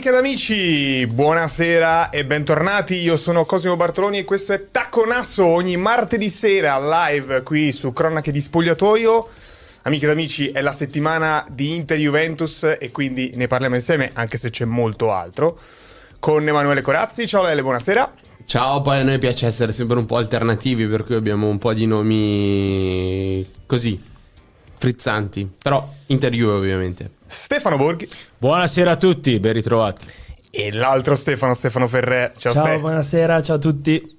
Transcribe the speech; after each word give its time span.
Amiche 0.00 0.16
ed 0.16 0.24
amici, 0.24 1.06
buonasera 1.08 2.08
e 2.08 2.24
bentornati. 2.24 2.94
Io 2.94 3.18
sono 3.18 3.44
Cosimo 3.44 3.76
Bartoloni 3.76 4.20
e 4.20 4.24
questo 4.24 4.54
è 4.54 4.70
Taconasso 4.70 5.44
ogni 5.44 5.76
martedì 5.76 6.30
sera 6.30 6.78
live 7.10 7.42
qui 7.42 7.70
su 7.70 7.92
Cronache 7.92 8.32
di 8.32 8.40
Spogliatoio. 8.40 9.28
Amiche 9.82 10.06
ed 10.06 10.10
amici, 10.12 10.48
è 10.48 10.62
la 10.62 10.72
settimana 10.72 11.44
di 11.50 11.74
Inter 11.74 11.98
Juventus 11.98 12.76
e 12.80 12.90
quindi 12.90 13.32
ne 13.34 13.46
parliamo 13.46 13.74
insieme, 13.74 14.10
anche 14.14 14.38
se 14.38 14.48
c'è 14.48 14.64
molto 14.64 15.12
altro. 15.12 15.58
Con 16.18 16.48
Emanuele 16.48 16.80
Corazzi. 16.80 17.26
Ciao 17.26 17.42
Lele, 17.42 17.60
buonasera. 17.60 18.10
Ciao, 18.46 18.80
poi 18.80 19.00
a 19.00 19.02
noi 19.02 19.18
piace 19.18 19.44
essere 19.44 19.70
sempre 19.70 19.98
un 19.98 20.06
po' 20.06 20.16
alternativi, 20.16 20.86
per 20.86 21.04
cui 21.04 21.14
abbiamo 21.14 21.46
un 21.46 21.58
po' 21.58 21.74
di 21.74 21.84
nomi 21.84 23.46
così, 23.66 24.02
frizzanti, 24.78 25.46
però 25.62 25.86
Inter 26.06 26.32
Juve 26.32 26.52
ovviamente. 26.52 27.18
Stefano 27.30 27.76
Borghi. 27.76 28.08
Buonasera 28.38 28.90
a 28.90 28.96
tutti, 28.96 29.38
ben 29.38 29.52
ritrovati. 29.52 30.04
E 30.50 30.72
l'altro 30.72 31.14
Stefano, 31.14 31.54
Stefano 31.54 31.86
Ferré. 31.86 32.32
Ciao, 32.36 32.52
ciao 32.52 32.64
Ste. 32.64 32.78
buonasera, 32.78 33.40
ciao 33.40 33.54
a 33.54 33.58
tutti. 33.60 34.18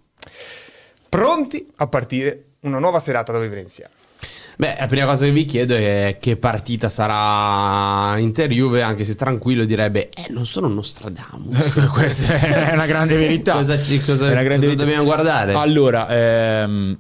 Pronti 1.10 1.68
a 1.76 1.88
partire 1.88 2.46
una 2.62 2.80
nuova 2.80 3.02
serata 3.02 3.34
da 3.34 3.40
vivere 3.40 3.60
insieme. 3.60 3.92
Beh, 4.56 4.78
la 4.80 4.88
prima 4.88 5.06
cosa 5.06 5.26
che 5.26 5.32
vi 5.32 5.44
chiedo 5.44 5.76
è 5.76 6.20
che 6.22 6.38
partita 6.38 6.88
sarà 6.88 8.18
Inter 8.18 8.50
Juve, 8.50 8.82
anche 8.82 9.04
se 9.04 9.16
tranquillo 9.16 9.66
direbbe, 9.66 10.08
eh, 10.08 10.28
non 10.30 10.46
sono 10.46 10.70
Nostradamus. 10.70 11.90
Questa 11.92 12.34
è 12.34 12.72
una 12.74 12.86
grande 12.86 13.18
verità. 13.18 13.54
cosa, 13.54 13.78
ci, 13.78 13.98
cosa, 14.00 14.30
cosa 14.30 14.42
verità. 14.42 14.74
dobbiamo 14.74 15.04
guardare? 15.04 15.54
Allora, 15.54 16.08
ehm 16.08 16.98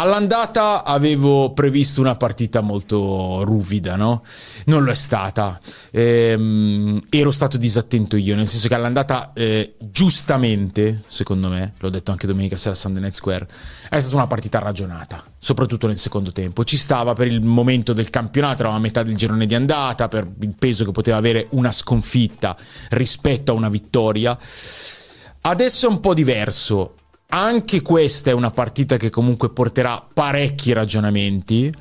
All'andata 0.00 0.84
avevo 0.84 1.52
previsto 1.52 2.00
una 2.00 2.14
partita 2.14 2.60
molto 2.60 3.42
ruvida, 3.42 3.96
no? 3.96 4.22
Non 4.66 4.84
lo 4.84 4.92
è 4.92 4.94
stata. 4.94 5.58
Ehm, 5.90 7.02
ero 7.10 7.32
stato 7.32 7.56
disattento 7.56 8.16
io, 8.16 8.36
nel 8.36 8.46
senso 8.46 8.68
che 8.68 8.76
all'andata, 8.76 9.32
eh, 9.34 9.74
giustamente, 9.80 11.02
secondo 11.08 11.48
me, 11.48 11.72
l'ho 11.80 11.90
detto 11.90 12.12
anche 12.12 12.28
domenica 12.28 12.56
sera 12.56 12.74
a 12.74 12.78
Sunday 12.78 13.02
Night 13.02 13.14
Square, 13.16 13.48
è 13.88 13.98
stata 13.98 14.14
una 14.14 14.28
partita 14.28 14.60
ragionata, 14.60 15.24
soprattutto 15.36 15.88
nel 15.88 15.98
secondo 15.98 16.30
tempo. 16.30 16.62
Ci 16.62 16.76
stava 16.76 17.12
per 17.14 17.26
il 17.26 17.42
momento 17.42 17.92
del 17.92 18.08
campionato, 18.08 18.60
eravamo 18.60 18.78
a 18.78 18.82
metà 18.82 19.02
del 19.02 19.16
girone 19.16 19.46
di 19.46 19.56
andata, 19.56 20.06
per 20.06 20.30
il 20.42 20.54
peso 20.56 20.84
che 20.84 20.92
poteva 20.92 21.16
avere 21.16 21.48
una 21.50 21.72
sconfitta 21.72 22.56
rispetto 22.90 23.50
a 23.50 23.54
una 23.56 23.68
vittoria. 23.68 24.38
Adesso 25.40 25.86
è 25.86 25.88
un 25.88 25.98
po' 25.98 26.14
diverso 26.14 26.97
anche 27.30 27.82
questa 27.82 28.30
è 28.30 28.32
una 28.32 28.50
partita 28.50 28.96
che 28.96 29.10
comunque 29.10 29.50
porterà 29.50 30.06
parecchi 30.12 30.72
ragionamenti, 30.72 31.72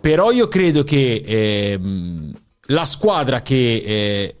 però 0.00 0.32
io 0.32 0.48
credo 0.48 0.82
che 0.82 1.22
eh, 1.24 1.80
la 2.66 2.84
squadra 2.84 3.42
che 3.42 3.82
eh, 3.84 4.36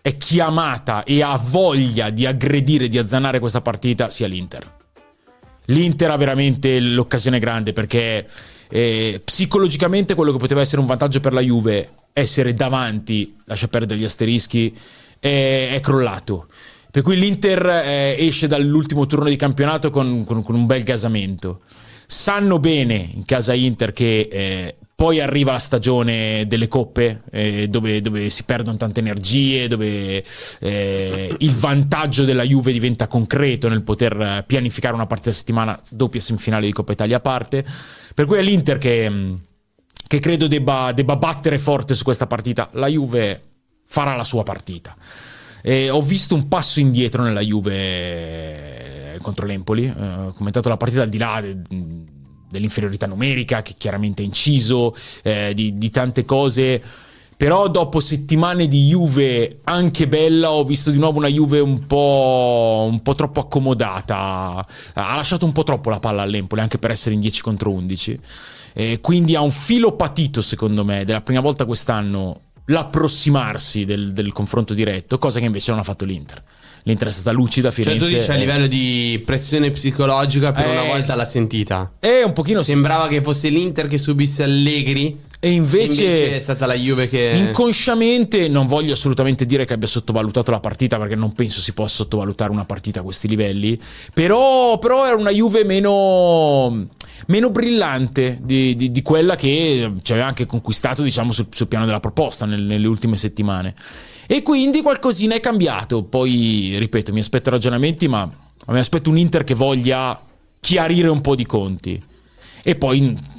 è 0.00 0.16
chiamata 0.16 1.04
e 1.04 1.22
ha 1.22 1.36
voglia 1.36 2.10
di 2.10 2.26
aggredire, 2.26 2.88
di 2.88 2.98
azzanare 2.98 3.38
questa 3.38 3.60
partita 3.60 4.10
sia 4.10 4.26
l'Inter. 4.26 4.72
L'Inter 5.66 6.10
ha 6.10 6.16
veramente 6.16 6.78
l'occasione 6.80 7.38
grande 7.38 7.72
perché 7.72 8.26
eh, 8.68 9.20
psicologicamente 9.24 10.14
quello 10.14 10.32
che 10.32 10.38
poteva 10.38 10.60
essere 10.60 10.80
un 10.80 10.86
vantaggio 10.86 11.20
per 11.20 11.32
la 11.32 11.40
Juve, 11.40 11.90
essere 12.12 12.52
davanti, 12.52 13.36
lascia 13.44 13.68
perdere 13.68 14.00
gli 14.00 14.04
asterischi, 14.04 14.76
è, 15.20 15.70
è 15.72 15.80
crollato. 15.80 16.48
Per 16.94 17.02
cui 17.02 17.16
l'Inter 17.16 17.66
eh, 17.66 18.14
esce 18.16 18.46
dall'ultimo 18.46 19.04
turno 19.06 19.28
di 19.28 19.34
campionato 19.34 19.90
con, 19.90 20.22
con, 20.24 20.44
con, 20.44 20.54
un 20.54 20.64
bel 20.64 20.84
gasamento. 20.84 21.62
Sanno 22.06 22.60
bene 22.60 23.10
in 23.14 23.24
casa 23.24 23.52
Inter 23.52 23.90
che 23.90 24.28
eh, 24.30 24.76
poi 24.94 25.20
arriva 25.20 25.50
la 25.50 25.58
stagione 25.58 26.46
delle 26.46 26.68
coppe 26.68 27.22
eh, 27.32 27.66
dove, 27.66 28.00
dove, 28.00 28.30
si 28.30 28.44
perdono 28.44 28.76
tante 28.76 29.00
energie, 29.00 29.66
dove 29.66 30.24
eh, 30.60 31.34
il 31.36 31.54
vantaggio 31.56 32.24
della 32.24 32.44
Juve 32.44 32.70
diventa 32.70 33.08
concreto 33.08 33.68
nel 33.68 33.82
poter 33.82 34.44
pianificare 34.46 34.94
una 34.94 35.06
partita 35.06 35.30
a 35.30 35.34
settimana, 35.34 35.82
doppia 35.88 36.20
semifinale 36.20 36.66
di 36.66 36.72
Coppa 36.72 36.92
Italia 36.92 37.16
a 37.16 37.20
parte. 37.20 37.66
Per 38.14 38.24
cui 38.24 38.38
è 38.38 38.42
l'Inter 38.42 38.78
che, 38.78 39.12
che 40.06 40.20
credo 40.20 40.46
debba, 40.46 40.92
debba 40.92 41.16
battere 41.16 41.58
forte 41.58 41.96
su 41.96 42.04
questa 42.04 42.28
partita. 42.28 42.68
La 42.74 42.86
Juve 42.86 43.42
farà 43.84 44.14
la 44.14 44.22
sua 44.22 44.44
partita. 44.44 44.94
E 45.66 45.88
ho 45.88 46.02
visto 46.02 46.34
un 46.34 46.46
passo 46.46 46.78
indietro 46.78 47.22
nella 47.22 47.40
Juve 47.40 49.14
eh, 49.14 49.18
contro 49.22 49.46
l'Empoli. 49.46 49.86
Eh, 49.86 50.06
ho 50.26 50.32
commentato 50.34 50.68
la 50.68 50.76
partita 50.76 51.00
al 51.00 51.08
di 51.08 51.16
là 51.16 51.40
de, 51.40 51.56
dell'inferiorità 52.50 53.06
numerica, 53.06 53.62
che 53.62 53.74
chiaramente 53.78 54.20
è 54.20 54.26
inciso, 54.26 54.94
eh, 55.22 55.54
di, 55.54 55.78
di 55.78 55.88
tante 55.88 56.26
cose. 56.26 56.82
Però 57.34 57.68
dopo 57.68 58.00
settimane 58.00 58.66
di 58.68 58.88
Juve 58.88 59.60
anche 59.64 60.06
bella, 60.06 60.50
ho 60.50 60.64
visto 60.64 60.90
di 60.90 60.98
nuovo 60.98 61.16
una 61.16 61.28
Juve 61.28 61.60
un 61.60 61.86
po', 61.86 62.86
un 62.86 63.00
po', 63.00 63.14
troppo 63.14 63.40
accomodata. 63.40 64.66
Ha 64.92 65.16
lasciato 65.16 65.46
un 65.46 65.52
po' 65.52 65.64
troppo 65.64 65.88
la 65.88 65.98
palla 65.98 66.20
all'Empoli, 66.20 66.60
anche 66.60 66.76
per 66.76 66.90
essere 66.90 67.14
in 67.14 67.22
10 67.22 67.40
contro 67.40 67.70
11. 67.70 68.20
Eh, 68.74 69.00
quindi 69.00 69.34
ha 69.34 69.40
un 69.40 69.50
filo 69.50 69.92
patito, 69.92 70.42
secondo 70.42 70.84
me, 70.84 71.06
della 71.06 71.22
prima 71.22 71.40
volta 71.40 71.64
quest'anno 71.64 72.40
l'approssimarsi 72.66 73.84
del, 73.84 74.12
del, 74.12 74.32
confronto 74.32 74.74
diretto, 74.74 75.18
cosa 75.18 75.38
che 75.38 75.46
invece 75.46 75.70
non 75.70 75.80
ha 75.80 75.84
fatto 75.84 76.04
l'Inter. 76.04 76.42
L'Inter 76.84 77.08
è 77.08 77.12
stata 77.12 77.32
lucida, 77.32 77.70
Firenze... 77.70 77.98
Cioè 77.98 78.08
tu 78.08 78.14
dici 78.16 78.30
a 78.30 78.34
livello 78.34 78.66
di 78.66 79.22
pressione 79.24 79.70
psicologica 79.70 80.52
per 80.52 80.66
eh, 80.66 80.70
una 80.70 80.82
volta 80.82 81.14
l'ha 81.14 81.24
sentita. 81.24 81.92
Eh, 81.98 82.22
un 82.22 82.32
pochino... 82.32 82.62
Sembrava 82.62 83.08
che 83.08 83.22
fosse 83.22 83.48
l'Inter 83.48 83.86
che 83.86 83.98
subisse 83.98 84.42
Allegri 84.42 85.18
e 85.44 85.50
invece, 85.50 86.04
invece, 86.04 86.36
è 86.36 86.38
stata 86.38 86.64
la 86.64 86.72
Juve 86.72 87.06
che. 87.06 87.32
Inconsciamente 87.36 88.48
non 88.48 88.66
voglio 88.66 88.94
assolutamente 88.94 89.44
dire 89.44 89.66
che 89.66 89.74
abbia 89.74 89.86
sottovalutato 89.86 90.50
la 90.50 90.60
partita, 90.60 90.96
perché 90.96 91.14
non 91.14 91.34
penso 91.34 91.60
si 91.60 91.74
possa 91.74 91.96
sottovalutare 91.96 92.50
una 92.50 92.64
partita 92.64 93.00
a 93.00 93.02
questi 93.02 93.28
livelli. 93.28 93.78
Però, 94.14 94.78
però 94.78 95.06
era 95.06 95.16
una 95.16 95.30
Juve 95.30 95.64
meno, 95.64 96.86
meno 97.26 97.50
brillante 97.50 98.38
di, 98.42 98.74
di, 98.74 98.90
di, 98.90 99.02
quella 99.02 99.34
che 99.34 99.92
ci 100.02 100.12
aveva 100.12 100.28
anche 100.28 100.46
conquistato, 100.46 101.02
diciamo, 101.02 101.30
sul, 101.30 101.48
sul 101.50 101.68
piano 101.68 101.84
della 101.84 102.00
proposta 102.00 102.46
nel, 102.46 102.62
nelle 102.62 102.86
ultime 102.86 103.18
settimane. 103.18 103.74
E 104.26 104.42
quindi 104.42 104.80
qualcosina 104.80 105.34
è 105.34 105.40
cambiato. 105.40 106.04
Poi, 106.04 106.76
ripeto, 106.78 107.12
mi 107.12 107.20
aspetto 107.20 107.50
ragionamenti, 107.50 108.08
ma 108.08 108.26
mi 108.66 108.78
aspetto 108.78 109.10
un 109.10 109.18
Inter 109.18 109.44
che 109.44 109.54
voglia 109.54 110.18
chiarire 110.58 111.08
un 111.08 111.20
po' 111.20 111.34
di 111.34 111.44
conti. 111.44 112.02
E 112.62 112.74
poi 112.76 113.32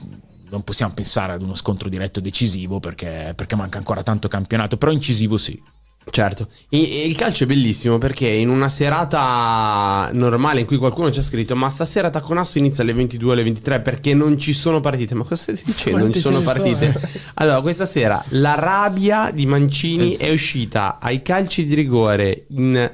non 0.56 0.64
possiamo 0.64 0.94
pensare 0.94 1.34
ad 1.34 1.42
uno 1.42 1.54
scontro 1.54 1.90
diretto 1.90 2.22
decisivo 2.22 2.80
perché, 2.80 3.34
perché 3.36 3.56
manca 3.56 3.78
ancora 3.78 4.04
tanto 4.04 4.30
campionato, 4.30 4.78
però 4.78 4.92
incisivo 4.92 5.38
sì. 5.38 5.62
Certo, 6.08 6.48
il 6.70 7.16
calcio 7.16 7.46
è 7.46 7.48
bellissimo 7.48 7.98
perché 7.98 8.28
in 8.28 8.50
una 8.50 8.70
serata 8.70 10.12
normale 10.14 10.60
in 10.60 10.68
cui 10.68 10.78
qualcuno 10.78 11.12
ci 11.12 11.18
ha 11.18 11.24
scritto 11.24 11.56
ma 11.56 11.68
stasera 11.72 12.12
Taconasso 12.12 12.60
inizia 12.60 12.84
alle 12.84 12.94
22 12.94 13.34
alle 13.34 13.42
23 13.42 13.82
perché 13.82 14.14
non 14.14 14.38
ci 14.38 14.54
sono 14.54 14.82
partite, 14.82 15.16
ma 15.16 15.24
cosa 15.24 15.36
stai 15.36 15.60
dicendo? 15.66 15.98
non 15.98 16.14
ci 16.14 16.20
sono 16.20 16.42
partite? 16.42 16.92
Sono? 16.92 17.14
Allora, 17.36 17.62
questa 17.62 17.88
sera 17.88 18.24
la 18.30 18.54
rabbia 18.54 19.32
di 19.34 19.48
Mancini 19.48 20.16
è 20.16 20.32
uscita 20.32 21.00
ai 21.02 21.24
calci 21.24 21.66
di 21.66 21.74
rigore 21.74 22.46
in 22.50 22.92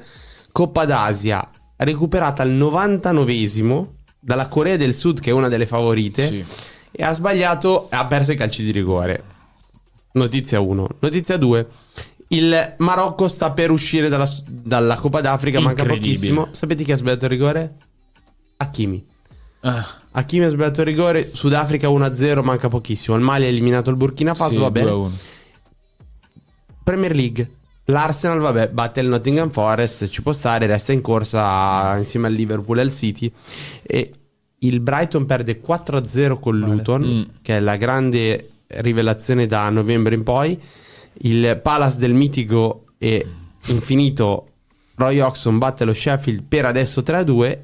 Coppa 0.50 0.86
d'Asia, 0.86 1.50
recuperata 1.76 2.42
al 2.42 2.50
99esimo 2.50 3.88
dalla 4.18 4.48
Corea 4.48 4.78
del 4.78 4.94
Sud 4.94 5.20
che 5.20 5.28
è 5.28 5.34
una 5.34 5.48
delle 5.48 5.66
favorite. 5.66 6.26
Sì 6.26 6.44
e 6.92 7.02
ha 7.02 7.12
sbagliato, 7.12 7.88
ha 7.90 8.04
perso 8.06 8.32
i 8.32 8.36
calci 8.36 8.62
di 8.62 8.70
rigore. 8.70 9.24
Notizia 10.12 10.60
1. 10.60 10.88
Notizia 11.00 11.36
2. 11.36 11.66
Il 12.28 12.74
Marocco 12.78 13.28
sta 13.28 13.50
per 13.52 13.70
uscire 13.70 14.08
dalla, 14.08 14.28
dalla 14.46 14.96
Coppa 14.96 15.20
d'Africa, 15.20 15.60
manca 15.60 15.84
pochissimo. 15.84 16.48
Sapete 16.52 16.84
chi 16.84 16.92
ha 16.92 16.96
sbagliato 16.96 17.24
il 17.24 17.30
rigore? 17.30 17.74
Hakimi. 18.58 19.04
Ah. 19.60 19.86
Hakimi 20.12 20.44
ha 20.44 20.48
sbagliato 20.48 20.80
il 20.80 20.86
rigore, 20.86 21.30
Sudafrica 21.34 21.88
1-0, 21.88 22.42
manca 22.42 22.68
pochissimo. 22.68 23.16
Il 23.16 23.22
Mali 23.22 23.44
ha 23.44 23.48
eliminato 23.48 23.90
il 23.90 23.96
Burkina 23.96 24.34
Faso, 24.34 24.52
sì, 24.52 24.58
va 24.58 24.70
bene. 24.70 25.10
Premier 26.82 27.14
League. 27.14 27.50
L'Arsenal, 27.86 28.38
vabbè, 28.38 28.68
batte 28.68 29.00
il 29.00 29.08
Nottingham 29.08 29.50
Forest, 29.50 30.08
ci 30.08 30.22
può 30.22 30.32
stare, 30.32 30.66
resta 30.66 30.92
in 30.92 31.00
corsa 31.00 31.96
insieme 31.96 32.28
al 32.28 32.32
Liverpool 32.32 32.78
e 32.78 32.80
al 32.82 32.92
City. 32.92 33.32
E 33.82 34.12
il 34.62 34.80
Brighton 34.80 35.26
perde 35.26 35.60
4-0 35.60 36.38
con 36.38 36.58
Luton, 36.58 37.02
mm. 37.02 37.22
che 37.42 37.56
è 37.56 37.60
la 37.60 37.76
grande 37.76 38.50
rivelazione 38.66 39.46
da 39.46 39.68
novembre 39.70 40.14
in 40.14 40.22
poi. 40.22 40.60
Il 41.24 41.58
Palace 41.62 41.98
del 41.98 42.14
mitico 42.14 42.86
e 42.98 43.26
infinito 43.66 44.46
Roy 44.94 45.20
Oxon 45.20 45.58
batte 45.58 45.84
lo 45.84 45.94
Sheffield 45.94 46.42
per 46.46 46.64
adesso 46.64 47.00
3-2, 47.00 47.58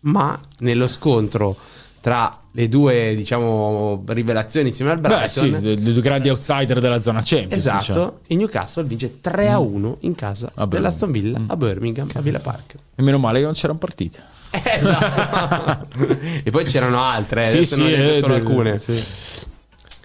ma 0.00 0.38
nello 0.58 0.88
scontro 0.88 1.56
tra 2.00 2.38
le 2.50 2.68
due, 2.68 3.14
diciamo, 3.16 4.04
rivelazioni 4.08 4.68
insieme 4.68 4.90
al 4.90 5.00
Brighton. 5.00 5.50
Beh, 5.50 5.56
sì, 5.58 5.82
le 5.82 5.92
due 5.92 6.02
grandi 6.02 6.28
outsider 6.28 6.78
della 6.78 7.00
zona 7.00 7.22
Champions. 7.24 7.54
Esatto, 7.54 7.86
diciamo. 7.86 8.18
il 8.26 8.36
Newcastle 8.36 8.84
vince 8.84 9.18
3-1 9.22 9.94
in 10.00 10.14
casa 10.14 10.52
dell'Aston 10.68 11.10
Villa 11.10 11.38
mm. 11.38 11.50
a 11.50 11.56
Birmingham, 11.56 12.10
a 12.12 12.20
Villa 12.20 12.40
Park. 12.40 12.74
E 12.94 13.02
meno 13.02 13.18
male 13.18 13.38
che 13.38 13.44
non 13.44 13.54
c'erano 13.54 13.78
partite. 13.78 14.22
Esatto. 14.62 15.86
e 16.42 16.50
poi 16.50 16.64
c'erano 16.64 17.02
altre, 17.02 17.44
eh, 17.44 17.46
sì, 17.46 17.66
sì, 17.66 17.92
eh, 17.92 18.18
sono 18.18 18.34
alcune. 18.34 18.78
Sì. 18.78 19.02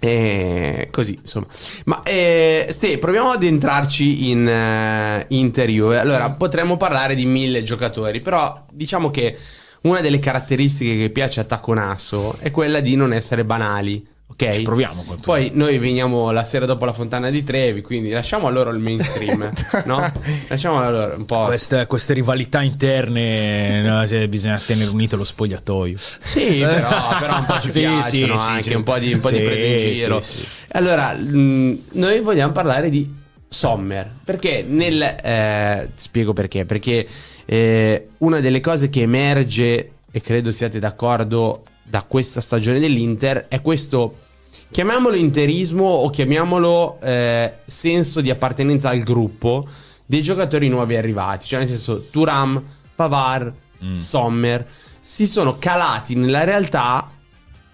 E 0.01 0.87
così, 0.91 1.17
insomma. 1.19 1.47
Ma 1.85 2.03
eh, 2.03 2.67
Ste, 2.69 2.97
proviamo 2.97 3.31
ad 3.31 3.43
entrarci 3.43 4.29
in 4.29 4.47
uh, 4.47 5.25
interview. 5.33 5.89
Allora, 5.89 6.29
potremmo 6.31 6.77
parlare 6.77 7.15
di 7.15 7.25
mille 7.25 7.63
giocatori, 7.63 8.21
però 8.21 8.65
diciamo 8.71 9.11
che 9.11 9.37
una 9.81 9.99
delle 9.99 10.19
caratteristiche 10.19 10.97
che 10.97 11.09
piace 11.09 11.41
a 11.41 11.43
Taconasso 11.43 12.37
è 12.39 12.49
quella 12.49 12.79
di 12.79 12.95
non 12.95 13.13
essere 13.13 13.43
banali. 13.43 14.05
Ok, 14.31 14.51
Ci 14.51 14.61
proviamo. 14.61 15.01
quanto- 15.03 15.23
Poi 15.23 15.49
noi 15.53 15.77
veniamo 15.79 16.31
la 16.31 16.43
sera 16.45 16.65
dopo 16.65 16.85
la 16.85 16.93
Fontana 16.93 17.29
di 17.29 17.43
Trevi, 17.43 17.81
quindi 17.81 18.09
lasciamo 18.11 18.47
a 18.47 18.49
loro 18.51 18.69
il 18.69 18.79
mainstream, 18.79 19.51
no? 19.85 20.11
Lasciamo 20.47 20.79
a 20.79 20.89
loro 20.89 21.15
un 21.17 21.25
po'. 21.25 21.45
Queste, 21.45 21.85
queste 21.87 22.13
rivalità 22.13 22.61
interne 22.61 23.81
no, 23.81 24.27
bisogna 24.27 24.61
tenere 24.65 24.89
unito 24.91 25.17
lo 25.17 25.23
spogliatoio. 25.25 25.97
Sì, 26.19 26.59
però, 26.59 27.17
però 27.19 27.37
un 27.39 27.45
po' 27.45 27.59
ci 27.59 27.69
Sì, 27.71 27.79
piacciono 27.81 28.37
sì, 28.37 28.49
anche 28.49 28.63
sì. 28.63 28.73
un 28.75 28.83
po' 28.83 28.97
di, 28.99 29.13
un 29.13 29.19
po' 29.19 29.29
di 29.31 29.37
Sì, 29.37 29.43
prese 29.43 29.65
in 29.65 29.95
giro. 29.95 30.21
sì, 30.21 30.37
sì. 30.37 30.45
Allora, 30.69 31.13
mh, 31.13 31.79
noi 31.93 32.19
vogliamo 32.21 32.51
parlare 32.53 32.89
di 32.89 33.11
Sommer, 33.49 34.09
perché 34.23 34.63
nel... 34.65 35.01
eh, 35.01 35.89
spiego 35.95 36.33
perché, 36.33 36.65
perché 36.65 37.07
eh, 37.45 38.07
una 38.19 38.39
delle 38.39 38.61
cose 38.61 38.89
che 38.89 39.01
emerge, 39.01 39.91
e 40.11 40.21
credo 40.21 40.51
siate 40.51 40.79
d'accordo, 40.79 41.63
da 41.89 42.03
questa 42.03 42.41
stagione 42.41 42.79
dell'Inter 42.79 43.47
è 43.47 43.61
questo... 43.61 44.27
Chiamiamolo 44.71 45.15
interismo 45.15 45.83
o 45.83 46.09
chiamiamolo 46.09 46.99
eh, 47.01 47.53
senso 47.65 48.21
di 48.21 48.29
appartenenza 48.29 48.89
al 48.89 49.01
gruppo 49.01 49.67
dei 50.05 50.21
giocatori 50.21 50.67
nuovi 50.69 50.95
arrivati, 50.95 51.47
cioè 51.47 51.59
nel 51.59 51.67
senso 51.67 52.05
Turam, 52.11 52.63
Pavar, 52.95 53.51
Sommer 53.97 54.67
si 54.99 55.25
sono 55.25 55.57
calati 55.57 56.15
nella 56.15 56.43
realtà 56.43 57.09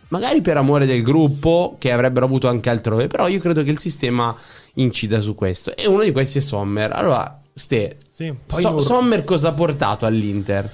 magari 0.09 0.41
per 0.41 0.55
amore 0.57 0.85
del 0.85 1.01
gruppo 1.01 1.75
che 1.79 1.91
avrebbero 1.91 2.25
avuto 2.25 2.47
anche 2.47 2.69
altrove, 2.69 3.07
però 3.07 3.27
io 3.27 3.39
credo 3.39 3.63
che 3.63 3.71
il 3.71 3.79
sistema 3.79 4.35
incida 4.75 5.19
su 5.19 5.35
questo 5.35 5.75
e 5.75 5.87
uno 5.87 6.03
di 6.03 6.11
questi 6.11 6.37
è 6.37 6.41
Sommer. 6.41 6.91
Allora, 6.91 7.41
Ste, 7.53 7.97
Sì, 8.09 8.33
So- 8.47 8.79
Sommer 8.81 9.23
cosa 9.23 9.49
ha 9.49 9.53
portato 9.53 10.05
all'Inter? 10.05 10.69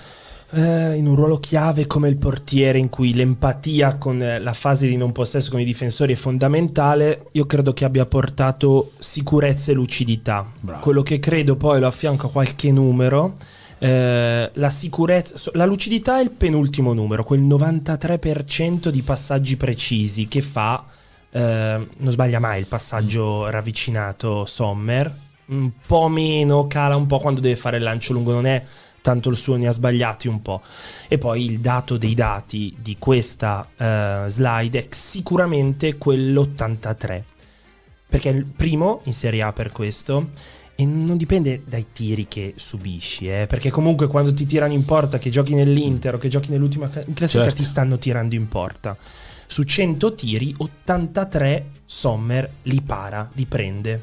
Eh, 0.51 0.95
in 0.95 1.07
un 1.07 1.15
ruolo 1.15 1.39
chiave 1.39 1.87
come 1.87 2.09
il 2.09 2.17
portiere 2.17 2.77
in 2.77 2.89
cui 2.89 3.13
l'empatia 3.13 3.97
con 3.97 4.21
eh, 4.21 4.39
la 4.39 4.53
fase 4.53 4.87
di 4.87 4.97
non 4.97 5.11
possesso 5.11 5.51
con 5.51 5.59
i 5.59 5.65
difensori 5.65 6.13
è 6.13 6.15
fondamentale, 6.15 7.27
io 7.31 7.45
credo 7.45 7.73
che 7.73 7.85
abbia 7.85 8.05
portato 8.05 8.91
sicurezza 8.99 9.71
e 9.71 9.75
lucidità. 9.75 10.45
Bravo. 10.59 10.81
Quello 10.81 11.03
che 11.03 11.19
credo 11.19 11.55
poi 11.55 11.79
lo 11.79 11.87
affianco 11.87 12.27
a 12.27 12.31
qualche 12.31 12.71
numero. 12.71 13.37
eh, 13.79 14.49
la 14.53 14.69
sicurezza, 14.69 15.51
la 15.53 15.65
lucidità 15.65 16.19
è 16.19 16.21
il 16.21 16.29
penultimo 16.29 16.93
numero, 16.93 17.23
quel 17.23 17.41
93% 17.41 18.89
di 18.89 19.01
passaggi 19.01 19.57
precisi 19.57 20.27
che 20.27 20.41
fa, 20.41 20.85
eh, 21.31 21.87
non 21.97 22.11
sbaglia 22.11 22.39
mai 22.39 22.59
il 22.59 22.67
passaggio 22.67 23.49
ravvicinato 23.49 24.45
Sommer, 24.45 25.11
un 25.47 25.71
po' 25.85 26.07
meno, 26.09 26.67
cala 26.67 26.95
un 26.95 27.07
po' 27.07 27.19
quando 27.19 27.39
deve 27.39 27.55
fare 27.55 27.77
il 27.77 27.83
lancio 27.83 28.13
lungo, 28.13 28.33
non 28.33 28.45
è 28.45 28.63
tanto 29.01 29.29
il 29.29 29.37
suo, 29.37 29.55
ne 29.55 29.67
ha 29.67 29.71
sbagliati 29.71 30.27
un 30.27 30.41
po'. 30.41 30.61
E 31.07 31.17
poi 31.17 31.45
il 31.45 31.59
dato 31.59 31.97
dei 31.97 32.13
dati 32.13 32.75
di 32.79 32.95
questa 32.99 33.67
eh, 33.75 34.23
slide 34.27 34.79
è 34.79 34.87
sicuramente 34.91 35.97
quell'83, 35.97 37.21
perché 38.07 38.29
è 38.29 38.33
il 38.33 38.45
primo 38.45 39.01
in 39.05 39.13
Serie 39.13 39.41
A 39.41 39.51
per 39.53 39.71
questo. 39.71 40.29
E 40.75 40.85
non 40.85 41.15
dipende 41.17 41.61
dai 41.65 41.87
tiri 41.91 42.27
che 42.27 42.53
subisci, 42.55 43.27
eh, 43.29 43.45
perché 43.47 43.69
comunque 43.69 44.07
quando 44.07 44.33
ti 44.33 44.45
tirano 44.45 44.73
in 44.73 44.83
porta, 44.83 45.19
che 45.19 45.29
giochi 45.29 45.53
nell'Inter 45.53 46.15
o 46.15 46.17
che 46.17 46.27
giochi 46.27 46.49
nell'ultima 46.49 46.89
classifica, 46.89 47.43
Certo. 47.43 47.55
ti 47.55 47.63
stanno 47.63 47.97
tirando 47.99 48.33
in 48.33 48.47
porta. 48.47 48.97
Su 49.45 49.63
100 49.63 50.15
tiri, 50.15 50.55
83 50.57 51.65
Sommer 51.85 52.49
li 52.63 52.81
para, 52.81 53.29
li 53.33 53.45
prende. 53.45 54.01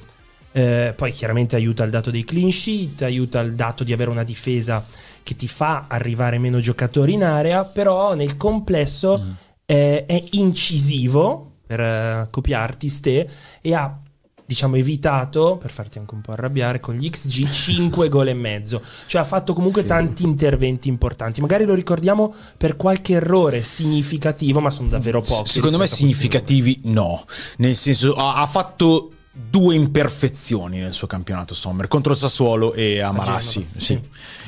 Eh, 0.52 0.94
poi 0.96 1.12
chiaramente 1.12 1.56
aiuta 1.56 1.84
il 1.84 1.90
dato 1.90 2.10
dei 2.10 2.24
clean 2.24 2.50
sheet, 2.50 3.02
aiuta 3.02 3.40
il 3.40 3.54
dato 3.54 3.84
di 3.84 3.92
avere 3.92 4.10
una 4.10 4.24
difesa 4.24 4.84
che 5.22 5.36
ti 5.36 5.46
fa 5.46 5.84
arrivare 5.88 6.38
meno 6.38 6.58
giocatori 6.58 7.12
in 7.12 7.24
area, 7.24 7.64
però 7.64 8.14
nel 8.14 8.36
complesso 8.36 9.36
eh, 9.66 10.06
è 10.06 10.24
incisivo, 10.30 11.52
per 11.66 11.80
eh, 11.80 12.28
copiarti 12.30 12.88
ste, 12.88 13.28
e 13.60 13.74
ha 13.74 14.00
diciamo 14.48 14.76
evitato, 14.76 15.58
per 15.60 15.70
farti 15.70 15.98
anche 15.98 16.14
un 16.14 16.22
po' 16.22 16.32
arrabbiare, 16.32 16.80
con 16.80 16.94
gli 16.94 17.10
XG 17.10 17.50
5 17.50 18.08
gol 18.08 18.28
e 18.28 18.34
mezzo. 18.34 18.80
Cioè 19.06 19.20
ha 19.20 19.24
fatto 19.24 19.52
comunque 19.52 19.84
tanti 19.84 20.22
interventi 20.22 20.88
importanti. 20.88 21.42
Magari 21.42 21.66
lo 21.66 21.74
ricordiamo 21.74 22.34
per 22.56 22.76
qualche 22.76 23.12
errore 23.12 23.62
significativo, 23.62 24.60
ma 24.60 24.70
sono 24.70 24.88
davvero 24.88 25.20
pochi. 25.20 25.50
Secondo 25.50 25.76
me 25.76 25.86
significativi 25.86 26.80
no. 26.84 27.26
Nel 27.58 27.76
senso, 27.76 28.14
ha, 28.14 28.40
ha 28.40 28.46
fatto 28.46 29.10
due 29.50 29.74
imperfezioni 29.74 30.78
nel 30.78 30.92
suo 30.92 31.06
campionato 31.06 31.54
Sommer 31.54 31.88
contro 31.88 32.12
il 32.12 32.18
Sassuolo 32.18 32.74
e 32.74 33.00
a 33.00 33.12
Marassi. 33.12 33.60
Genova, 33.60 33.78
Sì. 33.80 33.84
sì. 33.94 34.00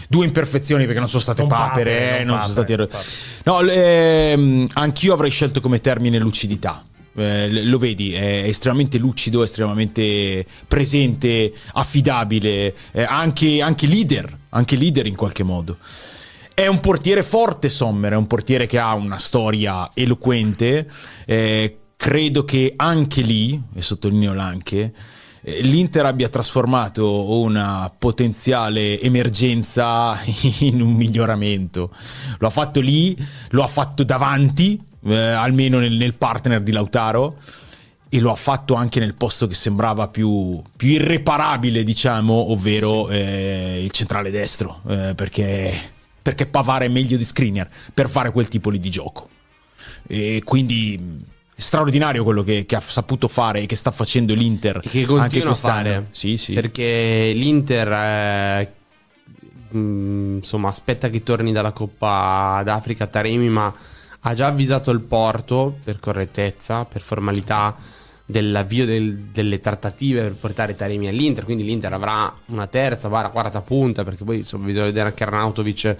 Due 0.09 0.25
imperfezioni 0.25 0.85
perché 0.85 0.99
non 0.99 1.09
sono 1.09 1.23
state 1.23 1.41
Non 1.43 1.49
papere, 1.51 1.91
papere, 1.95 2.19
eh, 2.21 2.25
non 2.25 2.37
non 2.39 2.49
sono 2.49 2.61
papere, 2.63 2.89
state. 2.91 3.05
No, 3.45 3.61
le- 3.61 4.33
ehm, 4.33 4.67
anch'io 4.75 5.13
avrei 5.15 5.31
scelto 5.31 5.61
come 5.61 5.81
termine 5.81 6.19
lucidità. 6.19 6.85
Eh, 7.15 7.65
lo 7.65 7.79
vedi, 7.79 8.13
è 8.13 8.43
estremamente 8.47 8.97
lucido, 8.99 9.43
estremamente 9.43 10.45
presente, 10.67 11.53
affidabile, 11.73 12.75
eh, 12.93 13.03
anche, 13.03 13.61
anche 13.63 13.87
leader, 13.87 14.37
anche 14.51 14.77
leader 14.77 15.07
in 15.07 15.17
qualche 15.17 15.43
modo. 15.43 15.77
È 16.55 16.67
un 16.67 16.81
portiere 16.81 17.23
forte 17.23 17.69
Sommer, 17.69 18.13
è 18.13 18.17
un 18.17 18.27
portiere 18.27 18.67
che 18.67 18.79
ha 18.79 18.93
una 18.95 19.19
storia 19.19 19.91
eloquente. 19.95 20.89
eh, 21.27 21.77
credo 22.00 22.47
che 22.47 22.73
anche 22.76 23.20
lì, 23.20 23.62
e 23.75 23.82
sottolineo 23.82 24.32
l'anche, 24.32 24.91
eh, 25.43 25.61
l'Inter 25.61 26.06
abbia 26.06 26.31
trasformato 26.31 27.38
una 27.38 27.93
potenziale 27.97 28.99
emergenza 29.02 30.19
in 30.61 30.81
un 30.81 30.94
miglioramento. 30.94 31.94
Lo 32.38 32.47
ha 32.47 32.50
fatto 32.50 32.81
lì, 32.81 33.14
lo 33.50 33.62
ha 33.62 33.67
fatto 33.67 34.02
davanti, 34.02 34.81
eh, 35.05 35.14
almeno 35.14 35.79
nel, 35.79 35.93
nel 35.93 36.14
partner 36.14 36.62
di 36.62 36.73
Lautaro. 36.73 37.37
E 38.08 38.19
lo 38.19 38.31
ha 38.31 38.35
fatto 38.35 38.75
anche 38.75 38.99
nel 38.99 39.14
posto 39.14 39.46
che 39.46 39.55
sembrava 39.55 40.08
più, 40.08 40.61
più 40.75 40.88
irreparabile, 40.88 41.85
diciamo, 41.85 42.50
ovvero 42.50 43.11
eh, 43.11 43.82
il 43.85 43.91
centrale 43.91 44.31
destro. 44.31 44.81
eh, 44.88 45.12
perché, 45.14 45.79
perché 46.23 46.46
Pavare 46.46 46.87
è 46.87 46.88
meglio 46.88 47.19
di 47.19 47.25
Skriniar 47.25 47.69
per 47.93 48.08
fare 48.08 48.32
quel 48.32 48.49
tipo 48.49 48.70
lì 48.70 48.81
di 48.81 48.88
gioco. 48.88 49.29
E 50.06 50.41
quindi 50.44 51.29
straordinario 51.61 52.25
quello 52.25 52.43
che, 52.43 52.65
che 52.67 52.77
ha 52.77 52.81
saputo 52.81 53.29
fare 53.29 53.61
e 53.61 53.67
che 53.67 53.77
sta 53.77 53.91
facendo 53.91 54.35
l'Inter 54.35 54.81
che 54.81 55.07
anche 55.09 55.43
quest'anno. 55.43 56.07
Sì, 56.11 56.37
sì. 56.37 56.55
Perché 56.55 57.33
l'Inter, 57.35 57.93
eh, 57.93 58.73
mh, 59.77 60.37
insomma, 60.37 60.69
aspetta 60.69 61.08
che 61.08 61.23
torni 61.23 61.53
dalla 61.53 61.73
Coppa 61.73 62.63
d'Africa 62.65 63.06
Taremi, 63.06 63.49
ma 63.49 63.73
ha 64.20 64.34
già 64.34 64.46
avvisato 64.46 64.91
il 64.91 65.01
Porto 65.01 65.77
per 65.84 66.01
correttezza, 66.01 66.84
per 66.84 67.01
formalità 67.01 67.77
dell'avvio 68.25 68.87
del- 68.87 69.17
delle 69.32 69.61
trattative 69.61 70.23
per 70.23 70.32
portare 70.34 70.77
Taremi 70.77 71.08
all'Inter. 71.08 71.44
Quindi 71.44 71.65
l'Inter 71.65 71.93
avrà 71.93 72.32
una 72.46 72.67
terza, 72.67 73.08
barra 73.08 73.29
quarta 73.29 73.61
punta, 73.61 74.05
perché 74.05 74.25
poi 74.25 74.39
insomma, 74.39 74.67
bisogna 74.67 74.84
vedere 74.84 75.08
anche 75.08 75.23
Arnautovic 75.25 75.96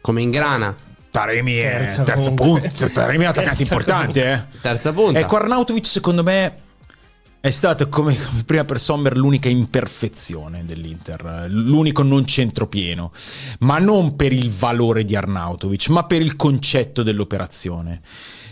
come 0.00 0.22
ingrana. 0.22 0.90
Taremi 1.12 1.56
è 1.56 1.62
Terza 1.78 2.02
terzo 2.04 2.32
comunque. 2.32 2.68
punto. 2.70 2.88
Taremi 2.90 3.24
è 3.24 3.26
un 3.26 3.32
attaccante 3.32 3.56
Terza 3.58 3.62
importante, 3.74 4.32
eh. 4.32 4.58
Terza 4.62 4.92
punta. 4.94 5.18
Ecco, 5.18 5.36
Arnautovic 5.36 5.86
secondo 5.86 6.22
me 6.22 6.56
è 7.38 7.50
stato 7.50 7.86
come, 7.90 8.16
come 8.16 8.44
prima 8.46 8.64
per 8.64 8.80
Sommer 8.80 9.14
l'unica 9.14 9.50
imperfezione 9.50 10.64
dell'Inter, 10.64 11.48
l'unico 11.50 12.02
non 12.02 12.24
centropieno, 12.24 13.12
ma 13.58 13.78
non 13.78 14.16
per 14.16 14.32
il 14.32 14.50
valore 14.50 15.04
di 15.04 15.14
Arnautovic, 15.14 15.88
ma 15.88 16.04
per 16.04 16.22
il 16.22 16.34
concetto 16.36 17.02
dell'operazione. 17.02 18.00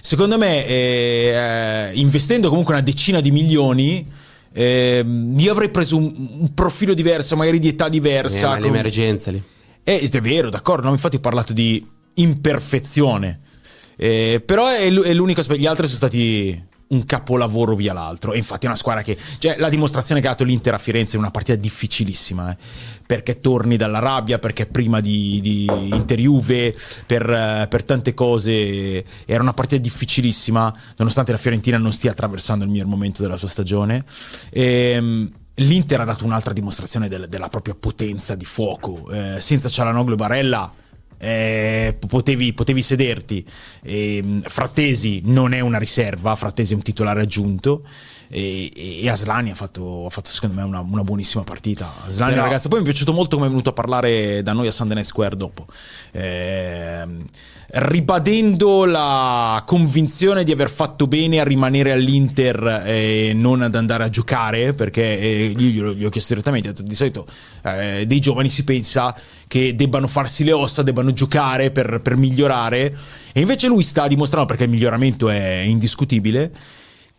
Secondo 0.02 0.36
me, 0.36 0.66
eh, 0.66 1.32
eh, 1.34 1.90
investendo 1.94 2.50
comunque 2.50 2.74
una 2.74 2.82
decina 2.82 3.20
di 3.20 3.30
milioni, 3.30 4.06
eh, 4.52 5.02
io 5.34 5.50
avrei 5.52 5.70
preso 5.70 5.96
un, 5.96 6.12
un 6.40 6.52
profilo 6.52 6.92
diverso, 6.92 7.36
magari 7.36 7.58
di 7.58 7.68
età 7.68 7.86
Eh, 7.86 7.90
diversa. 7.90 8.48
ma 8.48 8.54
con- 8.56 8.64
l'emergenza 8.64 9.30
lì. 9.30 9.42
eh, 9.82 10.08
è 10.10 10.20
vero, 10.20 10.50
d'accordo, 10.50 10.88
no, 10.88 10.92
infatti 10.92 11.16
ho 11.16 11.20
parlato 11.20 11.52
di 11.54 11.86
imperfezione. 12.14 13.40
Eh, 13.96 14.42
però 14.44 14.68
è, 14.68 14.88
l'u- 14.90 15.04
è 15.04 15.12
l'unico 15.12 15.40
aspetto. 15.40 15.60
Gli 15.60 15.66
altri 15.66 15.86
sono 15.86 15.98
stati 15.98 16.68
un 16.90 17.04
capolavoro 17.04 17.76
via 17.76 17.92
l'altro. 17.92 18.32
E 18.32 18.38
infatti 18.38 18.64
è 18.64 18.68
una 18.68 18.76
squadra 18.76 19.02
che. 19.02 19.16
Cioè, 19.38 19.56
la 19.58 19.68
dimostrazione 19.68 20.20
che 20.20 20.26
ha 20.26 20.30
dato 20.30 20.44
l'Inter 20.44 20.74
a 20.74 20.78
Firenze 20.78 21.16
è 21.16 21.18
una 21.18 21.30
partita 21.30 21.56
difficilissima. 21.58 22.50
eh. 22.50 22.56
Perché 23.06 23.40
torni 23.40 23.76
dalla 23.76 23.98
rabbia, 23.98 24.38
perché 24.38 24.66
prima 24.66 25.00
di, 25.00 25.40
di 25.40 25.64
Inter 25.64 26.18
Juve, 26.18 26.74
per, 27.06 27.28
eh, 27.28 27.66
per 27.68 27.82
tante 27.84 28.14
cose. 28.14 29.04
Era 29.26 29.42
una 29.42 29.52
partita 29.52 29.80
difficilissima, 29.82 30.74
nonostante 30.96 31.32
la 31.32 31.38
Fiorentina 31.38 31.76
non 31.78 31.92
stia 31.92 32.12
attraversando 32.12 32.64
il 32.64 32.70
miglior 32.70 32.86
momento 32.86 33.22
della 33.22 33.36
sua 33.36 33.48
stagione. 33.48 34.04
Ehm, 34.50 35.30
L'Inter 35.54 36.00
ha 36.00 36.04
dato 36.04 36.24
un'altra 36.24 36.54
dimostrazione 36.54 37.06
del- 37.08 37.28
della 37.28 37.48
propria 37.50 37.76
potenza 37.78 38.34
di 38.34 38.46
fuoco. 38.46 39.10
Eh, 39.10 39.40
senza 39.42 39.68
Cialanoglu 39.68 40.12
e 40.14 40.16
Barella 40.16 40.72
eh, 41.20 41.96
potevi, 42.06 42.52
potevi 42.54 42.82
sederti. 42.82 43.44
E, 43.82 44.40
Frattesi 44.42 45.20
non 45.24 45.52
è 45.52 45.60
una 45.60 45.78
riserva, 45.78 46.34
Frattesi 46.34 46.72
è 46.72 46.76
un 46.76 46.82
titolare 46.82 47.20
aggiunto. 47.20 47.84
E, 48.32 49.02
e 49.02 49.08
Aslani 49.08 49.50
ha 49.50 49.56
fatto, 49.56 50.06
ha 50.06 50.10
fatto, 50.10 50.30
secondo 50.30 50.54
me 50.54 50.62
una, 50.62 50.78
una 50.78 51.02
buonissima 51.02 51.42
partita. 51.42 51.92
Aslani 52.06 52.34
Però... 52.34 52.44
ragazza, 52.44 52.68
poi 52.68 52.78
mi 52.78 52.84
è 52.84 52.88
piaciuto 52.88 53.12
molto 53.12 53.34
come 53.34 53.49
è 53.49 53.50
venuto 53.50 53.70
a 53.70 53.72
parlare 53.72 54.42
da 54.44 54.52
noi 54.52 54.68
a 54.68 54.70
Sunday 54.70 54.94
Night 54.94 55.08
Square 55.08 55.37
dopo. 55.37 55.66
Eh, 56.12 57.04
ribadendo 57.72 58.84
la 58.84 59.62
convinzione 59.66 60.44
di 60.44 60.52
aver 60.52 60.70
fatto 60.70 61.06
bene 61.06 61.40
a 61.40 61.44
rimanere 61.44 61.90
all'Inter 61.90 62.84
e 62.87 63.32
non 63.34 63.62
ad 63.62 63.75
andare 63.75 64.04
a 64.04 64.08
giocare, 64.08 64.75
perché 64.75 65.02
eh, 65.02 65.54
io 65.56 65.92
gli 65.92 66.04
ho 66.04 66.08
chiesto 66.08 66.34
direttamente, 66.34 66.72
di 66.84 66.94
solito 66.94 67.26
eh, 67.64 68.04
dei 68.06 68.20
giovani 68.20 68.49
si 68.49 68.62
pensa 68.62 69.14
che 69.49 69.75
debbano 69.75 70.06
farsi 70.06 70.44
le 70.44 70.52
ossa, 70.52 70.82
debbano 70.82 71.12
giocare 71.12 71.72
per, 71.72 72.00
per 72.00 72.16
migliorare, 72.16 72.96
e 73.32 73.40
invece 73.40 73.66
lui 73.66 73.82
sta 73.82 74.06
dimostrando, 74.06 74.46
perché 74.46 74.64
il 74.64 74.70
miglioramento 74.70 75.28
è 75.28 75.62
indiscutibile, 75.66 76.52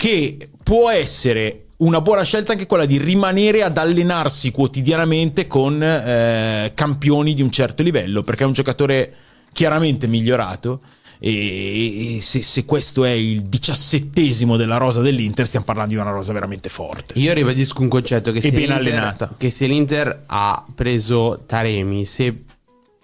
che 0.01 0.49
può 0.63 0.89
essere 0.89 1.65
una 1.77 2.01
buona 2.01 2.23
scelta 2.23 2.53
anche 2.53 2.65
quella 2.65 2.85
di 2.85 2.97
rimanere 2.97 3.61
ad 3.61 3.77
allenarsi 3.77 4.49
quotidianamente 4.49 5.45
con 5.45 5.79
eh, 5.79 6.71
campioni 6.73 7.35
di 7.35 7.43
un 7.43 7.51
certo 7.51 7.83
livello, 7.83 8.23
perché 8.23 8.41
è 8.41 8.47
un 8.47 8.53
giocatore 8.53 9.13
chiaramente 9.51 10.07
migliorato. 10.07 10.81
E, 11.19 12.17
se, 12.19 12.41
se, 12.41 12.65
questo 12.65 13.05
è 13.05 13.11
il 13.11 13.43
diciassettesimo 13.43 14.57
della 14.57 14.77
rosa 14.77 15.01
dell'Inter, 15.01 15.45
stiamo 15.45 15.65
parlando 15.65 15.93
di 15.93 15.99
una 15.99 16.09
rosa 16.09 16.33
veramente 16.33 16.69
forte. 16.69 17.19
Io 17.19 17.31
ribadisco 17.31 17.83
un 17.83 17.89
concetto: 17.89 18.31
che, 18.31 18.39
e 18.39 18.41
se, 18.41 18.51
ben 18.53 18.71
allenata. 18.71 19.35
che 19.37 19.51
se 19.51 19.67
l'Inter 19.67 20.23
ha 20.25 20.65
preso 20.73 21.43
Taremi, 21.45 22.05
se 22.05 22.45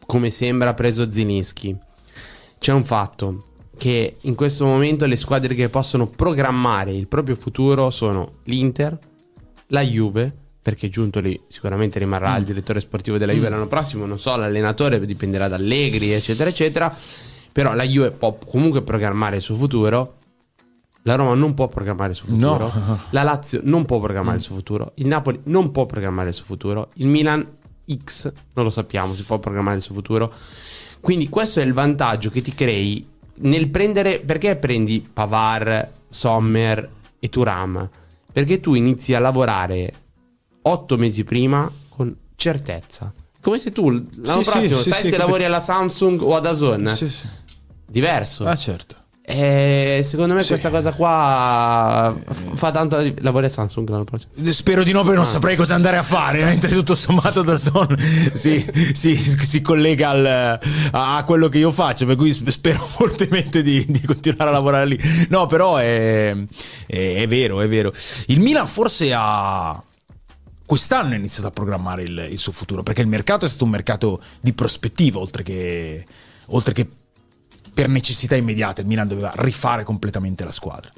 come 0.03 0.31
sembra 0.31 0.69
ha 0.69 0.73
preso 0.73 1.11
Zilinski, 1.11 1.77
c'è 2.57 2.73
un 2.73 2.83
fatto 2.83 3.43
che 3.77 4.17
in 4.21 4.35
questo 4.35 4.65
momento 4.65 5.05
le 5.05 5.15
squadre 5.15 5.55
che 5.55 5.69
possono 5.69 6.07
programmare 6.07 6.91
il 6.91 7.07
proprio 7.07 7.35
futuro 7.35 7.89
sono 7.89 8.39
l'Inter, 8.43 8.97
la 9.67 9.81
Juve 9.81 10.45
perché 10.67 10.89
Giuntoli 10.89 11.39
sicuramente 11.47 11.97
rimarrà 11.97 12.33
mm. 12.33 12.39
il 12.39 12.43
direttore 12.43 12.81
sportivo 12.81 13.17
della 13.17 13.31
Juve 13.31 13.47
mm. 13.47 13.51
l'anno 13.51 13.67
prossimo, 13.67 14.05
non 14.05 14.19
so, 14.19 14.35
l'allenatore 14.35 14.99
dipenderà 15.05 15.47
da 15.47 15.55
Allegri, 15.55 16.11
eccetera, 16.11 16.49
eccetera, 16.49 16.93
però 17.53 17.73
la 17.73 17.85
Juve 17.85 18.11
può 18.11 18.37
comunque 18.45 18.81
programmare 18.81 19.37
il 19.37 19.41
suo 19.41 19.55
futuro. 19.55 20.15
La 21.03 21.15
Roma 21.15 21.35
non 21.35 21.53
può 21.53 21.69
programmare 21.69 22.09
il 22.09 22.17
suo 22.17 22.27
futuro. 22.27 22.69
No. 22.73 22.99
La 23.11 23.23
Lazio 23.23 23.61
non 23.63 23.85
può 23.85 23.99
programmare 23.99 24.35
mm. 24.35 24.39
il 24.39 24.43
suo 24.43 24.55
futuro. 24.55 24.91
Il 24.95 25.07
Napoli 25.07 25.39
non 25.43 25.71
può 25.71 25.85
programmare 25.85 26.27
il 26.27 26.33
suo 26.33 26.43
futuro. 26.43 26.89
Il 26.95 27.07
Milan 27.07 27.47
X 28.03 28.29
non 28.51 28.65
lo 28.65 28.69
sappiamo, 28.69 29.13
si 29.13 29.23
può 29.23 29.39
programmare 29.39 29.77
il 29.77 29.83
suo 29.83 29.95
futuro. 29.95 30.33
Quindi 30.99 31.29
questo 31.29 31.61
è 31.61 31.63
il 31.63 31.71
vantaggio 31.71 32.29
che 32.29 32.41
ti 32.41 32.53
crei 32.53 33.07
nel 33.39 33.69
prendere 33.69 34.19
perché 34.19 34.55
prendi 34.55 35.07
Pavar, 35.11 35.89
Sommer 36.09 36.89
e 37.19 37.29
Turam? 37.29 37.89
Perché 38.31 38.59
tu 38.59 38.73
inizi 38.73 39.13
a 39.13 39.19
lavorare 39.19 39.93
otto 40.61 40.97
mesi 40.97 41.23
prima 41.23 41.71
con 41.89 42.15
certezza. 42.35 43.13
Come 43.41 43.57
se 43.57 43.71
tu 43.71 43.89
l'anno 43.89 44.43
sì, 44.43 44.49
prossimo 44.49 44.81
sì, 44.81 44.89
sai 44.89 45.03
sì, 45.03 45.09
se 45.09 45.17
lavori 45.17 45.45
alla 45.45 45.59
Samsung 45.59 46.21
o 46.21 46.35
ad 46.35 46.45
Azon. 46.45 46.93
Sì, 46.95 47.09
sì. 47.09 47.27
Diverso. 47.85 48.45
Ah, 48.45 48.55
certo. 48.55 48.95
E 49.29 50.03
secondo 50.05 50.33
me 50.33 50.41
sì. 50.41 50.47
questa 50.47 50.69
cosa 50.69 50.93
qua 50.93 52.15
fa 52.53 52.71
tanto 52.71 53.13
lavori 53.17 53.47
a 53.47 53.49
Samsung 53.49 53.89
l'anno 53.89 54.05
prossimo. 54.05 54.31
Spero 54.53 54.83
di 54.85 54.93
no, 54.93 55.01
perché 55.01 55.17
non 55.17 55.25
ah. 55.25 55.29
saprei 55.29 55.57
cosa 55.57 55.75
andare 55.75 55.97
a 55.97 56.03
fare. 56.03 56.45
Mentre 56.45 56.69
tutto 56.69 56.95
sommato 56.95 57.41
da 57.41 57.57
Son 57.57 57.93
si, 57.99 58.65
si, 58.93 59.17
si 59.17 59.61
collega 59.61 60.11
al, 60.11 60.59
a, 60.91 61.21
quello 61.25 61.49
che 61.49 61.57
io 61.57 61.73
faccio. 61.73 62.05
Per 62.05 62.15
cui 62.15 62.31
spero 62.31 62.79
fortemente 62.87 63.61
di, 63.61 63.85
di 63.89 63.99
continuare 63.99 64.49
a 64.49 64.53
lavorare 64.53 64.85
lì. 64.85 64.97
No, 65.27 65.45
però 65.45 65.75
è, 65.75 66.33
è, 66.85 67.15
è 67.15 67.27
vero, 67.27 67.59
è 67.59 67.67
vero. 67.67 67.91
Il 68.27 68.39
Milan 68.39 68.65
forse 68.65 69.11
ha 69.13 69.83
quest'anno 70.65 71.15
ha 71.15 71.17
iniziato 71.17 71.49
a 71.49 71.51
programmare 71.51 72.03
il, 72.03 72.27
il, 72.29 72.37
suo 72.37 72.53
futuro, 72.53 72.81
perché 72.81 73.01
il 73.01 73.07
mercato 73.07 73.43
è 73.43 73.49
stato 73.49 73.65
un 73.65 73.71
mercato 73.71 74.21
di 74.39 74.53
prospettiva, 74.53 75.19
oltre 75.19 75.43
che, 75.43 76.05
oltre 76.45 76.73
che 76.73 76.87
per 77.77 77.89
necessità 77.89 78.35
immediate. 78.35 78.81
Il 78.81 78.87
Milan 78.87 79.07
doveva 79.07 79.31
rifare 79.35 79.83
completamente 79.83 80.43
la 80.43 80.49
squadra. 80.49 80.89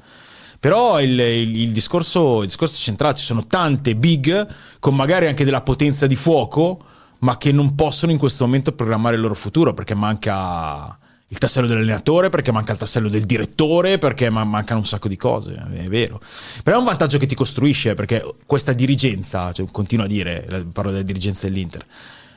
Però 0.58 0.98
il, 0.98 1.10
il, 1.10 1.60
il, 1.60 1.72
discorso, 1.72 2.40
il 2.40 2.46
discorso 2.46 2.76
è 2.76 2.78
centrato, 2.78 3.18
ci 3.18 3.24
sono 3.26 3.46
tante 3.46 3.94
big 3.94 4.46
con 4.78 4.94
magari 4.94 5.26
anche 5.26 5.44
della 5.44 5.60
potenza 5.60 6.06
di 6.06 6.16
fuoco, 6.16 6.82
ma 7.18 7.36
che 7.36 7.52
non 7.52 7.74
possono 7.74 8.12
in 8.12 8.18
questo 8.18 8.46
momento 8.46 8.72
programmare 8.72 9.16
il 9.16 9.20
loro 9.20 9.34
futuro 9.34 9.74
perché 9.74 9.94
manca 9.94 10.98
il 11.28 11.36
tassello 11.36 11.66
dell'allenatore, 11.66 12.30
perché 12.30 12.50
manca 12.50 12.72
il 12.72 12.78
tassello 12.78 13.10
del 13.10 13.24
direttore, 13.24 13.98
perché 13.98 14.30
man- 14.30 14.48
mancano 14.48 14.80
un 14.80 14.86
sacco 14.86 15.08
di 15.08 15.18
cose, 15.18 15.62
è 15.74 15.88
vero. 15.88 16.18
Però 16.62 16.76
è 16.76 16.78
un 16.78 16.86
vantaggio 16.86 17.18
che 17.18 17.26
ti 17.26 17.34
costruisce, 17.34 17.92
perché 17.92 18.24
questa 18.46 18.72
dirigenza, 18.72 19.52
cioè, 19.52 19.66
continuo 19.70 20.06
a 20.06 20.08
dire, 20.08 20.64
parlo 20.72 20.92
della 20.92 21.02
dirigenza 21.02 21.46
dell'Inter, 21.46 21.84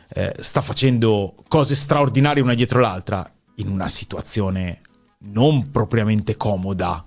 eh, 0.09 0.35
sta 0.37 0.59
facendo 0.59 1.33
cose 1.47 1.75
straordinarie 1.75 2.43
una 2.43 2.53
dietro 2.53 2.81
l'altra 2.81 3.32
in 3.55 3.67
una 3.67 3.87
situazione 3.87 4.81
non 5.25 5.71
propriamente 5.71 6.35
comoda 6.35 7.03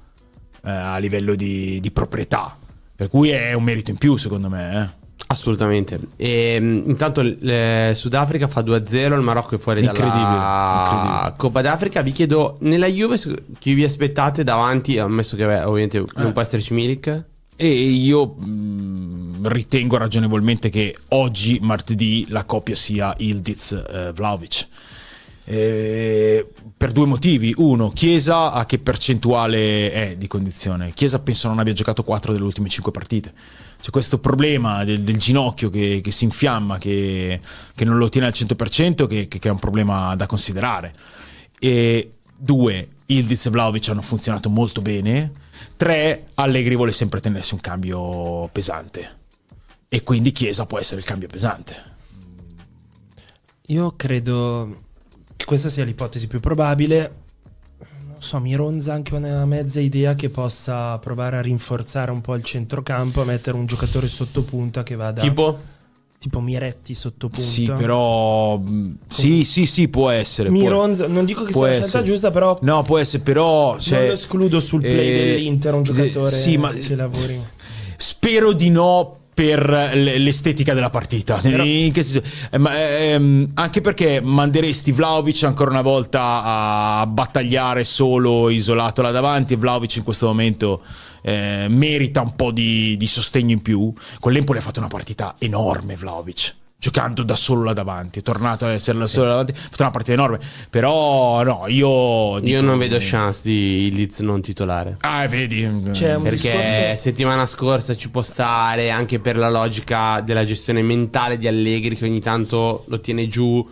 eh, 0.64 0.70
a 0.70 0.98
livello 0.98 1.34
di, 1.34 1.80
di, 1.80 1.90
proprietà. 1.90 2.56
Per 2.94 3.08
cui 3.08 3.30
è 3.30 3.52
un 3.52 3.62
merito 3.62 3.90
in 3.90 3.98
più, 3.98 4.16
secondo 4.16 4.48
me. 4.48 4.82
Eh. 4.82 5.04
Assolutamente. 5.28 5.98
E, 6.16 6.58
mm, 6.60 6.88
intanto 6.88 7.20
il 7.20 7.92
Sudafrica 7.94 8.48
fa 8.48 8.62
2-0, 8.62 9.14
il 9.14 9.20
Marocco 9.20 9.56
è 9.56 9.58
fuori 9.58 9.80
incredibile, 9.80 10.22
dalla 10.22 10.82
incredibile. 10.84 11.34
Coppa 11.36 11.60
d'Africa. 11.62 12.02
Vi 12.02 12.12
chiedo, 12.12 12.56
nella 12.60 12.86
Juve 12.86 13.18
chi 13.58 13.74
vi 13.74 13.84
aspettate 13.84 14.44
davanti, 14.44 14.98
ammesso 14.98 15.36
che 15.36 15.44
beh, 15.44 15.62
ovviamente 15.64 15.98
non 15.98 16.26
eh. 16.28 16.32
può 16.32 16.40
esserci 16.40 16.72
Milik? 16.72 17.24
E 17.58 17.68
io 17.68 18.34
mh, 18.36 18.46
mm, 18.46 19.46
ritengo 19.46 19.96
ragionevolmente 19.96 20.68
che 20.68 20.96
oggi, 21.08 21.58
martedì, 21.60 22.26
la 22.28 22.44
coppia 22.44 22.76
sia 22.76 23.14
Ildiz-Vlaovic. 23.16 24.60
Eh, 24.60 24.66
eh, 25.46 26.46
per 26.76 26.92
due 26.92 27.06
motivi. 27.06 27.54
Uno, 27.56 27.90
Chiesa 27.90 28.52
a 28.52 28.66
che 28.66 28.78
percentuale 28.78 29.90
è 29.90 30.16
di 30.16 30.26
condizione? 30.26 30.92
Chiesa 30.92 31.20
penso 31.20 31.48
non 31.48 31.58
abbia 31.58 31.72
giocato 31.72 32.02
4 32.02 32.32
delle 32.32 32.44
ultime 32.44 32.68
5 32.68 32.92
partite 32.92 33.32
c'è 33.80 33.90
questo 33.90 34.18
problema 34.18 34.84
del, 34.84 35.02
del 35.02 35.18
ginocchio 35.18 35.68
che, 35.70 36.00
che, 36.02 36.10
si 36.10 36.24
infiamma, 36.24 36.78
che, 36.78 37.40
che, 37.74 37.84
non 37.84 37.98
lo 37.98 38.08
tiene 38.08 38.26
al 38.26 38.32
100%, 38.34 39.06
che, 39.06 39.28
che, 39.28 39.38
è 39.38 39.50
un 39.50 39.58
problema 39.58 40.16
da 40.16 40.26
considerare. 40.26 40.92
E 41.58 42.12
due, 42.36 42.88
Ildiz 43.06 43.46
e 43.46 43.50
Vlaovic 43.50 43.88
hanno 43.88 44.02
funzionato 44.02 44.48
molto 44.48 44.82
bene. 44.82 45.32
Tre, 45.76 46.26
Allegri 46.34 46.74
vuole 46.74 46.92
sempre 46.92 47.20
tenersi 47.20 47.54
un 47.54 47.60
cambio 47.60 48.48
pesante. 48.48 49.18
E 49.88 50.02
quindi 50.02 50.32
Chiesa 50.32 50.66
può 50.66 50.78
essere 50.78 51.00
il 51.00 51.06
cambio 51.06 51.28
pesante. 51.28 51.94
Io 53.66 53.94
credo 53.96 54.85
che 55.36 55.44
questa 55.44 55.68
sia 55.68 55.84
l'ipotesi 55.84 56.26
più 56.26 56.40
probabile 56.40 57.24
so, 58.26 58.40
mi 58.40 58.54
ronza 58.54 58.92
anche 58.92 59.14
una 59.14 59.44
mezza 59.46 59.80
idea 59.80 60.14
che 60.14 60.30
possa 60.30 60.98
provare 60.98 61.36
a 61.36 61.40
rinforzare 61.40 62.10
un 62.10 62.20
po' 62.20 62.34
il 62.34 62.42
centrocampo, 62.42 63.22
a 63.22 63.24
mettere 63.24 63.56
un 63.56 63.66
giocatore 63.66 64.08
sotto 64.08 64.42
punta 64.42 64.82
che 64.82 64.96
vada... 64.96 65.20
Tipo? 65.20 65.74
Tipo 66.18 66.40
Miretti 66.40 66.94
sotto 66.94 67.28
punta. 67.28 67.42
Sì, 67.42 67.70
però... 67.70 68.58
Mm, 68.58 68.94
sì, 69.06 69.44
sì, 69.44 69.66
sì, 69.66 69.88
può 69.88 70.10
essere. 70.10 70.50
Mi 70.50 70.60
può... 70.60 70.70
ronza, 70.70 71.06
non 71.06 71.24
dico 71.24 71.44
che 71.44 71.52
sia 71.52 71.62
la 71.62 71.72
scelta 71.74 72.02
giusta, 72.02 72.30
però... 72.30 72.58
No, 72.62 72.82
può 72.82 72.98
essere, 72.98 73.22
però... 73.22 73.78
Cioè, 73.78 73.98
non 73.98 74.06
lo 74.08 74.12
escludo 74.14 74.60
sul 74.60 74.80
play 74.80 75.08
eh, 75.08 75.24
dell'Inter, 75.32 75.74
un 75.74 75.82
giocatore 75.82 76.30
sì, 76.30 76.56
ma, 76.56 76.72
che 76.72 76.96
lavori. 76.96 77.38
Spero 77.96 78.52
di 78.52 78.70
no 78.70 79.18
per 79.36 79.90
l'estetica 79.92 80.72
della 80.72 80.88
partita. 80.88 81.36
Però... 81.42 81.62
Eh, 81.62 81.92
ehm, 83.10 83.50
anche 83.52 83.82
perché 83.82 84.22
manderesti 84.22 84.92
Vlaovic 84.92 85.42
ancora 85.42 85.68
una 85.68 85.82
volta 85.82 86.42
a 86.42 87.06
battagliare 87.06 87.84
solo 87.84 88.48
isolato 88.48 89.02
là 89.02 89.10
davanti. 89.10 89.54
Vlaovic 89.54 89.96
in 89.96 90.04
questo 90.04 90.24
momento 90.24 90.80
eh, 91.20 91.66
merita 91.68 92.22
un 92.22 92.34
po' 92.34 92.50
di, 92.50 92.96
di, 92.96 93.06
sostegno 93.06 93.52
in 93.52 93.60
più. 93.60 93.92
Con 94.20 94.32
l'Empoli 94.32 94.58
ha 94.58 94.62
fatto 94.62 94.78
una 94.78 94.88
partita 94.88 95.34
enorme 95.38 95.96
Vlaovic 95.96 96.54
giocando 96.78 97.22
da 97.22 97.36
solo 97.36 97.64
là 97.64 97.72
davanti, 97.72 98.20
è 98.20 98.22
tornato 98.22 98.66
ad 98.66 98.72
essere 98.72 98.98
da 98.98 99.06
solo 99.06 99.24
là 99.24 99.30
davanti, 99.30 99.52
ha 99.52 99.62
fatto 99.62 99.82
una 99.82 99.90
partita 99.90 100.12
enorme, 100.12 100.38
però 100.70 101.42
no, 101.42 101.64
io... 101.68 102.38
Dico, 102.40 102.56
io 102.56 102.62
non 102.62 102.78
vedo 102.78 102.98
chance 103.00 103.40
di 103.42 103.90
Leeds 103.92 104.20
non 104.20 104.40
titolare. 104.40 104.96
Ah, 105.00 105.26
vedi. 105.26 105.64
Perché 105.64 106.30
discorso... 106.30 106.96
settimana 106.96 107.46
scorsa 107.46 107.96
ci 107.96 108.10
può 108.10 108.22
stare 108.22 108.90
anche 108.90 109.18
per 109.18 109.36
la 109.36 109.50
logica 109.50 110.20
della 110.20 110.44
gestione 110.44 110.82
mentale 110.82 111.38
di 111.38 111.48
Allegri 111.48 111.96
che 111.96 112.04
ogni 112.04 112.20
tanto 112.20 112.84
lo 112.88 113.00
tiene 113.00 113.26
giù 113.28 113.66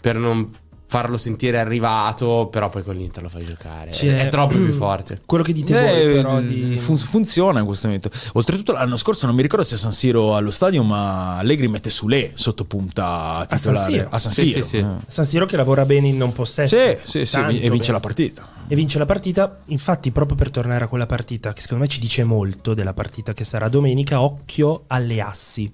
per 0.00 0.16
non 0.16 0.50
farlo 0.94 1.16
sentire 1.16 1.58
arrivato, 1.58 2.48
però 2.52 2.68
poi 2.68 2.84
con 2.84 2.94
l'Inter 2.94 3.24
lo 3.24 3.28
fai 3.28 3.44
giocare. 3.44 3.90
C'è- 3.90 4.26
È 4.26 4.28
troppo 4.28 4.54
più 4.54 4.70
forte. 4.74 5.20
Quello 5.26 5.42
che 5.42 5.52
dite 5.52 5.72
voi, 5.72 6.00
Eh, 6.00 6.12
però, 6.22 6.40
di... 6.40 6.76
fun- 6.78 6.96
funziona 6.96 7.58
in 7.58 7.66
questo 7.66 7.86
momento. 7.88 8.10
Oltretutto, 8.34 8.72
l'anno 8.72 8.96
scorso 8.96 9.26
non 9.26 9.34
mi 9.34 9.42
ricordo 9.42 9.64
se 9.64 9.74
a 9.74 9.78
San 9.78 9.92
Siro 9.92 10.36
allo 10.36 10.52
stadio, 10.52 10.82
ma 10.84 11.36
Allegri 11.38 11.66
mette 11.68 11.90
Sule 11.90 12.30
sotto 12.34 12.64
punta 12.64 13.44
San 13.48 13.58
titolare 13.58 13.90
Siro. 13.90 14.08
a 14.10 14.18
San 14.18 14.32
Sì, 14.32 14.46
Siro. 14.46 14.62
sì, 14.62 14.68
sì. 14.68 14.76
Eh. 14.78 14.84
San 15.08 15.24
Siro 15.24 15.46
che 15.46 15.56
lavora 15.56 15.84
bene 15.84 16.06
in 16.08 16.16
non 16.16 16.32
possesso. 16.32 16.76
Sì, 16.76 16.96
sì, 17.02 17.26
sì, 17.26 17.38
e 17.38 17.42
vince 17.70 17.78
bene. 17.78 17.92
la 17.92 18.00
partita. 18.00 18.48
E 18.68 18.74
vince 18.76 18.98
la 18.98 19.04
partita. 19.06 19.58
Infatti, 19.66 20.10
proprio 20.12 20.36
per 20.36 20.50
tornare 20.50 20.84
a 20.84 20.88
quella 20.88 21.06
partita, 21.06 21.52
che 21.52 21.60
secondo 21.60 21.82
me 21.84 21.88
ci 21.90 21.98
dice 22.00 22.22
molto 22.24 22.72
della 22.74 22.94
partita 22.94 23.32
che 23.32 23.42
sarà 23.44 23.68
domenica, 23.68 24.20
occhio 24.22 24.84
alle 24.86 25.20
assi. 25.20 25.70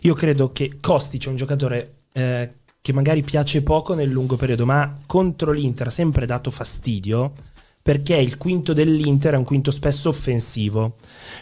Io 0.00 0.14
credo 0.14 0.50
che 0.52 0.78
Kostic 0.80 1.26
è 1.26 1.28
un 1.28 1.36
giocatore 1.36 1.94
eh, 2.14 2.52
che 2.82 2.92
magari 2.92 3.22
piace 3.22 3.62
poco 3.62 3.94
nel 3.94 4.10
lungo 4.10 4.36
periodo, 4.36 4.66
ma 4.66 4.98
contro 5.06 5.52
l'Inter 5.52 5.86
ha 5.86 5.90
sempre 5.90 6.26
dato 6.26 6.50
fastidio. 6.50 7.32
Perché 7.80 8.14
il 8.14 8.38
quinto 8.38 8.72
dell'Inter 8.72 9.34
è 9.34 9.36
un 9.36 9.44
quinto 9.44 9.72
spesso 9.72 10.08
offensivo. 10.08 10.96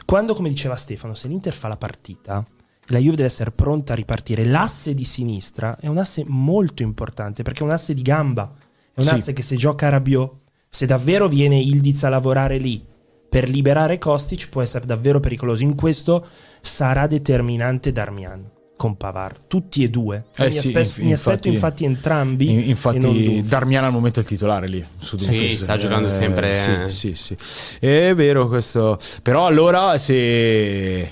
Quando, 0.06 0.34
come 0.34 0.48
diceva 0.48 0.74
Stefano, 0.74 1.12
se 1.14 1.28
l'Inter 1.28 1.52
fa 1.52 1.68
la 1.68 1.76
partita, 1.76 2.42
la 2.86 2.98
Juve 2.98 3.16
deve 3.16 3.28
essere 3.28 3.50
pronta 3.50 3.92
a 3.92 3.96
ripartire. 3.96 4.44
L'asse 4.44 4.94
di 4.94 5.04
sinistra 5.04 5.76
è 5.78 5.86
un 5.86 5.98
asse 5.98 6.24
molto 6.26 6.82
importante 6.82 7.42
perché 7.42 7.60
è 7.60 7.64
un 7.64 7.72
asse 7.72 7.92
di 7.92 8.02
gamba. 8.02 8.50
È 8.92 9.00
un 9.00 9.04
Sì. 9.04 9.14
asse 9.14 9.32
che 9.34 9.42
se 9.42 9.56
gioca 9.56 9.90
Rabiot, 9.90 10.32
se 10.68 10.86
davvero 10.86 11.28
viene 11.28 11.58
Ildiz 11.58 12.04
a 12.04 12.08
lavorare 12.08 12.56
lì 12.56 12.82
per 13.28 13.48
liberare 13.48 13.98
Kostic, 13.98 14.48
può 14.48 14.62
essere 14.62 14.86
davvero 14.86 15.20
pericoloso. 15.20 15.62
In 15.62 15.74
questo 15.74 16.26
sarà 16.60 17.06
determinante 17.06 17.92
Darmian 17.92 18.58
con 18.80 18.96
Pavard, 18.96 19.40
tutti 19.46 19.82
e 19.84 19.90
due. 19.90 20.24
Eh 20.38 20.44
mi, 20.46 20.52
sì, 20.52 20.58
aspe- 20.68 20.78
inf- 20.80 20.98
mi 21.00 21.12
aspetto 21.12 21.48
infatti 21.48 21.48
infatti- 21.48 21.84
entrambi. 21.84 22.50
In- 22.50 22.68
Infatti. 22.70 23.42
Darmian 23.46 23.84
al 23.84 23.92
momento 23.92 24.20
è 24.20 24.22
il 24.22 24.28
titolare 24.28 24.68
lì 24.68 24.82
su 24.98 25.16
Dumfries. 25.16 25.62
sta 25.64 25.76
giocando 25.76 26.08
sempre, 26.08 26.54
Sì, 26.54 26.70
eh. 26.70 26.88
sì, 26.88 27.14
sì. 27.14 27.36
È 27.78 28.14
vero 28.14 28.48
questo. 28.48 28.98
Però 29.20 29.44
allora, 29.44 29.98
se, 29.98 31.10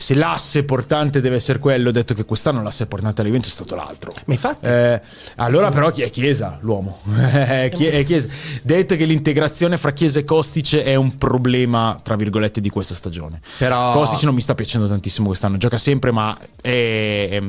se 0.00 0.14
l'asse 0.14 0.64
portante 0.64 1.20
deve 1.20 1.36
essere 1.36 1.58
quello, 1.58 1.90
detto 1.90 2.14
che 2.14 2.24
quest'anno 2.24 2.62
l'asse 2.62 2.86
portante 2.86 3.20
all'evento 3.20 3.48
è 3.48 3.50
stato 3.50 3.74
l'altro. 3.74 4.14
Ma 4.24 4.32
infatti, 4.32 4.66
Eh, 4.66 4.98
allora, 5.36 5.68
però, 5.68 5.90
chi 5.90 6.00
è 6.00 6.08
Chiesa 6.08 6.56
l'uomo? 6.62 7.02
È 7.30 7.70
Chiesa? 7.70 8.26
Detto 8.62 8.96
che 8.96 9.04
l'integrazione 9.04 9.76
fra 9.76 9.92
Chiesa 9.92 10.18
e 10.18 10.24
Kostic 10.24 10.76
è 10.76 10.94
un 10.94 11.18
problema, 11.18 12.00
tra 12.02 12.16
virgolette, 12.16 12.62
di 12.62 12.70
questa 12.70 12.94
stagione. 12.94 13.42
Però- 13.58 13.92
Kostic 13.92 14.22
non 14.22 14.34
mi 14.34 14.40
sta 14.40 14.54
piacendo 14.54 14.88
tantissimo 14.88 15.26
quest'anno. 15.26 15.58
Gioca 15.58 15.76
sempre, 15.76 16.10
ma 16.12 16.34
è, 16.62 17.28
è, 17.30 17.42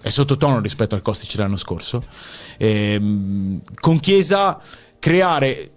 è 0.00 0.08
sottotono 0.08 0.60
rispetto 0.60 0.94
al 0.94 1.02
Kostic 1.02 1.34
dell'anno 1.34 1.56
scorso. 1.56 2.04
Ehm, 2.58 3.60
con 3.80 3.98
Chiesa, 3.98 4.56
creare. 5.00 5.70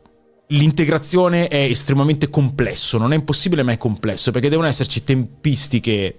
L'integrazione 0.51 1.48
è 1.48 1.63
estremamente 1.63 2.29
complesso, 2.29 2.98
non 2.98 3.13
è 3.13 3.15
impossibile, 3.15 3.63
ma 3.63 3.72
è 3.72 3.77
complesso 3.77 4.31
perché 4.31 4.50
devono 4.50 4.67
esserci 4.67 5.03
tempistiche 5.03 6.15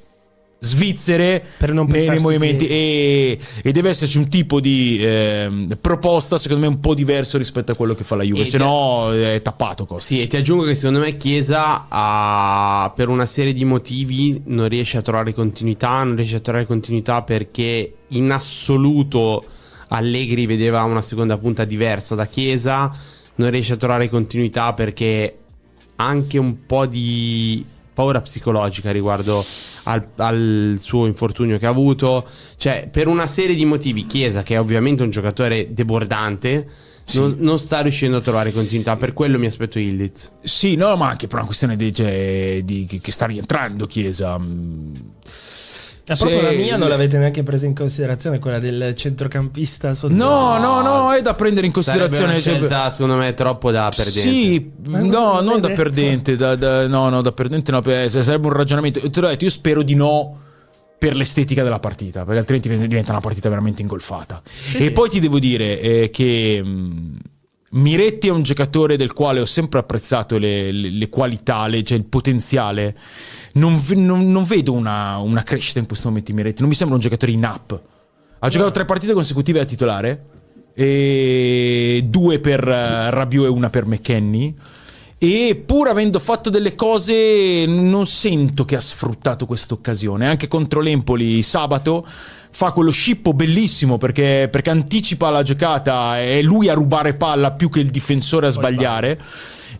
svizzere 0.62 1.44
Per 1.58 1.72
non 1.72 1.86
nei, 1.88 2.08
nei 2.08 2.20
movimenti 2.20 2.68
e, 2.68 3.38
e 3.62 3.72
deve 3.72 3.90
esserci 3.90 4.16
un 4.16 4.28
tipo 4.28 4.60
di 4.60 4.96
ehm, 5.02 5.76
proposta 5.80 6.38
secondo 6.38 6.62
me 6.62 6.72
un 6.72 6.78
po' 6.78 6.94
diverso 6.94 7.36
rispetto 7.36 7.72
a 7.72 7.74
quello 7.74 7.94
che 7.94 8.04
fa 8.04 8.14
la 8.14 8.22
Juve 8.22 8.44
se 8.44 8.58
no 8.58 9.12
è 9.12 9.42
tappato 9.42 9.86
Costa. 9.86 10.14
Sì, 10.14 10.20
e 10.20 10.28
ti 10.28 10.36
aggiungo 10.36 10.62
che 10.62 10.76
secondo 10.76 11.00
me 11.00 11.16
Chiesa 11.16 11.86
ha- 11.88 12.92
per 12.94 13.08
una 13.08 13.26
serie 13.26 13.52
di 13.52 13.64
motivi 13.64 14.40
non 14.46 14.68
riesce 14.68 14.98
a 14.98 15.02
trovare 15.02 15.34
continuità, 15.34 16.02
non 16.04 16.14
riesce 16.14 16.36
a 16.36 16.40
trovare 16.40 16.64
continuità 16.64 17.22
perché 17.22 17.94
in 18.08 18.30
assoluto 18.30 19.44
Allegri 19.88 20.46
vedeva 20.46 20.84
una 20.84 21.02
seconda 21.02 21.36
punta 21.38 21.64
diversa 21.64 22.14
da 22.14 22.26
Chiesa, 22.26 22.90
non 23.36 23.50
riesce 23.50 23.74
a 23.74 23.76
trovare 23.76 24.08
continuità 24.08 24.72
perché 24.74 25.38
ha 25.96 26.06
anche 26.06 26.38
un 26.38 26.66
po' 26.66 26.86
di 26.86 27.64
paura 27.94 28.20
psicologica 28.20 28.90
riguardo 28.90 29.44
al, 29.84 30.06
al 30.16 30.76
suo 30.78 31.06
infortunio 31.06 31.58
che 31.58 31.66
ha 31.66 31.70
avuto, 31.70 32.26
cioè 32.56 32.88
per 32.90 33.06
una 33.06 33.26
serie 33.26 33.54
di 33.54 33.64
motivi 33.64 34.06
Chiesa 34.06 34.42
che 34.42 34.54
è 34.54 34.60
ovviamente 34.60 35.02
un 35.02 35.10
giocatore 35.10 35.72
debordante 35.72 36.90
non, 37.14 37.36
non 37.38 37.58
sta 37.58 37.80
riuscendo 37.80 38.18
a 38.18 38.20
trovare 38.20 38.52
continuità, 38.52 38.96
per 38.96 39.12
quello 39.12 39.38
mi 39.38 39.46
aspetto 39.46 39.78
Ildiz. 39.78 40.32
Sì, 40.42 40.76
no, 40.76 40.96
ma 40.96 41.08
anche 41.08 41.26
per 41.26 41.38
una 41.38 41.46
questione 41.46 41.76
di, 41.76 41.92
cioè, 41.92 42.60
di- 42.64 42.86
che, 42.86 43.00
che 43.00 43.12
sta 43.12 43.26
rientrando 43.26 43.86
Chiesa. 43.86 44.38
Mm. 46.02 46.04
Ma 46.08 46.16
proprio 46.16 46.42
la 46.42 46.50
mia 46.50 46.76
non 46.76 46.88
l'avete 46.88 47.16
neanche 47.16 47.42
presa 47.44 47.66
in 47.66 47.74
considerazione, 47.74 48.40
quella 48.40 48.58
del 48.58 48.92
centrocampista 48.96 49.94
sotto. 49.94 50.12
No, 50.12 50.58
no, 50.58 50.80
no, 50.82 51.12
è 51.12 51.22
da 51.22 51.34
prendere 51.34 51.66
in 51.66 51.72
Sarebbe 51.72 52.08
considerazione. 52.08 52.32
una 52.32 52.40
cioè, 52.40 52.54
scelta 52.58 52.90
secondo 52.90 53.14
me 53.16 53.34
troppo 53.34 53.70
da 53.70 53.88
perdente. 53.94 54.20
Sì, 54.20 54.72
Ma 54.88 54.98
no, 54.98 55.04
non- 55.04 55.10
non 55.12 55.44
non 55.44 55.56
è 55.58 55.60
da 55.60 55.68
detto. 55.68 55.82
perdente, 55.82 56.36
da- 56.36 56.56
da- 56.56 56.88
no, 56.88 57.08
no, 57.08 57.22
da 57.22 57.30
perdente 57.32 57.70
no, 57.70 57.80
sarebbe 57.82 58.46
un 58.48 58.52
ragionamento. 58.52 58.98
Te 59.08 59.20
l'ho 59.20 59.28
detto, 59.28 59.44
io 59.44 59.50
spero 59.50 59.82
di 59.82 59.94
no 59.94 60.38
per 60.98 61.14
l'estetica 61.16 61.62
della 61.62 61.78
partita, 61.80 62.24
perché 62.24 62.38
altrimenti 62.40 62.68
diventa 62.88 63.12
una 63.12 63.20
partita 63.20 63.48
veramente 63.48 63.82
ingolfata. 63.82 64.42
e 64.44 64.80
sì. 64.80 64.90
poi 64.90 65.08
ti 65.08 65.20
devo 65.20 65.38
dire 65.38 65.80
eh, 65.80 66.10
che 66.10 66.60
mh, 66.62 67.16
Miretti 67.74 68.28
è 68.28 68.30
un 68.30 68.42
giocatore 68.42 68.96
del 68.96 69.12
quale 69.12 69.40
ho 69.40 69.46
sempre 69.46 69.78
apprezzato 69.78 70.36
le, 70.38 70.70
le- 70.72 70.90
le 70.90 71.08
qualità, 71.08 71.66
le- 71.68 71.82
cioè 71.82 71.96
il 71.96 72.04
potenziale. 72.04 72.96
Non, 73.54 73.82
non- 73.94 74.30
non 74.30 74.44
vedo 74.44 74.72
una, 74.72 75.16
una 75.18 75.42
crescita 75.42 75.78
in 75.78 75.86
questo 75.86 76.08
momento 76.08 76.30
in 76.30 76.36
Miretti, 76.36 76.60
non 76.60 76.68
mi 76.68 76.74
sembra 76.74 76.96
un 76.96 77.02
giocatore 77.02 77.32
in 77.32 77.44
up. 77.44 77.80
Ha 78.40 78.48
giocato 78.48 78.70
tre 78.72 78.84
partite 78.84 79.12
consecutive 79.12 79.60
a 79.60 79.64
titolare, 79.64 80.24
e 80.74 82.02
due 82.06 82.40
per 82.40 82.66
eh, 82.66 83.10
Rabiot 83.10 83.46
e 83.46 83.48
una 83.48 83.70
per 83.70 83.86
McKenny. 83.86 84.54
E 85.18 85.62
pur 85.64 85.86
avendo 85.86 86.18
fatto 86.18 86.50
delle 86.50 86.74
cose, 86.74 87.64
non 87.66 88.06
sento 88.06 88.64
che 88.64 88.74
ha 88.74 88.80
sfruttato 88.80 89.46
questa 89.46 89.74
occasione. 89.74 90.26
Anche 90.26 90.48
contro 90.48 90.80
l'Empoli 90.80 91.42
sabato 91.44 92.04
fa 92.54 92.70
quello 92.70 92.90
scippo 92.90 93.32
bellissimo 93.32 93.96
perché, 93.96 94.48
perché 94.50 94.70
anticipa 94.70 95.30
la 95.30 95.42
giocata, 95.42 96.20
è 96.20 96.42
lui 96.42 96.68
a 96.68 96.74
rubare 96.74 97.14
palla 97.14 97.50
più 97.50 97.68
che 97.70 97.80
il 97.80 97.90
difensore 97.90 98.46
a 98.46 98.50
sbagliare. 98.50 99.18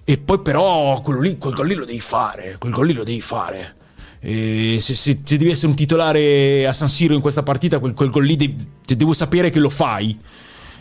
E 0.04 0.18
poi, 0.18 0.40
però, 0.40 1.00
quello 1.00 1.20
lì, 1.20 1.37
quel 1.38 1.54
gol 1.54 1.66
lì 1.68 1.74
lo 1.74 1.85
devi 1.85 2.00
fare. 2.00 2.56
Quel 2.58 2.72
gol 2.72 2.87
lì 2.87 2.92
lo 2.92 3.04
devi 3.04 3.20
fare. 3.20 3.76
E 4.18 4.78
se, 4.80 4.94
se- 4.94 5.20
se 5.22 5.37
devi 5.37 5.50
essere 5.50 5.68
un 5.68 5.76
titolare 5.76 6.66
a 6.66 6.72
San 6.72 6.88
Siro 6.88 7.14
in 7.14 7.20
questa 7.20 7.42
partita, 7.42 7.78
quel, 7.78 7.92
quel 7.92 8.11
gol 8.11 8.24
lì 8.24 8.37
devi- 8.37 8.66
devo 8.85 9.12
sapere 9.12 9.50
che 9.50 9.58
lo 9.58 9.68
fai. 9.68 10.18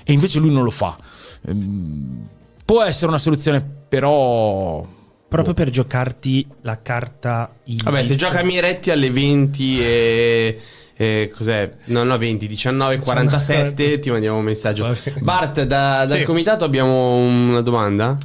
E 0.03 0.13
invece 0.13 0.39
lui 0.39 0.51
non 0.51 0.63
lo 0.63 0.71
fa. 0.71 0.97
Ehm, 1.47 2.21
può 2.65 2.81
essere 2.81 3.07
una 3.07 3.19
soluzione, 3.19 3.61
però. 3.61 4.99
Proprio 5.27 5.53
per 5.53 5.69
giocarti 5.69 6.45
la 6.61 6.81
carta. 6.81 7.53
Vabbè, 7.65 8.03
se 8.03 8.15
gioca 8.15 8.43
Miretti 8.43 8.91
alle 8.91 9.11
20 9.11 9.81
e... 9.81 10.61
e 11.01 11.31
cos'è? 11.35 11.67
No, 11.85 12.03
no, 12.03 12.15
20, 12.15 12.45
19, 12.47 12.97
47 12.99 13.97
ti 13.97 14.11
mandiamo 14.11 14.37
un 14.37 14.43
messaggio. 14.43 14.95
Bart, 15.19 15.63
da- 15.63 16.05
dal 16.05 16.19
Sì. 16.19 16.23
comitato 16.25 16.63
abbiamo 16.63 17.15
una 17.15 17.61
domanda? 17.61 18.17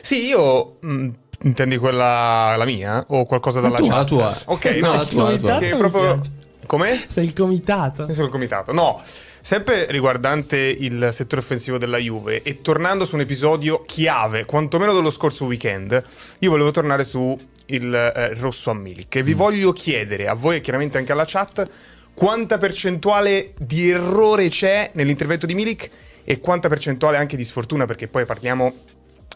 Sì, 0.00 0.24
io 0.28 0.78
mh, 0.80 1.08
intendi 1.42 1.76
quella 1.76 2.54
la 2.56 2.64
mia 2.64 3.04
o 3.08 3.26
qualcosa 3.26 3.60
dalla 3.60 3.76
tua, 3.76 3.88
chat? 3.88 3.96
la 3.98 4.04
tua. 4.04 4.38
Ok, 4.46 4.64
No, 4.80 4.86
no, 4.92 4.96
la 4.96 5.04
tua, 5.04 5.30
la 5.30 5.36
tua. 5.36 5.58
che 5.58 5.76
proprio. 5.76 6.20
Come? 6.64 6.98
Sei 7.06 7.24
il 7.26 7.34
comitato. 7.34 8.06
Io 8.08 8.14
sono 8.14 8.26
il 8.26 8.32
comitato. 8.32 8.72
No, 8.72 9.02
sempre 9.42 9.86
riguardante 9.90 10.56
il 10.56 11.10
settore 11.12 11.42
offensivo 11.42 11.76
della 11.76 11.98
Juve 11.98 12.42
e 12.42 12.62
tornando 12.62 13.04
su 13.04 13.14
un 13.16 13.20
episodio 13.20 13.82
chiave, 13.84 14.46
quantomeno 14.46 14.94
dello 14.94 15.10
scorso 15.10 15.44
weekend, 15.44 16.02
io 16.38 16.48
volevo 16.50 16.70
tornare 16.70 17.04
su 17.04 17.38
il 17.66 17.94
eh, 17.94 18.32
rosso 18.34 18.70
a 18.70 18.74
Milik 18.74 19.16
e 19.16 19.22
vi 19.22 19.34
voglio 19.34 19.72
chiedere 19.72 20.28
a 20.28 20.34
voi 20.34 20.56
e 20.56 20.60
chiaramente 20.62 20.96
anche 20.96 21.12
alla 21.12 21.24
chat 21.26 21.68
quanta 22.14 22.58
percentuale 22.58 23.54
di 23.58 23.90
errore 23.90 24.48
c'è 24.48 24.90
nell'intervento 24.94 25.46
di 25.46 25.54
Milik 25.54 25.90
e 26.24 26.38
quanta 26.38 26.68
percentuale 26.68 27.16
anche 27.16 27.36
di 27.36 27.44
sfortuna 27.44 27.84
perché 27.86 28.08
poi 28.08 28.24
parliamo 28.24 28.74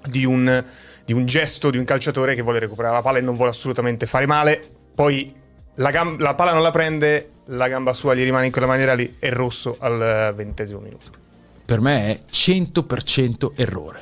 di 0.06 0.24
un, 0.24 0.64
di 1.04 1.12
un 1.12 1.26
gesto 1.26 1.70
di 1.70 1.78
un 1.78 1.84
calciatore 1.84 2.34
che 2.34 2.42
vuole 2.42 2.58
recuperare 2.58 2.94
la 2.94 3.02
palla 3.02 3.18
e 3.18 3.22
non 3.22 3.36
vuole 3.36 3.50
assolutamente 3.50 4.06
fare 4.06 4.26
male. 4.26 4.62
Poi 4.94 5.34
la, 5.76 5.90
gam- 5.90 6.18
la 6.20 6.34
palla 6.34 6.52
non 6.52 6.62
la 6.62 6.70
prende, 6.70 7.30
la 7.46 7.68
gamba 7.68 7.92
sua 7.92 8.14
gli 8.14 8.22
rimane 8.22 8.46
in 8.46 8.52
quella 8.52 8.66
maniera 8.66 8.94
lì, 8.94 9.16
è 9.18 9.30
rosso 9.30 9.76
al 9.78 10.32
ventesimo 10.34 10.80
minuto. 10.80 11.10
per 11.64 11.80
me 11.80 12.12
è 12.12 12.18
100% 12.30 13.52
errore. 13.56 14.00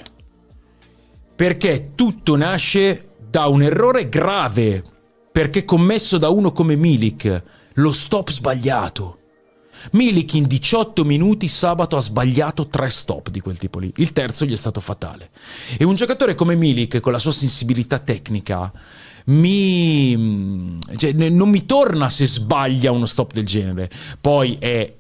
Perché 1.37 1.93
tutto 1.95 2.37
nasce 2.37 3.09
da 3.29 3.47
un 3.47 3.63
errore 3.63 4.09
grave, 4.09 4.85
perché 5.33 5.65
commesso 5.65 6.19
da 6.19 6.29
uno 6.29 6.53
come 6.53 6.77
Milik, 6.77 7.43
lo 7.75 7.93
stop 7.93 8.31
sbagliato. 8.31 9.19
Milik 9.93 10.35
in 10.35 10.47
18 10.47 11.05
minuti 11.05 11.49
sabato 11.49 11.97
ha 11.97 12.01
sbagliato 12.01 12.69
tre 12.69 12.89
stop 12.91 13.29
di 13.31 13.41
quel 13.41 13.59
tipo 13.59 13.79
lì. 13.79 13.93
Il 13.97 14.13
terzo 14.13 14.45
gli 14.45 14.53
è 14.53 14.57
stato 14.57 14.81
fatale. 14.81 15.31
E 15.77 15.85
un 15.85 15.95
giocatore 15.95 16.35
come 16.35 16.55
Milik, 16.55 17.01
con 17.01 17.13
la 17.13 17.19
sua 17.19 17.33
sensibilità 17.33 17.99
tecnica, 17.99 18.73
mi... 19.27 20.79
cioè, 20.97 21.13
non 21.13 21.51
mi 21.51 21.67
torna 21.67 22.09
se 22.09 22.27
sbaglia 22.27 22.93
uno 22.93 23.07
stop 23.07 23.33
del 23.33 23.47
genere. 23.47 23.91
Poi 24.21 24.57
è 24.59 24.95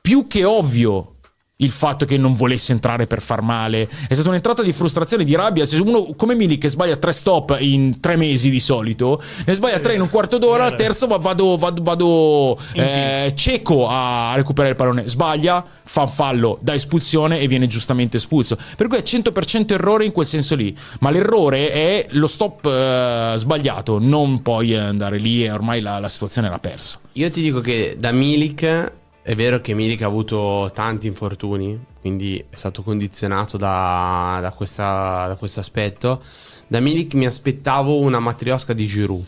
più 0.00 0.26
che 0.26 0.44
ovvio 0.44 1.15
il 1.60 1.70
fatto 1.70 2.04
che 2.04 2.18
non 2.18 2.34
volesse 2.34 2.72
entrare 2.72 3.06
per 3.06 3.22
far 3.22 3.40
male. 3.40 3.88
È 4.08 4.12
stata 4.12 4.28
un'entrata 4.28 4.62
di 4.62 4.72
frustrazione, 4.72 5.24
di 5.24 5.34
rabbia. 5.34 5.64
Se 5.64 5.78
uno 5.78 6.14
come 6.14 6.34
Milik 6.34 6.60
che 6.60 6.68
sbaglia 6.68 6.96
tre 6.96 7.12
stop 7.12 7.56
in 7.60 7.98
tre 7.98 8.16
mesi 8.16 8.50
di 8.50 8.60
solito, 8.60 9.22
ne 9.46 9.54
sbaglia 9.54 9.80
tre 9.80 9.94
in 9.94 10.02
un 10.02 10.10
quarto 10.10 10.36
d'ora, 10.36 10.66
al 10.66 10.74
terzo 10.74 11.06
va- 11.06 11.16
vado, 11.16 11.56
vado, 11.56 11.82
vado 11.82 12.58
eh, 12.74 13.32
cieco 13.34 13.88
a 13.88 14.34
recuperare 14.34 14.72
il 14.72 14.76
pallone. 14.76 15.08
Sbaglia, 15.08 15.64
fa 15.82 16.02
un 16.02 16.08
fallo, 16.08 16.58
dà 16.60 16.74
espulsione 16.74 17.40
e 17.40 17.48
viene 17.48 17.66
giustamente 17.66 18.18
espulso. 18.18 18.58
Per 18.76 18.86
cui 18.88 18.98
è 18.98 19.02
100% 19.02 19.72
errore 19.72 20.04
in 20.04 20.12
quel 20.12 20.26
senso 20.26 20.54
lì. 20.56 20.76
Ma 21.00 21.08
l'errore 21.08 21.70
è 21.70 22.06
lo 22.10 22.26
stop 22.26 22.66
eh, 22.66 23.32
sbagliato, 23.38 23.98
non 23.98 24.42
poi 24.42 24.74
andare 24.74 25.16
lì 25.16 25.42
e 25.42 25.50
ormai 25.50 25.80
la, 25.80 25.98
la 26.00 26.08
situazione 26.10 26.48
era 26.48 26.58
persa. 26.58 26.98
Io 27.12 27.30
ti 27.30 27.40
dico 27.40 27.62
che 27.62 27.96
da 27.98 28.12
Milik 28.12 28.92
è 29.26 29.34
vero 29.34 29.60
che 29.60 29.74
Milik 29.74 30.02
ha 30.02 30.06
avuto 30.06 30.70
tanti 30.72 31.08
infortuni, 31.08 31.76
quindi 32.00 32.38
è 32.48 32.54
stato 32.54 32.84
condizionato 32.84 33.56
da, 33.56 34.38
da, 34.40 34.52
questa, 34.52 35.26
da 35.26 35.34
questo 35.34 35.58
aspetto. 35.58 36.22
Da 36.68 36.78
Milik 36.78 37.14
mi 37.14 37.26
aspettavo 37.26 37.98
una 37.98 38.20
matriosca 38.20 38.72
di 38.72 38.86
Giroud, 38.86 39.24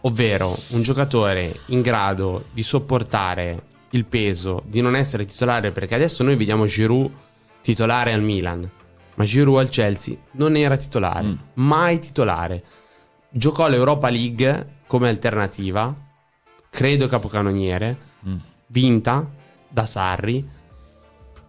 ovvero 0.00 0.56
un 0.70 0.82
giocatore 0.82 1.60
in 1.66 1.82
grado 1.82 2.46
di 2.52 2.64
sopportare 2.64 3.62
il 3.90 4.06
peso, 4.06 4.62
di 4.66 4.80
non 4.80 4.96
essere 4.96 5.24
titolare, 5.24 5.70
perché 5.70 5.94
adesso 5.94 6.24
noi 6.24 6.34
vediamo 6.34 6.66
Giroud 6.66 7.08
titolare 7.62 8.12
al 8.12 8.22
Milan, 8.22 8.68
ma 9.14 9.24
Giroud 9.24 9.60
al 9.60 9.68
Chelsea 9.68 10.16
non 10.32 10.56
era 10.56 10.76
titolare, 10.76 11.26
Mm. 11.28 11.34
mai 11.54 12.00
titolare. 12.00 12.64
Giocò 13.30 13.68
l'Europa 13.68 14.08
League 14.08 14.78
come 14.88 15.08
alternativa, 15.08 15.94
credo 16.70 17.06
capocannoniere, 17.06 18.06
Mm. 18.28 18.36
Vinta 18.68 19.28
da 19.68 19.86
Sarri. 19.86 20.46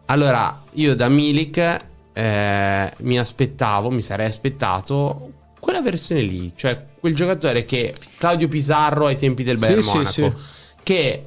Allora, 0.05 0.61
io 0.73 0.95
da 0.95 1.07
Milik 1.07 1.85
eh, 2.13 2.93
mi 2.97 3.19
aspettavo, 3.19 3.89
mi 3.91 4.01
sarei 4.01 4.27
aspettato 4.27 5.31
quella 5.59 5.81
versione 5.81 6.21
lì, 6.21 6.51
cioè 6.55 6.85
quel 6.99 7.15
giocatore 7.15 7.65
che 7.65 7.93
Claudio 8.17 8.47
Pizarro 8.47 9.05
ai 9.05 9.17
tempi 9.17 9.43
del 9.43 9.57
Bayern 9.57 9.81
Sì, 9.81 9.89
sì, 9.89 10.21
Monaco, 10.21 10.39
sì. 10.39 10.45
che 10.83 11.25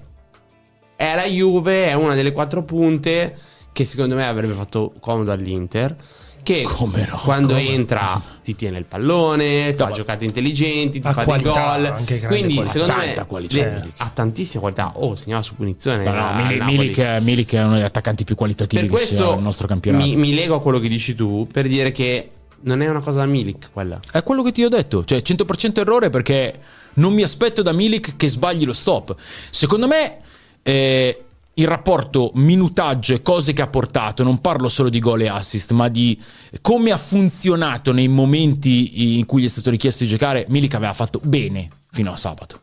è 0.97 1.15
la 1.15 1.25
Juve, 1.27 1.87
è 1.87 1.95
una 1.95 2.15
delle 2.15 2.33
quattro 2.33 2.63
punte 2.63 3.39
che 3.73 3.85
secondo 3.85 4.15
me 4.15 4.27
avrebbe 4.27 4.53
fatto 4.53 4.93
comodo 5.01 5.33
all'Inter. 5.33 5.97
Che 6.43 6.63
no, 6.63 7.19
quando 7.23 7.55
entra 7.55 8.21
ti 8.43 8.57
tiene 8.57 8.79
il 8.79 8.85
pallone, 8.85 9.75
fa 9.75 9.93
giocate 9.93 10.25
intelligenti, 10.25 11.01
ti 11.01 11.13
fa 11.13 11.23
qualità, 11.23 11.79
dei 11.79 11.91
gol. 12.07 12.27
Quindi 12.27 12.55
qualità. 12.55 12.73
secondo 12.73 12.95
me 12.97 13.27
qualità, 13.27 13.57
le- 13.57 13.93
ha 13.99 14.11
tantissima 14.13 14.61
qualità. 14.61 14.93
Oh, 14.97 15.15
segnava 15.15 15.43
su 15.43 15.55
punizione. 15.55 16.03
No, 16.03 16.13
no, 16.13 16.29
al 16.29 16.35
Milik, 16.37 16.59
Napoli. 16.59 16.77
Milik- 17.23 17.53
è 17.55 17.63
uno 17.63 17.75
degli 17.75 17.83
attaccanti 17.85 18.25
più 18.25 18.35
qualitativi 18.35 18.89
Per 18.89 18.99
che 18.99 19.07
sia 19.07 19.17
questo 19.17 19.37
il 19.37 19.43
nostro 19.43 19.67
campionato. 19.69 20.05
mi, 20.05 20.17
mi 20.17 20.35
lego 20.35 20.57
a 20.57 20.61
quello 20.61 20.81
che 20.81 20.89
dici 20.89 21.15
tu 21.15 21.47
per 21.51 21.69
dire 21.69 21.93
che 21.93 22.31
non 22.63 22.83
è 22.83 22.89
una 22.89 23.01
cosa 23.01 23.19
da 23.21 23.27
Milik 23.27 23.71
quella. 23.73 24.01
È 24.11 24.23
quello 24.23 24.43
che 24.43 24.51
ti 24.53 24.65
ho 24.65 24.69
detto, 24.69 25.05
cioè 25.05 25.21
100% 25.25 25.79
errore 25.79 26.11
perché 26.11 26.55
non 26.95 27.13
mi 27.13 27.23
aspetto 27.23 27.63
da 27.63 27.73
Milik 27.73 28.17
che 28.17 28.29
sbagli 28.29 28.65
lo 28.65 28.73
stop. 28.73 29.15
Secondo 29.51 29.87
me 29.87 30.17
eh, 30.63 31.25
il 31.55 31.67
rapporto 31.67 32.31
minutaggio 32.35 33.15
e 33.15 33.23
cose 33.23 33.53
che 33.53 33.63
ha 33.63 33.67
portato, 33.67 34.23
non 34.23 34.41
parlo 34.41 34.69
solo 34.69 34.89
di 34.89 35.01
gol 35.01 35.23
e 35.23 35.29
assist, 35.29 35.73
ma 35.73 35.89
di 35.89 36.19
come 36.61 36.93
ha 36.93 36.97
funzionato 36.97 37.93
nei 37.93 38.09
momenti 38.09 39.19
in 39.19 39.27
cui 39.27 39.43
gli 39.43 39.47
è 39.47 39.49
stato 39.49 39.71
richiesto 39.71 40.05
di 40.05 40.11
giocare, 40.11 40.47
Milik 40.49 40.75
aveva 40.75 40.95
fatto 40.95 41.21
bene 41.23 41.69
fino 41.91 42.13
a 42.13 42.17
sabato. 42.17 42.62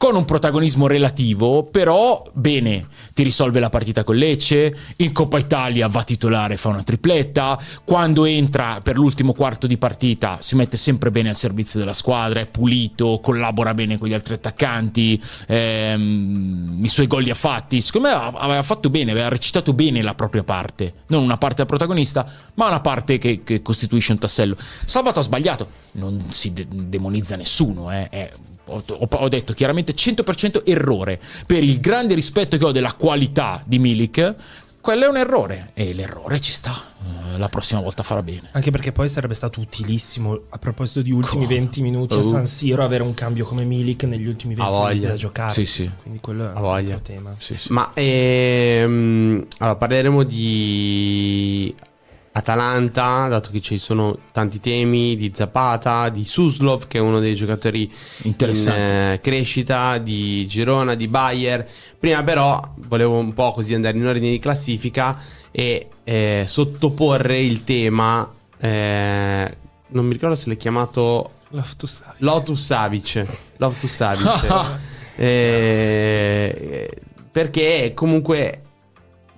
Con 0.00 0.16
un 0.16 0.24
protagonismo 0.24 0.86
relativo, 0.86 1.62
però 1.64 2.24
bene, 2.32 2.86
ti 3.12 3.22
risolve 3.22 3.60
la 3.60 3.68
partita 3.68 4.02
con 4.02 4.16
Lecce, 4.16 4.74
in 4.96 5.12
Coppa 5.12 5.38
Italia 5.38 5.88
va 5.88 6.02
titolare, 6.04 6.56
fa 6.56 6.70
una 6.70 6.82
tripletta, 6.82 7.60
quando 7.84 8.24
entra 8.24 8.80
per 8.82 8.96
l'ultimo 8.96 9.34
quarto 9.34 9.66
di 9.66 9.76
partita 9.76 10.38
si 10.40 10.56
mette 10.56 10.78
sempre 10.78 11.10
bene 11.10 11.28
al 11.28 11.36
servizio 11.36 11.78
della 11.78 11.92
squadra, 11.92 12.40
è 12.40 12.46
pulito, 12.46 13.20
collabora 13.22 13.74
bene 13.74 13.98
con 13.98 14.08
gli 14.08 14.14
altri 14.14 14.32
attaccanti, 14.32 15.22
ehm, 15.48 16.78
i 16.82 16.88
suoi 16.88 17.06
gol 17.06 17.24
li 17.24 17.30
ha 17.30 17.34
fatti, 17.34 17.82
secondo 17.82 18.08
me 18.08 18.14
aveva- 18.14 18.62
fatto 18.62 18.88
bene, 18.88 19.10
aveva 19.10 19.28
recitato 19.28 19.74
bene 19.74 20.00
la 20.00 20.14
propria 20.14 20.42
parte, 20.42 20.94
non 21.08 21.22
una 21.22 21.36
parte 21.36 21.56
da 21.56 21.66
protagonista, 21.66 22.26
ma 22.54 22.68
una 22.68 22.80
parte 22.80 23.18
che, 23.18 23.42
che 23.44 23.60
costituisce 23.60 24.12
un 24.12 24.18
tassello. 24.18 24.56
Sabato 24.86 25.18
ha 25.18 25.22
sbagliato, 25.22 25.68
non 25.92 26.24
si 26.30 26.54
de- 26.54 26.66
demonizza 26.70 27.36
nessuno, 27.36 27.92
eh, 27.92 28.08
è 28.08 28.30
ho, 28.70 28.82
ho- 28.86 29.08
ho 29.10 29.28
detto 29.28 29.52
chiaramente 29.52 29.94
100% 29.94 30.62
errore. 30.64 31.20
Per 31.46 31.62
il 31.62 31.80
grande 31.80 32.14
rispetto 32.14 32.56
che 32.56 32.64
ho 32.64 32.72
della 32.72 32.94
qualità 32.94 33.62
di 33.66 33.78
Milik, 33.78 34.34
quello 34.80 35.04
è 35.04 35.08
un 35.08 35.16
errore. 35.18 35.70
E 35.74 35.92
l'errore 35.94 36.40
ci 36.40 36.52
sta. 36.52 36.72
Eh, 37.34 37.38
La 37.38 37.48
prossima 37.48 37.80
volta 37.80 38.02
farà 38.02 38.22
bene. 38.22 38.48
Anche 38.52 38.70
perché 38.70 38.92
poi 38.92 39.08
sarebbe 39.08 39.34
stato 39.34 39.60
utilissimo, 39.60 40.40
a 40.50 40.58
proposito 40.58 41.00
di 41.02 41.10
ultimi 41.12 41.44
Come? 41.44 41.58
20 41.58 41.82
minuti 41.82 42.14
a 42.14 42.18
Oh. 42.18 42.22
San 42.22 42.46
Siro, 42.46 42.82
avere 42.82 43.02
un 43.02 43.14
cambio 43.14 43.44
come 43.46 43.64
Milik 43.64 44.04
negli 44.04 44.26
ultimi 44.26 44.54
20 44.54 44.70
Ha 44.70 44.88
minuti 44.88 45.06
da 45.06 45.14
giocare. 45.16 45.52
Sì, 45.52 45.64
sì. 45.66 45.90
Quindi 46.02 46.20
quello 46.20 46.44
è 46.50 46.54
un 46.54 46.60
voglia. 46.60 46.94
altro 46.94 47.14
tema. 47.14 47.34
Sì, 47.38 47.56
sì. 47.56 47.72
Ma 47.72 47.90
ehm, 47.94 49.46
allora, 49.58 49.76
parleremo 49.76 50.22
di 50.22 51.74
Atalanta, 52.32 53.26
dato 53.28 53.50
che 53.50 53.60
ci 53.60 53.78
sono 53.78 54.18
tanti 54.32 54.60
temi, 54.60 55.16
di 55.16 55.32
Zapata, 55.34 56.08
di 56.10 56.24
Suslov, 56.24 56.86
che 56.86 56.98
è 56.98 57.00
uno 57.00 57.18
dei 57.18 57.34
giocatori 57.34 57.92
in 58.22 58.34
eh, 58.38 59.18
crescita, 59.20 59.98
di 59.98 60.46
Girona, 60.46 60.94
di 60.94 61.08
Bayer. 61.08 61.68
Prima 61.98 62.22
però 62.22 62.72
volevo 62.76 63.18
un 63.18 63.32
po' 63.32 63.52
così 63.52 63.74
andare 63.74 63.96
in 63.96 64.06
ordine 64.06 64.30
di 64.30 64.38
classifica 64.38 65.18
e 65.50 65.88
eh, 66.04 66.44
sottoporre 66.46 67.40
il 67.40 67.64
tema, 67.64 68.30
eh, 68.58 69.56
non 69.88 70.06
mi 70.06 70.12
ricordo 70.12 70.36
se 70.36 70.46
l'hai 70.46 70.56
chiamato 70.56 71.32
Loftus 71.50 72.02
Savic. 72.02 72.20
Lotus 72.20 72.64
Savic. 72.64 73.26
Lotus 73.56 73.90
Savic. 73.90 74.88
Eh, 75.22 76.88
perché 77.30 77.92
comunque 77.94 78.62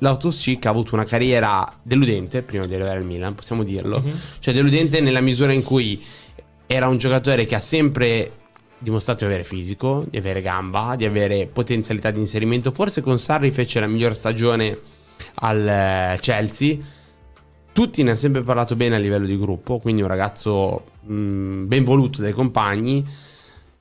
Lotus 0.03 0.37
Cic 0.37 0.67
ha 0.67 0.71
avuto 0.71 0.97
una 0.97 1.05
carriera 1.05 1.65
deludente 1.81 2.43
prima 2.43 2.67
di 2.67 2.75
arrivare 2.75 2.99
al 2.99 3.05
Milan, 3.05 3.37
possiamo 3.37 3.62
dirlo. 3.62 4.01
Mhm. 4.01 4.19
Cioè 4.41 4.53
deludente 4.53 5.01
nella 5.01 5.21
misura 5.21 5.53
in 5.53 5.62
cui 5.62 6.03
era 6.67 6.88
un 6.88 6.99
giocatore 6.99 7.47
che 7.47 7.55
ha 7.55 7.61
sempre 7.61 8.33
dimostrato 8.79 9.21
di 9.21 9.31
avere 9.31 9.45
fisico, 9.45 10.05
di 10.11 10.19
avere 10.19 10.43
gamba, 10.43 10.97
di 10.97 11.05
avere 11.05 11.47
potenzialità 11.47 12.11
di 12.11 12.19
inserimento. 12.19 12.73
Forse 12.73 13.01
con 13.01 13.17
Sarri 13.17 13.53
fece 13.53 13.79
la 13.79 13.87
miglior 13.87 14.17
stagione 14.17 14.77
al 15.35 15.69
eh, 15.69 16.19
Chelsea. 16.21 16.77
Tutti 17.73 18.03
ne 18.03 18.11
hanno 18.11 18.19
sempre 18.19 18.43
parlato 18.43 18.75
bene 18.75 18.97
a 18.97 18.99
livello 18.99 19.25
di 19.25 19.38
gruppo, 19.38 19.79
quindi 19.79 20.03
un 20.03 20.09
ragazzo 20.09 20.85
mh, 21.01 21.67
ben 21.67 21.85
voluto 21.85 22.21
dai 22.21 22.33
compagni, 22.33 23.07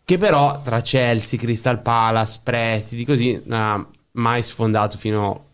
che 0.06 0.18
però 0.20 0.62
tra 0.62 0.82
Chelsea, 0.82 1.40
Crystal 1.40 1.82
Palace, 1.82 2.42
prestiti, 2.44 3.06
così, 3.06 3.42
non 3.46 3.60
ha 3.60 3.88
mai 4.14 4.44
sfondato 4.44 5.00
fino 5.00 5.50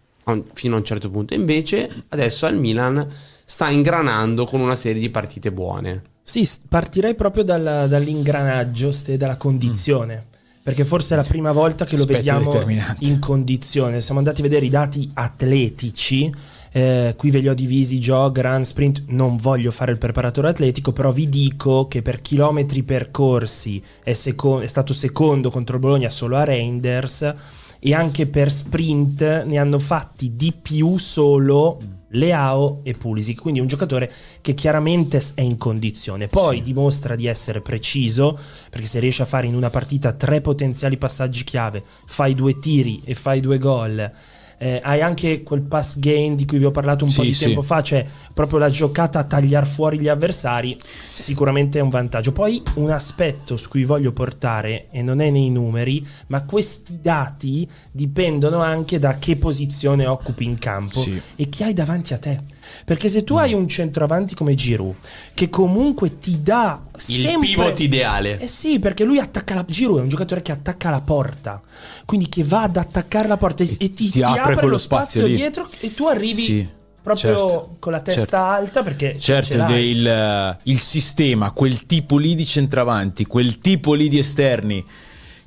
fino 0.53 0.75
a 0.75 0.79
un 0.79 0.85
certo 0.85 1.09
punto. 1.09 1.33
Invece 1.33 1.89
adesso 2.09 2.45
al 2.45 2.57
Milan 2.57 3.07
sta 3.45 3.69
ingranando 3.69 4.45
con 4.45 4.59
una 4.59 4.75
serie 4.75 5.01
di 5.01 5.09
partite 5.09 5.51
buone. 5.51 6.01
Sì, 6.21 6.47
partirei 6.67 7.15
proprio 7.15 7.43
dal- 7.43 7.85
dall'ingranaggio, 7.87 8.91
ste, 8.91 9.15
dalla 9.17 9.37
condizione. 9.37 10.25
Perché 10.67 10.83
forse 10.83 11.13
è 11.13 11.17
la 11.17 11.23
prima 11.23 11.53
volta 11.53 11.85
che 11.85 11.95
lo 11.95 12.01
Aspetto 12.01 12.17
vediamo 12.17 12.69
in 12.99 13.19
condizione. 13.19 14.01
Siamo 14.01 14.19
andati 14.19 14.41
a 14.41 14.43
vedere 14.43 14.65
i 14.65 14.69
dati 14.69 15.09
atletici. 15.13 16.29
eh, 16.73 17.15
qui 17.17 17.31
ve 17.31 17.39
li 17.39 17.47
ho 17.47 17.53
divisi 17.53 17.97
jog, 17.99 18.37
run, 18.41 18.65
sprint. 18.65 19.03
Non 19.07 19.37
voglio 19.37 19.71
fare 19.71 19.93
il 19.93 19.97
preparatore 19.97 20.49
atletico, 20.49 20.91
però 20.91 21.13
vi 21.13 21.29
dico 21.29 21.87
che 21.87 22.01
per 22.01 22.21
chilometri 22.21 22.83
percorsi 22.83 23.81
è, 24.03 24.11
seco- 24.11 24.59
è 24.59 24.67
stato 24.67 24.91
secondo 24.91 25.49
contro 25.49 25.75
il 25.75 25.81
Bologna 25.81 26.09
solo 26.09 26.35
a 26.35 26.43
Reinders. 26.43 27.33
E 27.79 27.93
anche 27.93 28.27
per 28.27 28.51
sprint 28.51 29.43
ne 29.45 29.57
hanno 29.57 29.79
fatti 29.79 30.35
di 30.35 30.53
più 30.53 30.97
solo 30.97 31.79
Leao 32.09 32.81
e 32.83 32.93
Pulisic. 32.93 33.41
Quindi 33.41 33.59
un 33.59 33.67
giocatore 33.67 34.11
che 34.41 34.53
chiaramente 34.53 35.21
è 35.33 35.41
in 35.41 35.57
condizione. 35.57 36.27
Poi 36.27 36.61
dimostra 36.61 37.15
di 37.15 37.27
essere 37.27 37.61
preciso, 37.61 38.37
perché 38.69 38.87
se 38.87 38.99
riesce 38.99 39.23
a 39.23 39.25
fare 39.25 39.47
in 39.47 39.55
una 39.55 39.69
partita 39.69 40.13
tre 40.13 40.41
potenziali 40.41 40.97
passaggi 40.97 41.43
chiave, 41.43 41.83
fai 42.05 42.33
due 42.33 42.59
tiri 42.59 43.01
e 43.03 43.13
fai 43.13 43.39
due 43.39 43.57
gol. 43.57 44.11
Eh, 44.59 44.81
hai 44.83 45.01
anche 45.01 45.43
quel 45.43 45.61
pass 45.61 45.99
gain 45.99 46.35
di 46.35 46.45
cui 46.45 46.57
vi 46.57 46.65
ho 46.65 46.71
parlato 46.71 47.03
un 47.05 47.13
po' 47.13 47.21
Sì, 47.21 47.27
di 47.27 47.33
sì. 47.33 47.45
tempo 47.45 47.61
fa, 47.61 47.81
cioè 47.81 48.05
proprio 48.33 48.59
la 48.59 48.69
giocata 48.69 49.19
a 49.19 49.23
tagliare 49.23 49.65
fuori 49.65 49.99
gli 49.99 50.07
avversari, 50.07 50.77
sicuramente 50.81 51.79
è 51.79 51.81
un 51.81 51.89
vantaggio. 51.89 52.31
Poi 52.31 52.61
un 52.75 52.89
aspetto 52.91 53.57
su 53.57 53.69
cui 53.69 53.83
voglio 53.83 54.11
portare, 54.11 54.87
e 54.91 55.01
non 55.01 55.19
è 55.21 55.29
nei 55.29 55.49
numeri, 55.49 56.05
ma 56.27 56.43
questi 56.43 56.99
dati 57.01 57.67
dipendono 57.91 58.61
anche 58.61 58.99
da 58.99 59.15
che 59.17 59.35
posizione 59.37 60.05
occupi 60.05 60.43
in 60.43 60.57
campo 60.57 60.99
Sì. 61.01 61.19
e 61.35 61.49
chi 61.49 61.63
hai 61.63 61.73
davanti 61.73 62.13
a 62.13 62.17
te. 62.17 62.39
Perché 62.88 63.10
se 63.10 63.26
tu 63.26 63.36
hai 63.36 63.54
un 63.54 63.67
centroavanti 63.67 64.34
come 64.34 64.56
Giroud, 64.56 64.95
che 65.34 65.50
comunque 65.50 66.19
ti 66.19 66.41
dà 66.41 66.82
Il 66.95 67.02
sempre... 67.02 67.47
pivot 67.50 67.80
ideale. 67.82 68.39
Eh 68.39 68.47
sì, 68.47 68.80
perché 68.80 69.04
lui 69.04 69.19
attacca 69.19 69.56
la... 69.56 69.65
Giroud 69.67 70.00
è 70.00 70.02
un 70.04 70.08
giocatore 70.08 70.41
che 70.41 70.54
attacca 70.54 70.89
la 70.89 71.02
porta, 71.02 71.62
quindi 72.06 72.30
che 72.30 72.45
va 72.45 72.62
ad 72.62 72.78
attaccare 72.78 73.28
la 73.28 73.36
porta 73.36 73.63
e, 73.63 73.69
e 73.71 73.91
ti, 73.91 73.93
ti 73.93 74.12
ti 74.12 74.23
apre 74.23 74.39
apre 74.39 74.54
quello 74.54 74.69
lo 74.69 74.78
spazio, 74.78 75.26
lì. 75.26 75.36
dietro 75.36 75.67
e 75.82 75.93
tu 75.93 76.06
arrivi 76.08 76.41
Sì, 76.41 76.67
proprio 77.04 77.38
certo, 77.50 77.76
con 77.80 77.91
la 77.91 78.00
testa 78.00 78.21
certo. 78.21 78.38
alta 78.38 78.84
perché 78.84 79.15
ce 79.19 79.19
Certo, 79.19 79.58
ed 79.58 79.69
è 79.69 79.76
il, 79.76 80.58
il 80.63 80.80
sistema, 80.80 81.52
quel 81.52 81.86
tipo 81.88 82.17
lì 82.17 82.36
di 82.36 82.45
centravanti, 82.45 83.26
quel 83.26 83.60
tipo 83.60 83.95
lì 83.95 84.08
di 84.08 84.17
esterni 84.17 84.86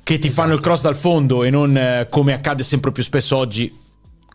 che 0.03 0.19
ti 0.19 0.29
fanno 0.29 0.53
il 0.53 0.59
cross 0.59 0.81
dal 0.81 0.95
fondo 0.95 1.43
e 1.43 1.49
non 1.49 1.75
eh, 1.75 2.05
come 2.07 2.33
accade 2.33 2.61
sempre 2.61 2.91
più 2.91 3.01
spesso 3.01 3.35
oggi 3.35 3.79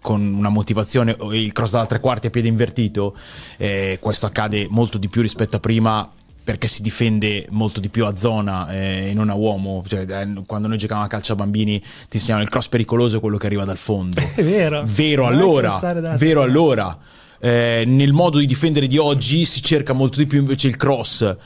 con 0.06 0.22
una 0.22 0.50
motivazione 0.50 1.16
il 1.32 1.50
cross 1.50 1.72
dalla 1.72 1.86
tre 1.86 1.98
quarti 1.98 2.28
a 2.28 2.30
piede 2.30 2.46
invertito. 2.46 3.16
eh, 3.56 3.98
questo 4.00 4.26
accade 4.26 4.68
molto 4.70 4.98
di 4.98 5.08
più 5.08 5.20
rispetto 5.20 5.56
a 5.56 5.58
prima 5.58 6.08
perché 6.44 6.68
si 6.68 6.80
difende 6.80 7.44
molto 7.50 7.80
di 7.80 7.88
più 7.88 8.06
a 8.06 8.16
zona 8.16 8.72
eh, 8.72 9.08
e 9.08 9.14
non 9.14 9.30
a 9.30 9.34
uomo. 9.34 9.82
Cioè, 9.84 10.06
eh, 10.08 10.42
quando 10.46 10.68
noi 10.68 10.78
giocavamo 10.78 11.04
a 11.04 11.08
calcio 11.08 11.32
a 11.32 11.34
bambini 11.34 11.80
ti 11.80 12.18
insegnavano 12.18 12.44
il 12.44 12.50
cross 12.50 12.68
pericoloso 12.68 13.16
è 13.16 13.20
quello 13.20 13.36
che 13.36 13.46
arriva 13.46 13.64
dal 13.64 13.78
fondo. 13.78 14.20
È 14.32 14.44
vero. 14.44 14.84
Vero 14.86 15.24
Non 15.24 15.32
allora, 15.32 15.76
vero 15.80 16.16
terra. 16.16 16.42
allora. 16.42 16.98
Eh, 17.40 17.82
nel 17.84 18.12
modo 18.12 18.38
di 18.38 18.46
difendere 18.46 18.86
di 18.86 18.96
oggi 18.96 19.44
si 19.44 19.60
cerca 19.60 19.92
molto 19.92 20.18
di 20.18 20.26
più 20.26 20.38
invece 20.38 20.68
il 20.68 20.76
cross 20.76 21.36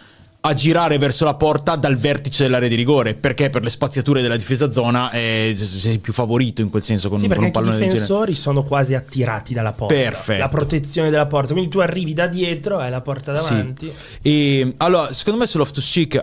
a 0.43 0.55
girare 0.55 0.97
verso 0.97 1.27
la 1.27 1.35
porta 1.35 1.77
dal 1.77 1.97
vertice 1.97 2.45
dell'area 2.45 2.69
di 2.69 2.75
rigore 2.75 3.15
perché 3.15 3.51
per 3.51 3.63
le 3.63 3.69
spaziature 3.69 4.23
della 4.23 4.37
difesa 4.39 4.71
zona 4.71 5.11
eh, 5.11 5.55
sei 5.55 5.99
più 5.99 6.15
favorito 6.15 6.63
in 6.63 6.71
quel 6.71 6.83
senso 6.83 7.11
con, 7.11 7.19
Sì, 7.19 7.29
con 7.29 7.39
un 7.39 7.47
i 7.47 7.51
pallone 7.51 7.73
del 7.73 7.81
genere. 7.89 8.01
difensori 8.01 8.35
sono 8.35 8.63
quasi 8.63 8.95
attirati 8.95 9.53
dalla 9.53 9.73
porta. 9.73 9.95
Perfetto. 9.95 10.39
La 10.41 10.49
protezione 10.49 11.11
della 11.11 11.27
porta. 11.27 11.53
Quindi 11.53 11.71
tu 11.71 11.81
arrivi 11.81 12.15
da 12.15 12.27
dietro, 12.27 12.79
hai 12.79 12.91
la 12.91 13.03
porta 13.03 13.37
Sì. 13.37 13.49
davanti. 13.53 13.93
E 14.23 14.75
allora, 14.79 15.13
secondo 15.13 15.41
me 15.41 15.47
su 15.47 15.59
Loftus 15.59 15.85
Cheek 15.91 16.23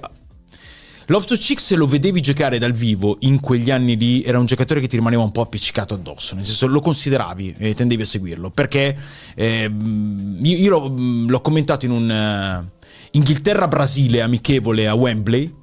Loftus 1.09 1.39
Cheek 1.39 1.59
se 1.59 1.75
lo 1.75 1.87
vedevi 1.87 2.19
giocare 2.19 2.57
dal 2.59 2.73
vivo 2.73 3.15
in 3.21 3.39
quegli 3.39 3.71
anni 3.71 3.95
lì 3.95 4.23
era 4.23 4.39
un 4.39 4.45
giocatore 4.45 4.81
che 4.81 4.87
ti 4.87 4.97
rimaneva 4.97 5.21
un 5.21 5.31
po' 5.31 5.39
appiccicato 5.39 5.93
addosso, 5.93 6.35
nel 6.35 6.43
senso 6.43 6.67
lo 6.67 6.81
consideravi 6.81 7.55
e 7.57 7.73
tendevi 7.75 8.01
a 8.01 8.05
seguirlo, 8.05 8.49
perché 8.49 8.93
ehm, 9.33 10.39
io, 10.43 10.57
io 10.57 10.69
l'ho, 10.69 10.89
mh, 10.89 11.29
l'ho 11.29 11.39
commentato 11.39 11.85
in 11.85 11.91
un 11.91 12.11
eh, 12.11 12.75
Inghilterra-Brasile 13.17 14.21
amichevole 14.21 14.87
a 14.87 14.93
Wembley 14.93 15.53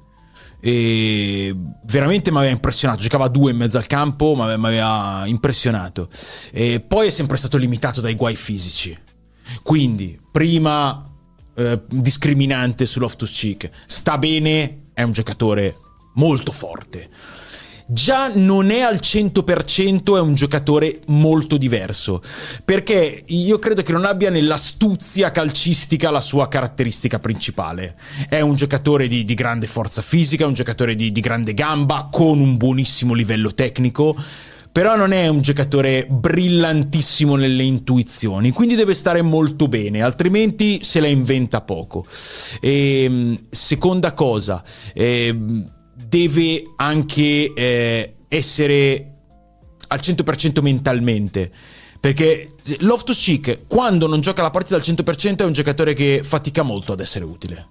e 0.59 1.55
veramente 1.83 2.31
mi 2.31 2.37
aveva 2.37 2.51
impressionato, 2.51 3.01
giocava 3.01 3.27
due 3.27 3.51
in 3.51 3.57
mezzo 3.57 3.77
al 3.77 3.87
campo, 3.87 4.33
ma 4.33 4.57
mi 4.57 4.65
aveva 4.65 5.23
impressionato. 5.25 6.09
E 6.51 6.79
poi 6.79 7.07
è 7.07 7.09
sempre 7.09 7.37
stato 7.37 7.57
limitato 7.57 8.01
dai 8.01 8.15
guai 8.15 8.35
fisici. 8.35 8.97
Quindi, 9.61 10.19
prima 10.31 11.03
eh, 11.55 11.81
discriminante 11.87 12.85
su 12.85 12.99
Loftus 12.99 13.31
Cheek, 13.31 13.69
sta 13.85 14.17
bene, 14.17 14.87
è 14.93 15.03
un 15.03 15.11
giocatore 15.11 15.77
molto 16.15 16.51
forte. 16.51 17.09
Già 17.87 18.31
non 18.33 18.71
è 18.71 18.79
al 18.79 18.95
100%, 18.95 20.15
è 20.15 20.19
un 20.19 20.33
giocatore 20.33 21.01
molto 21.07 21.55
diverso. 21.57 22.19
Perché 22.63 23.23
io 23.27 23.59
credo 23.59 23.83
che 23.83 23.91
non 23.91 24.05
abbia 24.05 24.31
nell'astuzia 24.31 25.31
calcistica 25.31 26.09
la 26.09 26.19
sua 26.19 26.47
caratteristica 26.47 27.19
principale. 27.19 27.95
È 28.27 28.39
un 28.41 28.55
giocatore 28.55 29.07
di, 29.07 29.23
di 29.23 29.33
grande 29.35 29.67
forza 29.67 30.01
fisica, 30.01 30.47
un 30.47 30.53
giocatore 30.53 30.95
di, 30.95 31.11
di 31.11 31.19
grande 31.19 31.53
gamba, 31.53 32.09
con 32.11 32.39
un 32.39 32.57
buonissimo 32.57 33.13
livello 33.13 33.53
tecnico. 33.53 34.15
Però 34.71 34.97
non 34.97 35.13
è 35.13 35.27
un 35.27 35.41
giocatore 35.41 36.05
brillantissimo 36.09 37.37
nelle 37.37 37.63
intuizioni, 37.63 38.51
quindi 38.51 38.75
deve 38.75 38.93
stare 38.93 39.21
molto 39.21 39.69
bene, 39.69 40.01
altrimenti 40.01 40.83
se 40.83 40.99
la 40.99 41.07
inventa 41.07 41.61
poco. 41.61 42.05
E, 42.59 43.39
seconda 43.49 44.11
cosa, 44.11 44.61
ehm, 44.93 45.74
deve 46.15 46.63
anche 46.77 47.51
eh, 47.53 48.15
essere 48.29 49.11
al 49.87 49.99
100% 50.01 50.61
mentalmente. 50.61 51.51
Perché 51.99 52.51
Loftus 52.79 53.21
Cheek, 53.21 53.67
quando 53.67 54.07
non 54.07 54.21
gioca 54.21 54.41
la 54.41 54.49
partita 54.49 54.75
al 54.75 54.81
100%, 54.81 55.37
è 55.37 55.43
un 55.43 55.51
giocatore 55.51 55.93
che 55.93 56.21
fatica 56.23 56.63
molto 56.63 56.93
ad 56.93 57.01
essere 57.01 57.25
utile. 57.25 57.67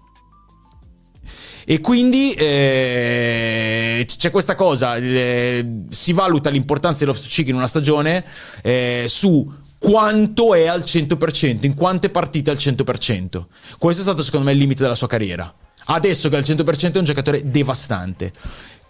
E 1.64 1.80
quindi 1.80 2.32
eh, 2.32 4.06
c'è 4.06 4.30
questa 4.30 4.54
cosa, 4.54 4.96
eh, 4.96 5.84
si 5.88 6.12
valuta 6.12 6.50
l'importanza 6.50 7.06
Loftus 7.06 7.32
Cheek 7.32 7.48
in 7.48 7.54
una 7.54 7.66
stagione 7.66 8.22
eh, 8.62 9.06
su 9.08 9.50
quanto 9.78 10.54
è 10.54 10.66
al 10.66 10.80
100%, 10.80 11.64
in 11.64 11.74
quante 11.74 12.10
partite 12.10 12.50
al 12.50 12.58
100%. 12.58 13.44
Questo 13.78 14.02
è 14.02 14.04
stato 14.04 14.22
secondo 14.22 14.44
me 14.46 14.52
il 14.52 14.58
limite 14.58 14.82
della 14.82 14.94
sua 14.94 15.06
carriera. 15.06 15.54
Adesso 15.86 16.28
che 16.28 16.36
al 16.36 16.42
100% 16.42 16.94
è 16.94 16.98
un 16.98 17.04
giocatore 17.04 17.50
devastante. 17.50 18.32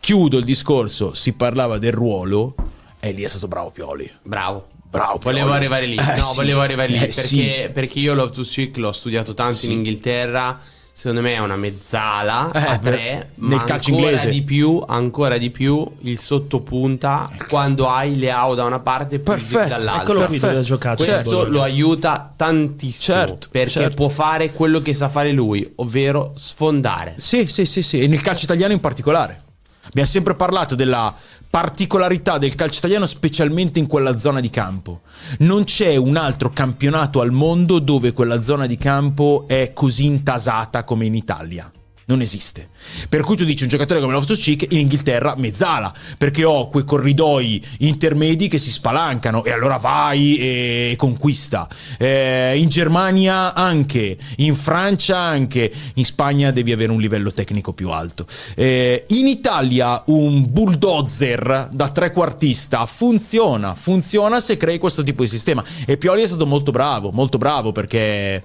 Chiudo 0.00 0.38
il 0.38 0.44
discorso, 0.44 1.14
si 1.14 1.33
parlava 1.33 1.78
del 1.78 1.92
ruolo 1.92 2.54
e 3.00 3.12
lì 3.12 3.22
è 3.22 3.28
stato 3.28 3.48
bravo 3.48 3.70
Pioli. 3.70 4.11
Bravo. 4.22 4.66
Bravo, 4.88 5.18
Volevo 5.20 5.50
arrivare 5.52 5.87
lì. 5.87 5.96
Eh, 5.96 6.16
no, 6.18 6.26
sì. 6.28 6.37
volevo 6.37 6.61
arrivare 6.61 6.88
lì 6.92 6.96
Eh, 6.98 7.07
perché, 7.07 7.12
sì. 7.22 7.70
perché 7.72 7.98
io 7.98 8.14
Loftus 8.14 8.48
Cheek 8.48 8.76
l'ho 8.76 8.92
studiato 8.92 9.35
tanto 9.35 9.54
Sì. 9.57 9.66
in 9.66 9.78
Inghilterra. 9.78 10.61
Secondo 10.96 11.22
me 11.22 11.35
è 11.35 11.38
una 11.38 11.57
mezzala 11.57 12.52
Eh, 12.52 12.59
a 12.59 12.78
tre, 12.78 13.30
nel 13.35 13.57
ma 13.57 13.64
calcio 13.64 13.90
ancora 13.90 14.11
inglese. 14.12 14.30
di 14.30 14.42
più, 14.42 14.80
ancora 14.87 15.38
di 15.38 15.50
più 15.50 15.85
il 16.02 16.18
sottopunta 16.20 17.30
quando 17.48 17.88
hai 17.90 18.16
Leao 18.16 18.54
da 18.54 18.62
una 18.62 18.78
parte 18.78 19.16
e 19.16 19.18
Pulisic 19.18 19.50
Perfetto. 19.57 19.76
dall'altra. 19.76 20.02
Eccolo 20.12 20.26
qui 20.26 20.38
dove 20.38 20.57
ha 20.57 20.61
giocato. 20.62 21.02
Questo 21.04 21.30
Bologna. 21.30 21.48
lo 21.50 21.62
aiuta 21.62 22.33
tantissimo 22.37 23.16
Certo, 23.18 23.48
perché 23.50 23.70
certo. 23.70 23.96
può 23.96 24.09
fare 24.09 24.52
quello 24.52 24.80
che 24.80 24.94
sa 24.94 25.09
fare 25.09 25.33
lui, 25.33 25.68
ovvero 25.76 26.33
sfondare. 26.38 27.14
Sì, 27.16 27.46
sì, 27.46 27.64
sì, 27.66 27.83
sì, 27.83 27.98
e 28.00 28.07
nel 28.07 28.20
calcio 28.20 28.44
italiano 28.44 28.72
in 28.72 28.80
particolare. 28.80 29.40
Abbiamo 29.87 30.09
sempre 30.09 30.35
parlato 30.37 30.76
della 30.76 31.12
particolarità 31.54 32.36
del 32.36 32.56
calcio 32.56 32.78
italiano, 32.78 33.06
specialmente 33.06 33.78
in 33.78 33.86
quella 33.86 34.18
zona 34.18 34.40
di 34.40 34.50
campo. 34.50 35.02
Non 35.38 35.62
c'è 35.62 35.94
un 35.94 36.16
altro 36.16 36.50
campionato 36.50 37.20
al 37.20 37.30
mondo 37.30 37.78
dove 37.78 38.12
quella 38.12 38.42
zona 38.42 38.66
di 38.66 38.76
campo 38.76 39.44
è 39.46 39.70
così 39.72 40.04
intasata 40.04 40.82
come 40.82 41.04
in 41.04 41.14
Italia. 41.14 41.70
Non 42.06 42.20
esiste. 42.20 42.68
Per 43.08 43.22
cui 43.22 43.34
tu 43.34 43.44
dici 43.44 43.62
un 43.62 43.70
giocatore 43.70 44.00
come 44.00 44.12
Loftus 44.12 44.38
Cheek 44.38 44.72
in 44.72 44.78
Inghilterra 44.78 45.34
mezzala, 45.36 45.92
perché 46.18 46.44
ho 46.44 46.68
quei 46.68 46.84
corridoi 46.84 47.64
intermedi 47.78 48.46
che 48.46 48.58
si 48.58 48.70
spalancano 48.70 49.42
e 49.42 49.50
allora 49.52 49.78
vai 49.78 50.36
e 50.36 50.94
conquista. 50.98 51.66
Eh, 51.98 52.58
in 52.58 52.68
Germania 52.68 53.54
anche, 53.54 54.18
in 54.36 54.54
Francia 54.54 55.16
anche, 55.18 55.72
in 55.94 56.04
Spagna 56.04 56.50
devi 56.50 56.72
avere 56.72 56.92
un 56.92 57.00
livello 57.00 57.32
tecnico 57.32 57.72
più 57.72 57.88
alto. 57.88 58.26
Eh, 58.54 59.06
in 59.08 59.26
Italia 59.26 60.02
un 60.06 60.50
bulldozer 60.50 61.68
da 61.72 61.88
trequartista 61.88 62.84
funziona, 62.84 63.74
funziona 63.74 64.40
se 64.40 64.58
crei 64.58 64.78
questo 64.78 65.02
tipo 65.02 65.22
di 65.22 65.28
sistema. 65.28 65.64
E 65.86 65.96
Pioli 65.96 66.22
è 66.22 66.26
stato 66.26 66.44
molto 66.44 66.70
bravo, 66.70 67.10
molto 67.12 67.38
bravo 67.38 67.72
perché 67.72 68.42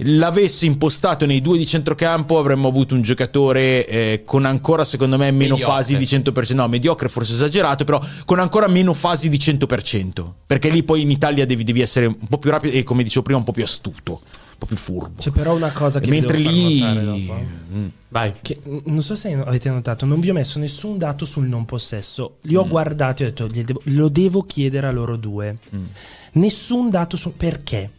l'avesse 0.00 0.66
impostato 0.66 1.26
nei 1.26 1.40
due 1.40 1.58
di 1.58 1.66
centrocampo 1.66 2.38
avremmo 2.38 2.68
avuto 2.68 2.94
un 2.94 3.02
giocatore 3.02 3.86
eh, 3.86 4.22
con 4.24 4.44
ancora 4.44 4.84
secondo 4.84 5.16
me 5.16 5.30
meno 5.30 5.54
Mediocre. 5.54 5.64
fasi 5.66 5.96
di 5.96 6.04
100%, 6.04 6.54
no 6.54 6.68
mediocre 6.68 7.08
forse 7.08 7.32
esagerato, 7.32 7.84
però 7.84 8.00
con 8.24 8.38
ancora 8.38 8.66
meno 8.68 8.94
fasi 8.94 9.28
di 9.28 9.38
100%, 9.38 10.24
perché 10.46 10.68
lì 10.68 10.82
poi 10.82 11.02
in 11.02 11.10
Italia 11.10 11.46
devi, 11.46 11.64
devi 11.64 11.80
essere 11.80 12.06
un 12.06 12.16
po' 12.28 12.38
più 12.38 12.50
rapido 12.50 12.76
e 12.76 12.82
come 12.82 13.02
dicevo 13.02 13.22
prima 13.22 13.38
un 13.38 13.44
po' 13.44 13.52
più 13.52 13.62
astuto, 13.64 14.20
un 14.22 14.58
po' 14.58 14.66
più 14.66 14.76
furbo. 14.76 15.14
C'è 15.18 15.30
però 15.30 15.54
una 15.54 15.70
cosa 15.72 16.00
che 16.00 16.08
Mentre 16.10 16.38
lì... 16.38 16.82
Mm. 16.82 17.86
Vai. 18.08 18.32
Che, 18.40 18.58
non 18.84 19.02
so 19.02 19.14
se 19.14 19.32
avete 19.34 19.68
notato, 19.68 20.06
non 20.06 20.20
vi 20.20 20.30
ho 20.30 20.32
messo 20.32 20.58
nessun 20.58 20.96
dato 20.96 21.24
sul 21.26 21.46
non 21.46 21.64
possesso. 21.66 22.36
Li 22.42 22.54
ho 22.56 22.64
Mm. 22.64 22.68
guardati 22.68 23.22
e 23.22 23.26
ho 23.26 23.28
detto, 23.28 23.46
"Gli 23.48 23.62
devo- 23.62 23.80
lo 23.84 24.08
devo 24.08 24.42
chiedere 24.44 24.86
a 24.86 24.90
loro 24.92 25.16
due. 25.16 25.56
Mm. 25.74 25.84
Nessun 26.32 26.88
dato 26.90 27.16
su 27.16 27.36
perché? 27.36 27.90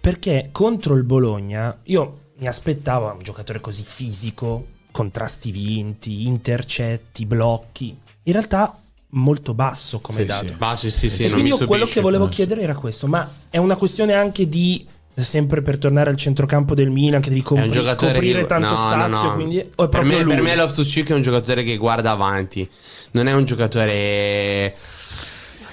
Perché 0.00 0.48
contro 0.50 0.96
il 0.96 1.02
Bologna 1.02 1.78
io 1.84 2.14
mi 2.38 2.48
aspettavo 2.48 3.12
un 3.12 3.22
giocatore 3.22 3.60
così 3.60 3.82
fisico, 3.84 4.64
contrasti 4.90 5.50
vinti, 5.50 6.26
intercetti, 6.26 7.26
blocchi. 7.26 7.96
In 8.22 8.32
realtà 8.32 8.78
molto 9.10 9.54
basso 9.54 9.98
come 10.00 10.20
Sì, 10.20 10.26
dato. 10.26 10.46
sì. 10.46 10.54
Ma 10.58 10.76
sì, 10.76 10.90
sì, 10.90 11.10
sì, 11.10 11.22
E 11.22 11.24
non 11.24 11.32
quindi 11.32 11.52
mi 11.52 11.58
io 11.58 11.66
quello 11.66 11.84
che 11.84 12.00
volevo 12.00 12.28
chiedere 12.28 12.62
era 12.62 12.74
questo, 12.74 13.06
ma 13.06 13.28
è 13.50 13.58
una 13.58 13.76
questione 13.76 14.14
anche 14.14 14.48
di 14.48 14.86
sempre 15.16 15.60
per 15.60 15.76
tornare 15.76 16.08
al 16.08 16.16
centrocampo 16.16 16.74
del 16.74 16.88
Milan 16.90 17.20
che 17.20 17.28
devi 17.28 17.42
compri- 17.42 17.94
coprire 17.94 18.40
che... 18.40 18.46
tanto 18.46 18.70
no, 18.70 18.76
spazio, 18.76 19.06
no, 19.06 19.22
no. 19.22 19.34
quindi 19.34 19.62
o 19.76 19.84
è 19.84 19.88
per, 19.88 20.02
me, 20.04 20.22
lui? 20.22 20.34
per 20.34 20.42
me 20.42 20.56
Loftus 20.56 20.88
Cheek 20.88 21.10
è 21.10 21.14
un 21.14 21.22
giocatore 21.22 21.62
che 21.62 21.76
guarda 21.76 22.12
avanti. 22.12 22.68
Non 23.12 23.26
è 23.26 23.32
un 23.32 23.44
giocatore 23.44 24.74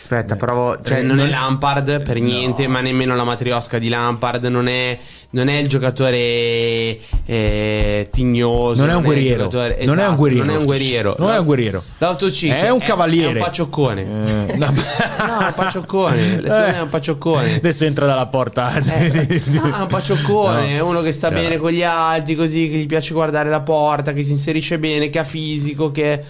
Aspetta, 0.10 0.38
provo. 0.38 0.78
Cioè, 0.82 1.00
eh, 1.00 1.02
non, 1.02 1.20
è 1.20 1.28
Lampard 1.28 2.02
per 2.02 2.18
no. 2.18 2.24
niente, 2.24 2.66
ma 2.68 2.80
nemmeno 2.80 3.14
la 3.14 3.26
matriosca 3.26 3.78
di 3.78 3.90
Lampard. 3.90 4.46
Non 4.46 4.70
è, 4.70 4.98
non 5.32 5.50
è 5.50 5.58
il 5.58 5.68
giocatore 5.68 6.98
eh, 7.26 8.08
tignoso. 8.10 8.80
Non 8.80 8.90
è 8.90 8.96
un 8.96 9.04
guerriero. 9.04 9.50
giocatore- 9.50 9.84
Non 9.84 10.00
è 10.00 10.04
un 10.04 10.14
esatto, 10.14 10.16
guerriero, 10.16 10.46
Non 10.46 10.56
è 10.56 10.58
un 10.60 10.66
guerriero. 10.66 11.16
Non 11.20 11.32
è 11.32 11.38
un 11.40 11.46
guerriero. 11.46 11.84
Cheek 12.00 12.54
È 12.54 12.70
un 12.70 12.80
cavaliere. 12.80 13.34
È 13.34 13.34
un 13.34 13.40
pacioccone. 13.44 14.02
Eh, 14.48 14.56
no. 14.56 14.74
No, 15.28 15.40
è 15.40 15.46
un 15.48 15.54
pacioccone. 15.56 16.18
Secondo 16.22 16.56
me 16.58 16.76
è 16.78 16.82
un 16.82 16.90
pacioccone. 16.90 17.56
Adesso 17.56 17.84
entra 17.84 18.06
dalla 18.06 18.28
porta. 18.28 18.74
Eh, 18.78 19.42
ah, 19.72 19.82
un 19.82 19.88
pacioccone, 19.88 20.76
è 20.76 20.78
No. 20.78 20.88
uno 20.88 21.02
che 21.02 21.12
sta 21.12 21.30
No. 21.30 21.36
bene 21.36 21.58
con 21.58 21.72
gli 21.72 21.84
altri, 21.84 22.36
così, 22.36 22.70
che 22.70 22.78
gli 22.78 22.86
piace 22.86 23.14
guardare 23.14 23.50
la 23.50 23.60
porta, 23.60 24.14
che 24.14 24.24
si 24.24 24.32
inserisce 24.32 24.80
bene, 24.80 25.10
che 25.10 25.20
ha 25.20 25.26
fisico, 25.26 25.92
che... 25.92 26.24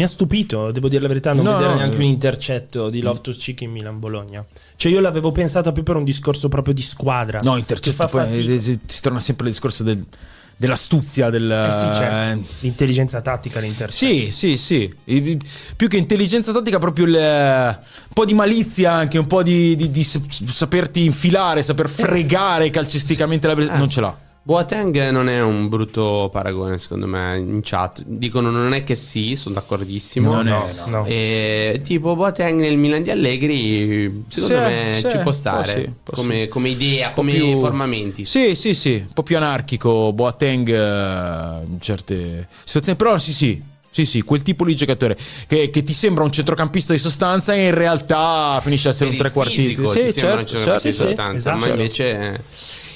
Mi 0.00 0.06
ha 0.06 0.08
stupito, 0.08 0.70
devo 0.70 0.88
dire 0.88 1.02
la 1.02 1.08
verità, 1.08 1.34
non 1.34 1.44
No, 1.44 1.52
vedere 1.52 1.72
no, 1.72 1.76
neanche 1.76 1.96
eh. 1.96 1.98
un 1.98 2.04
intercetto 2.06 2.88
di 2.88 3.02
Loftus 3.02 3.36
Cheek 3.36 3.60
in 3.60 3.70
Milan-Bologna. 3.70 4.42
Cioè, 4.76 4.90
io 4.90 4.98
l'avevo 4.98 5.30
pensato 5.30 5.72
più 5.72 5.82
per 5.82 5.96
un 5.96 6.04
discorso 6.04 6.48
proprio 6.48 6.72
di 6.72 6.80
squadra. 6.80 7.40
No, 7.42 7.58
intercetto 7.58 7.94
fa 7.94 8.06
poi 8.06 8.46
eh, 8.46 8.60
si 8.60 9.00
torna 9.02 9.20
sempre 9.20 9.44
al 9.44 9.52
discorso 9.52 9.82
del- 9.82 10.02
dell'astuzia 10.56 11.28
del 11.28 11.50
Eh 11.50 11.72
sì, 11.72 11.98
certo. 12.00 12.40
eh, 12.40 12.44
L'intelligenza 12.60 13.20
tattica, 13.20 13.60
l'intercetto. 13.60 14.10
Sì, 14.10 14.30
sì, 14.30 14.56
sì. 14.56 14.90
Più 15.76 15.86
che 15.86 15.98
intelligenza 15.98 16.50
tattica, 16.50 16.78
proprio 16.78 17.04
il, 17.04 17.12
un 17.14 17.78
po' 18.14 18.24
di 18.24 18.32
malizia 18.32 18.92
anche, 18.92 19.18
un 19.18 19.26
po' 19.26 19.42
di, 19.42 19.76
di- 19.76 19.90
di 19.90 20.02
saperti 20.02 21.04
infilare, 21.04 21.62
saper 21.62 21.90
fregare 21.90 22.70
calcisticamente 22.70 23.46
la 23.46 23.52
Eh. 23.52 23.76
Non 23.76 23.90
ce 23.90 24.00
l'ha. 24.00 24.16
Boateng 24.42 25.10
non 25.10 25.28
è 25.28 25.42
un 25.42 25.68
brutto 25.68 26.28
paragone, 26.32 26.78
secondo 26.78 27.06
me, 27.06 27.36
in 27.36 27.60
chat. 27.62 28.02
Dicono 28.06 28.50
non 28.50 28.72
è 28.72 28.82
che 28.82 28.94
sì, 28.94 29.36
sono 29.36 29.54
d'accordissimo. 29.56 30.32
Non 30.32 30.48
è, 30.48 30.50
No. 30.50 30.66
no. 30.86 30.86
No. 31.00 31.04
E, 31.04 31.80
tipo 31.84 32.16
Boateng 32.16 32.58
nel 32.58 32.78
Milan 32.78 33.02
di 33.02 33.10
Allegri, 33.10 34.24
secondo 34.28 34.56
Sì, 34.56 34.60
me 34.62 34.98
sì, 35.00 35.08
ci 35.10 35.18
può 35.18 35.32
stare 35.32 35.72
sì, 35.72 35.92
può 36.02 36.14
come, 36.14 36.40
sì. 36.42 36.48
come 36.48 36.68
idea, 36.70 37.10
come 37.12 37.32
più- 37.32 37.58
formamenti. 37.58 38.24
Sì, 38.24 38.54
sì, 38.54 38.72
sì, 38.72 38.94
un 39.06 39.12
po' 39.12 39.22
più 39.22 39.36
anarchico 39.36 40.12
Boateng 40.14 40.68
eh, 40.68 41.64
in 41.68 41.80
certe 41.80 42.48
situazioni, 42.64 42.96
però 42.98 43.18
sì, 43.18 43.32
sì. 43.32 43.68
Sì, 43.92 44.04
sì, 44.04 44.22
quel 44.22 44.42
tipo 44.42 44.64
di 44.64 44.76
giocatore 44.76 45.18
che, 45.48 45.68
che 45.68 45.82
ti 45.82 45.92
sembra 45.92 46.22
un 46.22 46.30
centrocampista 46.30 46.92
di 46.92 47.00
sostanza 47.00 47.54
e 47.54 47.66
in 47.66 47.74
realtà 47.74 48.60
finisce 48.62 48.86
a 48.86 48.90
essere 48.92 49.10
Per 49.10 49.18
un 49.18 49.24
trequartista. 49.24 49.62
fisico 49.62 49.88
Sì, 49.88 50.04
ti 50.04 50.12
sembra 50.12 50.38
un 50.38 50.46
certo, 50.46 50.52
centrocampista 50.52 50.72
certo, 50.72 50.86
di 50.88 50.92
sì. 50.92 51.16
sostanza, 51.16 51.36
esatto. 51.36 51.58
ma 51.58 51.66
invece, 51.66 52.42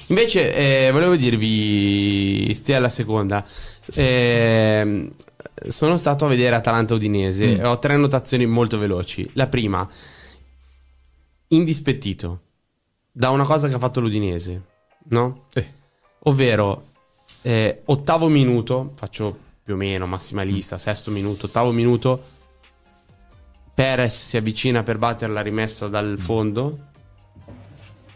invece 0.08 0.86
eh, 0.86 0.90
volevo 0.90 1.16
dirvi, 1.16 2.52
stia 2.54 2.76
alla 2.76 2.88
seconda. 2.88 3.44
Ehm, 3.94 5.10
sono 5.68 5.96
stato 5.96 6.24
a 6.24 6.28
vedere 6.28 6.56
Atalanta 6.56 6.94
Udinese 6.94 7.46
Mm. 7.46 7.60
e 7.60 7.66
ho 7.66 7.78
tre 7.78 7.96
notazioni 7.96 8.46
molto 8.46 8.78
veloci. 8.78 9.28
La 9.34 9.46
prima, 9.46 9.88
indispettito 11.48 12.40
da 13.12 13.30
una 13.30 13.44
cosa 13.44 13.68
che 13.68 13.74
ha 13.74 13.78
fatto 13.78 14.00
l'Udinese, 14.00 14.62
no? 15.10 15.46
Eh. 15.52 15.72
Ovvero, 16.24 16.88
eh, 17.42 17.82
ottavo 17.84 18.28
minuto, 18.28 18.92
faccio 18.96 19.38
più 19.62 19.74
o 19.74 19.76
meno 19.76 20.06
massimalista, 20.06 20.78
sesto 20.78 21.10
minuto, 21.10 21.46
ottavo 21.46 21.70
minuto, 21.70 22.32
Perez 23.74 24.28
si 24.28 24.36
avvicina 24.36 24.82
per 24.82 24.98
battere 24.98 25.32
la 25.32 25.40
rimessa 25.42 25.88
dal 25.88 26.16
fondo, 26.18 26.90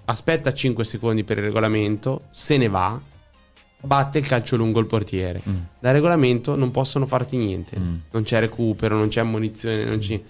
aspetta 0.09 0.53
5 0.53 0.85
secondi 0.85 1.23
per 1.25 1.39
il 1.39 1.45
regolamento, 1.45 2.23
se 2.31 2.57
ne 2.57 2.69
va, 2.69 2.99
batte 3.81 4.19
il 4.19 4.27
calcio 4.27 4.57
lungo 4.57 4.81
il 4.81 4.87
portiere. 4.87 5.43
Mm. 5.49 5.57
Da 5.79 5.91
regolamento 5.91 6.57
non 6.57 6.71
possono 6.71 7.07
farti 7.07 7.37
niente, 7.37 7.79
Mm. 7.79 7.95
non 8.13 8.23
c'è 8.23 8.41
recupero, 8.41 8.97
non 8.97 9.09
c'è 9.09 9.21
ammonizione, 9.21 9.85
non 9.85 9.99
c'è... 9.99 10.21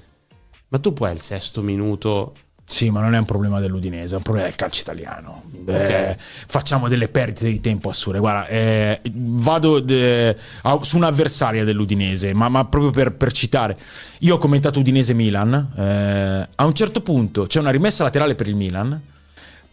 Ma 0.68 0.78
tu 0.78 0.92
puoi 0.92 1.10
al 1.10 1.20
sesto 1.20 1.62
minuto... 1.62 2.34
Sì, 2.70 2.90
ma 2.90 3.00
non 3.00 3.14
è 3.14 3.18
un 3.18 3.24
problema 3.24 3.60
dell'Udinese, 3.60 4.12
è 4.12 4.16
un 4.18 4.22
problema 4.22 4.46
del 4.46 4.54
calcio 4.56 4.82
italiano. 4.82 5.44
Eh, 5.66 6.14
facciamo 6.18 6.86
delle 6.88 7.08
perdite 7.08 7.46
di 7.50 7.60
tempo 7.60 7.88
assurde. 7.88 8.18
Guarda, 8.18 8.46
eh, 8.48 9.00
vado 9.14 9.82
eh, 9.86 10.36
a- 10.64 10.78
su 10.82 10.98
un'avversaria 10.98 11.64
dell'Udinese, 11.64 12.34
ma, 12.34 12.50
ma 12.50 12.66
proprio 12.66 12.90
per, 12.90 13.12
per 13.14 13.32
citare. 13.32 13.78
Io 14.18 14.34
ho 14.34 14.38
commentato 14.38 14.80
Udinese-Milan. 14.80 15.72
eh, 15.78 16.48
a 16.56 16.64
un 16.66 16.74
certo 16.74 17.00
punto 17.00 17.46
c'è 17.46 17.58
una 17.58 17.70
rimessa 17.70 18.02
laterale 18.02 18.34
per 18.34 18.48
il 18.48 18.56
Milan. 18.56 19.00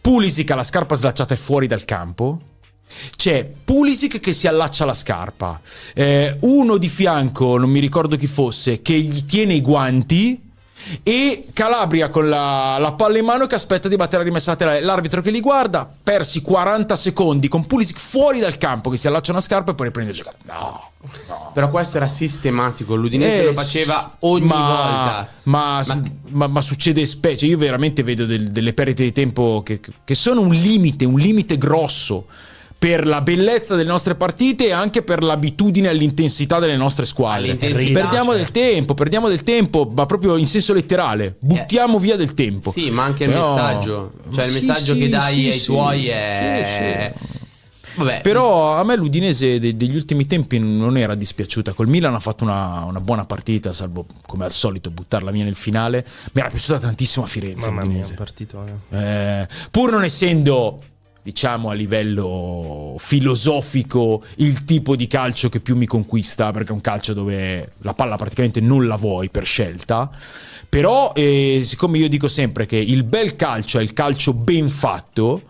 Pulisic 0.06 0.48
ha 0.52 0.54
la 0.54 0.62
scarpa 0.62 0.94
slacciata 0.94 1.34
fuori 1.34 1.66
dal 1.66 1.84
campo. 1.84 2.38
C'è 3.16 3.50
Pulisic 3.64 4.20
che 4.20 4.32
si 4.32 4.46
allaccia 4.46 4.84
alla 4.84 4.94
scarpa. 4.94 5.60
Eh, 5.94 6.36
uno 6.42 6.76
di 6.76 6.88
fianco, 6.88 7.58
non 7.58 7.68
mi 7.70 7.80
ricordo 7.80 8.14
chi 8.14 8.28
fosse, 8.28 8.82
che 8.82 8.96
gli 8.96 9.24
tiene 9.24 9.54
i 9.54 9.60
guanti. 9.60 10.45
E 11.02 11.46
Calabria 11.52 12.08
con 12.10 12.28
la, 12.28 12.76
la 12.78 12.92
palla 12.92 13.18
in 13.18 13.24
mano 13.24 13.46
che 13.46 13.54
aspetta 13.56 13.88
di 13.88 13.96
battere 13.96 14.18
la 14.18 14.28
rimessa 14.28 14.50
laterale. 14.52 14.80
L'arbitro 14.80 15.20
che 15.22 15.30
li 15.30 15.40
guarda, 15.40 15.88
persi 16.02 16.42
40 16.42 16.94
secondi 16.94 17.48
con 17.48 17.66
Pulisic 17.66 17.98
fuori 17.98 18.38
dal 18.40 18.56
campo 18.58 18.90
che 18.90 18.96
si 18.96 19.06
allaccia 19.08 19.32
una 19.32 19.40
scarpa 19.40 19.72
e 19.72 19.74
poi 19.74 19.86
riprende 19.86 20.12
a 20.12 20.14
giocare. 20.14 20.36
No, 20.44 20.90
no. 21.28 21.50
Però 21.54 21.70
questo 21.70 21.96
era 21.96 22.06
sistematico, 22.08 22.94
l'Udinese 22.94 23.42
Eh, 23.42 23.44
lo 23.46 23.52
faceva 23.52 24.16
ogni 24.20 24.46
ma, 24.46 24.56
volta. 24.66 25.28
Ma, 25.44 25.82
Ma- 25.86 26.02
ma- 26.30 26.46
ma 26.48 26.60
succede 26.60 27.04
specie. 27.06 27.46
Io 27.46 27.58
veramente 27.58 28.02
vedo 28.02 28.26
del- 28.26 28.50
delle 28.50 28.72
perdite 28.72 29.02
di 29.02 29.12
tempo 29.12 29.62
che, 29.64 29.80
che 30.04 30.14
sono 30.14 30.40
un 30.42 30.52
limite, 30.54 31.04
un 31.04 31.18
limite 31.18 31.56
grosso 31.58 32.26
per 32.86 33.04
la 33.04 33.20
bellezza 33.20 33.74
delle 33.74 33.88
nostre 33.88 34.14
partite 34.14 34.66
e 34.66 34.70
anche 34.70 35.02
per 35.02 35.20
l'abitudine 35.20 35.88
all'intensità 35.88 36.60
delle 36.60 36.76
nostre 36.76 37.04
squadre. 37.04 37.56
Perdiamo 37.56 38.26
cioè. 38.30 38.36
del 38.36 38.50
tempo, 38.52 38.94
perdiamo 38.94 39.26
del 39.26 39.42
tempo, 39.42 39.90
ma 39.92 40.06
proprio 40.06 40.36
in 40.36 40.46
senso 40.46 40.72
letterale. 40.72 41.34
Buttiamo 41.40 41.98
via 41.98 42.14
del 42.14 42.32
tempo. 42.34 42.70
Sì, 42.70 42.90
ma 42.90 43.02
anche 43.02 43.24
il 43.24 43.30
Però- 43.30 43.54
messaggio. 43.54 44.12
Cioè, 44.32 44.44
il 44.44 44.50
Sì, 44.50 44.66
messaggio 44.66 44.94
sì, 44.94 45.00
che 45.00 45.08
dai 45.08 45.34
sì, 45.34 45.46
ai 45.48 45.58
sì. 45.58 45.64
tuoi 45.64 46.06
è. 46.06 47.10
Sì, 47.18 47.24
sì. 47.26 47.34
Vabbè, 47.96 48.20
Però 48.20 48.74
a 48.78 48.84
me 48.84 48.94
l'Udinese 48.94 49.58
de- 49.58 49.76
degli 49.76 49.96
ultimi 49.96 50.26
tempi 50.26 50.60
non 50.60 50.96
era 50.96 51.16
dispiaciuta. 51.16 51.72
Col 51.72 51.88
Milan 51.88 52.14
ha 52.14 52.20
fatto 52.20 52.44
una, 52.44 52.84
una 52.84 53.00
buona 53.00 53.24
partita, 53.24 53.72
salvo 53.72 54.06
come 54.28 54.44
al 54.44 54.52
solito 54.52 54.90
buttarla 54.90 55.32
via 55.32 55.42
nel 55.42 55.56
finale. 55.56 56.06
Mi 56.34 56.40
era 56.40 56.50
piaciuta 56.50 56.78
tantissimo 56.78 57.24
a 57.24 57.28
Firenze. 57.28 57.68
Mamma 57.68 57.84
mia, 57.90 58.06
un 58.06 58.14
partitone. 58.14 58.78
Eh, 58.90 59.48
pur 59.72 59.90
non 59.90 60.04
essendo, 60.04 60.80
diciamo, 61.26 61.70
a 61.70 61.72
livello 61.72 62.94
filosofico 63.00 64.22
il 64.36 64.62
tipo 64.62 64.94
di 64.94 65.08
calcio 65.08 65.48
che 65.48 65.58
più 65.58 65.74
mi 65.74 65.84
conquista, 65.84 66.52
perché 66.52 66.68
è 66.68 66.72
un 66.72 66.80
calcio 66.80 67.14
dove 67.14 67.72
la 67.78 67.94
palla 67.94 68.14
praticamente 68.14 68.60
non 68.60 68.86
la 68.86 68.94
vuoi 68.94 69.28
per 69.28 69.44
scelta. 69.44 70.08
Però, 70.68 71.10
eh, 71.16 71.62
siccome 71.64 71.98
io 71.98 72.08
dico 72.08 72.28
sempre 72.28 72.64
che 72.64 72.76
il 72.76 73.02
bel 73.02 73.34
calcio 73.34 73.80
è 73.80 73.82
il 73.82 73.92
calcio 73.92 74.34
ben 74.34 74.68
fatto. 74.68 75.42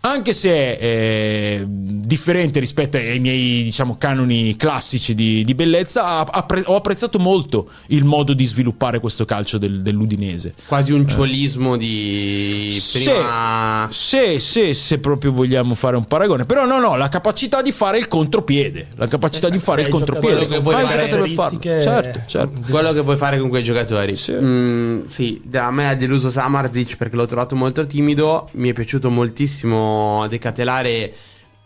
Anche 0.00 0.32
se 0.32 0.50
è 0.50 0.78
eh, 0.80 1.64
differente 1.66 2.60
rispetto 2.60 2.96
ai 2.96 3.18
miei 3.18 3.64
diciamo, 3.64 3.96
canoni 3.98 4.54
classici 4.56 5.14
di, 5.14 5.44
di 5.44 5.54
bellezza, 5.54 6.24
appre- 6.30 6.62
ho 6.66 6.76
apprezzato 6.76 7.18
molto 7.18 7.68
il 7.88 8.04
modo 8.04 8.32
di 8.32 8.44
sviluppare 8.44 9.00
questo 9.00 9.24
calcio 9.24 9.58
del- 9.58 9.82
dell'Udinese. 9.82 10.54
quasi 10.66 10.92
un 10.92 11.06
ciuolismo 11.06 11.76
di. 11.76 12.76
Sì, 12.80 13.02
Prima. 13.02 13.88
sì, 13.90 14.38
sì, 14.38 14.72
se 14.72 14.98
proprio 14.98 15.32
vogliamo 15.32 15.74
fare 15.74 15.96
un 15.96 16.04
paragone. 16.04 16.46
Però 16.46 16.64
no, 16.64 16.78
no, 16.78 16.96
la 16.96 17.08
capacità 17.08 17.60
di 17.60 17.72
fare 17.72 17.98
il 17.98 18.06
contropiede. 18.06 18.86
La 18.96 19.08
capacità 19.08 19.48
di 19.48 19.58
fare 19.58 19.82
il 19.82 19.88
contropiede. 19.88 20.46
giocatore 20.46 20.56
che 20.56 20.62
puoi 20.62 20.86
fare 20.86 21.08
per 21.08 21.30
farlo. 21.30 21.60
Certo, 21.60 22.20
certo. 22.26 22.60
Quello 22.70 22.92
che 22.92 23.02
puoi 23.02 23.16
fare 23.16 23.38
con 23.38 23.48
quei 23.48 23.62
giocatori. 23.64 24.14
Sì. 24.14 24.32
Mm, 24.32 25.04
sì, 25.06 25.40
da 25.44 25.70
me 25.72 25.88
ha 25.88 25.94
deluso 25.94 26.30
Samarzic 26.30 26.96
perché 26.96 27.16
l'ho 27.16 27.26
trovato 27.26 27.56
molto 27.56 27.84
timido. 27.86 28.48
Mi 28.52 28.70
è 28.70 28.72
piaciuto 28.72 29.10
moltissimo 29.10 29.87
Decatelare 30.28 31.14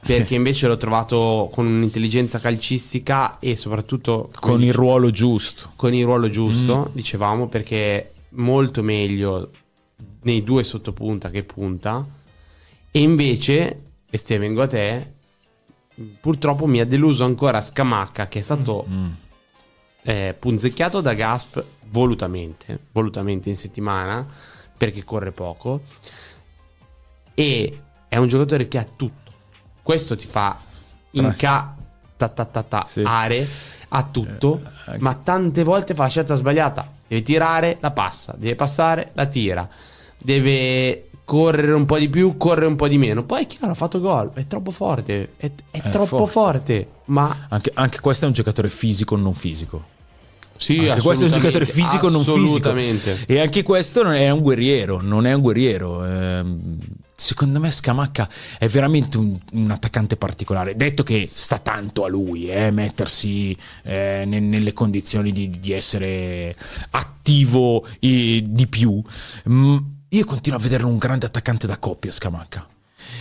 perché 0.04 0.34
invece 0.34 0.66
l'ho 0.66 0.76
trovato 0.76 1.48
con 1.52 1.64
un'intelligenza 1.66 2.40
calcistica 2.40 3.38
e 3.38 3.54
soprattutto 3.54 4.30
Con 4.40 4.60
il 4.62 4.72
ruolo 4.72 5.10
giusto. 5.12 5.70
con 5.76 5.94
il 5.94 6.04
ruolo 6.04 6.28
giusto, 6.28 6.88
Mm. 6.90 6.94
dicevamo, 6.94 7.46
perché 7.46 7.76
è 7.76 8.10
molto 8.30 8.82
meglio 8.82 9.50
nei 10.22 10.42
due 10.42 10.64
sottopunta 10.64 11.30
che 11.30 11.44
punta. 11.44 12.04
E 12.90 13.00
invece, 13.00 13.82
e 14.10 14.18
Ste 14.18 14.38
vengo 14.38 14.62
a 14.62 14.66
te, 14.66 15.06
purtroppo 16.20 16.66
mi 16.66 16.80
ha 16.80 16.84
deluso 16.86 17.22
ancora 17.24 17.60
Scamacca 17.60 18.26
che 18.26 18.40
è 18.40 18.42
stato 18.42 18.84
Mm. 18.88 19.08
eh, 20.02 20.34
punzecchiato 20.36 21.00
da 21.00 21.14
Gasp 21.14 21.62
volutamente, 21.90 22.76
volutamente 22.90 23.48
in 23.48 23.54
settimana, 23.56 24.26
perché 24.76 25.04
corre 25.04 25.30
poco. 25.30 25.82
E 27.34 27.78
è 28.12 28.18
un 28.18 28.28
giocatore 28.28 28.68
che 28.68 28.76
ha 28.76 28.84
tutto. 28.84 29.30
Questo 29.82 30.16
ti 30.18 30.26
fa 30.26 30.54
inca 31.12 31.74
ta 32.14 32.28
ta 32.28 32.44
ta 32.44 32.62
ta 32.62 32.84
Sì. 32.86 33.02
are 33.06 33.48
ha 33.88 34.02
tutto, 34.04 34.60
Eh, 34.62 34.68
anche- 34.90 35.00
ma 35.02 35.14
tante 35.14 35.64
volte 35.64 35.94
fa 35.94 36.02
la 36.02 36.08
scelta 36.10 36.34
sbagliata. 36.34 36.86
Deve 37.08 37.22
tirare, 37.22 37.78
la 37.80 37.90
passa, 37.90 38.34
deve 38.36 38.54
passare, 38.54 39.10
la 39.14 39.24
tira. 39.24 39.66
Deve 40.18 41.08
correre 41.24 41.72
un 41.72 41.86
po' 41.86 41.96
di 41.98 42.10
più, 42.10 42.36
correre 42.36 42.66
un 42.66 42.76
po' 42.76 42.86
di 42.88 42.98
meno. 42.98 43.24
Poi 43.24 43.44
è 43.44 43.46
chiaro, 43.46 43.72
ha 43.72 43.76
fatto 43.76 43.98
gol, 43.98 44.30
è 44.34 44.46
troppo 44.46 44.70
forte, 44.70 45.30
è, 45.38 45.50
è 45.70 45.80
È 45.80 45.90
troppo 45.90 46.26
forte. 46.26 46.86
Ma 47.06 47.46
Anche, 47.48 47.70
anche 47.74 48.00
questo 48.00 48.24
è 48.26 48.28
un 48.28 48.34
giocatore 48.34 48.68
fisico, 48.68 49.16
non 49.16 49.32
fisico. 49.34 49.84
sì, 50.56 50.86
anche 50.88 51.00
questo 51.02 51.24
è 51.24 51.28
un 51.28 51.32
giocatore 51.34 51.64
fisico, 51.66 52.08
non 52.10 52.24
fisico. 52.24 52.44
Assolutamente. 52.44 53.24
E 53.26 53.40
anche 53.40 53.62
questo 53.62 54.02
non 54.02 54.12
è 54.12 54.28
un 54.30 54.40
guerriero. 54.40 55.00
Non 55.00 55.24
è 55.26 55.32
un 55.32 55.40
guerriero. 55.40 56.04
Ehm, 56.04 56.78
secondo 57.22 57.60
me 57.60 57.70
Scamacca 57.70 58.28
è 58.58 58.66
veramente 58.66 59.16
un, 59.16 59.38
un 59.52 59.70
attaccante 59.70 60.16
particolare. 60.16 60.74
Detto 60.74 61.02
che 61.02 61.30
sta 61.32 61.58
tanto 61.58 62.04
a 62.04 62.08
lui 62.08 62.50
eh, 62.50 62.70
mettersi 62.70 63.56
eh, 63.84 64.24
ne- 64.26 64.40
nelle 64.40 64.72
condizioni 64.72 65.30
di, 65.30 65.48
di 65.48 65.72
essere 65.72 66.54
attivo 66.90 67.86
eh, 68.00 68.42
di 68.44 68.66
più. 68.66 69.00
Mm, 69.48 69.76
io 70.08 70.24
continuo 70.24 70.58
a 70.58 70.62
vederlo 70.62 70.88
un 70.88 70.98
grande 70.98 71.26
attaccante 71.26 71.66
da 71.66 71.78
coppia 71.78 72.10
Scamacca. 72.10 72.66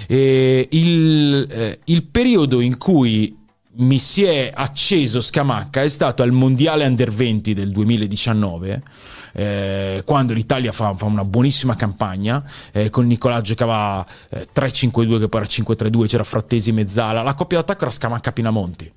Il, 0.07 1.47
eh, 1.49 1.79
il 1.85 2.03
periodo 2.03 2.59
in 2.59 2.77
cui 2.77 3.37
mi 3.73 3.99
si 3.99 4.23
è 4.23 4.51
acceso 4.53 5.21
Scamacca 5.21 5.81
è 5.81 5.87
stato 5.87 6.23
al 6.23 6.31
mondiale 6.31 6.85
under 6.85 7.11
20 7.11 7.53
del 7.53 7.71
2019 7.71 8.81
eh, 9.33 10.01
quando 10.05 10.33
l'Italia 10.33 10.71
fa, 10.71 10.93
fa, 10.95 11.05
una 11.05 11.23
buonissima 11.25 11.75
campagna 11.75 12.43
eh, 12.71 12.89
con 12.89 13.05
Nicolà 13.07 13.41
giocava 13.41 14.05
eh, 14.29 14.47
3-5-2 14.53 15.19
che 15.19 15.29
poi 15.29 15.41
era 15.41 15.49
5-3-2 15.49 16.05
c'era 16.07 16.23
Frattesi 16.23 16.71
mezzala 16.71 17.21
la 17.21 17.33
coppia 17.33 17.57
d'attacco 17.59 17.83
era 17.83 17.91
Scamacca 17.91 18.31
Pinamonti 18.31 18.91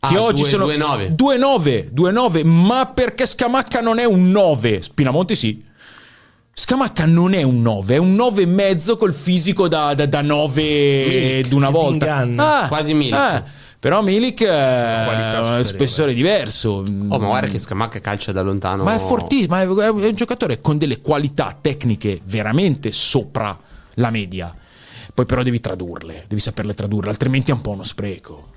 Ah, 0.00 0.08
che 0.08 0.18
oggi 0.18 0.42
due- 0.42 0.50
sono 0.50 0.66
2-9. 0.66 1.14
2-9 1.14 1.92
2-9 1.92 2.44
ma 2.44 2.86
perché 2.86 3.24
Scamacca 3.26 3.80
non 3.80 3.98
è 3.98 4.04
un 4.04 4.30
9 4.30 4.82
Pinamonti 4.94 5.34
sì 5.34 5.64
Scamacca 6.58 7.04
non 7.04 7.34
è 7.34 7.42
un 7.42 7.60
9, 7.60 7.96
è 7.96 7.98
un 7.98 8.14
9 8.14 8.40
e 8.42 8.46
mezzo 8.46 8.96
col 8.96 9.12
fisico 9.12 9.68
da, 9.68 9.92
da, 9.92 10.06
da 10.06 10.22
9 10.22 10.62
Milik, 10.62 11.48
di 11.48 11.54
una 11.54 11.66
che 11.66 11.72
ti 11.74 11.78
volta. 11.78 12.04
inganna. 12.06 12.64
Quasi 12.66 12.94
Milik. 12.94 13.14
ah, 13.14 13.44
però 13.78 14.02
Milik 14.02 14.38
qualità 14.38 15.38
ha 15.38 15.56
un 15.56 15.64
spessore 15.64 16.14
diverso. 16.14 16.70
Oh, 16.78 17.18
ma 17.18 17.26
guarda 17.26 17.48
che 17.48 17.58
Scamacca 17.58 18.00
calcia 18.00 18.32
da 18.32 18.42
lontano. 18.42 18.84
Ma 18.84 18.94
è 18.94 18.98
fortissimo, 18.98 19.54
ma 19.54 19.62
è 19.62 19.66
è 19.66 19.90
un 20.08 20.14
giocatore 20.14 20.60
con 20.60 20.78
delle 20.78 21.00
qualità 21.00 21.56
tecniche 21.60 22.20
veramente 22.24 22.92
sopra 22.92 23.58
la 23.94 24.10
media. 24.10 24.54
Poi 25.14 25.24
però 25.24 25.42
devi 25.42 25.60
tradurle, 25.60 26.24
devi 26.28 26.40
saperle 26.40 26.74
tradurre, 26.74 27.08
altrimenti 27.08 27.50
è 27.50 27.54
un 27.54 27.62
po' 27.62 27.70
uno 27.70 27.82
spreco. 27.82 28.54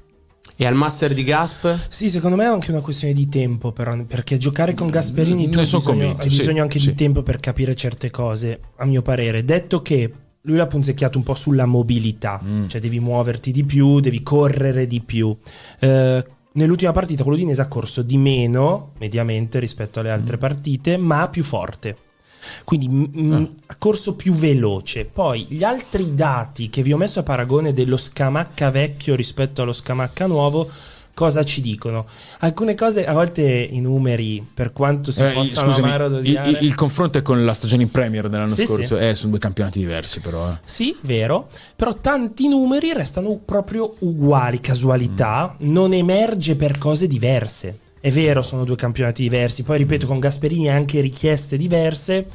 E 0.61 0.65
al 0.65 0.75
master 0.75 1.13
di 1.13 1.23
Gasp? 1.23 1.87
Sì, 1.87 2.09
secondo 2.09 2.35
me 2.35 2.43
è 2.43 2.47
anche 2.47 2.71
una 2.71 2.81
questione 2.81 3.13
di 3.13 3.29
tempo, 3.29 3.71
però, 3.71 3.95
perché 4.03 4.37
giocare 4.37 4.73
con 4.73 4.89
Gasperini 4.89 5.45
tu 5.45 5.55
Ne 5.55 5.61
hai 5.61 5.65
sono 5.65 5.81
bisogno, 5.81 5.99
convinto, 5.99 6.23
hai 6.25 6.29
sì, 6.29 6.37
bisogno 6.37 6.61
anche 6.61 6.79
sì. 6.79 6.87
di 6.87 6.95
tempo 6.95 7.23
per 7.23 7.39
capire 7.39 7.75
certe 7.75 8.09
cose, 8.11 8.59
a 8.75 8.85
mio 8.85 9.01
parere. 9.01 9.45
Detto 9.45 9.81
che 9.81 10.11
lui 10.43 10.57
l'ha 10.57 10.67
punzecchiato 10.67 11.17
un 11.17 11.23
po' 11.23 11.33
sulla 11.35 11.65
mobilità, 11.65 12.39
Mm. 12.43 12.67
cioè 12.67 12.79
devi 12.81 12.99
muoverti 12.99 13.51
di 13.51 13.63
più, 13.63 13.99
devi 13.99 14.23
correre 14.23 14.87
di 14.87 15.01
più. 15.01 15.35
Eh, 15.79 16.25
nell'ultima 16.53 16.91
partita 16.91 17.23
con 17.23 17.33
l'Udinese 17.33 17.61
ha 17.61 17.67
corso 17.67 18.01
di 18.01 18.17
meno, 18.17 18.91
mediamente, 18.99 19.59
rispetto 19.59 19.99
alle 19.99 20.09
Mm. 20.09 20.13
altre 20.13 20.37
partite, 20.37 20.97
ma 20.97 21.27
più 21.29 21.43
forte. 21.43 21.97
Quindi 22.63 22.87
m- 22.87 23.09
m- 23.11 23.31
Ah. 23.33 23.49
ha 23.67 23.75
corso 23.77 24.15
più 24.15 24.31
veloce. 24.33 25.03
Poi 25.05 25.45
gli 25.49 25.63
altri 25.63 26.15
dati 26.15 26.69
che 26.69 26.81
vi 26.81 26.93
ho 26.93 26.97
messo 26.97 27.19
a 27.19 27.23
paragone 27.23 27.73
dello 27.73 27.97
Scamacca 27.97 28.71
vecchio 28.71 29.15
rispetto 29.15 29.61
allo 29.61 29.73
Scamacca 29.73 30.25
nuovo, 30.25 30.69
cosa 31.19 31.43
ci 31.43 31.59
dicono? 31.59 32.05
Alcune 32.39 32.75
cose, 32.75 33.05
a 33.05 33.11
volte 33.11 33.41
i 33.43 33.81
numeri, 33.81 34.41
per 34.53 34.71
quanto 34.71 35.11
si 35.11 35.21
Eh, 35.21 35.31
possano 35.33 35.73
scusami, 35.73 35.87
amare 35.89 36.03
odiare... 36.05 36.49
il- 36.51 36.57
il 36.61 36.75
confronto 36.75 37.17
è 37.17 37.21
con 37.21 37.43
la 37.43 37.53
stagione 37.53 37.83
in 37.83 37.91
Premier 37.91 38.29
dell'anno 38.29 38.53
Sì, 38.53 38.65
scorso. 38.65 38.95
sì. 38.97 39.03
Eh, 39.03 39.15
sono 39.15 39.31
due 39.31 39.39
campionati 39.39 39.79
diversi, 39.79 40.21
però. 40.21 40.49
eh. 40.49 40.59
Sì, 40.63 40.95
vero, 41.01 41.49
però 41.75 41.93
tanti 41.95 42.47
numeri 42.47 42.93
restano 42.93 43.35
proprio 43.43 43.95
uguali, 43.99 44.61
casualità, 44.61 45.55
non 45.59 45.91
emerge 45.91 46.55
per 46.55 46.77
cose 46.77 47.05
diverse. 47.05 47.79
È 47.99 48.09
vero, 48.11 48.41
sono 48.41 48.63
due 48.63 48.77
campionati 48.77 49.21
diversi, 49.23 49.63
poi 49.63 49.79
ripeto, 49.79 50.07
con 50.07 50.19
Gasperini 50.19 50.69
anche 50.69 51.01
richieste 51.01 51.57
diverse. 51.57 52.27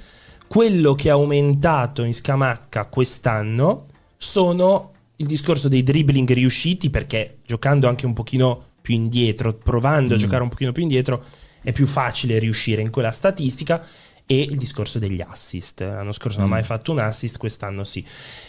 Quello 0.46 0.94
che 0.94 1.08
ha 1.08 1.14
aumentato 1.14 2.02
in 2.04 2.12
Scamacca 2.12 2.84
quest'anno 2.84 3.86
sono 4.18 4.90
il 5.16 5.26
discorso 5.26 5.68
dei 5.68 5.82
dribbling 5.84 6.30
riusciti, 6.32 6.90
perché 6.90 7.38
giocando 7.46 7.88
anche 7.88 8.04
un 8.04 8.12
pochino 8.14 8.64
più 8.84 8.96
indietro, 8.96 9.54
provando 9.54 10.12
a 10.12 10.18
giocare 10.18 10.42
un 10.42 10.50
pochino 10.50 10.70
più 10.70 10.82
indietro, 10.82 11.24
è 11.62 11.72
più 11.72 11.86
facile 11.86 12.38
riuscire 12.38 12.82
in 12.82 12.90
quella 12.90 13.12
statistica. 13.12 13.82
E 14.26 14.40
il 14.40 14.58
discorso 14.58 14.98
degli 14.98 15.22
assist. 15.26 15.80
L'anno 15.80 16.12
scorso 16.12 16.38
non 16.38 16.48
ha 16.48 16.50
mai 16.50 16.62
fatto 16.62 16.92
un 16.92 16.98
assist, 16.98 17.38
quest'anno 17.38 17.82
sì. 17.84 18.04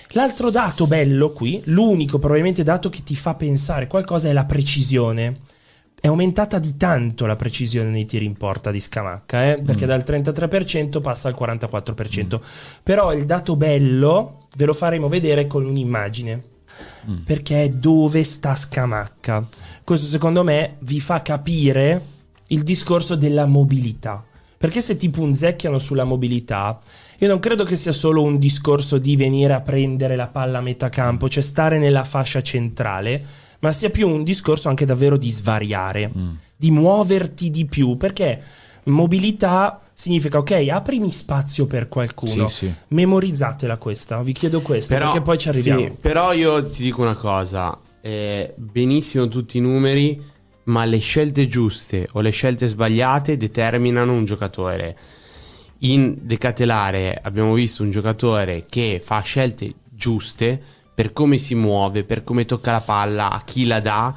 L'altro 0.10 0.50
dato 0.50 0.88
bello 0.88 1.32
qui, 1.32 1.62
l'unico 1.66 2.20
probabilmente 2.20 2.64
dato 2.64 2.90
che 2.90 3.04
ti 3.04 3.16
fa 3.16 3.36
pensare 3.36 3.88
qualcosa 3.88 4.28
è 4.28 4.34
la 4.34 4.44
precisione. 4.44 5.38
È 5.98 6.08
aumentata 6.08 6.60
di 6.60 6.76
tanto 6.76 7.26
la 7.26 7.38
precisione 7.38 7.90
nei 7.90 8.06
tiri 8.06 8.26
in 8.26 8.36
porta 8.36 8.72
di 8.72 8.80
Scamacca, 8.82 9.52
eh? 9.52 9.62
perché 9.62 9.86
dal 9.86 10.04
33% 10.06 11.02
passa 11.02 11.30
al 11.30 11.36
44%. 11.40 12.40
Però 12.84 13.14
il 13.14 13.24
dato 13.24 13.56
bello 13.56 14.48
ve 14.58 14.66
lo 14.66 14.74
faremo 14.74 15.08
vedere 15.08 15.48
con 15.48 15.66
un'immagine. 15.66 16.44
Perché 17.24 17.64
è 17.64 17.70
dove 17.70 18.24
sta 18.24 18.56
Scamacca. 18.56 19.48
Questo 19.86 20.08
secondo 20.08 20.44
me 20.44 20.78
vi 20.80 21.00
fa 21.00 21.22
capire 21.22 22.04
il 22.48 22.64
discorso 22.64 23.16
della 23.16 23.46
mobilità. 23.46 24.26
Perché 24.58 24.82
se 24.82 24.98
ti 24.98 25.12
punzecchiano 25.12 25.78
sulla 25.78 26.06
mobilità, 26.06 26.80
io 27.20 27.28
non 27.28 27.38
credo 27.38 27.64
che 27.64 27.76
sia 27.76 27.92
solo 27.92 28.24
un 28.24 28.40
discorso 28.40 28.98
di 28.98 29.16
venire 29.16 29.54
a 29.54 29.62
prendere 29.62 30.16
la 30.16 30.26
palla 30.26 30.58
a 30.58 30.62
metà 30.62 30.90
campo, 30.90 31.30
cioè 31.30 31.44
stare 31.44 31.78
nella 31.78 32.04
fascia 32.04 32.42
centrale, 32.42 33.24
ma 33.60 33.72
sia 33.72 33.92
più 33.92 34.10
un 34.10 34.24
discorso 34.24 34.70
anche 34.70 34.86
davvero 34.86 35.18
di 35.18 35.30
svariare, 35.30 36.12
di 36.56 36.72
muoverti 36.72 37.52
di 37.52 37.66
più, 37.66 37.96
perché 37.96 38.42
mobilità 38.86 39.82
significa 39.94 40.40
ok, 40.40 40.68
aprimi 40.68 41.12
spazio 41.12 41.68
per 41.68 41.90
qualcuno. 41.90 42.48
Sì, 42.48 42.66
sì. 42.66 42.74
Memorizzatela 42.88 43.78
questa, 43.78 44.20
vi 44.24 44.32
chiedo 44.32 44.62
questa, 44.62 44.98
perché 44.98 45.22
poi 45.22 45.38
ci 45.38 45.50
arriviamo. 45.50 45.80
sì, 45.82 45.92
però 45.92 46.34
io 46.34 46.68
ti 46.68 46.82
dico 46.82 47.04
una 47.04 47.14
cosa: 47.16 47.78
eh, 48.06 48.54
benissimo 48.56 49.28
tutti 49.28 49.58
i 49.58 49.62
numeri, 49.62 50.22
ma 50.66 50.86
le 50.86 51.00
scelte 51.00 51.48
giuste 51.48 52.08
o 52.12 52.22
le 52.22 52.30
scelte 52.30 52.68
sbagliate 52.68 53.36
determinano 53.36 54.14
un 54.14 54.26
giocatore. 54.26 54.96
In 55.80 56.16
Decatelare 56.22 57.20
abbiamo 57.20 57.56
visto 57.56 57.82
un 57.82 57.90
giocatore 57.90 58.66
che 58.70 59.02
fa 59.04 59.22
scelte 59.22 59.74
giuste 59.90 60.62
per 60.94 61.14
come 61.14 61.40
si 61.40 61.56
muove, 61.56 62.04
per 62.04 62.24
come 62.24 62.46
tocca 62.46 62.74
la 62.74 62.82
palla, 62.82 63.32
a 63.32 63.44
chi 63.44 63.66
la 63.66 63.80
dà. 63.80 64.16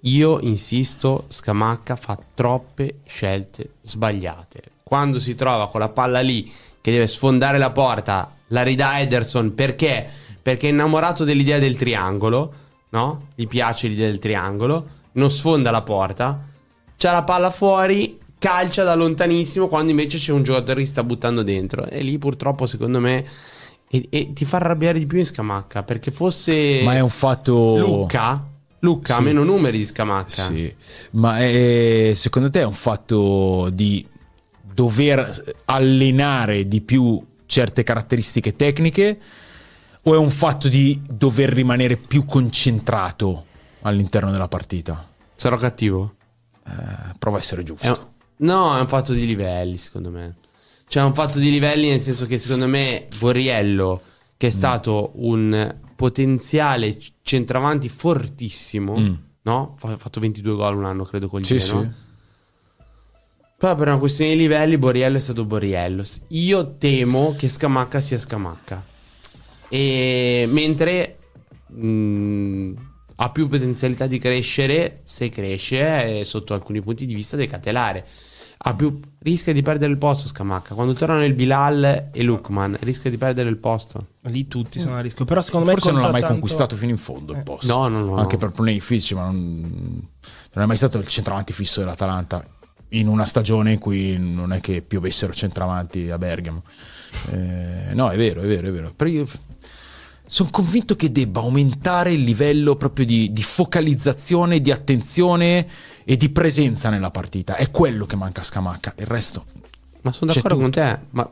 Io 0.00 0.38
insisto, 0.40 1.24
Scamacca 1.28 1.96
fa 1.96 2.18
troppe 2.34 2.98
scelte 3.06 3.76
sbagliate. 3.80 4.62
Quando 4.82 5.18
si 5.18 5.34
trova 5.34 5.70
con 5.70 5.80
la 5.80 5.88
palla 5.88 6.20
lì 6.20 6.52
che 6.78 6.90
deve 6.90 7.06
sfondare 7.06 7.56
la 7.56 7.70
porta, 7.70 8.36
la 8.48 8.62
ridà 8.62 9.00
Ederson 9.00 9.54
perché? 9.54 10.06
Perché 10.42 10.66
è 10.66 10.70
innamorato 10.70 11.24
dell'idea 11.24 11.58
del 11.58 11.76
triangolo, 11.76 12.63
no? 12.94 13.26
Gli 13.34 13.46
piace 13.48 13.88
l'idea 13.88 14.06
del 14.06 14.20
triangolo, 14.20 14.86
non 15.12 15.30
sfonda 15.30 15.70
la 15.72 15.82
porta, 15.82 16.40
c'ha 16.96 17.12
la 17.12 17.24
palla 17.24 17.50
fuori, 17.50 18.18
calcia 18.38 18.84
da 18.84 18.94
lontanissimo 18.94 19.66
quando 19.66 19.90
invece 19.90 20.18
c'è 20.18 20.30
un 20.32 20.44
giocatore 20.44 20.80
che 20.80 20.86
sta 20.86 21.02
buttando 21.02 21.42
dentro. 21.42 21.86
E 21.86 22.00
lì 22.02 22.18
purtroppo 22.18 22.66
secondo 22.66 23.00
me 23.00 23.24
e, 23.88 24.06
e 24.10 24.32
ti 24.32 24.44
fa 24.44 24.56
arrabbiare 24.58 24.98
di 25.00 25.06
più 25.06 25.18
in 25.18 25.26
Scamacca 25.26 25.82
perché 25.82 26.10
fosse 26.12 26.82
Ma 26.84 26.94
è 26.94 27.00
un 27.00 27.08
fatto. 27.10 27.76
Lucca, 27.76 28.46
Lucca 28.78 29.14
ha 29.16 29.18
Sì. 29.18 29.24
meno 29.24 29.42
numeri 29.42 29.78
di 29.78 29.84
Scamacca. 29.84 30.46
Sì, 30.46 30.72
ma 31.12 31.38
è- 31.38 32.12
secondo 32.14 32.48
te 32.48 32.60
è 32.60 32.64
un 32.64 32.72
fatto 32.72 33.70
di 33.72 34.06
dover 34.62 35.54
allenare 35.66 36.66
di 36.68 36.80
più 36.80 37.20
certe 37.46 37.82
caratteristiche 37.82 38.54
tecniche 38.56 39.18
o 40.06 40.14
è 40.14 40.16
un 40.18 40.30
fatto 40.30 40.68
di 40.68 41.00
dover 41.08 41.50
rimanere 41.50 41.96
più 41.96 42.24
concentrato 42.24 43.46
all'interno 43.82 44.30
della 44.30 44.48
partita? 44.48 45.06
Sarò 45.34 45.56
cattivo? 45.56 46.14
Eh, 46.66 47.14
prova 47.18 47.36
a 47.38 47.40
essere 47.40 47.62
giusto. 47.62 47.84
È 47.86 47.88
un- 47.90 47.98
no, 48.38 48.76
è 48.76 48.80
un 48.80 48.88
fatto 48.88 49.12
di 49.12 49.26
livelli, 49.26 49.76
secondo 49.76 50.10
me. 50.10 50.36
Cioè, 50.86 51.02
è 51.02 51.06
un 51.06 51.14
fatto 51.14 51.38
di 51.38 51.50
livelli 51.50 51.88
nel 51.88 52.00
senso 52.00 52.26
che 52.26 52.38
secondo 52.38 52.66
me 52.68 53.06
Borriello, 53.18 54.00
che 54.36 54.46
è 54.48 54.50
stato 54.50 55.12
un 55.16 55.74
potenziale 55.96 56.96
centravanti 57.22 57.88
fortissimo, 57.88 58.96
Mm. 58.98 59.14
no? 59.42 59.76
Ha 59.80 59.96
fatto 59.96 60.20
22 60.20 60.54
gol 60.54 60.76
un 60.76 60.84
anno, 60.84 61.04
credo, 61.04 61.28
col 61.28 61.44
Sì, 61.44 61.58
Genoa. 61.58 61.82
sì. 61.82 61.88
Però 63.56 63.74
per 63.76 63.86
una 63.88 63.98
questione 63.98 64.32
di 64.32 64.36
livelli, 64.38 64.76
Borriello 64.76 65.16
è 65.16 65.20
stato 65.20 65.44
Borriello. 65.44 66.04
Io 66.28 66.76
temo 66.76 67.34
che 67.36 67.48
Scamacca 67.48 68.00
sia 68.00 68.18
Scamacca. 68.18 68.82
E 69.68 70.46
mentre 70.48 71.18
mh, 71.68 72.72
ha 73.16 73.30
più 73.30 73.48
potenzialità 73.48 74.06
di 74.06 74.18
crescere, 74.18 75.00
se 75.04 75.28
cresce, 75.28 76.18
eh, 76.18 76.24
sotto 76.24 76.54
alcuni 76.54 76.80
punti 76.80 77.06
di 77.06 77.14
vista 77.14 77.36
decatelare. 77.36 78.06
Ha 78.66 78.74
più, 78.74 78.98
rischia 79.18 79.52
di 79.52 79.60
perdere 79.60 79.92
il 79.92 79.98
posto 79.98 80.26
Scamacca. 80.26 80.74
Quando 80.74 80.94
tornano 80.94 81.22
il 81.24 81.34
Bilal 81.34 82.10
e 82.12 82.22
Lukman, 82.22 82.78
rischia 82.80 83.10
di 83.10 83.18
perdere 83.18 83.50
il 83.50 83.58
posto. 83.58 84.06
Lì 84.22 84.48
tutti 84.48 84.80
sono 84.80 84.96
a 84.96 85.00
rischio. 85.00 85.26
Però 85.26 85.42
secondo 85.42 85.66
me 85.66 85.72
Forse 85.72 85.90
non 85.90 86.00
l'ha 86.00 86.10
mai 86.10 86.20
tanto- 86.20 86.34
conquistato 86.34 86.74
fino 86.74 86.90
in 86.90 86.96
fondo 86.96 87.34
il 87.34 87.42
posto. 87.42 87.66
No, 87.66 87.88
no, 87.88 88.02
no. 88.02 88.16
Anche 88.16 88.34
no. 88.34 88.38
per 88.38 88.50
problemi 88.52 88.80
fisici, 88.80 89.14
ma 89.14 89.24
non, 89.24 90.08
non 90.52 90.64
è 90.64 90.66
mai 90.66 90.78
stato 90.78 90.96
il 90.96 91.06
centravanti 91.06 91.52
fisso 91.52 91.80
dell'Atalanta. 91.80 92.42
In 92.90 93.08
una 93.08 93.26
stagione 93.26 93.72
in 93.72 93.78
cui 93.78 94.16
non 94.18 94.52
è 94.52 94.60
che 94.60 94.80
piovessero 94.80 95.34
centravanti 95.34 96.08
a 96.08 96.16
Bergamo. 96.16 96.62
Eh, 97.32 97.92
no, 97.92 98.08
è 98.08 98.16
vero, 98.16 98.40
è 98.40 98.46
vero, 98.46 98.68
è 98.68 98.70
vero. 98.70 98.92
Però 98.96 99.10
io 99.10 99.26
sono 100.26 100.48
convinto 100.50 100.96
che 100.96 101.12
debba 101.12 101.40
aumentare 101.40 102.12
il 102.12 102.22
livello 102.22 102.76
proprio 102.76 103.04
di, 103.04 103.32
di 103.32 103.42
focalizzazione, 103.42 104.60
di 104.60 104.70
attenzione 104.70 105.66
e 106.04 106.16
di 106.16 106.30
presenza 106.30 106.90
nella 106.90 107.10
partita. 107.10 107.56
È 107.56 107.70
quello 107.70 108.06
che 108.06 108.16
manca 108.16 108.40
a 108.40 108.44
Scamacca. 108.44 108.94
Il 108.96 109.06
resto 109.06 109.44
Ma 110.02 110.12
sono 110.12 110.32
d'accordo 110.32 110.58
con 110.58 110.70
te. 110.70 110.98
Ma, 111.10 111.28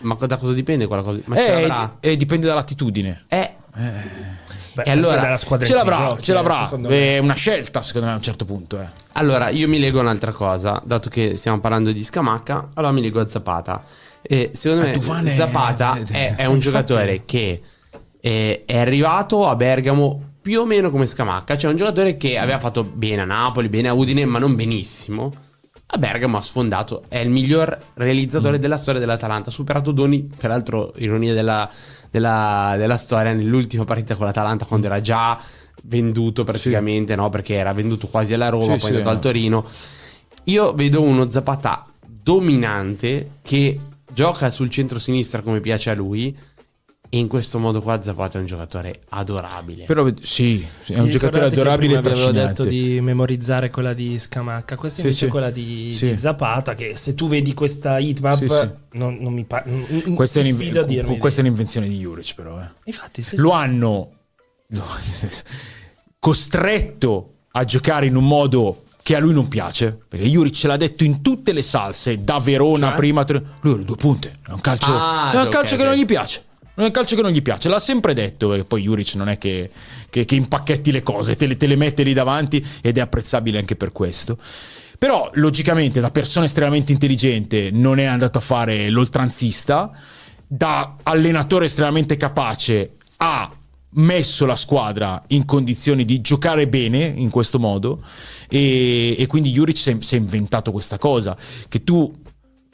ma 0.00 0.14
da 0.14 0.36
cosa 0.36 0.52
dipende 0.52 0.86
quella 0.86 1.02
cosa? 1.02 1.20
Ma 1.24 1.36
ce 1.36 1.64
eh, 1.64 2.10
eh, 2.10 2.16
dipende 2.16 2.46
dall'attitudine. 2.46 3.24
Eh. 3.28 3.54
Beh, 4.74 4.82
e 4.84 4.90
allora 4.90 5.36
Ce 5.36 5.74
l'avrà, 5.74 5.96
giochi, 5.98 6.22
ce 6.22 6.32
l'avrà. 6.32 6.68
È 6.68 7.18
una 7.18 7.34
scelta, 7.34 7.82
secondo 7.82 8.06
me, 8.06 8.12
a 8.12 8.16
un 8.16 8.22
certo 8.22 8.44
punto. 8.44 8.80
Eh. 8.80 8.86
Allora, 9.12 9.50
io 9.50 9.68
mi 9.68 9.78
leggo 9.78 10.00
un'altra 10.00 10.32
cosa, 10.32 10.80
dato 10.84 11.10
che 11.10 11.36
stiamo 11.36 11.60
parlando 11.60 11.92
di 11.92 12.02
Scamacca, 12.02 12.70
allora 12.74 12.92
mi 12.92 13.02
leggo 13.02 13.20
a 13.20 13.28
Zapata. 13.28 13.82
E 14.22 14.52
secondo 14.54 14.86
me 14.86 14.92
Duvane- 14.92 15.30
Zapata 15.30 15.96
eh, 15.96 16.04
è, 16.12 16.34
è 16.36 16.44
un 16.46 16.58
giocatore 16.58 17.24
che 17.24 17.60
eh, 18.24 18.62
è 18.64 18.78
arrivato 18.78 19.48
a 19.48 19.56
Bergamo 19.56 20.30
più 20.40 20.60
o 20.60 20.64
meno 20.66 20.90
come 20.90 21.06
Scamacca, 21.06 21.56
cioè 21.56 21.70
un 21.72 21.76
giocatore 21.76 22.16
che 22.16 22.38
aveva 22.38 22.58
fatto 22.60 22.84
bene 22.84 23.22
a 23.22 23.24
Napoli, 23.24 23.68
bene 23.68 23.88
a 23.88 23.92
Udine, 23.94 24.24
ma 24.24 24.38
non 24.38 24.54
benissimo. 24.54 25.32
A 25.94 25.98
Bergamo 25.98 26.38
ha 26.38 26.40
sfondato, 26.40 27.02
è 27.08 27.18
il 27.18 27.30
miglior 27.30 27.78
realizzatore 27.94 28.58
della 28.58 28.78
storia 28.78 28.98
dell'Atalanta, 29.00 29.50
ha 29.50 29.52
superato 29.52 29.92
Doni, 29.92 30.22
peraltro 30.36 30.94
ironia 30.96 31.34
della, 31.34 31.68
della- 32.10 32.76
della 32.78 32.96
storia, 32.96 33.32
nell'ultima 33.34 33.84
partita 33.84 34.14
con 34.14 34.24
l'Atalanta 34.24 34.64
quando 34.64 34.86
era 34.86 35.00
già 35.00 35.38
venduto 35.84 36.44
praticamente, 36.44 37.14
no? 37.16 37.28
Perché 37.28 37.54
era 37.56 37.72
venduto 37.74 38.06
quasi 38.06 38.32
alla 38.34 38.48
Roma, 38.48 38.64
Sì, 38.64 38.68
poi 38.70 38.78
sì, 38.80 38.86
è 38.86 38.88
andato 38.90 39.08
no. 39.10 39.14
al 39.16 39.20
Torino. 39.20 39.64
Io 40.44 40.72
vedo 40.72 41.02
uno 41.02 41.30
Zapata 41.30 41.86
dominante 42.06 43.32
che 43.42 43.78
gioca 44.12 44.50
sul 44.50 44.70
centro-sinistra 44.70 45.42
come 45.42 45.60
piace 45.60 45.90
a 45.90 45.94
lui. 45.94 46.36
E 47.14 47.18
in 47.18 47.28
questo 47.28 47.58
modo 47.58 47.82
qua 47.82 48.00
Zapata 48.00 48.38
è 48.38 48.40
un 48.40 48.46
giocatore 48.46 49.00
adorabile. 49.10 49.84
Però 49.84 50.06
sì, 50.22 50.66
è 50.86 50.98
un 50.98 51.10
giocatore 51.10 51.48
che 51.50 51.54
adorabile 51.60 52.00
prima 52.00 52.14
avevo 52.16 52.30
detto 52.30 52.64
di 52.64 53.02
memorizzare 53.02 53.68
quella 53.68 53.92
di 53.92 54.18
Scamacca. 54.18 54.76
Questa 54.76 55.00
Sì, 55.00 55.04
invece 55.04 55.18
sì. 55.18 55.26
è 55.26 55.28
quella 55.28 55.50
di, 55.50 55.92
Sì. 55.92 56.08
di 56.08 56.16
Zapata. 56.18 56.72
Che 56.72 56.96
se 56.96 57.14
tu 57.14 57.28
vedi 57.28 57.52
questa 57.52 57.98
hitmap, 57.98 58.36
Sì, 58.38 58.48
sì. 58.48 58.70
Non, 58.92 59.18
non 59.20 59.34
mi 59.34 59.44
pare. 59.44 59.70
Questa, 60.14 60.40
è, 60.40 60.44
sfido 60.44 60.80
a 60.80 60.84
un'inven- 60.84 60.86
dirmi. 60.86 61.18
questa 61.18 61.42
è 61.42 61.44
un'invenzione 61.44 61.86
di 61.86 61.98
Juric, 61.98 62.34
però. 62.34 62.58
Eh. 62.58 62.66
Infatti, 62.84 63.20
se 63.20 63.36
Lo 63.36 63.50
hanno 63.50 64.10
costretto 66.18 67.32
a 67.52 67.64
giocare 67.64 68.06
in 68.06 68.16
un 68.16 68.26
modo 68.26 68.84
che 69.02 69.16
a 69.16 69.18
lui 69.18 69.34
non 69.34 69.48
piace. 69.48 69.98
Perché 70.08 70.26
Juric 70.26 70.54
ce 70.54 70.66
l'ha 70.66 70.76
detto 70.78 71.04
in 71.04 71.20
tutte 71.20 71.52
le 71.52 71.60
salse, 71.62 72.24
da 72.24 72.38
Verona 72.38 72.88
Cioè? 72.88 72.96
prima. 72.96 73.24
Lui 73.60 73.74
ha 73.74 73.76
le 73.76 73.84
due 73.84 73.96
punte. 73.96 74.32
È 74.46 74.50
un 74.52 74.60
calcio, 74.62 74.86
Ah, 74.90 75.32
è 75.32 75.36
un 75.36 75.42
ok, 75.42 75.48
calcio 75.50 75.76
che 75.76 75.82
ok. 75.82 75.88
non 75.88 75.96
gli 75.98 76.06
piace. 76.06 76.44
Non 76.74 76.86
è 76.86 76.88
un 76.88 76.94
calcio 76.94 77.16
che 77.16 77.22
non 77.22 77.30
gli 77.32 77.42
piace, 77.42 77.68
l'ha 77.68 77.78
sempre 77.78 78.14
detto. 78.14 78.54
E 78.54 78.64
poi 78.64 78.82
Juric 78.82 79.14
non 79.14 79.28
è 79.28 79.36
che, 79.38 79.70
che- 80.08 80.24
che 80.24 80.34
impacchetti 80.34 80.90
le 80.90 81.02
cose, 81.02 81.36
te 81.36 81.46
le, 81.46 81.56
te 81.56 81.66
le 81.66 81.76
mette 81.76 82.02
lì 82.02 82.12
davanti 82.14 82.64
ed 82.80 82.96
è 82.96 83.00
apprezzabile 83.00 83.58
anche 83.58 83.76
per 83.76 83.92
questo. 83.92 84.38
Però, 84.98 85.30
logicamente, 85.34 86.00
da 86.00 86.10
persona 86.10 86.46
estremamente 86.46 86.92
intelligente, 86.92 87.70
non 87.72 87.98
è 87.98 88.04
andato 88.04 88.38
a 88.38 88.40
fare 88.40 88.88
l'oltranzista. 88.88 89.90
Da 90.46 90.96
allenatore 91.02 91.64
estremamente 91.64 92.16
capace, 92.16 92.96
ha 93.16 93.50
messo 93.94 94.46
la 94.46 94.56
squadra 94.56 95.22
in 95.28 95.44
condizioni 95.44 96.04
di 96.06 96.20
giocare 96.20 96.68
bene 96.68 97.04
in 97.04 97.30
questo 97.30 97.58
modo. 97.58 98.02
E, 98.48 99.16
e 99.18 99.26
quindi 99.26 99.50
Juric 99.50 99.76
si 99.76 99.90
è, 99.90 99.96
si 100.00 100.14
è 100.14 100.18
inventato 100.18 100.72
questa 100.72 100.98
cosa. 100.98 101.36
Che 101.68 101.84
tu 101.84 102.21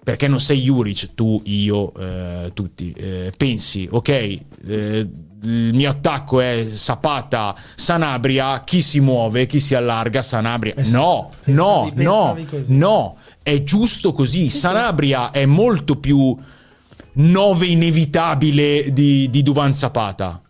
perché 0.09 0.26
non 0.26 0.40
sei 0.40 0.62
Juric, 0.62 1.11
tu, 1.14 1.42
io, 1.44 1.92
eh, 1.92 2.50
tutti, 2.54 2.92
eh, 2.96 3.30
pensi, 3.36 3.86
ok, 3.90 4.09
eh, 4.09 4.40
il 5.42 5.74
mio 5.74 5.90
attacco 5.90 6.40
è 6.40 6.64
Sapata, 6.64 7.54
Sanabria, 7.74 8.62
chi 8.64 8.80
si 8.80 9.00
muove, 9.00 9.44
chi 9.44 9.61
si 9.61 9.74
allarga, 9.74 10.22
Sanabria. 10.22 10.82
Sì, 10.82 10.92
no, 10.92 11.28
pensavi- 11.44 12.02
no, 12.02 12.11
no, 12.11 12.32
pensavi 12.32 12.46
così. 12.46 12.74
no, 12.74 13.16
è 13.42 13.62
giusto 13.62 14.14
così. 14.14 14.48
Sanabria 14.48 15.30
è 15.30 15.44
molto 15.44 15.96
più 15.96 16.34
nove 17.12 17.66
inevitabile 17.66 18.90
di, 18.90 19.28
di 19.28 19.42
Duvan 19.42 19.74
Zapata. 19.74 20.40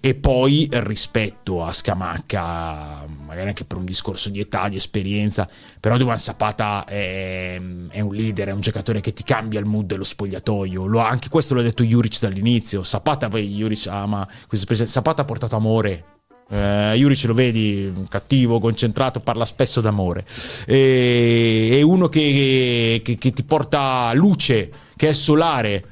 E 0.00 0.14
poi 0.14 0.68
rispetto 0.70 1.64
a 1.64 1.72
Scamacca, 1.72 3.06
magari 3.24 3.48
anche 3.48 3.64
per 3.64 3.78
un 3.78 3.84
discorso 3.86 4.28
di 4.28 4.40
età, 4.40 4.68
di 4.68 4.76
esperienza, 4.76 5.48
però 5.80 5.96
Duvan 5.96 6.18
Zapata 6.18 6.84
è, 6.84 7.58
è 7.88 8.00
un 8.00 8.14
leader, 8.14 8.48
è 8.48 8.52
un 8.52 8.60
giocatore 8.60 9.00
che 9.00 9.12
ti 9.12 9.22
cambia 9.22 9.58
il 9.58 9.66
mood 9.66 9.86
dello 9.86 10.04
spogliatoio. 10.04 10.86
Lo 10.86 10.98
anche 11.00 11.28
questo 11.28 11.54
l'ha 11.54 11.62
detto 11.62 11.82
Juric 11.84 12.20
dall'inizio. 12.20 12.82
Zapata, 12.82 13.28
poi 13.28 13.48
Juric 13.54 13.86
ama 13.86 14.24
questa 14.26 14.54
espressione. 14.56 14.90
Zapata 14.90 15.22
ha 15.22 15.24
portato 15.24 15.56
amore. 15.56 16.04
Eh, 16.48 16.92
Juric 16.96 17.24
lo 17.24 17.34
vedi 17.34 17.92
cattivo, 18.08 18.60
concentrato, 18.60 19.20
parla 19.20 19.44
spesso 19.44 19.80
d'amore. 19.80 20.24
E- 20.66 21.68
è 21.72 21.82
uno 21.82 22.08
che, 22.08 23.00
che- 23.02 23.16
che 23.18 23.32
ti 23.32 23.42
porta 23.42 24.12
luce, 24.14 24.70
che 24.96 25.08
è 25.08 25.12
solare. 25.12 25.84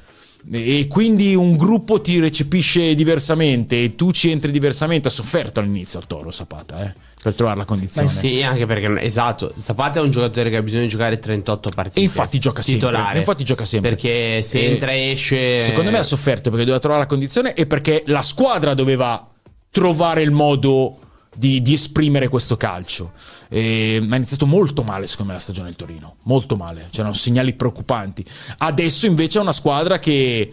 E 0.51 0.87
quindi 0.87 1.33
un 1.33 1.55
gruppo 1.57 2.01
ti 2.01 2.19
recepisce 2.19 2.93
diversamente 2.93 3.83
e 3.83 3.95
tu 3.95 4.11
ci 4.11 4.29
entri 4.29 4.51
diversamente. 4.51 5.07
Ha 5.07 5.11
sofferto 5.11 5.59
all'inizio 5.59 5.97
al 5.99 6.05
Toro 6.05 6.29
Zapata 6.29 6.83
eh, 6.85 6.93
per 7.21 7.33
trovare 7.33 7.57
la 7.57 7.65
condizione. 7.65 8.07
Sì, 8.07 8.43
anche 8.43 8.67
perché 8.67 9.01
esatto, 9.01 9.53
Zapata 9.57 9.99
è 9.99 10.03
un 10.03 10.11
giocatore 10.11 10.51
che 10.51 10.57
ha 10.57 10.61
bisogno 10.61 10.83
di 10.83 10.89
giocare 10.89 11.17
38 11.17 11.69
partite. 11.73 11.99
E 11.99 12.03
infatti 12.03 12.37
gioca 12.37 12.61
sempre, 12.61 12.89
titolare. 12.89 13.15
e 13.15 13.19
infatti 13.19 13.43
gioca 13.43 13.65
sempre. 13.65 13.89
Perché 13.91 14.43
se 14.43 14.59
E 14.59 14.71
entra 14.71 14.91
e 14.91 15.11
esce 15.11 15.61
Secondo 15.61 15.89
me 15.89 15.97
ha 15.97 16.03
sofferto 16.03 16.49
perché 16.49 16.59
doveva 16.65 16.79
trovare 16.79 17.01
la 17.01 17.07
condizione 17.07 17.53
e 17.55 17.65
perché 17.65 18.03
la 18.05 18.21
squadra 18.21 18.75
doveva 18.75 19.27
trovare 19.71 20.21
il 20.21 20.31
modo 20.31 20.99
di, 21.35 21.61
di 21.61 21.73
esprimere 21.73 22.27
questo 22.27 22.57
calcio. 22.57 23.11
E, 23.49 23.99
ma 24.01 24.15
ha 24.15 24.17
iniziato 24.17 24.45
molto 24.45 24.83
male, 24.83 25.07
secondo 25.07 25.31
me, 25.31 25.37
la 25.37 25.43
stagione 25.43 25.67
del 25.67 25.75
Torino. 25.75 26.15
Molto 26.23 26.55
male. 26.55 26.87
C'erano 26.91 27.13
segnali 27.13 27.53
preoccupanti. 27.53 28.25
Adesso 28.57 29.05
invece 29.05 29.39
è 29.39 29.41
una 29.41 29.51
squadra 29.51 29.99
che 29.99 30.51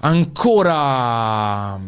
ancora 0.00 1.78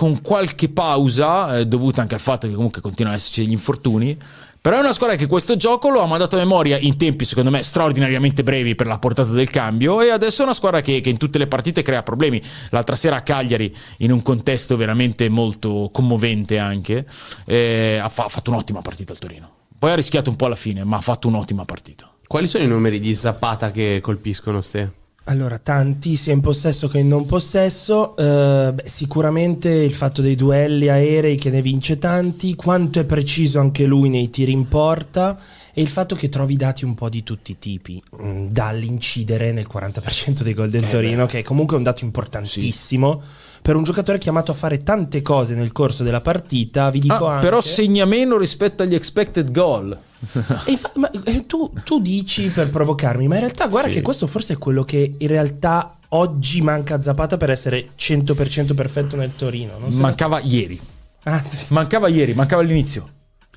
con 0.00 0.22
qualche 0.22 0.70
pausa, 0.70 1.58
eh, 1.58 1.66
dovuta 1.66 2.00
anche 2.00 2.14
al 2.14 2.20
fatto 2.20 2.46
che 2.48 2.54
comunque 2.54 2.80
continuano 2.80 3.16
ad 3.16 3.22
esserci 3.22 3.42
degli 3.42 3.52
infortuni. 3.52 4.16
Però 4.62 4.76
è 4.76 4.80
una 4.80 4.92
squadra 4.92 5.16
che 5.16 5.26
questo 5.26 5.56
gioco 5.56 5.88
lo 5.88 6.02
ha 6.02 6.06
mandato 6.06 6.36
a 6.36 6.38
memoria 6.38 6.76
in 6.76 6.98
tempi, 6.98 7.24
secondo 7.24 7.50
me, 7.50 7.62
straordinariamente 7.62 8.42
brevi 8.42 8.74
per 8.74 8.86
la 8.86 8.98
portata 8.98 9.30
del 9.30 9.48
cambio. 9.48 10.02
E 10.02 10.10
adesso 10.10 10.42
è 10.42 10.44
una 10.44 10.52
squadra 10.52 10.82
che, 10.82 11.00
che 11.00 11.08
in 11.08 11.16
tutte 11.16 11.38
le 11.38 11.46
partite 11.46 11.80
crea 11.80 12.02
problemi. 12.02 12.42
L'altra 12.68 12.94
sera 12.94 13.16
a 13.16 13.22
Cagliari, 13.22 13.74
in 13.98 14.12
un 14.12 14.20
contesto 14.20 14.76
veramente 14.76 15.30
molto 15.30 15.88
commovente 15.90 16.58
anche, 16.58 17.06
eh, 17.46 17.98
ha, 18.02 18.10
fa- 18.10 18.24
ha 18.24 18.28
fatto 18.28 18.50
un'ottima 18.50 18.82
partita 18.82 19.12
al 19.12 19.18
Torino. 19.18 19.50
Poi 19.78 19.92
ha 19.92 19.94
rischiato 19.94 20.28
un 20.28 20.36
po' 20.36 20.44
alla 20.44 20.56
fine, 20.56 20.84
ma 20.84 20.98
ha 20.98 21.00
fatto 21.00 21.26
un'ottima 21.26 21.64
partita. 21.64 22.10
Quali 22.26 22.46
sono 22.46 22.62
i 22.62 22.68
numeri 22.68 23.00
di 23.00 23.14
Zapata 23.14 23.70
che 23.70 24.00
colpiscono 24.02 24.60
ste? 24.60 24.99
Allora, 25.30 25.58
tanti 25.58 26.16
sia 26.16 26.32
in 26.32 26.40
possesso 26.40 26.88
che 26.88 26.98
in 26.98 27.06
non 27.06 27.24
possesso. 27.24 28.16
Eh, 28.16 28.72
beh, 28.74 28.82
sicuramente 28.84 29.68
il 29.68 29.94
fatto 29.94 30.22
dei 30.22 30.34
duelli 30.34 30.88
aerei 30.88 31.36
che 31.36 31.50
ne 31.50 31.62
vince 31.62 31.98
tanti, 31.98 32.56
quanto 32.56 32.98
è 32.98 33.04
preciso 33.04 33.60
anche 33.60 33.84
lui 33.84 34.08
nei 34.08 34.28
tiri 34.28 34.50
in 34.50 34.66
porta 34.66 35.38
e 35.72 35.82
il 35.82 35.88
fatto 35.88 36.16
che 36.16 36.28
trovi 36.28 36.56
dati 36.56 36.84
un 36.84 36.94
po' 36.94 37.08
di 37.08 37.22
tutti 37.22 37.52
i 37.52 37.58
tipi, 37.60 38.02
mm, 38.20 38.48
dall'incidere 38.48 39.52
nel 39.52 39.68
40% 39.72 40.42
dei 40.42 40.52
gol 40.52 40.68
del 40.68 40.88
Torino, 40.88 41.26
che 41.26 41.38
è 41.38 41.42
comunque 41.44 41.76
un 41.76 41.84
dato 41.84 42.04
importantissimo. 42.04 43.22
Per 43.62 43.76
un 43.76 43.82
giocatore 43.84 44.18
chiamato 44.18 44.50
a 44.50 44.54
fare 44.54 44.82
tante 44.82 45.20
cose 45.22 45.54
nel 45.54 45.70
corso 45.72 46.02
della 46.02 46.20
partita, 46.22 46.90
vi 46.90 46.98
dico 46.98 47.26
Ah, 47.26 47.34
anche... 47.34 47.46
però 47.46 47.60
segna 47.60 48.04
meno 48.06 48.38
rispetto 48.38 48.82
agli 48.82 48.94
expected 48.94 49.50
goal. 49.52 49.96
E 50.66 50.70
infa- 50.70 50.92
ma, 50.96 51.10
eh, 51.24 51.46
tu, 51.46 51.70
tu 51.84 52.00
dici 52.00 52.48
per 52.48 52.70
provocarmi, 52.70 53.26
ma 53.28 53.34
in 53.34 53.40
realtà 53.40 53.66
guarda 53.68 53.88
Sì. 53.88 53.94
che 53.96 54.02
questo 54.02 54.26
forse 54.26 54.54
è 54.54 54.58
quello 54.58 54.84
che 54.84 55.14
in 55.18 55.26
realtà 55.28 55.98
oggi 56.10 56.60
manca 56.62 56.94
a 56.96 57.02
Zapata 57.02 57.36
per 57.36 57.50
essere 57.50 57.90
100% 57.98 58.74
perfetto 58.74 59.16
nel 59.16 59.34
Torino. 59.36 59.78
Non 59.78 59.90
Mancava 59.98 60.40
ieri. 60.40 60.78
Ah, 61.24 61.42
sì. 61.42 61.72
Mancava 61.72 62.08
ieri, 62.08 62.32
mancava 62.34 62.62
all'inizio. 62.62 63.06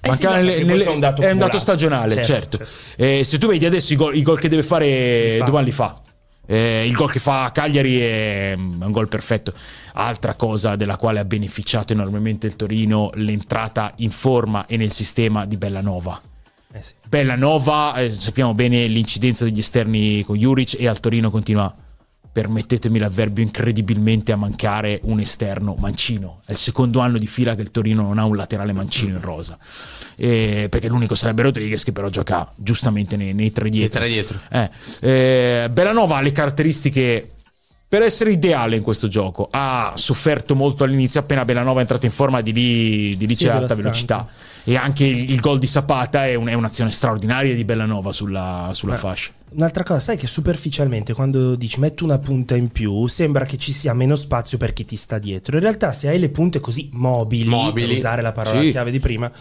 Eh 0.01 0.13
sì, 0.15 0.25
nelle- 0.25 0.63
nelle- 0.63 0.83
è 0.83 0.89
un 0.89 0.99
dato 0.99 1.21
è 1.21 1.31
un 1.31 1.37
dato 1.37 1.57
stagionale, 1.57 2.21
Certo, 2.23 2.57
certo. 2.57 2.73
Eh, 2.97 3.23
se 3.23 3.37
tu 3.37 3.47
vedi 3.47 3.65
adesso 3.65 3.93
i 3.93 3.95
gol, 3.95 4.15
i 4.17 4.21
gol 4.21 4.37
che 4.37 4.49
deve 4.49 4.63
fare, 4.63 5.31
Li 5.33 5.37
fa. 5.39 5.45
Duvan 5.45 5.63
li 5.63 5.71
fa. 5.71 6.01
Eh, 6.45 6.85
il 6.85 6.93
gol 6.93 7.09
che 7.09 7.19
fa 7.19 7.51
Cagliari 7.53 7.99
è 7.99 8.53
mm, 8.57 8.81
un 8.81 8.91
gol 8.91 9.07
perfetto. 9.07 9.53
Altra 9.93 10.33
cosa 10.33 10.75
della 10.75 10.97
quale 10.97 11.19
ha 11.19 11.25
beneficiato 11.25 11.93
enormemente 11.93 12.47
il 12.47 12.55
Torino, 12.55 13.11
l'entrata 13.15 13.93
in 13.97 14.11
forma 14.11 14.65
e 14.65 14.77
nel 14.77 14.91
sistema 14.91 15.45
di 15.45 15.57
Bellanova. 15.57 16.21
Eh 16.71 16.81
sì. 16.81 16.93
Bellanova, 17.07 17.95
eh, 17.95 18.11
sappiamo 18.11 18.53
bene 18.53 18.87
l'incidenza 18.87 19.43
degli 19.43 19.59
esterni 19.59 20.23
con 20.23 20.37
Juric 20.37 20.75
e 20.79 20.87
al 20.87 20.99
Torino 20.99 21.29
continua, 21.29 21.73
permettetemi 22.31 22.97
l'avverbio, 22.97 23.43
incredibilmente 23.43 24.31
a 24.31 24.35
mancare 24.35 24.99
un 25.03 25.19
esterno 25.19 25.75
mancino. 25.77 26.41
È 26.45 26.51
il 26.51 26.57
secondo 26.57 26.99
anno 26.99 27.19
di 27.19 27.27
fila 27.27 27.53
che 27.53 27.61
il 27.61 27.69
Torino 27.69 28.01
non 28.01 28.17
ha 28.17 28.25
un 28.25 28.35
laterale 28.35 28.73
mancino 28.73 29.13
in 29.13 29.21
rosa. 29.21 29.57
Eh, 30.15 30.67
perché 30.69 30.87
l'unico 30.87 31.15
sarebbe 31.15 31.41
Rodriguez 31.43 31.83
che 31.83 31.91
però 31.91 32.09
gioca 32.09 32.51
giustamente 32.55 33.15
nei, 33.17 33.33
nei 33.33 33.51
tre 33.51 33.69
Di 33.69 33.77
dietro. 33.79 33.99
tre 33.99 34.07
dietro. 34.09 34.39
Eh, 34.49 34.69
eh, 35.01 35.69
Bellanova 35.71 36.17
ha 36.17 36.21
le 36.21 36.31
caratteristiche 36.31 37.27
per 37.87 38.01
essere 38.01 38.31
ideale 38.31 38.75
in 38.75 38.81
questo 38.81 39.07
gioco. 39.07 39.47
Ha 39.51 39.93
sofferto 39.95 40.55
molto 40.55 40.83
all'inizio, 40.83 41.19
appena 41.19 41.45
Bellanova 41.45 41.77
è 41.77 41.81
entrato 41.81 42.05
in 42.07 42.11
forma, 42.11 42.41
di 42.41 42.51
lì, 42.51 43.15
di 43.17 43.27
lì 43.27 43.35
Sì, 43.35 43.45
c'è 43.45 43.51
alta 43.51 43.75
velocità. 43.75 44.27
E 44.63 44.75
anche 44.77 45.05
il, 45.05 45.29
il 45.29 45.39
gol 45.39 45.59
di 45.59 45.67
Zapata 45.67 46.25
è, 46.25 46.33
un- 46.35 46.47
è 46.47 46.53
un'azione 46.53 46.89
straordinaria 46.89 47.53
di 47.53 47.63
Bellanova 47.65 48.11
sulla, 48.11 48.69
sulla 48.73 48.95
fascia. 48.97 49.31
Un'altra 49.49 49.83
cosa, 49.83 49.99
sai 49.99 50.17
che 50.17 50.25
superficialmente 50.25 51.13
quando 51.13 51.53
dici 51.53 51.79
metto 51.79 52.03
una 52.03 52.17
punta 52.17 52.55
in 52.55 52.69
più, 52.69 53.05
sembra 53.05 53.45
che 53.45 53.57
ci 53.57 53.71
sia 53.71 53.93
meno 53.93 54.15
spazio 54.15 54.57
per 54.57 54.73
chi 54.73 54.85
ti 54.85 54.95
sta 54.95 55.19
dietro. 55.19 55.57
In 55.57 55.61
realtà, 55.61 55.91
se 55.91 56.07
hai 56.07 56.17
le 56.17 56.29
punte 56.29 56.59
così 56.59 56.89
mobili, 56.93 57.47
Mobili. 57.47 57.87
per 57.89 57.95
usare 57.97 58.21
la 58.23 58.31
parola 58.31 58.59
Sì. 58.61 58.71
chiave 58.71 58.89
di 58.89 58.99
prima, 58.99 59.31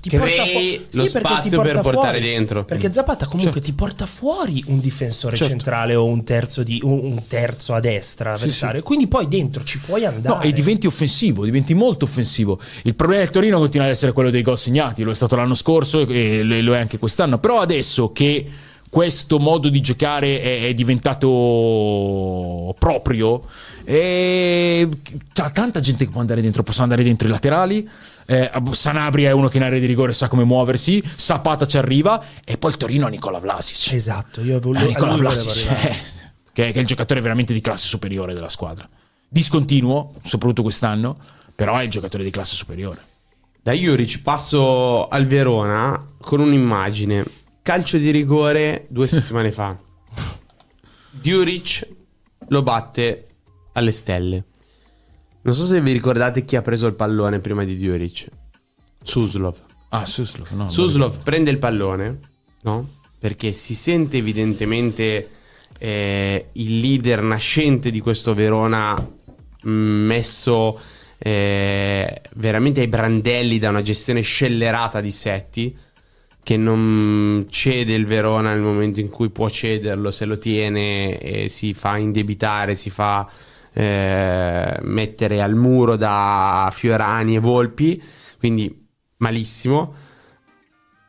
ti 0.00 0.10
Crei 0.10 0.78
fu- 0.78 0.98
lo 0.98 1.02
ti 1.04 1.08
spazio 1.08 1.60
per 1.60 1.80
portare 1.80 2.18
fuori. 2.18 2.20
dentro. 2.20 2.64
Perché 2.64 2.92
Zapata 2.92 3.26
comunque 3.26 3.60
ti 3.60 3.72
porta 3.72 4.06
fuori 4.06 4.62
un 4.66 4.80
difensore 4.80 5.36
Certo. 5.36 5.52
centrale 5.52 5.94
o 5.94 6.04
un 6.04 6.24
terzo, 6.24 6.62
di, 6.62 6.80
un, 6.82 7.22
terzo 7.26 7.74
a 7.74 7.80
destra 7.80 8.34
avversario. 8.34 8.82
Quindi 8.82 9.08
poi 9.08 9.28
dentro 9.28 9.64
ci 9.64 9.78
puoi 9.78 10.04
andare. 10.04 10.34
No, 10.36 10.42
e 10.42 10.52
diventi 10.52 10.86
offensivo, 10.86 11.44
diventi 11.44 11.74
molto 11.74 12.04
offensivo. 12.04 12.60
Il 12.82 12.94
problema 12.94 13.22
del 13.22 13.30
Torino 13.30 13.58
continua 13.58 13.86
ad 13.86 13.92
essere 13.92 14.12
quello 14.12 14.30
dei 14.30 14.42
gol 14.42 14.58
segnati, 14.58 15.02
lo 15.02 15.10
è 15.10 15.14
stato 15.14 15.36
l'anno 15.36 15.54
scorso 15.54 16.06
e 16.06 16.42
lo 16.42 16.56
lo 16.60 16.74
è 16.74 16.78
anche 16.78 16.98
quest'anno. 16.98 17.38
Però 17.38 17.60
adesso 17.60 18.10
che 18.12 18.46
questo 18.90 19.38
modo 19.38 19.68
di 19.68 19.80
giocare 19.80 20.40
è, 20.40 20.66
è 20.68 20.74
diventato 20.74 22.74
proprio, 22.78 23.42
e 23.84 24.88
c'è 25.32 25.50
tanta 25.52 25.80
gente 25.80 26.04
che 26.04 26.10
può 26.10 26.20
andare 26.20 26.40
dentro, 26.40 26.62
possono 26.62 26.84
andare 26.84 27.02
dentro 27.02 27.28
i 27.28 27.30
laterali. 27.30 27.88
Eh, 28.30 28.50
Sanabria 28.72 29.30
è 29.30 29.32
uno 29.32 29.48
che 29.48 29.56
in 29.56 29.62
area 29.62 29.78
di 29.80 29.86
rigore 29.86 30.12
sa 30.12 30.28
come 30.28 30.44
muoversi, 30.44 31.02
Zapata 31.16 31.66
ci 31.66 31.78
arriva 31.78 32.22
e 32.44 32.58
poi 32.58 32.72
il 32.72 32.76
Torino 32.76 33.06
ha 33.06 33.08
Nicola 33.08 33.38
Vlasic. 33.38 33.94
Esatto, 33.94 34.42
io 34.42 34.56
Eh, 34.56 34.60
volevo, 34.60 34.86
Nicola 34.86 35.12
a 35.12 35.16
lui 35.16 35.22
volevo 35.22 35.42
Vlasic, 35.42 35.70
eh, 35.70 35.96
che, 36.52 36.70
che 36.70 36.72
è 36.72 36.80
il 36.80 36.86
giocatore 36.86 37.22
veramente 37.22 37.54
di 37.54 37.62
classe 37.62 37.86
superiore 37.86 38.34
della 38.34 38.50
squadra. 38.50 38.86
Discontinuo, 39.26 40.12
soprattutto 40.22 40.60
quest'anno, 40.60 41.16
però 41.54 41.78
è 41.78 41.84
il 41.84 41.90
giocatore 41.90 42.22
di 42.22 42.30
classe 42.30 42.54
superiore. 42.54 43.00
Da 43.62 43.72
Juric 43.72 44.20
passo 44.20 45.08
al 45.08 45.24
Verona 45.24 46.12
con 46.20 46.40
un'immagine. 46.40 47.24
Calcio 47.62 47.96
di 47.96 48.10
rigore 48.10 48.84
due 48.90 49.06
settimane 49.08 49.52
fa. 49.52 49.74
Juric 51.12 51.88
lo 52.48 52.62
batte 52.62 53.28
alle 53.72 53.92
stelle. 53.92 54.44
Non 55.42 55.54
so 55.54 55.64
se 55.64 55.80
vi 55.80 55.92
ricordate 55.92 56.44
chi 56.44 56.56
ha 56.56 56.62
preso 56.62 56.86
il 56.86 56.94
pallone 56.94 57.38
prima 57.38 57.64
di 57.64 57.76
Juric. 57.76 58.26
Suslov. 59.02 59.56
Ah, 59.90 60.04
Suslov, 60.04 60.50
no. 60.50 60.68
Suslov 60.68 61.22
prende 61.22 61.50
il 61.50 61.58
pallone, 61.58 62.18
no? 62.62 62.96
Perché 63.18 63.52
si 63.52 63.74
sente 63.74 64.18
evidentemente 64.18 65.28
eh, 65.78 66.48
il 66.52 66.78
leader 66.78 67.22
nascente 67.22 67.90
di 67.90 68.00
questo 68.00 68.34
Verona 68.34 68.94
mh, 69.62 69.70
messo 69.70 70.78
eh, 71.18 72.20
veramente 72.34 72.80
ai 72.80 72.88
brandelli 72.88 73.58
da 73.58 73.70
una 73.70 73.82
gestione 73.82 74.20
scellerata 74.20 75.00
di 75.00 75.10
Setti 75.10 75.76
che 76.42 76.56
non 76.56 77.46
cede 77.50 77.94
il 77.94 78.06
Verona 78.06 78.52
nel 78.52 78.62
momento 78.62 79.00
in 79.00 79.10
cui 79.10 79.28
può 79.28 79.50
cederlo, 79.50 80.10
se 80.10 80.24
lo 80.24 80.38
tiene 80.38 81.18
e 81.18 81.48
si 81.48 81.74
fa 81.74 81.98
indebitare, 81.98 82.74
si 82.74 82.88
fa 82.88 83.28
eh, 83.78 84.76
mettere 84.82 85.40
al 85.40 85.54
muro 85.54 85.94
da 85.94 86.68
Fiorani 86.74 87.36
e 87.36 87.38
Volpi, 87.38 88.02
quindi 88.36 88.86
malissimo. 89.18 89.94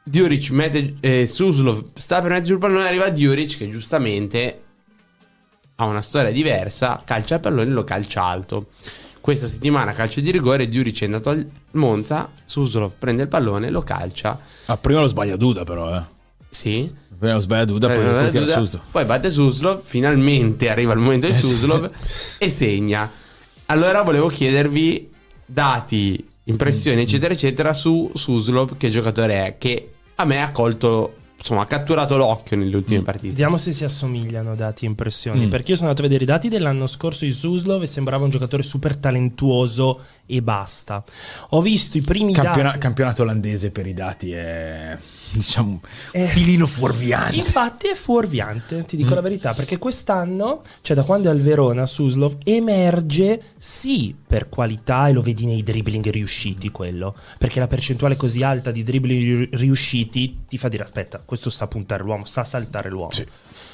Diuric 0.03 0.51
mette 0.51 0.95
eh, 0.99 1.25
Suslov 1.25 1.89
sta 1.95 2.21
per 2.21 2.29
mezzo 2.31 2.53
il 2.53 2.59
pallone 2.59 2.87
arriva 2.87 3.09
Diuric 3.09 3.57
che 3.57 3.69
giustamente 3.69 4.61
ha 5.75 5.85
una 5.85 6.01
storia 6.01 6.31
diversa 6.31 7.01
calcia 7.05 7.35
il 7.35 7.41
pallone 7.41 7.69
e 7.69 7.73
lo 7.73 7.83
calcia 7.83 8.23
alto 8.23 8.67
questa 9.21 9.45
settimana 9.45 9.91
calcio 9.91 10.19
di 10.19 10.31
rigore 10.31 10.67
Diuric 10.67 11.01
è 11.01 11.05
andato 11.05 11.29
al 11.29 11.47
Monza 11.73 12.27
Suslov 12.43 12.93
prende 12.97 13.23
il 13.23 13.27
pallone 13.27 13.69
lo 13.69 13.83
calcia 13.83 14.39
Ah, 14.65 14.77
prima 14.77 15.01
lo 15.01 15.07
sbaglia 15.07 15.35
Duda, 15.35 15.63
però, 15.63 15.95
eh. 15.95 16.01
sì 16.49 16.91
sbaglia 17.39 17.65
Duda, 17.65 17.87
poi, 17.87 17.97
Eh, 17.97 18.09
poi 18.09 18.29
tira 18.29 18.43
Duda, 18.45 18.57
Suslov. 18.57 18.81
poi 18.91 19.05
batte 19.05 19.29
Suslov 19.29 19.81
finalmente 19.83 20.69
arriva 20.69 20.93
il 20.93 20.99
momento 20.99 21.27
di 21.27 21.33
Eh. 21.33 21.39
Suslov 21.39 21.89
e 22.37 22.49
segna 22.49 23.09
allora 23.67 24.01
volevo 24.01 24.27
chiedervi 24.27 25.09
dati 25.45 26.25
impressioni 26.45 27.01
eccetera 27.01 27.33
eccetera 27.33 27.73
su 27.73 28.11
Suslov 28.13 28.77
che 28.77 28.89
giocatore 28.89 29.45
è 29.45 29.57
che 29.57 29.91
a 30.15 30.25
me 30.25 30.41
ha 30.41 30.51
colto 30.51 31.13
insomma 31.37 31.61
ha 31.61 31.65
catturato 31.65 32.17
l'occhio 32.17 32.57
nelle 32.57 32.75
ultime 32.75 33.01
partite 33.01 33.29
Vediamo 33.29 33.55
se 33.57 33.71
si 33.71 33.85
assomigliano 33.85 34.55
dati 34.55 34.83
e 34.83 34.89
impressioni. 34.89 35.45
Mm. 35.45 35.49
Perché 35.49 35.71
io 35.71 35.77
sono 35.77 35.87
andato 35.87 36.05
a 36.05 36.09
vedere 36.09 36.25
i 36.29 36.33
dati 36.33 36.49
dell'anno 36.49 36.85
scorso 36.85 37.23
di 37.23 37.31
Suslov 37.31 37.81
e 37.81 37.87
sembrava 37.87 38.25
un 38.25 38.29
giocatore 38.29 38.61
super 38.61 38.97
talentuoso 38.97 40.01
e 40.31 40.41
basta. 40.43 41.03
Ho 41.49 41.61
visto 41.61 41.97
i 41.97 42.01
primi 42.01 42.33
Campiona- 42.33 42.69
dati. 42.69 42.77
campionato 42.79 43.23
olandese 43.23 43.71
per 43.71 43.87
i 43.87 43.93
dati 43.93 44.31
è, 44.31 44.95
diciamo, 45.33 45.81
Eh, 46.11 46.25
filino 46.27 46.67
fuorviante. 46.67 47.35
Infatti 47.35 47.87
è 47.87 47.95
fuorviante, 47.95 48.85
ti 48.85 48.95
Mm. 48.95 48.99
dico 48.99 49.15
la 49.15 49.21
verità, 49.21 49.53
perché 49.53 49.77
quest'anno, 49.79 50.61
cioè 50.81 50.95
da 50.95 51.03
quando 51.03 51.29
è 51.29 51.31
al 51.31 51.41
Verona, 51.41 51.85
Suslov 51.87 52.37
emerge 52.43 53.41
sì 53.57 54.15
per 54.27 54.49
qualità 54.49 55.07
e 55.07 55.13
lo 55.13 55.21
vedi 55.21 55.45
nei 55.45 55.63
dribbling 55.63 56.07
riusciti 56.09 56.69
quello, 56.69 57.15
perché 57.37 57.59
la 57.59 57.67
percentuale 57.67 58.15
così 58.15 58.43
alta 58.43 58.69
di 58.71 58.83
dribbling 58.83 59.37
ri- 59.39 59.49
riusciti 59.53 60.41
ti 60.47 60.57
fa 60.57 60.67
dire 60.69 60.83
aspetta, 60.83 61.21
questo 61.25 61.49
sa 61.49 61.67
puntare 61.67 62.03
l'uomo, 62.03 62.25
sa 62.25 62.43
saltare 62.43 62.89
l'uomo. 62.89 63.11
Sì. 63.11 63.25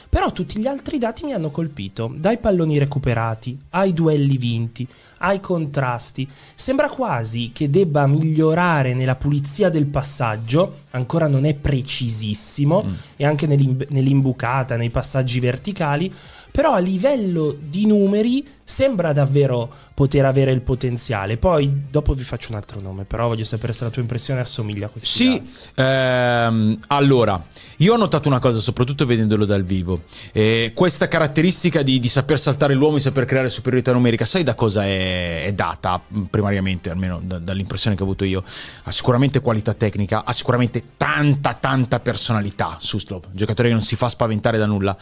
Però 0.09 0.31
tutti 0.31 0.59
gli 0.59 0.67
altri 0.67 0.97
dati 0.97 1.25
mi 1.25 1.33
hanno 1.33 1.49
colpito, 1.49 2.13
dai 2.15 2.37
palloni 2.37 2.77
recuperati, 2.77 3.57
ai 3.71 3.93
duelli 3.93 4.37
vinti, 4.37 4.87
ai 5.19 5.39
contrasti. 5.39 6.27
Sembra 6.55 6.89
quasi 6.89 7.51
che 7.53 7.69
debba 7.69 8.07
migliorare 8.07 8.93
nella 8.93 9.15
pulizia 9.15 9.69
del 9.69 9.85
passaggio, 9.85 10.81
ancora 10.91 11.27
non 11.27 11.45
è 11.45 11.53
precisissimo, 11.53 12.83
e 13.17 13.25
anche 13.25 13.47
nell'im- 13.47 13.85
nell'imbucata, 13.89 14.77
nei 14.77 14.89
passaggi 14.89 15.39
verticali, 15.39 16.13
però 16.55 16.71
a 16.71 16.79
livello 16.79 17.53
di 17.59 17.85
numeri 17.85 18.47
sembra 18.63 19.11
davvero 19.11 19.69
poter 19.93 20.23
avere 20.23 20.51
il 20.51 20.61
potenziale. 20.61 21.35
Poi 21.35 21.69
dopo 21.91 22.13
vi 22.13 22.23
faccio 22.23 22.51
un 22.51 22.55
altro 22.55 22.79
nome, 22.79 23.03
però 23.03 23.27
voglio 23.27 23.43
sapere 23.43 23.73
se 23.73 23.83
la 23.83 23.89
tua 23.89 24.01
impressione 24.01 24.39
assomiglia 24.39 24.85
a 24.85 24.89
questi 24.89 25.09
Sì, 25.09 25.43
ehm, 25.75 26.79
allora, 26.87 27.45
io 27.77 27.93
ho 27.93 27.97
notato 27.97 28.29
una 28.29 28.39
cosa, 28.39 28.59
soprattutto 28.59 29.05
vedendolo 29.05 29.43
dal 29.43 29.65
vivo. 29.65 30.03
Eh, 30.31 30.71
questa 30.73 31.09
caratteristica 31.09 31.81
di, 31.81 31.99
di 31.99 32.07
saper 32.07 32.39
saltare 32.39 32.73
l'uomo 32.73 32.95
e 32.95 33.01
saper 33.01 33.25
creare 33.25 33.49
superiorità 33.49 33.91
numerica, 33.91 34.23
sai 34.23 34.43
da 34.43 34.55
cosa 34.55 34.85
è, 34.85 35.43
è 35.43 35.51
data 35.51 36.01
mh, 36.07 36.21
primariamente, 36.29 36.89
almeno 36.89 37.19
da- 37.21 37.37
dall'impressione 37.37 37.97
che 37.97 38.01
ho 38.01 38.05
avuto 38.05 38.23
io? 38.23 38.45
Ha 38.83 38.91
sicuramente 38.91 39.41
qualità 39.41 39.73
tecnica, 39.73 40.23
ha 40.23 40.31
sicuramente 40.31 40.81
tanta, 40.95 41.53
tanta 41.53 41.99
personalità 41.99 42.77
Suslov, 42.79 43.25
un 43.25 43.35
giocatore 43.35 43.67
che 43.67 43.73
non 43.73 43.83
si 43.83 43.97
fa 43.97 44.07
spaventare 44.07 44.57
da 44.57 44.65
nulla. 44.65 44.97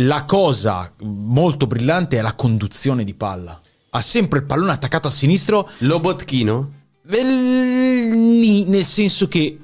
La 0.00 0.24
cosa 0.24 0.92
molto 1.00 1.66
brillante 1.66 2.18
è 2.18 2.20
la 2.20 2.34
conduzione 2.34 3.02
di 3.02 3.14
palla. 3.14 3.58
Ha 3.90 4.00
sempre 4.02 4.40
il 4.40 4.44
pallone 4.44 4.72
attaccato 4.72 5.08
a 5.08 5.10
sinistro 5.10 5.70
Lobotchino 5.78 6.70
ni- 7.22 8.64
nel 8.66 8.84
senso 8.84 9.26
che 9.26 9.58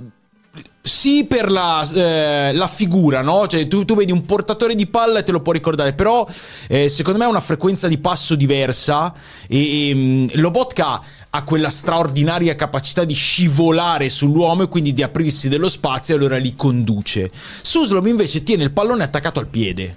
sì 0.80 1.26
per 1.26 1.51
la, 1.51 1.87
eh, 1.93 2.53
la 2.55 2.66
figura, 2.66 3.20
no? 3.20 3.47
Cioè 3.47 3.68
tu, 3.68 3.85
tu 3.85 3.95
vedi 3.95 4.11
un 4.11 4.24
portatore 4.24 4.74
di 4.74 4.87
palla 4.87 5.18
e 5.18 5.22
te 5.22 5.33
lo 5.33 5.43
può 5.43 5.53
ricordare, 5.53 5.93
però 5.93 6.26
eh, 6.66 6.89
secondo 6.89 7.18
me 7.18 7.26
ha 7.26 7.28
una 7.28 7.41
frequenza 7.41 7.87
di 7.87 7.99
passo 7.99 8.35
diversa 8.35 9.12
e, 9.47 9.91
e 9.91 9.95
mh, 9.95 10.41
Lobotka 10.41 11.03
ha 11.28 11.45
quella 11.45 11.68
straordinaria 11.68 12.57
capacità 12.57 13.05
di 13.05 13.14
scivolare 13.14 14.09
sull'uomo 14.09 14.62
e 14.62 14.68
quindi 14.68 14.95
di 14.95 15.03
aprirsi 15.03 15.51
dello 15.51 15.68
spazio 15.68 16.14
e 16.14 16.16
allora 16.16 16.39
li 16.39 16.57
conduce. 16.57 17.30
Suslov 17.61 18.07
invece 18.07 18.43
tiene 18.43 18.62
il 18.62 18.72
pallone 18.72 19.05
attaccato 19.05 19.39
al 19.39 19.49
piede 19.49 19.97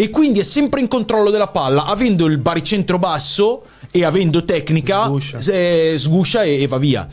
e 0.00 0.08
quindi 0.08 0.40
è 0.40 0.44
sempre 0.44 0.80
in 0.80 0.88
controllo 0.88 1.28
della 1.28 1.48
palla, 1.48 1.84
avendo 1.84 2.24
il 2.24 2.38
baricentro 2.38 2.98
basso 2.98 3.64
e 3.90 4.02
avendo 4.02 4.46
tecnica, 4.46 5.04
Sguscia. 5.04 5.38
eh, 5.40 5.96
sguscia 5.98 6.42
e, 6.42 6.62
e 6.62 6.66
va 6.66 6.78
via. 6.78 7.06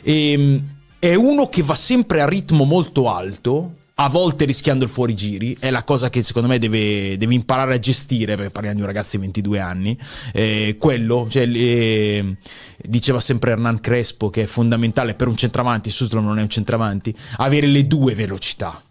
Ehm, 0.00 0.62
è 0.98 1.12
uno 1.12 1.50
che 1.50 1.60
va 1.60 1.74
sempre 1.74 2.22
a 2.22 2.26
ritmo 2.26 2.64
molto 2.64 3.10
alto, 3.10 3.74
a 3.96 4.08
volte 4.08 4.46
rischiando 4.46 4.84
il 4.84 4.88
fuorigiri, 4.88 5.58
è 5.60 5.68
la 5.68 5.84
cosa 5.84 6.08
che 6.08 6.22
secondo 6.22 6.48
me 6.48 6.58
deve, 6.58 7.18
deve 7.18 7.34
imparare 7.34 7.74
a 7.74 7.78
gestire, 7.78 8.34
perché 8.36 8.50
parliamo 8.50 8.76
di 8.76 8.80
un 8.80 8.88
ragazzo 8.88 9.18
di 9.18 9.24
22 9.24 9.58
anni, 9.60 9.98
eh, 10.32 10.76
quello, 10.78 11.26
cioè, 11.28 11.46
eh, 11.46 12.36
diceva 12.78 13.20
sempre 13.20 13.50
Hernan 13.50 13.78
Crespo 13.78 14.30
che 14.30 14.44
è 14.44 14.46
fondamentale 14.46 15.12
per 15.12 15.28
un 15.28 15.36
centravanti, 15.36 15.90
Suslov 15.90 16.24
non 16.24 16.38
è 16.38 16.42
un 16.42 16.48
centravanti, 16.48 17.14
avere 17.36 17.66
le 17.66 17.86
due 17.86 18.14
velocità 18.14 18.82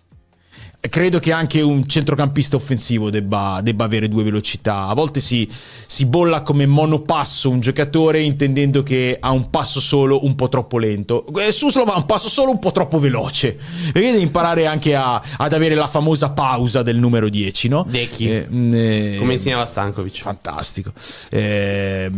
credo 0.90 1.20
che 1.20 1.32
anche 1.32 1.62
un 1.62 1.88
centrocampista 1.88 2.56
offensivo 2.56 3.10
debba, 3.12 3.60
debba 3.62 3.86
avere 3.86 4.08
due 4.08 4.24
velocità. 4.24 4.88
A 4.88 4.94
volte 4.94 5.20
si, 5.20 5.48
si, 5.86 6.06
bolla 6.06 6.42
come 6.42 6.66
monopasso 6.66 7.50
un 7.50 7.60
giocatore 7.60 8.22
intendendo 8.22 8.82
che 8.82 9.18
ha 9.20 9.30
un 9.32 9.50
passo 9.50 9.80
solo 9.80 10.26
un 10.26 10.36
po' 10.36 10.50
troppo 10.50 10.80
lento. 10.80 11.26
Eh, 11.40 11.52
Suslov 11.52 11.90
ha 11.90 11.98
un 11.98 12.06
passo 12.06 12.30
solo 12.30 12.52
un 12.52 12.60
po' 12.60 12.72
troppo 12.72 13.00
veloce. 13.00 13.58
Perché 13.94 14.12
deve 14.12 14.24
imparare 14.24 14.66
anche 14.66 14.96
a, 14.96 15.22
ad 15.38 15.54
avere 15.54 15.76
la 15.76 15.88
famosa 15.88 16.32
pausa 16.32 16.82
del 16.82 16.98
numero 16.98 17.30
10, 17.30 17.68
no? 17.68 17.86
Decchi. 17.88 18.30
Eh, 18.30 18.48
eh, 18.50 19.16
Come 19.20 19.34
insegnava 19.34 19.66
Stankovic. 19.66 20.22
Fantastico. 20.22 20.92
Eh, 21.30 22.10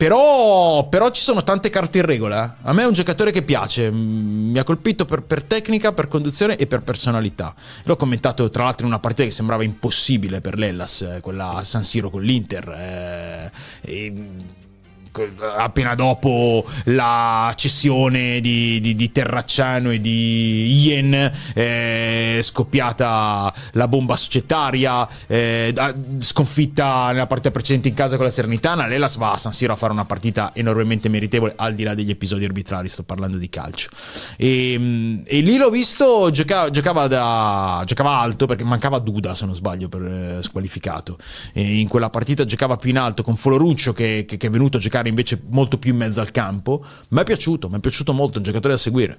però, 0.00 0.88
però, 0.88 1.10
ci 1.10 1.20
sono 1.20 1.44
tante 1.44 1.68
carte 1.68 1.98
in 1.98 2.06
regola. 2.06 2.56
A 2.62 2.72
me 2.72 2.84
è 2.84 2.86
un 2.86 2.94
giocatore 2.94 3.32
che 3.32 3.42
piace. 3.42 3.90
Mi 3.90 4.58
ha 4.58 4.64
colpito 4.64 5.04
per, 5.04 5.20
per 5.20 5.42
tecnica, 5.42 5.92
per 5.92 6.08
conduzione 6.08 6.56
e 6.56 6.66
per 6.66 6.80
personalità. 6.80 7.54
L'ho 7.84 7.96
commentato 7.96 8.48
tra 8.48 8.64
l'altro 8.64 8.86
in 8.86 8.92
una 8.92 8.98
partita 8.98 9.24
che 9.24 9.30
sembrava 9.30 9.62
impossibile 9.62 10.40
per 10.40 10.56
l'Ellas, 10.56 11.02
eh, 11.02 11.20
quella 11.20 11.50
a 11.50 11.64
San 11.64 11.84
Siro 11.84 12.08
con 12.08 12.22
l'Inter. 12.22 12.68
eh, 12.70 13.50
e, 13.82 14.12
appena 15.56 15.94
dopo 15.94 16.64
la 16.84 17.52
cessione 17.56 18.40
di, 18.40 18.80
di- 18.80 18.94
di 18.94 19.10
Terracciano 19.12 19.90
e 19.90 20.00
di 20.00 20.84
Ien 20.86 21.32
è 21.52 22.38
scoppiata 22.42 23.52
la 23.72 23.88
bomba 23.88 24.16
societaria 24.16 25.06
eh, 25.26 25.70
da- 25.74 25.94
sconfitta 26.20 27.10
nella 27.12 27.26
partita 27.26 27.50
precedente 27.50 27.88
in 27.88 27.94
casa 27.94 28.16
con 28.16 28.24
la 28.26 28.30
Sernitana 28.30 28.86
l'Elas 28.86 29.16
va 29.16 29.32
a 29.32 29.38
San 29.38 29.52
Siro 29.52 29.72
a 29.72 29.76
fare 29.76 29.92
una 29.92 30.04
partita 30.04 30.52
enormemente 30.54 31.08
meritevole 31.08 31.54
al 31.56 31.74
di 31.74 31.82
là 31.82 31.94
degli 31.94 32.10
episodi 32.10 32.44
arbitrali 32.44 32.88
sto 32.88 33.02
parlando 33.02 33.36
di 33.36 33.48
calcio. 33.48 33.88
E, 34.36 34.76
mm, 34.78 35.20
e 35.26 35.40
lì 35.40 35.56
l'ho 35.56 35.70
visto 35.70 36.30
giocava, 36.30 36.70
giocava, 36.70 37.06
da, 37.06 37.82
giocava 37.86 38.18
alto 38.18 38.46
perché 38.46 38.64
mancava 38.64 38.98
Duda 38.98 39.34
se 39.34 39.44
non 39.46 39.54
sbaglio 39.54 39.88
per 39.88 40.02
eh, 40.02 40.38
squalificato. 40.42 41.18
E 41.52 41.78
in 41.80 41.88
quella 41.88 42.10
partita 42.10 42.44
giocava 42.44 42.76
più 42.76 42.90
in 42.90 42.98
alto 42.98 43.22
con 43.22 43.36
Foloruccio 43.36 43.92
che, 43.92 44.24
che- 44.26 44.36
che 44.36 44.46
è 44.46 44.50
venuto 44.50 44.76
a 44.76 44.80
giocare 44.80 44.99
invece 45.08 45.40
molto 45.48 45.78
più 45.78 45.92
in 45.92 45.96
mezzo 45.98 46.20
al 46.20 46.30
campo 46.30 46.84
mi 47.08 47.20
è 47.20 47.24
piaciuto 47.24 47.68
mi 47.68 47.76
è 47.76 47.80
piaciuto 47.80 48.12
molto 48.12 48.34
è 48.34 48.38
un 48.38 48.44
giocatore 48.44 48.74
da 48.74 48.78
seguire 48.78 49.18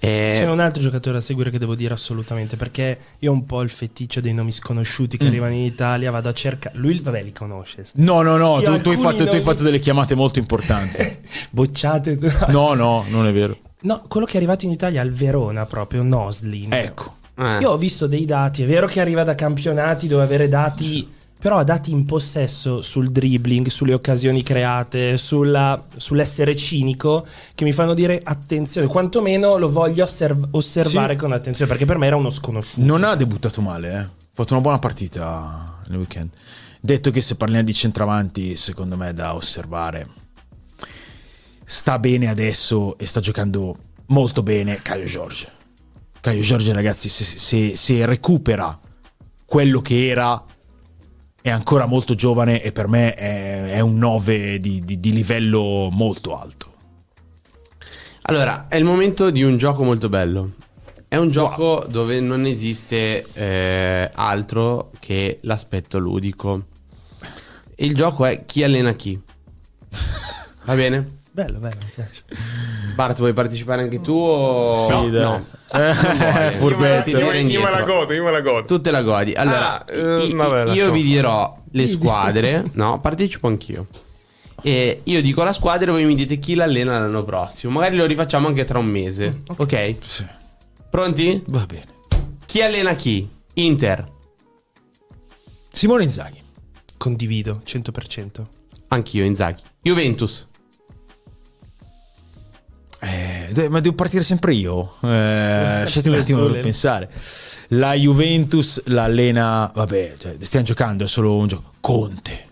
Eh, 0.00 0.32
C'è 0.36 0.46
un 0.48 0.60
altro 0.60 0.80
giocatore 0.82 1.16
da 1.16 1.20
seguire 1.20 1.50
che 1.50 1.58
devo 1.58 1.74
dire 1.74 1.92
assolutamente 1.94 2.56
perché 2.56 2.98
io 3.20 3.30
ho 3.30 3.34
un 3.34 3.46
po' 3.46 3.62
il 3.62 3.70
feticcio 3.70 4.20
dei 4.20 4.32
nomi 4.34 4.52
sconosciuti 4.52 5.16
che 5.16 5.26
arrivano 5.26 5.54
in 5.54 5.62
Italia, 5.64 6.10
vado 6.12 6.28
a 6.28 6.32
cercare. 6.32 6.76
Lui, 6.78 7.00
vabbè, 7.00 7.22
li 7.24 7.32
conosce. 7.32 7.84
no 7.94 8.22
no 8.22 8.36
no 8.36 8.60
tu, 8.60 8.80
tu 8.80 8.90
hai 8.90 8.96
fatto, 8.96 9.16
tu 9.16 9.22
hai 9.22 9.26
nomi- 9.28 9.40
fatto 9.42 9.62
delle 9.64 9.78
chiamate 9.80 10.14
molto 10.14 10.38
importanti 10.38 11.18
Bocciate. 11.50 12.16
no 12.50 12.74
no 12.74 13.04
non 13.08 13.26
è 13.26 13.32
vero 13.32 13.58
No, 13.80 14.04
quello 14.08 14.26
che 14.26 14.34
è 14.34 14.36
arrivato 14.36 14.64
in 14.64 14.72
Italia 14.72 15.00
al 15.00 15.12
Verona 15.12 15.64
proprio, 15.66 16.02
Noslin. 16.02 16.72
ecco 16.72 17.16
eh. 17.36 17.58
Io 17.60 17.70
ho 17.70 17.76
visto 17.76 18.06
dei 18.08 18.24
dati, 18.24 18.64
è 18.64 18.66
vero 18.66 18.86
che 18.88 19.00
arriva 19.00 19.22
da 19.22 19.36
campionati 19.36 20.06
dove 20.08 20.24
avere 20.24 20.48
dati, 20.48 21.08
però 21.38 21.58
ha 21.58 21.64
dati 21.64 21.90
in 21.92 22.04
possesso 22.04 22.82
sul 22.82 23.10
dribbling, 23.10 23.68
sulle 23.68 23.94
occasioni 23.94 24.42
create, 24.42 25.16
sulla- 25.18 25.82
sull'essere 25.96 26.56
cinico, 26.56 27.26
che 27.54 27.64
mi 27.64 27.72
fanno 27.72 27.94
dire 27.94 28.20
attenzione, 28.22 28.86
quantomeno 28.88 29.56
lo 29.56 29.70
voglio 29.70 30.02
osserv- 30.04 30.48
osservare 30.52 31.12
Sì. 31.14 31.18
con 31.20 31.32
attenzione, 31.32 31.70
perché 31.70 31.86
per 31.86 31.98
me 31.98 32.06
era 32.06 32.16
uno 32.16 32.30
sconosciuto. 32.30 32.84
Non 32.84 33.04
ha 33.04 33.14
debuttato 33.14 33.60
male, 33.60 33.90
eh. 33.92 33.96
ha 33.96 34.08
fatto 34.32 34.52
una 34.54 34.62
buona 34.62 34.78
partita 34.80 35.80
nel 35.88 35.98
weekend. 35.98 36.30
Detto 36.80 37.10
che 37.10 37.22
se 37.22 37.34
parliamo 37.36 37.64
di 37.64 37.74
centravanti, 37.74 38.56
secondo 38.56 38.96
me 38.96 39.08
è 39.08 39.12
da 39.12 39.34
osservare. 39.34 40.06
Sta 41.64 41.98
bene 41.98 42.28
adesso 42.28 42.96
e 42.98 43.06
sta 43.06 43.20
giocando 43.20 43.76
molto 44.06 44.42
bene 44.42 44.80
Caio 44.80 45.04
Giorgio. 45.04 45.48
Caio 46.20 46.40
Giorgio, 46.40 46.72
ragazzi, 46.72 47.08
se, 47.08 47.24
se- 47.24 47.76
se 47.76 48.06
recupera 48.06 48.78
quello 49.44 49.80
che 49.82 50.08
era, 50.08 50.42
è 51.48 51.50
ancora 51.50 51.86
molto 51.86 52.14
giovane 52.14 52.62
e 52.62 52.72
per 52.72 52.88
me 52.88 53.14
è, 53.14 53.64
è 53.72 53.80
un 53.80 53.96
9 53.96 54.60
di, 54.60 54.84
di- 54.84 55.00
di 55.00 55.12
livello 55.12 55.88
molto 55.90 56.38
alto. 56.38 56.66
Allora, 58.22 58.66
è 58.68 58.76
il 58.76 58.84
momento 58.84 59.30
di 59.30 59.42
un 59.42 59.56
gioco 59.56 59.82
molto 59.84 60.08
bello. 60.08 60.52
È 61.08 61.16
un 61.16 61.30
gioco 61.30 61.86
dove 61.88 62.20
non 62.20 62.44
esiste 62.44 63.26
eh, 63.32 64.10
altro 64.12 64.90
che 65.00 65.38
l'aspetto 65.42 65.98
ludico. 65.98 66.66
Il 67.76 67.94
gioco 67.94 68.26
è 68.26 68.44
chi 68.44 68.62
allena 68.62 68.92
chi. 68.92 69.18
Va 70.64 70.74
bene? 70.74 71.16
Bello, 71.30 71.58
bello, 71.58 71.78
mi 71.80 71.90
piace. 71.94 72.24
Bart, 72.94 73.18
vuoi 73.18 73.32
partecipare 73.32 73.80
anche 73.82 74.00
tu? 74.00 74.12
O... 74.12 74.72
Sì, 74.74 75.10
dai. 75.10 75.22
no. 75.22 75.46
Eh, 75.70 76.52
furbetto. 76.56 77.10
Io, 77.10 77.32
io 77.32 77.62
me 77.62 77.70
la 77.70 77.82
godo, 77.82 78.12
io 78.12 78.24
me 78.24 78.30
la 78.30 78.40
godo. 78.40 78.66
Tu 78.66 78.80
te 78.80 78.90
la 78.90 79.02
godi. 79.02 79.32
Allora, 79.34 79.84
Ah, 79.84 79.92
eh, 79.92 80.24
i- 80.24 80.34
vabbè, 80.34 80.58
io 80.60 80.64
lasciamo 80.64 80.92
vi 80.92 81.02
dirò 81.02 81.58
le 81.72 81.86
squadre. 81.88 82.64
No, 82.72 83.00
partecipo 83.00 83.46
anch'io. 83.48 83.86
E 84.62 85.02
io 85.04 85.22
dico 85.22 85.44
la 85.44 85.52
squadra 85.52 85.88
e 85.90 85.92
voi 85.92 86.04
mi 86.04 86.14
dite 86.14 86.38
chi 86.38 86.54
l'allena 86.54 86.98
l'anno 86.98 87.22
prossimo. 87.22 87.74
Magari 87.74 87.96
lo 87.96 88.06
rifacciamo 88.06 88.48
anche 88.48 88.64
tra 88.64 88.78
un 88.78 88.86
mese. 88.86 89.42
Ok? 89.56 89.94
Sì, 90.00 90.24
Pronti? 90.90 91.42
va 91.48 91.64
bene. 91.66 91.86
Chi 92.46 92.62
allena 92.62 92.94
chi? 92.94 93.28
Inter. 93.54 94.10
Simone 95.70 96.02
Inzaghi. 96.04 96.42
Condivido, 96.96 97.60
100%. 97.64 98.46
Anch'io, 98.88 99.24
Inzaghi. 99.24 99.62
Juventus. 99.82 100.47
Eh, 103.00 103.68
ma 103.68 103.80
devo 103.80 103.94
partire 103.94 104.22
sempre 104.22 104.54
io. 104.54 104.94
Eh, 105.02 105.08
lasciatemi 105.08 106.16
un 106.16 106.20
attimo 106.22 106.46
per 106.46 106.60
pensare. 106.60 107.10
La 107.68 107.94
Juventus 107.94 108.82
l'allena. 108.86 109.70
Vabbè, 109.74 110.14
cioè, 110.18 110.36
stiamo 110.40 110.66
giocando, 110.66 111.04
è 111.04 111.08
solo 111.08 111.36
un 111.36 111.46
gioco. 111.46 111.72
Conte. 111.80 112.46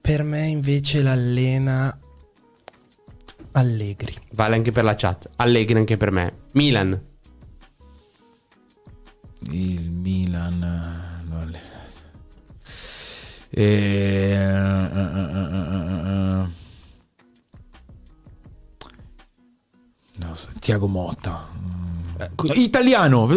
Per 0.00 0.22
me 0.24 0.46
invece 0.46 1.00
l'allena 1.02 1.96
Allegri. 3.52 4.16
Vale 4.32 4.54
anche 4.56 4.72
per 4.72 4.84
la 4.84 4.94
chat. 4.94 5.28
Allegri 5.36 5.78
anche 5.78 5.96
per 5.96 6.10
me. 6.10 6.34
Milan. 6.52 7.00
Il 9.50 9.90
Milan. 9.90 10.62
eh, 10.62 11.28
lo 11.28 11.38
allena. 11.38 11.80
Eh, 13.50 14.32
eh, 16.44 16.60
Tiago 20.58 20.86
Motta. 20.86 21.48
Eh, 22.18 22.30
italiano, 22.54 23.28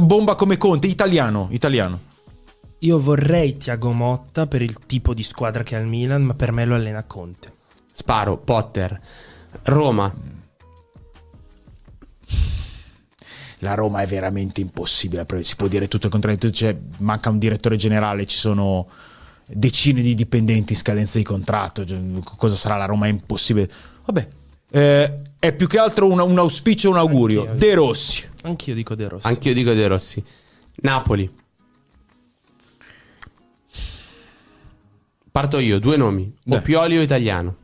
bomba 0.00 0.34
come 0.34 0.56
Conte, 0.56 0.86
italiano, 0.86 1.48
italiano. 1.50 2.00
Io 2.80 2.98
vorrei 2.98 3.56
Tiago 3.56 3.92
Motta 3.92 4.46
per 4.46 4.62
il 4.62 4.78
tipo 4.86 5.14
di 5.14 5.22
squadra 5.22 5.62
che 5.62 5.76
ha 5.76 5.80
il 5.80 5.86
Milan, 5.86 6.22
ma 6.22 6.34
per 6.34 6.52
me 6.52 6.64
lo 6.64 6.74
allena 6.74 7.02
Conte. 7.04 7.52
Sparo. 7.92 8.36
Potter. 8.38 9.00
Roma. 9.64 10.14
La 13.60 13.74
Roma 13.74 14.02
è 14.02 14.06
veramente 14.06 14.60
impossibile, 14.60 15.26
si 15.42 15.56
può 15.56 15.66
dire 15.66 15.88
tutto 15.88 16.06
il 16.06 16.12
contrario, 16.12 16.50
cioè, 16.52 16.76
manca 16.98 17.28
un 17.28 17.38
direttore 17.38 17.74
generale, 17.74 18.24
ci 18.24 18.36
sono 18.36 18.86
decine 19.48 20.00
di 20.00 20.14
dipendenti 20.14 20.74
in 20.74 20.78
scadenza 20.78 21.18
di 21.18 21.24
contratto, 21.24 21.84
cioè, 21.84 21.98
cosa 22.36 22.54
sarà 22.54 22.76
la 22.76 22.84
Roma 22.84 23.06
è 23.06 23.08
impossibile. 23.08 23.68
Vabbè, 24.04 24.28
eh, 24.70 25.20
è 25.38 25.52
più 25.54 25.66
che 25.66 25.78
altro 25.78 26.10
un, 26.10 26.18
un 26.18 26.38
auspicio, 26.38 26.90
un 26.90 26.96
augurio. 26.96 27.42
Anch'io. 27.42 27.58
De 27.58 27.74
Rossi. 27.74 28.28
Anch'io 28.42 28.74
dico 28.74 28.94
De 28.94 29.08
Rossi. 29.08 29.26
Anch'io 29.26 29.54
dico 29.54 29.72
De 29.72 29.86
Rossi. 29.86 30.24
Napoli. 30.80 31.30
Parto 35.30 35.58
io, 35.58 35.78
due 35.78 35.96
nomi. 35.96 36.22
O 36.24 36.32
Dai. 36.42 36.62
Pioli 36.62 36.98
o 36.98 37.02
Italiano. 37.02 37.56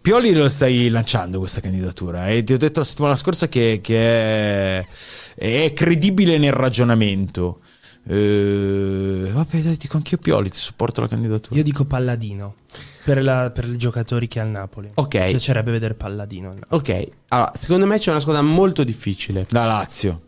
Pioli 0.00 0.32
lo 0.32 0.48
stai 0.48 0.88
lanciando 0.88 1.38
questa 1.38 1.60
candidatura 1.60 2.28
e 2.28 2.42
ti 2.42 2.52
ho 2.54 2.58
detto 2.58 2.80
la 2.80 2.84
settimana 2.84 3.14
scorsa 3.14 3.48
che, 3.48 3.80
che 3.82 4.78
è, 4.78 4.86
è 5.34 5.72
credibile 5.74 6.38
nel 6.38 6.52
ragionamento. 6.52 7.60
Eh, 8.08 9.30
vabbè, 9.32 9.58
dai, 9.58 9.76
dico 9.76 9.96
anch'io 9.96 10.18
Pioli, 10.18 10.48
ti 10.50 10.58
supporto 10.58 11.00
la 11.00 11.08
candidatura. 11.08 11.56
Io 11.56 11.62
dico 11.64 11.84
Palladino 11.84 12.54
per, 13.04 13.22
la- 13.22 13.50
per 13.50 13.64
i 13.64 13.76
giocatori 13.76 14.28
che 14.28 14.40
ha 14.40 14.44
il 14.44 14.50
Napoli. 14.50 14.90
Ok. 14.94 15.14
Mi 15.16 15.30
piacerebbe 15.30 15.72
vedere 15.72 15.94
Palladino. 15.94 16.54
Ok, 16.68 17.08
allora, 17.28 17.52
secondo 17.54 17.86
me 17.86 17.98
c'è 17.98 18.10
una 18.10 18.20
squadra 18.20 18.42
molto 18.42 18.84
difficile. 18.84 19.46
La 19.50 19.64
Lazio. 19.64 20.20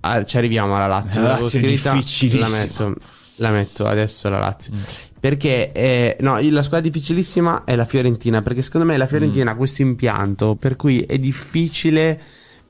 Ah, 0.00 0.24
ci 0.24 0.36
arriviamo 0.36 0.74
alla 0.74 0.86
Lazio. 0.86 1.20
La 1.20 1.38
Lazio 1.38 1.58
è 1.60 1.62
difficilissima. 1.62 2.48
La 2.48 2.56
metto, 2.56 2.94
la 3.36 3.50
metto 3.50 3.86
adesso 3.86 4.28
la 4.30 4.38
Lazio. 4.38 4.72
Perché 5.20 5.70
eh, 5.72 6.16
no, 6.20 6.40
la 6.40 6.62
squadra 6.62 6.88
difficilissima 6.88 7.64
è 7.64 7.76
la 7.76 7.84
Fiorentina. 7.84 8.40
Perché 8.42 8.62
secondo 8.62 8.86
me 8.86 8.96
la 8.96 9.06
Fiorentina 9.06 9.52
ha 9.52 9.56
questo 9.56 9.82
impianto 9.82 10.56
per 10.56 10.76
cui 10.76 11.02
è 11.02 11.18
difficile 11.18 12.20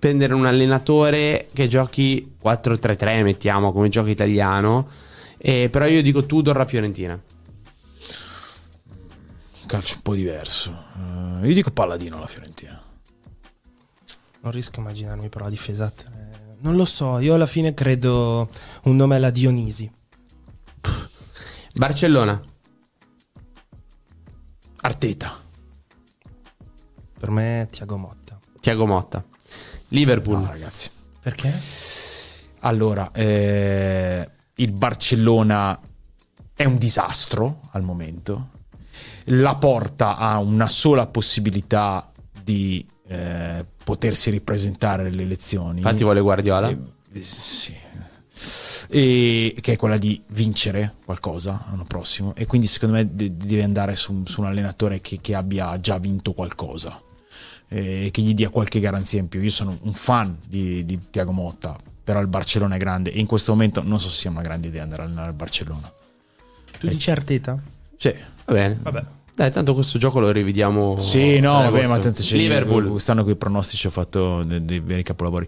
prendere 0.02 0.34
un 0.34 0.46
allenatore 0.46 1.46
che 1.52 1.68
giochi 1.68 2.34
4-3-3, 2.42 3.22
mettiamo 3.22 3.70
come 3.70 3.88
gioco 3.88 4.08
italiano. 4.08 4.88
Eh, 5.38 5.68
però 5.70 5.86
io 5.86 6.02
dico 6.02 6.26
Tudor 6.26 6.56
la 6.56 6.66
Fiorentina. 6.66 7.22
calcio 9.66 9.94
un 9.94 10.02
po' 10.02 10.16
diverso. 10.16 10.76
Eh, 11.40 11.46
io 11.46 11.54
dico 11.54 11.70
Palladino 11.70 12.16
alla 12.16 12.26
Fiorentina. 12.26 12.82
Non 14.40 14.50
riesco 14.50 14.78
a 14.78 14.82
immaginarmi 14.82 15.28
però 15.28 15.44
la 15.44 15.50
difesa. 15.50 15.92
Non 16.62 16.74
lo 16.74 16.84
so, 16.84 17.20
io 17.20 17.34
alla 17.34 17.46
fine 17.46 17.72
credo 17.72 18.50
un 18.82 18.96
nome 18.96 19.14
alla 19.14 19.30
Dionisi. 19.30 19.88
Barcellona. 21.74 22.42
Arteta. 24.80 25.40
Per 27.20 27.30
me 27.30 27.68
Tiago 27.70 27.96
Motta. 27.96 28.40
Tiago 28.60 28.84
Motta. 28.84 29.24
Liverpool. 29.92 30.40
No, 30.40 30.50
ragazzi. 30.50 30.90
Perché? 31.20 31.52
Allora, 32.60 33.10
eh, 33.12 34.28
il 34.56 34.72
Barcellona 34.72 35.78
è 36.54 36.64
un 36.64 36.78
disastro 36.78 37.60
al 37.70 37.82
momento. 37.82 38.48
La 39.26 39.54
porta 39.54 40.16
ha 40.16 40.38
una 40.38 40.68
sola 40.68 41.06
possibilità 41.06 42.10
di 42.42 42.84
eh, 43.06 43.64
potersi 43.84 44.30
ripresentare 44.30 45.08
alle 45.08 45.22
elezioni. 45.22 45.78
Infatti 45.78 46.02
vuole 46.02 46.20
Guardiola. 46.20 46.68
Eh, 46.68 47.22
sì. 47.22 47.74
E- 48.88 49.56
che 49.60 49.72
è 49.72 49.76
quella 49.76 49.98
di 49.98 50.20
vincere 50.28 50.96
qualcosa 51.04 51.64
l'anno 51.68 51.84
prossimo. 51.84 52.34
E 52.34 52.46
quindi 52.46 52.66
secondo 52.66 52.96
me 52.96 53.14
de- 53.14 53.36
deve 53.36 53.62
andare 53.62 53.94
su, 53.94 54.22
su 54.24 54.40
un 54.40 54.46
allenatore 54.46 55.00
che, 55.00 55.20
che 55.20 55.34
abbia 55.34 55.78
già 55.78 55.98
vinto 55.98 56.32
qualcosa 56.32 57.00
e 57.72 58.10
che 58.12 58.22
gli 58.22 58.34
dia 58.34 58.50
qualche 58.50 58.80
garanzia 58.80 59.18
in 59.18 59.28
più. 59.28 59.40
Io 59.40 59.50
sono 59.50 59.78
un 59.82 59.94
fan 59.94 60.36
di, 60.46 60.84
di 60.84 60.98
Tiago 61.10 61.32
Motta, 61.32 61.78
però 62.04 62.20
il 62.20 62.26
Barcellona 62.26 62.74
è 62.74 62.78
grande 62.78 63.12
e 63.12 63.18
in 63.18 63.26
questo 63.26 63.52
momento 63.52 63.82
non 63.82 63.98
so 63.98 64.10
se 64.10 64.20
sia 64.20 64.30
una 64.30 64.42
grande 64.42 64.68
idea 64.68 64.82
andare 64.82 65.02
a 65.02 65.04
allenare 65.06 65.30
il 65.30 65.36
Barcellona. 65.36 65.92
Tu 66.78 66.88
dici 66.88 67.10
Arteta? 67.10 67.60
Sì. 67.96 68.12
Va 68.44 68.52
bene. 68.52 68.78
Vabbè. 68.82 69.04
Dai, 69.34 69.50
tanto 69.50 69.72
questo 69.72 69.98
gioco 69.98 70.20
lo 70.20 70.30
rivediamo. 70.30 70.98
Sì, 70.98 71.40
no, 71.40 71.52
vabbè, 71.52 71.86
ma 71.86 71.98
tanto 71.98 72.20
c'è 72.22 72.36
Liverpool. 72.36 72.90
Quest'anno 72.90 73.22
con 73.22 73.32
i 73.32 73.36
pronostici 73.36 73.86
ho 73.86 73.90
fatto 73.90 74.42
de- 74.42 74.64
dei 74.64 74.80
veri 74.80 75.02
capolavori. 75.02 75.46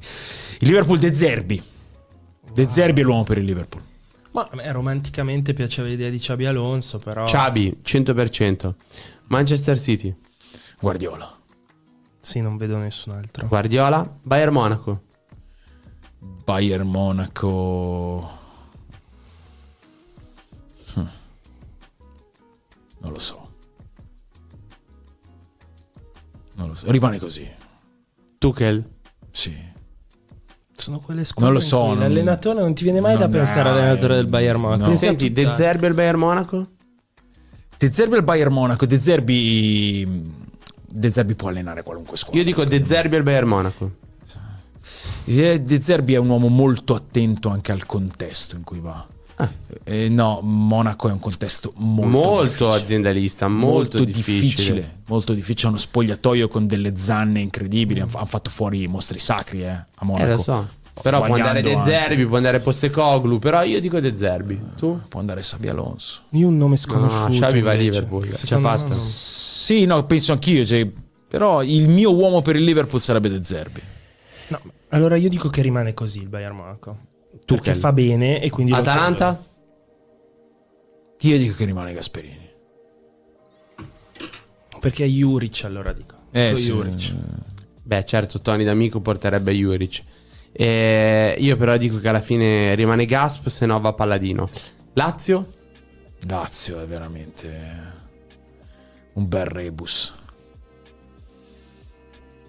Il 0.60 0.68
Liverpool 0.68 0.98
De 0.98 1.12
Zerbi. 1.12 1.62
De 2.52 2.68
Zerbi 2.68 3.02
è 3.02 3.04
l'uomo 3.04 3.24
per 3.24 3.38
il 3.38 3.44
Liverpool. 3.44 3.82
Ma 4.30 4.48
a 4.50 4.56
me 4.56 4.72
romanticamente 4.72 5.52
piaceva 5.52 5.88
l'idea 5.88 6.08
di 6.08 6.18
Xabi 6.18 6.46
Alonso, 6.46 6.98
però... 6.98 7.24
Xabi, 7.24 7.80
100%. 7.84 8.72
Manchester 9.26 9.78
City. 9.78 10.14
Guardiola. 10.80 11.33
Sì, 12.24 12.40
non 12.40 12.56
vedo 12.56 12.78
nessun 12.78 13.12
altro. 13.12 13.46
Guardiola. 13.46 14.10
Bayern 14.22 14.52
Monaco. 14.52 15.02
Bayern 16.18 16.88
Monaco. 16.88 18.30
Hm. 20.94 21.06
Non 23.00 23.12
lo 23.12 23.18
so. 23.20 23.48
Non 26.54 26.68
lo 26.68 26.74
so. 26.74 26.90
Rimane 26.90 27.18
così. 27.18 27.46
Tuchel. 28.38 28.82
Sì. 29.30 29.54
Sono 30.76 31.00
quelle 31.00 31.24
squadre 31.24 31.52
Non 31.52 31.60
lo 31.60 31.64
so, 31.64 31.86
non- 31.88 31.98
L'allenatore 31.98 32.60
non 32.60 32.74
ti 32.74 32.84
viene 32.84 33.00
mai 33.00 33.14
da 33.14 33.20
non- 33.26 33.30
pensare 33.32 33.68
eh, 33.68 33.72
all'allenatore 33.72 34.14
del 34.16 34.26
Bayern 34.28 34.60
Monaco. 34.60 34.90
no. 34.90 34.96
Senti, 34.96 35.28
tutta- 35.32 35.50
De 35.50 35.56
Zerbi 35.56 35.86
al 35.86 35.94
Bayern 35.94 36.18
Monaco? 36.18 36.68
De 37.76 37.92
Zerbi 37.92 38.14
al 38.14 38.24
Bayern 38.24 38.52
Monaco. 38.52 38.86
De 38.86 38.98
Zerbi. 38.98 40.42
De 40.96 41.10
Zerbi 41.10 41.34
può 41.34 41.48
allenare 41.48 41.82
qualunque 41.82 42.16
squadra. 42.16 42.38
Io 42.38 42.46
dico 42.46 42.64
De 42.64 42.84
Zerbi 42.84 43.16
al 43.16 43.24
Bayern 43.24 43.48
Monaco. 43.48 43.90
Eh, 45.24 45.60
De 45.60 45.80
Zerbi 45.80 46.14
è 46.14 46.18
un 46.18 46.28
uomo 46.28 46.48
molto 46.48 46.94
attento 46.94 47.48
anche 47.48 47.72
al 47.72 47.84
contesto 47.84 48.54
in 48.54 48.62
cui 48.62 48.78
va. 48.78 49.04
Eh, 49.82 50.08
no, 50.08 50.38
Monaco 50.42 51.08
è 51.08 51.12
un 51.12 51.18
contesto 51.18 51.72
molto, 51.78 52.06
Molto, 52.08 52.44
difficile. 52.44 52.74
aziendalista, 52.74 53.48
molto, 53.48 54.04
difficile. 54.04 54.98
Molto 55.06 55.32
difficile. 55.32 55.56
C'è 55.62 55.68
uno 55.68 55.78
spogliatoio 55.78 56.46
con 56.46 56.68
delle 56.68 56.96
zanne 56.96 57.40
incredibili. 57.40 57.98
Hanno 57.98 58.12
hanno 58.14 58.26
fatto 58.26 58.50
fuori 58.50 58.82
i 58.82 58.86
mostri 58.86 59.18
sacri 59.18 59.64
eh, 59.64 59.70
a 59.70 60.04
Monaco. 60.04 60.24
Eh, 60.24 60.28
lo 60.30 60.38
so. 60.38 60.68
Però 61.02 61.22
può 61.24 61.34
andare 61.34 61.60
De 61.60 61.70
Sbagliando 61.70 61.90
anche. 61.92 62.06
Zerbi, 62.06 62.26
può 62.26 62.36
andare 62.36 62.60
Postecoglu, 62.60 63.38
però 63.38 63.62
io 63.64 63.80
dico 63.80 63.98
De 64.00 64.16
Zerbi. 64.16 64.60
Tu? 64.76 65.00
Può 65.08 65.20
andare 65.20 65.42
Sabi 65.42 65.68
Alonso. 65.68 66.22
Io 66.30 66.46
un 66.48 66.56
nome 66.56 66.70
No, 66.70 66.76
sconosciuto. 66.76 67.30
Xavi 67.30 67.60
va 67.60 67.70
a. 67.72 67.74
Liverpool, 67.74 68.26
me 68.26 68.32
fatta. 68.32 68.76
non- 68.86 68.92
Sì, 68.92 69.84
no, 69.86 70.04
penso 70.06 70.32
anch'io. 70.32 70.64
cioè, 70.64 70.88
però 71.28 71.62
il 71.62 71.88
mio 71.88 72.14
uomo 72.14 72.42
per 72.42 72.56
il 72.56 72.64
Liverpool 72.64 73.00
sarebbe 73.00 73.28
De 73.28 73.42
Zerbi. 73.42 73.80
No, 74.48 74.60
allora 74.90 75.16
io 75.16 75.28
dico 75.28 75.48
che 75.48 75.62
rimane 75.62 75.94
così 75.94 76.20
il 76.20 76.28
Bayern 76.28 76.54
Monaco. 76.54 76.96
Perché 77.44 77.44
Tuchel. 77.56 77.74
fa 77.76 77.92
bene 77.92 78.40
e 78.40 78.48
quindi... 78.50 78.72
Atalanta? 78.72 79.44
Io 81.20 81.38
dico 81.38 81.54
che 81.56 81.64
rimane 81.64 81.92
Gasperini. 81.92 82.42
Perché 84.80 85.04
è 85.04 85.08
Juric 85.08 85.64
allora 85.64 85.92
dico. 85.92 86.14
Eh, 86.30 86.54
sì. 86.54 86.66
Juric. 86.68 87.12
Beh, 87.82 88.04
certo, 88.04 88.40
Tony 88.40 88.64
D'Amico 88.64 89.00
porterebbe 89.00 89.52
Juric. 89.52 90.02
Eh, 90.56 91.34
io 91.36 91.56
però 91.56 91.76
dico 91.76 91.98
che 91.98 92.08
alla 92.08 92.20
fine 92.20 92.76
rimane 92.76 93.06
Gasp, 93.06 93.48
se 93.48 93.66
no 93.66 93.80
va 93.80 93.92
Palladino. 93.92 94.48
Lazio? 94.92 95.52
Lazio 96.28 96.80
è 96.80 96.86
veramente 96.86 97.92
un 99.14 99.26
bel 99.28 99.46
rebus. 99.46 100.12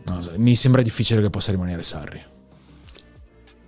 So, 0.06 0.34
mi 0.38 0.56
sembra 0.56 0.84
difficile 0.84 1.20
che 1.22 1.32
possa 1.32 1.52
rimanere 1.52 1.82
Sarri. 1.82 2.24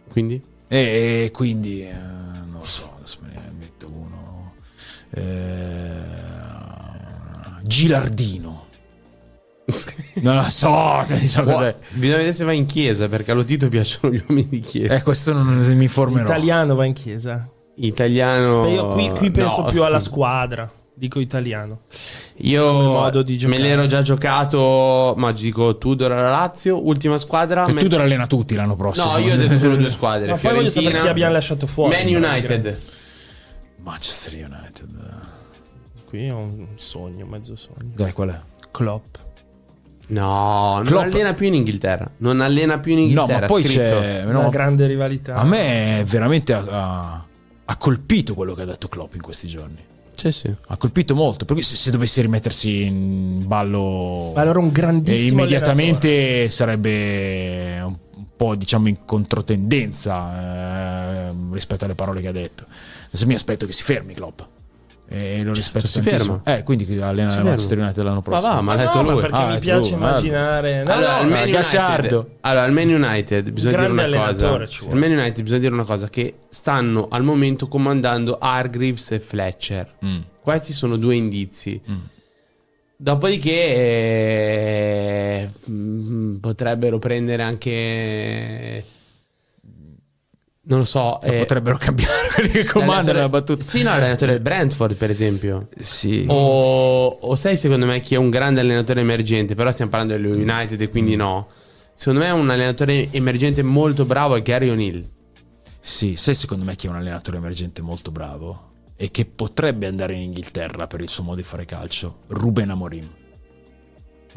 Quindi? 0.08 0.42
E 0.68 1.32
quindi 1.34 1.82
eh, 1.82 1.94
non 1.94 2.58
lo 2.60 2.64
so, 2.64 2.94
adesso 2.98 3.20
me 3.22 3.30
ne 3.34 3.52
metto 3.58 3.90
uno. 3.92 4.54
Eh, 5.10 6.06
Gilardino. 7.64 8.67
Non 10.22 10.36
lo 10.36 10.50
so, 10.50 11.04
so 11.06 11.44
cos'è. 11.44 11.76
Bisogna 11.92 12.18
vedere 12.18 12.32
se 12.32 12.46
va 12.46 12.54
in 12.54 12.66
chiesa, 12.66 13.10
perché 13.10 13.32
allo 13.32 13.44
Tito 13.44 13.68
piacciono 13.68 14.14
gli 14.14 14.24
uomini 14.28 14.48
di 14.50 14.60
chiesa. 14.62 14.94
Eh, 14.96 15.04
questo 15.04 15.34
non 15.34 15.58
mi 15.58 15.84
informerò. 15.84 16.24
Italiano 16.24 16.76
va 16.76 16.86
in 16.86 16.94
chiesa. 16.94 17.50
Italiano... 17.76 18.64
Beh, 18.64 18.72
io 18.72 18.88
qui, 18.90 19.10
qui 19.10 19.32
penso 19.32 19.62
no. 19.62 19.70
più 19.70 19.84
alla 19.84 20.00
squadra. 20.00 20.72
Dico 20.94 21.20
italiano. 21.20 21.82
Io 22.38 22.72
come 22.72 22.86
modo 22.86 23.22
di 23.22 23.38
me 23.46 23.60
l'ero 23.60 23.86
già 23.86 24.02
giocato, 24.02 25.14
ma 25.16 25.32
dico 25.32 25.78
Tudor 25.78 26.12
alla 26.12 26.32
Lazio, 26.32 26.84
ultima 26.84 27.20
squadra. 27.20 27.66
Che 27.66 27.74
Me- 27.74 27.82
Tudor 27.82 28.02
allena 28.02 28.26
tutti 28.26 28.56
l'anno 28.56 28.76
prossimo. 28.76 29.12
No, 29.12 29.18
io 29.20 29.34
ho 29.34 29.38
detto 29.38 29.58
solo 29.58 29.76
due 29.76 29.92
squadre. 29.92 30.32
Ma 30.32 30.38
poi 30.38 30.56
voglio 30.56 30.70
sapere 30.70 31.00
chi 31.00 31.08
abbiamo 31.08 31.34
lasciato 31.34 31.68
fuori. 31.68 31.94
Man 31.94 32.24
United. 32.24 32.80
Manchester 33.84 34.34
United. 34.34 34.86
Qui 36.06 36.30
ho 36.32 36.38
un 36.38 36.66
sogno, 36.76 37.28
mezzo 37.28 37.56
sogno. 37.56 37.92
Dai, 37.94 38.12
qual 38.12 38.30
è? 38.30 38.40
Klopp. 38.72 39.18
No, 40.10 40.76
non 40.76 40.84
Klopp. 40.86 41.04
allena 41.04 41.34
più 41.34 41.48
in 41.48 41.56
Inghilterra. 41.56 42.10
Non 42.18 42.42
allena 42.42 42.80
più 42.80 42.94
in 42.94 42.98
No, 43.00 43.04
Inghilterra. 43.04 43.40
ma 43.42 43.46
poi 43.48 43.64
scritto. 43.64 43.80
c'è. 43.80 44.24
no, 44.26 44.40
Una 44.40 44.50
grande 44.50 44.88
rivalità. 44.88 45.36
a 45.36 45.44
me 45.46 46.04
veramente 46.08 46.54
ha, 46.54 46.64
ha- 46.68 47.26
ha 47.66 47.78
colpito 47.78 48.34
quello 48.34 48.54
che 48.54 48.62
ha 48.62 48.66
detto 48.66 48.88
Klopp 48.88 49.16
in 49.16 49.22
questi 49.22 49.48
giorni. 49.48 49.84
Sì, 50.16 50.32
sì. 50.32 50.52
Ha 50.68 50.78
colpito 50.78 51.14
molto. 51.14 51.46
Per 51.46 51.56
cui 51.56 51.64
se, 51.64 51.76
se 51.76 51.92
dovesse 51.92 52.22
rimettersi 52.22 52.84
in 52.84 53.46
ballo. 53.46 54.32
Ma 54.34 54.42
allora 54.42 54.60
un 54.60 54.68
e 54.68 54.72
grandissimo 54.72 55.42
immediatamente 55.42 56.50
sarebbe 56.50 57.80
un 57.84 57.96
un 58.18 58.46
po' 58.46 58.56
diciamo 58.56 58.88
in 58.88 58.98
controtendenza 59.06 61.30
eh, 61.30 61.34
rispetto 61.52 61.86
alle 61.86 61.96
parole 61.96 62.22
che 62.22 62.28
ha 62.28 62.32
detto. 62.32 62.66
Adesso 63.08 63.26
mi 63.26 63.34
aspetto 63.34 63.66
che 63.66 63.74
si 63.74 63.82
fermi 63.84 64.14
Klopp. 64.14 64.42
E 65.10 65.42
lo 65.42 65.54
rispetto 65.54 65.88
si 65.88 66.02
tantissimo. 66.02 66.42
ferma. 66.44 66.60
Eh, 66.60 66.64
quindi 66.64 66.84
allena 67.02 67.34
il 67.34 67.42
Manchester. 67.44 67.78
United 67.80 68.04
l'anno 68.04 68.16
Ma 68.16 68.22
prossimo. 68.22 68.54
va, 68.54 68.62
ma 68.62 68.74
l'ha 68.76 68.84
No, 68.84 68.90
detto 68.92 69.04
ma 69.04 69.12
lui. 69.12 69.22
perché 69.22 69.36
Ah, 69.38 69.48
mi 69.48 69.60
piace 69.60 69.80
true, 69.88 69.96
immaginare. 69.98 70.84
No, 70.84 70.92
Allora, 70.92 71.08
no, 71.08 71.16
al 71.18 71.24
no, 71.28 71.30
Man. 71.30 71.44
United, 71.48 72.26
allora, 72.42 72.64
al 72.64 72.72
Man 72.74 72.88
United 72.90 73.50
bisogna 73.52 73.78
dire 73.78 73.92
una 73.92 74.26
cosa. 74.26 74.50
Al. 74.54 74.68
Man 74.98 75.12
United 75.12 75.42
bisogna 75.44 75.60
dire 75.60 75.74
una 75.74 75.84
cosa: 75.86 76.10
che 76.10 76.34
stanno 76.50 77.08
al 77.10 77.24
momento 77.24 77.68
comandando 77.70 78.38
Hargreaves 78.38 79.12
e 79.12 79.20
Fletcher. 79.20 79.94
Mm. 80.06 80.20
Questi 80.42 80.74
sono 80.74 80.98
due 80.98 81.16
indizi. 81.16 81.82
Mm. 81.90 81.96
Dopodiché 83.00 83.52
eh, 83.52 85.50
mm, 85.70 86.36
potrebbero 86.38 87.00
prendere 87.00 87.44
anche. 87.44 88.84
Non 90.70 90.80
lo 90.80 90.86
so. 90.86 91.22
eh, 91.22 91.40
Potrebbero 91.40 91.78
cambiare 91.78 92.30
quelli 92.34 92.50
che 92.50 92.66
comandano 92.66 93.20
la 93.20 93.30
battuta. 93.30 93.64
Sì, 93.64 93.84
no, 93.84 93.92
l'allenatore 93.92 94.34
del 94.34 94.42
Brentford, 94.42 94.96
per 94.96 95.10
esempio. 95.10 95.66
Sì. 95.80 96.26
O, 96.28 97.08
o 97.08 97.36
sai, 97.36 97.56
secondo 97.56 97.86
me, 97.86 98.00
chi 98.02 98.16
è 98.16 98.18
un 98.18 98.30
grande 98.30 98.60
allenatore 98.60 99.00
emergente, 99.00 99.56
però 99.56 99.72
stiamo 99.72 99.92
parlando 99.92 100.14
dello 100.16 100.36
United 100.36 100.80
e 100.82 100.90
quindi 100.90 101.16
no. 101.16 101.48
Secondo 101.94 102.20
me 102.26 102.32
un 102.32 102.50
allenatore 102.50 103.08
emergente 103.12 103.64
molto 103.64 104.06
bravo 104.06 104.36
è 104.36 104.42
Gary 104.42 104.70
O'Neill. 104.70 105.04
Sì, 105.80 106.16
sai 106.18 106.36
secondo 106.36 106.66
me 106.66 106.76
che 106.76 106.88
è 106.88 106.90
un 106.90 106.98
allenatore 106.98 107.38
emergente 107.38 107.82
molto 107.82 108.12
bravo 108.12 108.72
e 108.98 109.10
che 109.10 109.26
potrebbe 109.26 109.88
andare 109.88 110.14
in 110.16 110.22
Inghilterra 110.22 110.86
per 110.86 111.00
il 111.02 111.08
suo 111.10 111.24
modo 111.24 111.38
di 111.38 111.44
fare 111.44 111.64
calcio? 111.66 112.20
Ruben 112.28 112.70
Amorim. 112.72 113.10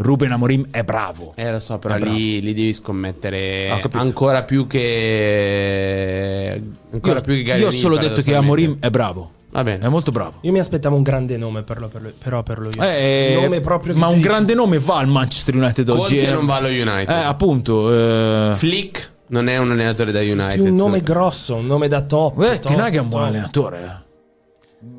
Ruben 0.02 0.32
Amorim 0.32 0.68
è 0.70 0.82
bravo. 0.82 1.32
Eh, 1.36 1.50
lo 1.52 1.60
so, 1.60 1.78
però 1.78 1.96
lì, 1.96 2.40
lì 2.40 2.54
devi 2.54 2.72
scommettere 2.72 3.68
ancora 3.92 4.44
più 4.44 4.66
che. 4.66 6.60
Ancora 6.92 7.16
Io, 7.16 7.20
più 7.22 7.34
che 7.34 7.42
Gary 7.42 7.60
io 7.60 7.68
ho 7.68 7.70
solo 7.70 7.96
detto 7.98 8.22
che. 8.22 8.34
Amorim 8.34 8.78
è 8.80 8.88
bravo. 8.90 9.32
Va 9.50 9.62
bene. 9.64 9.84
È 9.84 9.88
molto 9.88 10.10
bravo. 10.12 10.38
Io 10.42 10.52
mi 10.52 10.58
aspettavo 10.60 10.96
un 10.96 11.02
grande 11.02 11.36
nome 11.36 11.62
per 11.62 11.80
lo, 11.80 11.88
per 11.88 12.02
lo- 12.02 12.12
però 12.16 12.42
per 12.42 12.60
lo 12.60 12.66
United. 12.68 13.52
Eh, 13.52 13.92
ma 13.94 14.06
un 14.06 14.14
dici- 14.14 14.26
grande 14.26 14.54
nome 14.54 14.78
va 14.78 14.98
al 14.98 15.08
Manchester 15.08 15.54
United 15.56 15.88
oggi. 15.88 16.16
Conte 16.16 16.28
eh. 16.28 16.32
non 16.32 16.46
va 16.46 16.54
allo 16.56 16.68
United. 16.68 17.08
Eh, 17.10 17.12
appunto. 17.24 17.92
eh. 17.92 18.54
Flick 18.54 19.10
non 19.28 19.48
è 19.48 19.58
un 19.58 19.70
allenatore 19.72 20.12
da 20.12 20.20
United. 20.20 20.54
più 20.62 20.64
un 20.70 20.76
nome 20.76 21.00
grosso, 21.02 21.56
un 21.56 21.66
nome 21.66 21.88
da 21.88 22.00
top. 22.02 22.40
Eh, 22.42 22.58
top, 22.60 22.70
Ten 22.72 22.80
Hag 22.80 22.94
è 22.94 22.98
un 23.00 23.08
buon 23.08 23.22
top. 23.22 23.30
allenatore. 23.30 24.02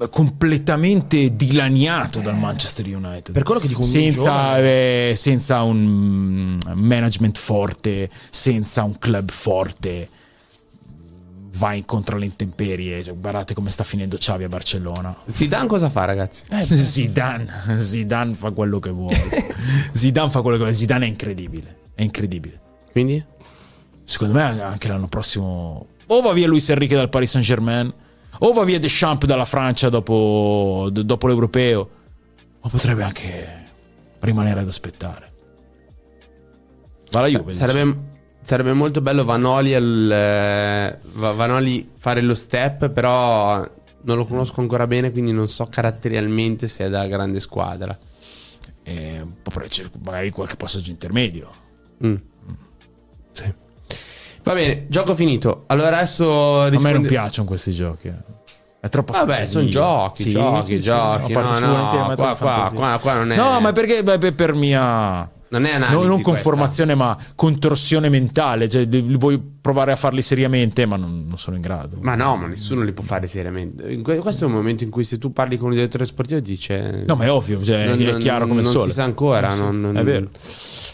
Completamente 0.10 1.36
dilaniato 1.36 2.20
dal 2.20 2.38
Manchester 2.38 2.86
United. 2.86 3.34
Per 3.34 3.44
quello 3.44 3.60
che 3.60 3.68
dico 3.68 3.82
senza, 3.82 4.60
eh, 4.60 5.14
senza 5.16 5.64
un 5.64 6.58
mm, 6.58 6.60
management 6.76 7.40
forte, 7.40 8.10
senza 8.30 8.84
un 8.84 9.00
club 9.00 9.32
forte, 9.32 10.10
va 11.58 11.74
incontro 11.74 12.16
alle 12.16 12.26
intemperie. 12.26 13.04
Cioè, 13.04 13.16
guardate 13.16 13.56
come 13.56 13.72
sta 13.72 13.84
finendo 13.84 14.18
Xavi 14.18 14.44
a 14.44 14.50
Barcellona. 14.50 15.16
Zidane 15.26 15.68
cosa 15.68 15.90
fa, 15.90 16.06
ragazzi? 16.06 16.44
Eh, 16.50 16.64
Zidane, 16.64 17.78
Zidane 17.78 18.36
fa 18.36 18.52
quello 18.52 18.80
che 18.80 18.92
vuole. 18.92 19.20
Zidane 19.94 20.30
fa 20.30 20.42
quello 20.42 20.58
che 20.58 20.64
vuole. 20.64 20.78
Zidane 20.78 21.06
è 21.06 21.10
incredibile. 21.10 21.78
È 21.96 22.04
incredibile. 22.04 22.60
Quindi? 22.92 23.24
Secondo 24.04 24.34
me 24.34 24.62
anche 24.62 24.88
l'anno 24.88 25.08
prossimo 25.08 25.88
o 26.06 26.22
va 26.22 26.34
via 26.34 26.48
Luis 26.48 26.70
Enrique 26.70 26.98
dal 26.98 27.10
Paris 27.10 27.32
Saint 27.32 27.48
Germain 27.48 27.92
o 28.44 28.54
va 28.54 28.64
via 28.64 28.80
Deschamps 28.80 29.26
dalla 29.26 29.46
Francia 29.46 29.90
dopo, 29.90 30.90
dopo 30.92 31.28
l'Europeo 31.28 31.90
o 32.60 32.70
potrebbe 32.70 33.04
anche 33.04 33.66
rimanere 34.20 34.60
ad 34.62 34.68
aspettare. 34.68 35.30
Va 37.12 37.22
la 37.22 37.28
Juve. 37.28 37.54
Sarebbe, 37.54 37.98
sarebbe 38.42 38.74
molto 38.74 39.02
bello 39.02 39.24
Vanoli, 39.26 39.74
al, 39.76 40.12
eh, 40.12 40.98
Va- 41.14 41.32
Vanoli 41.34 41.90
fare 41.98 42.22
lo 42.22 42.34
step, 42.36 42.90
però 42.90 43.58
non 44.04 44.18
lo 44.18 44.26
conosco 44.26 44.62
ancora 44.62 44.88
bene, 44.88 45.12
quindi 45.12 45.32
non 45.32 45.48
so 45.48 45.66
caratterialmente 45.66 46.68
se 46.68 46.86
è 46.86 46.90
da 46.90 47.06
grande 47.08 47.40
squadra. 47.40 47.96
Eh, 48.84 49.24
magari 50.04 50.30
qualche 50.32 50.56
passaggio 50.56 50.90
intermedio. 50.90 51.52
Mm. 52.06 52.16
Sì. 53.34 53.54
Va 54.44 54.54
bene, 54.54 54.88
gioco 54.88 55.14
finito. 55.14 55.66
Allora 55.68 55.98
adesso 55.98 56.62
A 56.62 56.64
me 56.64 56.70
non 56.72 56.82
risponde- 56.84 57.08
piacciono 57.10 57.48
questi 57.48 57.72
giochi. 57.74 58.08
eh. 58.08 58.31
È 58.82 58.90
troppo 58.90 59.12
Vabbè, 59.14 59.46
sono 59.46 59.68
giochi, 59.68 60.24
Sì, 60.24 60.30
giochi, 60.32 60.66
sì, 60.74 60.80
giochi. 60.82 61.32
No, 61.34 61.60
No, 61.60 61.60
no, 61.60 62.14
qua, 62.16 62.36
qua, 62.36 62.72
qua, 62.74 62.98
qua 63.00 63.14
non 63.14 63.32
è... 63.32 63.36
No, 63.36 63.60
ma 63.62 63.72
perché 63.74 64.02
beh, 64.04 64.32
per 64.32 64.54
mia 64.56 65.30
Non 65.50 65.66
è 65.66 65.74
analisi 65.74 65.94
No, 65.94 66.00
non 66.08 66.22
questa. 66.22 66.32
conformazione, 66.32 66.96
ma 66.96 67.16
contorsione 67.36 68.10
mentale. 68.10 68.68
Cioè, 68.68 68.88
vuoi 68.88 69.40
provare 69.62 69.92
a 69.92 69.96
farli 69.96 70.24
seriamente, 70.24 70.88
ma 70.88 70.96
non, 70.96 71.26
non 71.28 71.38
sono 71.38 71.58
in 71.58 71.62
grado. 71.62 71.98
Ma 72.02 72.16
no, 72.16 72.36
ma 72.38 72.48
nessuno 72.48 72.82
li 72.82 72.92
può 72.92 73.04
fare 73.04 73.28
seriamente. 73.28 74.02
Questo 74.02 74.46
è 74.46 74.48
un 74.48 74.54
momento 74.54 74.84
in 74.84 74.90
cui 74.90 75.04
se 75.04 75.20
tu 75.20 75.30
parli 75.32 75.58
con 75.58 75.70
un 75.70 75.76
direttore 75.76 76.08
sportivo 76.08 76.40
dice... 76.40 77.04
No, 77.06 77.16
ma 77.16 77.26
è 77.26 77.32
ovvio, 77.32 77.64
cioè, 77.64 77.86
Non- 77.86 78.02
è 78.02 78.12
non- 78.14 78.20
chiaro 78.20 78.48
come 78.48 78.64
non 78.64 78.72
sole. 78.72 78.88
si 78.88 78.94
sa 78.96 79.04
ancora, 79.04 79.54
non- 79.54 79.80
non- 79.80 79.96
È 79.96 80.04
vero. 80.04 80.28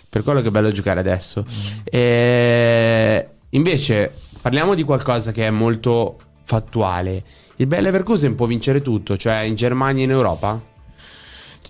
Per 0.10 0.24
quello 0.24 0.42
che 0.42 0.50
è 0.50 0.52
bello 0.52 0.72
giocare 0.72 1.00
adesso. 1.00 1.46
E 1.90 3.28
invece 3.52 4.12
parliamo 4.42 4.74
di 4.76 4.84
qualcosa 4.84 5.32
che 5.32 5.48
è 5.48 5.50
molto 5.52 6.18
fattuale. 6.44 7.24
Il 7.60 7.66
Bayer 7.66 7.84
Leverkusen 7.84 8.36
può 8.36 8.46
vincere 8.46 8.82
tutto, 8.84 9.18
cioè 9.18 9.40
in 9.40 9.56
Germania 9.56 10.04
e 10.04 10.06
in 10.06 10.12
Europa? 10.12 10.62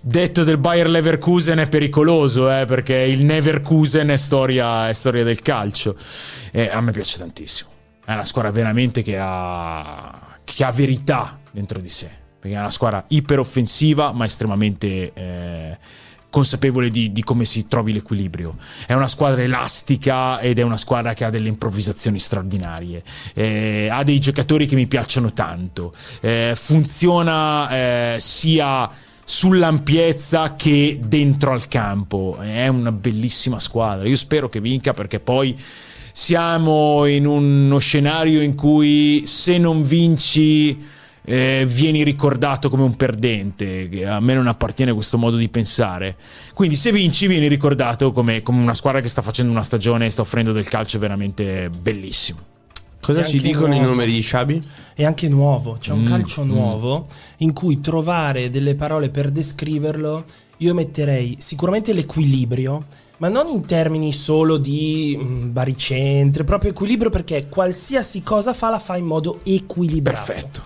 Detto 0.02 0.44
del 0.44 0.58
Bayer 0.58 0.86
Leverkusen 0.86 1.58
è 1.58 1.68
pericoloso, 1.68 2.52
eh, 2.52 2.66
perché 2.66 2.94
il 2.94 3.24
Neverkusen 3.24 4.08
è 4.08 4.18
storia, 4.18 4.88
è 4.90 4.92
storia 4.92 5.24
del 5.24 5.40
calcio. 5.40 5.96
E 6.52 6.68
a 6.68 6.80
me 6.82 6.92
piace 6.92 7.18
tantissimo. 7.18 7.70
È 8.04 8.12
una 8.12 8.26
squadra 8.26 8.50
veramente 8.50 9.02
che 9.02 9.16
ha, 9.18 10.36
che 10.44 10.62
ha 10.62 10.70
verità 10.72 11.40
dentro 11.50 11.80
di 11.80 11.88
sé. 11.88 12.10
Perché 12.38 12.54
è 12.54 12.60
una 12.60 12.70
squadra 12.70 13.04
iperoffensiva, 13.08 14.12
ma 14.12 14.26
estremamente 14.26 15.12
eh, 15.14 15.78
consapevole 16.30 16.90
di, 16.90 17.12
di 17.12 17.22
come 17.22 17.44
si 17.44 17.66
trovi 17.68 17.92
l'equilibrio. 17.92 18.56
È 18.86 18.92
una 18.92 19.08
squadra 19.08 19.42
elastica 19.42 20.40
ed 20.40 20.58
è 20.58 20.62
una 20.62 20.76
squadra 20.76 21.14
che 21.14 21.24
ha 21.24 21.30
delle 21.30 21.48
improvvisazioni 21.48 22.18
straordinarie. 22.18 23.02
Eh, 23.34 23.88
ha 23.90 24.02
dei 24.02 24.18
giocatori 24.18 24.66
che 24.66 24.74
mi 24.74 24.86
piacciono 24.86 25.32
tanto. 25.32 25.94
Eh, 26.20 26.52
funziona 26.54 27.70
eh, 27.70 28.16
sia 28.20 28.90
sull'ampiezza 29.24 30.54
che 30.54 30.98
dentro 31.02 31.52
al 31.52 31.68
campo. 31.68 32.38
È 32.40 32.68
una 32.68 32.92
bellissima 32.92 33.58
squadra. 33.58 34.08
Io 34.08 34.16
spero 34.16 34.48
che 34.48 34.60
vinca 34.60 34.92
perché 34.92 35.20
poi 35.20 35.58
siamo 36.12 37.06
in 37.06 37.26
uno 37.26 37.78
scenario 37.78 38.42
in 38.42 38.54
cui 38.54 39.24
se 39.26 39.56
non 39.56 39.82
vinci 39.82 40.96
eh, 41.28 41.66
vieni 41.68 42.02
ricordato 42.04 42.70
come 42.70 42.82
un 42.82 42.96
perdente. 42.96 43.88
che 43.90 44.06
A 44.06 44.18
me 44.18 44.32
non 44.34 44.46
appartiene 44.46 44.92
questo 44.94 45.18
modo 45.18 45.36
di 45.36 45.48
pensare. 45.50 46.16
Quindi 46.54 46.74
se 46.74 46.90
vinci 46.90 47.26
vieni 47.26 47.48
ricordato 47.48 48.12
come, 48.12 48.42
come 48.42 48.60
una 48.62 48.72
squadra 48.74 49.02
che 49.02 49.08
sta 49.08 49.20
facendo 49.20 49.52
una 49.52 49.62
stagione 49.62 50.06
e 50.06 50.10
sta 50.10 50.22
offrendo 50.22 50.52
del 50.52 50.66
calcio 50.68 50.98
veramente 50.98 51.68
bellissimo. 51.68 52.38
Cosa 53.00 53.24
ci 53.24 53.40
dicono 53.40 53.74
i 53.74 53.76
nuovo. 53.78 53.92
numeri 53.92 54.12
di 54.12 54.20
Sciabi? 54.20 54.62
È 54.94 55.04
anche 55.04 55.28
nuovo, 55.28 55.76
c'è 55.78 55.92
un 55.92 56.02
Mm, 56.02 56.06
calcio 56.06 56.44
mm. 56.44 56.48
nuovo 56.48 57.06
in 57.38 57.52
cui 57.52 57.80
trovare 57.80 58.50
delle 58.50 58.74
parole 58.74 59.08
per 59.10 59.30
descriverlo, 59.30 60.24
io 60.58 60.74
metterei 60.74 61.36
sicuramente 61.38 61.92
l'equilibrio, 61.92 62.84
ma 63.18 63.28
non 63.28 63.48
in 63.48 63.64
termini 63.64 64.12
solo 64.12 64.56
di 64.58 65.18
mm, 65.18 65.52
baricentri, 65.52 66.44
proprio 66.44 66.70
equilibrio 66.70 67.10
perché 67.10 67.46
qualsiasi 67.48 68.22
cosa 68.22 68.52
fa 68.52 68.70
la 68.70 68.78
fa 68.78 68.96
in 68.96 69.04
modo 69.06 69.40
equilibrato. 69.44 70.24
Perfetto. 70.32 70.62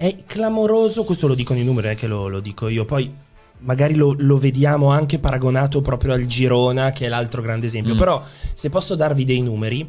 È 0.00 0.16
clamoroso, 0.24 1.04
questo 1.04 1.26
lo 1.26 1.34
dicono 1.34 1.58
i 1.58 1.62
numeri, 1.62 1.88
non 1.88 1.94
è 1.94 1.98
che 1.98 2.06
lo, 2.06 2.26
lo 2.26 2.40
dico 2.40 2.68
io, 2.68 2.86
poi 2.86 3.12
magari 3.58 3.94
lo, 3.94 4.14
lo 4.16 4.38
vediamo 4.38 4.88
anche 4.88 5.18
paragonato 5.18 5.82
proprio 5.82 6.14
al 6.14 6.24
Girona, 6.24 6.90
che 6.90 7.04
è 7.04 7.08
l'altro 7.10 7.42
grande 7.42 7.66
esempio, 7.66 7.94
Mm. 7.94 7.98
però 7.98 8.22
se 8.54 8.70
posso 8.70 8.94
darvi 8.94 9.26
dei 9.26 9.42
numeri, 9.42 9.86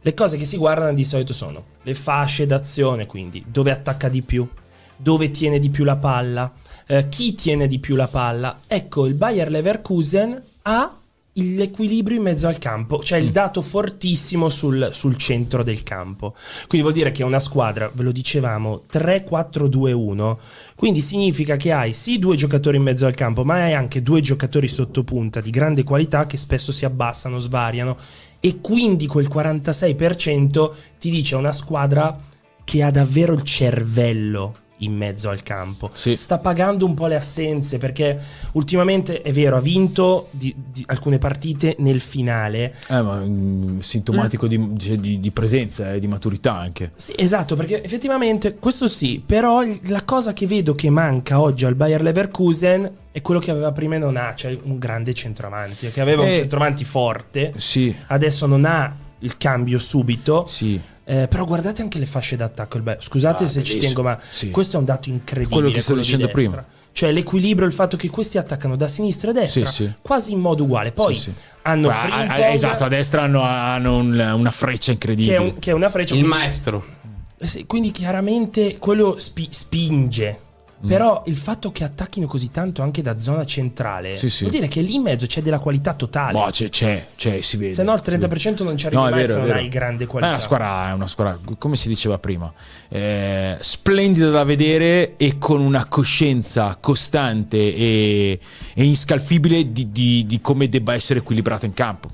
le 0.00 0.14
cose 0.14 0.36
che 0.36 0.44
si 0.44 0.56
guardano 0.56 0.92
di 0.94 1.04
solito 1.04 1.32
sono 1.32 1.62
le 1.84 1.94
fasce 1.94 2.44
d'azione, 2.44 3.06
quindi 3.06 3.44
dove 3.46 3.70
attacca 3.70 4.08
di 4.08 4.22
più, 4.22 4.48
dove 4.96 5.30
tiene 5.30 5.60
di 5.60 5.70
più 5.70 5.84
la 5.84 5.94
palla, 5.94 6.52
eh, 6.84 7.08
chi 7.08 7.34
tiene 7.34 7.68
di 7.68 7.78
più 7.78 7.94
la 7.94 8.08
palla. 8.08 8.58
Ecco, 8.66 9.06
il 9.06 9.14
Bayer 9.14 9.48
Leverkusen 9.48 10.42
ha 10.62 10.92
l'equilibrio 11.36 12.16
in 12.16 12.22
mezzo 12.22 12.46
al 12.46 12.58
campo, 12.58 13.02
cioè 13.02 13.18
il 13.18 13.30
dato 13.30 13.60
fortissimo 13.60 14.48
sul, 14.48 14.90
sul 14.92 15.16
centro 15.16 15.62
del 15.62 15.82
campo. 15.82 16.34
Quindi 16.66 16.86
vuol 16.86 16.92
dire 16.92 17.10
che 17.10 17.22
è 17.22 17.26
una 17.26 17.40
squadra, 17.40 17.90
ve 17.92 18.02
lo 18.02 18.12
dicevamo, 18.12 18.84
3-4-2-1, 18.90 20.36
quindi 20.74 21.00
significa 21.00 21.56
che 21.56 21.72
hai 21.72 21.92
sì 21.92 22.18
due 22.18 22.36
giocatori 22.36 22.76
in 22.76 22.82
mezzo 22.82 23.06
al 23.06 23.14
campo, 23.14 23.44
ma 23.44 23.54
hai 23.54 23.74
anche 23.74 24.02
due 24.02 24.20
giocatori 24.20 24.68
sotto 24.68 25.04
punta 25.04 25.40
di 25.40 25.50
grande 25.50 25.84
qualità 25.84 26.26
che 26.26 26.36
spesso 26.36 26.72
si 26.72 26.84
abbassano, 26.84 27.38
svariano 27.38 27.96
e 28.40 28.58
quindi 28.60 29.06
quel 29.06 29.28
46% 29.32 30.70
ti 30.98 31.10
dice 31.10 31.36
una 31.36 31.52
squadra 31.52 32.18
che 32.64 32.82
ha 32.82 32.90
davvero 32.90 33.32
il 33.32 33.42
cervello 33.42 34.64
in 34.78 34.94
mezzo 34.94 35.30
al 35.30 35.42
campo. 35.42 35.90
Sì. 35.94 36.16
Sta 36.16 36.38
pagando 36.38 36.84
un 36.84 36.94
po' 36.94 37.06
le 37.06 37.16
assenze 37.16 37.78
perché 37.78 38.20
ultimamente 38.52 39.22
è 39.22 39.32
vero, 39.32 39.56
ha 39.56 39.60
vinto 39.60 40.28
di- 40.30 40.54
di 40.56 40.82
alcune 40.88 41.18
partite 41.18 41.76
nel 41.78 42.00
finale. 42.00 42.74
Eh, 42.88 43.00
ma 43.00 43.20
mm, 43.24 43.78
sintomatico 43.80 44.46
di, 44.46 44.74
cioè, 44.78 44.96
di- 44.98 45.18
di 45.20 45.30
presenza 45.30 45.92
e 45.94 46.00
di 46.00 46.06
maturità 46.06 46.56
anche. 46.58 46.92
Sì, 46.94 47.14
esatto, 47.16 47.56
perché 47.56 47.82
effettivamente 47.82 48.54
questo 48.56 48.86
sì, 48.86 49.22
però 49.24 49.62
la 49.84 50.02
cosa 50.04 50.32
che 50.32 50.46
vedo 50.46 50.74
che 50.74 50.90
manca 50.90 51.40
oggi 51.40 51.64
al 51.64 51.74
Bayer 51.74 52.02
Leverkusen 52.02 52.90
è 53.12 53.22
quello 53.22 53.40
che 53.40 53.50
aveva 53.50 53.72
prima 53.72 53.94
e 53.94 53.98
non 53.98 54.16
ha, 54.16 54.34
cioè 54.34 54.56
un 54.64 54.78
grande 54.78 55.14
centravanti, 55.14 55.88
che 55.88 56.00
aveva 56.02 56.22
un 56.22 56.28
Eh, 56.28 56.34
centravanti 56.36 56.84
forte, 56.84 57.54
Sì, 57.56 57.94
adesso 58.08 58.46
non 58.46 58.64
ha 58.66 58.94
il 59.20 59.38
cambio 59.38 59.78
subito. 59.78 60.44
sì. 60.48 60.78
Eh, 61.08 61.28
però 61.28 61.44
guardate 61.44 61.82
anche 61.82 61.98
le 62.00 62.06
fasce 62.06 62.34
d'attacco. 62.34 62.80
Scusate 62.98 63.44
Ah, 63.44 63.48
se 63.48 63.62
ci 63.62 63.74
bellissimo. 63.74 63.94
tengo, 63.94 64.02
ma 64.02 64.18
Sì. 64.28 64.50
questo 64.50 64.76
è 64.76 64.78
un 64.80 64.84
dato 64.86 65.08
incredibile. 65.08 65.54
Quello 65.60 65.70
che 65.72 65.80
stavo 65.80 65.98
di 66.00 66.04
dicendo 66.04 66.26
destra. 66.26 66.42
prima. 66.50 66.64
Cioè 66.90 67.12
l'equilibrio, 67.12 67.66
il 67.66 67.74
fatto 67.74 67.96
che 67.96 68.08
questi 68.10 68.38
attaccano 68.38 68.74
da 68.74 68.88
sinistra 68.88 69.30
e 69.30 69.34
destra, 69.34 69.66
Sì, 69.66 69.84
sì. 69.84 69.92
quasi 70.02 70.32
in 70.32 70.40
modo 70.40 70.64
uguale. 70.64 70.90
Poi 70.92 71.14
Sì, 71.14 71.20
sì. 71.30 71.32
hanno 71.62 71.90
Ah, 71.90 72.02
ah, 72.02 72.08
Frimpong, 72.08 72.52
esatto, 72.52 72.84
a 72.84 72.88
destra 72.88 73.22
hanno, 73.22 73.42
hanno 73.42 73.96
un- 73.98 74.32
una 74.34 74.50
freccia 74.50 74.86
che 74.86 74.92
incredibile. 74.92 75.36
è, 75.36 75.38
un- 75.38 75.58
che 75.58 75.70
è 75.70 75.74
una 75.74 75.88
freccia. 75.90 76.14
Il 76.14 76.20
quindi- 76.20 76.38
maestro. 76.38 76.84
Eh 77.38 77.66
Quindi 77.66 77.90
chiaramente 77.92 78.78
quello 78.78 79.16
spi- 79.18 79.48
spinge. 79.50 80.38
Mm. 80.86 80.88
Però 80.88 81.22
il 81.26 81.36
fatto 81.36 81.72
che 81.72 81.84
attacchino 81.84 82.26
così 82.26 82.50
tanto 82.50 82.80
anche 82.82 83.02
da 83.02 83.18
zona 83.18 83.44
centrale 83.44 84.16
Sì, 84.16 84.30
sì. 84.30 84.44
vuol 84.44 84.54
dire 84.54 84.68
che 84.68 84.80
lì 84.80 84.94
in 84.94 85.02
mezzo 85.02 85.26
c'è 85.26 85.42
della 85.42 85.58
qualità 85.58 85.94
totale. 85.94 86.32
Boh, 86.32 86.48
c'è, 86.50 86.68
c'è, 86.68 87.08
c'è, 87.16 87.40
si 87.40 87.56
vede. 87.56 87.74
Se 87.74 87.82
no 87.82 87.92
il 87.94 88.00
si 88.04 88.10
vede. 88.10 88.26
30% 88.28 88.62
non 88.62 88.76
ci 88.76 88.86
arriva 88.86 89.00
No, 89.02 89.08
è 89.08 89.10
mai 89.10 89.20
vero, 89.20 89.32
se 89.32 89.34
è 89.34 89.38
non 89.40 89.46
vero. 89.48 89.58
hai 89.58 89.68
grande 89.68 90.04
Ma 90.04 90.10
qualità. 90.10 90.30
È 90.30 90.34
una 90.34 90.42
squadra, 90.44 90.88
è 90.88 90.92
una 90.92 91.06
squadra, 91.06 91.38
come 91.58 91.76
si 91.76 91.88
diceva 91.88 92.18
prima, 92.18 92.52
eh, 92.88 93.56
splendida 93.60 94.30
da 94.30 94.44
vedere 94.44 95.16
e 95.16 95.38
con 95.38 95.60
una 95.60 95.86
coscienza 95.86 96.76
costante 96.80 97.56
e, 97.74 98.38
e 98.74 98.84
inscalfibile 98.84 99.72
di, 99.72 99.90
di- 99.90 100.24
di 100.26 100.40
come 100.40 100.68
debba 100.68 100.94
essere 100.94 101.18
equilibrata 101.18 101.66
in 101.66 101.74
campo. 101.74 102.10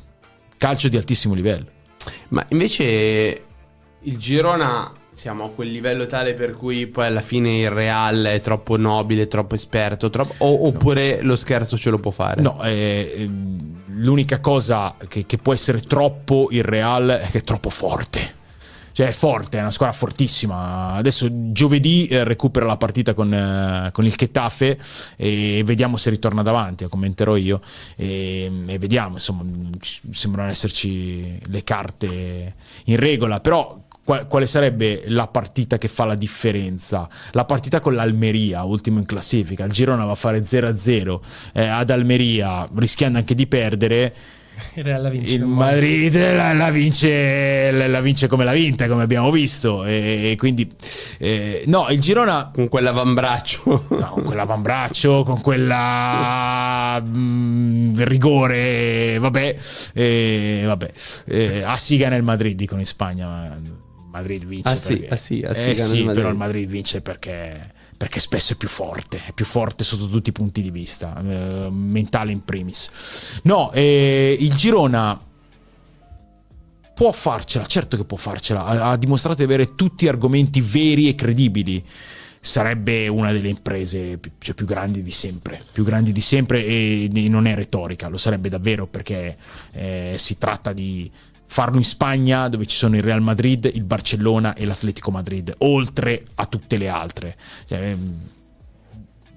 Calcio 0.56 0.88
di 0.88 0.96
altissimo 0.96 1.34
livello. 1.34 1.66
Ma 2.28 2.44
invece 2.48 3.44
il 4.00 4.16
Girona 4.16 4.92
siamo 5.12 5.44
a 5.44 5.50
quel 5.50 5.70
livello 5.70 6.06
tale 6.06 6.32
per 6.32 6.54
cui 6.54 6.86
poi 6.86 7.06
alla 7.06 7.20
fine 7.20 7.58
il 7.58 7.70
Real 7.70 8.24
è 8.24 8.40
troppo 8.40 8.78
nobile, 8.78 9.28
troppo 9.28 9.54
esperto, 9.54 10.08
troppo- 10.08 10.34
o- 10.38 10.66
oppure 10.66 11.20
lo 11.20 11.36
scherzo 11.36 11.76
ce 11.76 11.90
lo 11.90 11.98
può 11.98 12.10
fare? 12.10 12.40
No, 12.40 12.62
eh, 12.62 13.12
ehm, 13.18 13.82
l'unica 13.98 14.40
cosa 14.40 14.96
che, 15.08 15.26
che 15.26 15.36
può 15.36 15.52
essere 15.52 15.80
troppo 15.82 16.48
il 16.50 16.64
Real 16.64 17.08
è 17.08 17.28
che 17.30 17.38
è 17.38 17.42
troppo 17.42 17.68
forte. 17.68 18.40
Cioè 18.92 19.08
è 19.08 19.12
forte, 19.12 19.56
è 19.56 19.60
una 19.60 19.70
squadra 19.70 19.96
fortissima. 19.96 20.92
Adesso 20.92 21.52
giovedì 21.52 22.06
eh, 22.06 22.24
recupera 22.24 22.66
la 22.66 22.76
partita 22.76 23.14
con, 23.14 23.32
eh, 23.32 23.90
con 23.90 24.04
il 24.04 24.14
Chetafe 24.14 24.78
e 25.16 25.62
vediamo 25.64 25.96
se 25.96 26.10
ritorna 26.10 26.42
davanti, 26.42 26.86
commenterò 26.88 27.36
io. 27.36 27.62
E, 27.96 28.50
e 28.66 28.78
vediamo, 28.78 29.14
insomma, 29.14 29.44
sembrano 30.10 30.50
esserci 30.50 31.38
le 31.46 31.64
carte 31.64 32.54
in 32.84 32.96
regola. 32.96 33.40
Però 33.40 33.81
quale 34.04 34.46
sarebbe 34.46 35.02
la 35.06 35.28
partita 35.28 35.78
che 35.78 35.88
fa 35.88 36.04
la 36.04 36.14
differenza? 36.14 37.08
La 37.32 37.44
partita 37.44 37.80
con 37.80 37.94
l'Almeria, 37.94 38.64
ultimo 38.64 38.98
in 38.98 39.06
classifica. 39.06 39.64
Il 39.64 39.72
Girona 39.72 40.04
va 40.04 40.12
a 40.12 40.16
fare 40.16 40.40
0-0 40.40 41.20
eh, 41.52 41.66
ad 41.66 41.90
Almeria, 41.90 42.68
rischiando 42.74 43.18
anche 43.18 43.34
di 43.34 43.46
perdere. 43.46 44.14
Il 44.74 45.44
Madrid 45.44 46.14
la, 46.14 46.52
la 46.52 46.70
vince, 46.70 47.70
la, 47.70 47.86
la 47.88 48.00
vince 48.00 48.26
come 48.26 48.44
l'ha 48.44 48.52
vinta, 48.52 48.86
come 48.86 49.02
abbiamo 49.02 49.30
visto. 49.30 49.84
E, 49.84 50.30
e 50.32 50.36
quindi, 50.36 50.70
eh, 51.18 51.64
no, 51.66 51.88
il 51.88 52.00
Girona 52.00 52.50
Con 52.52 52.68
quell'avambraccio. 52.68 53.86
No, 53.88 54.08
con 54.10 54.22
quell'avambraccio, 54.24 55.22
con 55.24 55.40
quella 55.40 57.02
mm, 57.02 58.00
rigore, 58.02 59.18
vabbè, 59.18 59.56
eh, 59.94 60.62
vabbè. 60.66 60.92
Eh, 61.26 61.62
a 61.62 61.76
Siga 61.76 62.08
nel 62.08 62.22
Madrid 62.22 62.56
dicono 62.56 62.80
in 62.80 62.86
Spagna, 62.86 63.26
ma 63.26 63.80
Madrid 64.12 64.44
vince. 64.46 64.68
Ah, 64.68 64.76
sì, 64.76 64.96
perché- 64.96 65.08
ah, 65.08 65.16
sì, 65.16 65.42
a 65.42 65.50
eh, 65.50 65.54
Siga 65.54 65.84
sì, 65.84 65.94
nel 65.94 66.04
Madrid. 66.04 66.14
però 66.14 66.28
il 66.28 66.36
Madrid 66.36 66.68
vince 66.68 67.00
perché, 67.00 67.72
perché 67.96 68.20
spesso 68.20 68.52
è 68.52 68.56
più 68.56 68.68
forte, 68.68 69.20
è 69.26 69.32
più 69.32 69.44
forte 69.44 69.82
sotto 69.82 70.08
tutti 70.08 70.28
i 70.28 70.32
punti 70.32 70.62
di 70.62 70.70
vista, 70.70 71.20
eh, 71.20 71.68
mentale 71.70 72.30
in 72.32 72.44
primis. 72.44 73.40
No, 73.42 73.72
eh, 73.72 74.36
il 74.38 74.54
Girona 74.54 75.18
può 76.94 77.10
farcela, 77.12 77.64
certo 77.66 77.96
che 77.96 78.04
può 78.04 78.16
farcela, 78.16 78.64
ha, 78.64 78.90
ha 78.90 78.96
dimostrato 78.96 79.38
di 79.38 79.44
avere 79.44 79.74
tutti 79.74 80.06
argomenti 80.08 80.60
veri 80.60 81.08
e 81.08 81.14
credibili. 81.14 81.84
Sarebbe 82.44 83.06
una 83.06 83.30
delle 83.30 83.48
imprese 83.48 84.18
più, 84.18 84.32
cioè, 84.38 84.54
più 84.56 84.66
grandi 84.66 85.00
di 85.04 85.12
sempre, 85.12 85.62
più 85.70 85.84
grandi 85.84 86.10
di 86.10 86.20
sempre 86.20 86.66
e 86.66 87.08
e 87.14 87.28
non 87.28 87.46
è 87.46 87.54
retorica, 87.54 88.08
lo 88.08 88.18
sarebbe 88.18 88.48
davvero 88.48 88.88
perché 88.88 89.36
eh, 89.72 90.16
si 90.18 90.36
tratta 90.38 90.72
di 90.72 91.08
farlo 91.52 91.76
in 91.76 91.84
Spagna 91.84 92.48
dove 92.48 92.64
ci 92.64 92.78
sono 92.78 92.96
il 92.96 93.02
Real 93.02 93.20
Madrid, 93.20 93.70
il 93.74 93.84
Barcellona 93.84 94.54
e 94.54 94.64
l'Atletico 94.64 95.10
Madrid, 95.10 95.52
oltre 95.58 96.24
a 96.36 96.46
tutte 96.46 96.78
le 96.78 96.88
altre. 96.88 97.36
Cioè, 97.66 97.90
ehm, 97.90 98.14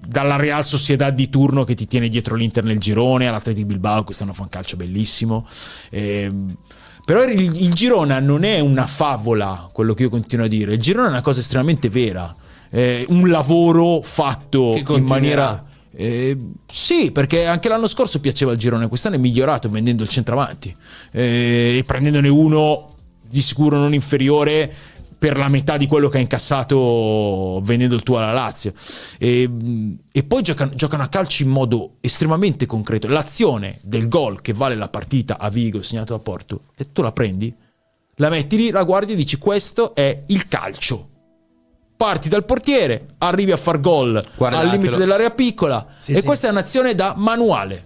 dalla 0.08 0.36
Real 0.36 0.64
Sociedad 0.64 1.14
di 1.14 1.28
turno 1.28 1.64
che 1.64 1.74
ti 1.74 1.86
tiene 1.86 2.08
dietro 2.08 2.34
l'Inter 2.34 2.64
nel 2.64 2.78
girone, 2.78 3.28
all'Atletico 3.28 3.66
Bilbao, 3.66 4.04
quest'anno 4.04 4.32
fa 4.32 4.42
un 4.42 4.48
calcio 4.48 4.78
bellissimo. 4.78 5.46
Ehm, 5.90 6.56
però 7.04 7.22
il, 7.22 7.38
il 7.38 7.74
Girona 7.74 8.18
non 8.18 8.44
è 8.44 8.60
una 8.60 8.86
favola, 8.86 9.68
quello 9.70 9.92
che 9.92 10.04
io 10.04 10.08
continuo 10.08 10.46
a 10.46 10.48
dire. 10.48 10.72
Il 10.72 10.80
Girona 10.80 11.08
è 11.08 11.10
una 11.10 11.20
cosa 11.20 11.40
estremamente 11.40 11.90
vera. 11.90 12.34
Eh, 12.70 13.04
un 13.10 13.28
lavoro 13.28 14.00
fatto 14.02 14.74
in 14.74 15.04
maniera. 15.04 15.65
Eh, 15.96 16.36
sì, 16.66 17.10
perché 17.10 17.46
anche 17.46 17.68
l'anno 17.68 17.86
scorso 17.86 18.20
piaceva 18.20 18.52
il 18.52 18.58
girone, 18.58 18.88
quest'anno 18.88 19.16
è 19.16 19.18
migliorato 19.18 19.70
vendendo 19.70 20.02
il 20.02 20.08
centravanti 20.08 20.76
eh, 21.12 21.76
e 21.78 21.84
prendendone 21.84 22.28
uno 22.28 22.94
di 23.26 23.40
sicuro 23.40 23.78
non 23.78 23.94
inferiore 23.94 24.72
per 25.18 25.38
la 25.38 25.48
metà 25.48 25.78
di 25.78 25.86
quello 25.86 26.10
che 26.10 26.18
ha 26.18 26.20
incassato 26.20 27.60
vendendo 27.64 27.94
il 27.94 28.02
tuo 28.02 28.18
alla 28.18 28.32
Lazio. 28.32 28.74
E, 29.18 29.50
e 30.12 30.22
poi 30.24 30.42
giocano, 30.42 30.74
giocano 30.74 31.02
a 31.02 31.08
calcio 31.08 31.42
in 31.42 31.48
modo 31.48 31.96
estremamente 32.00 32.66
concreto. 32.66 33.08
L'azione 33.08 33.78
del 33.82 34.08
gol 34.08 34.42
che 34.42 34.52
vale 34.52 34.74
la 34.74 34.90
partita 34.90 35.38
a 35.38 35.48
Vigo 35.48 35.82
segnato 35.82 36.12
da 36.12 36.18
Porto, 36.20 36.64
e 36.76 36.92
tu 36.92 37.00
la 37.00 37.12
prendi, 37.12 37.52
la 38.16 38.28
metti 38.28 38.56
lì, 38.56 38.70
la 38.70 38.84
guardi 38.84 39.12
e 39.12 39.16
dici 39.16 39.38
questo 39.38 39.94
è 39.94 40.24
il 40.26 40.46
calcio. 40.48 41.15
Parti 41.96 42.28
dal 42.28 42.44
portiere, 42.44 43.06
arrivi 43.18 43.52
a 43.52 43.56
far 43.56 43.80
gol 43.80 44.22
al 44.38 44.68
limite 44.68 44.96
dell'area 44.96 45.30
piccola 45.30 45.86
Sì, 45.96 46.12
e 46.12 46.16
sì. 46.16 46.22
questa 46.22 46.48
è 46.48 46.50
un'azione 46.50 46.94
da 46.94 47.14
manuale. 47.16 47.82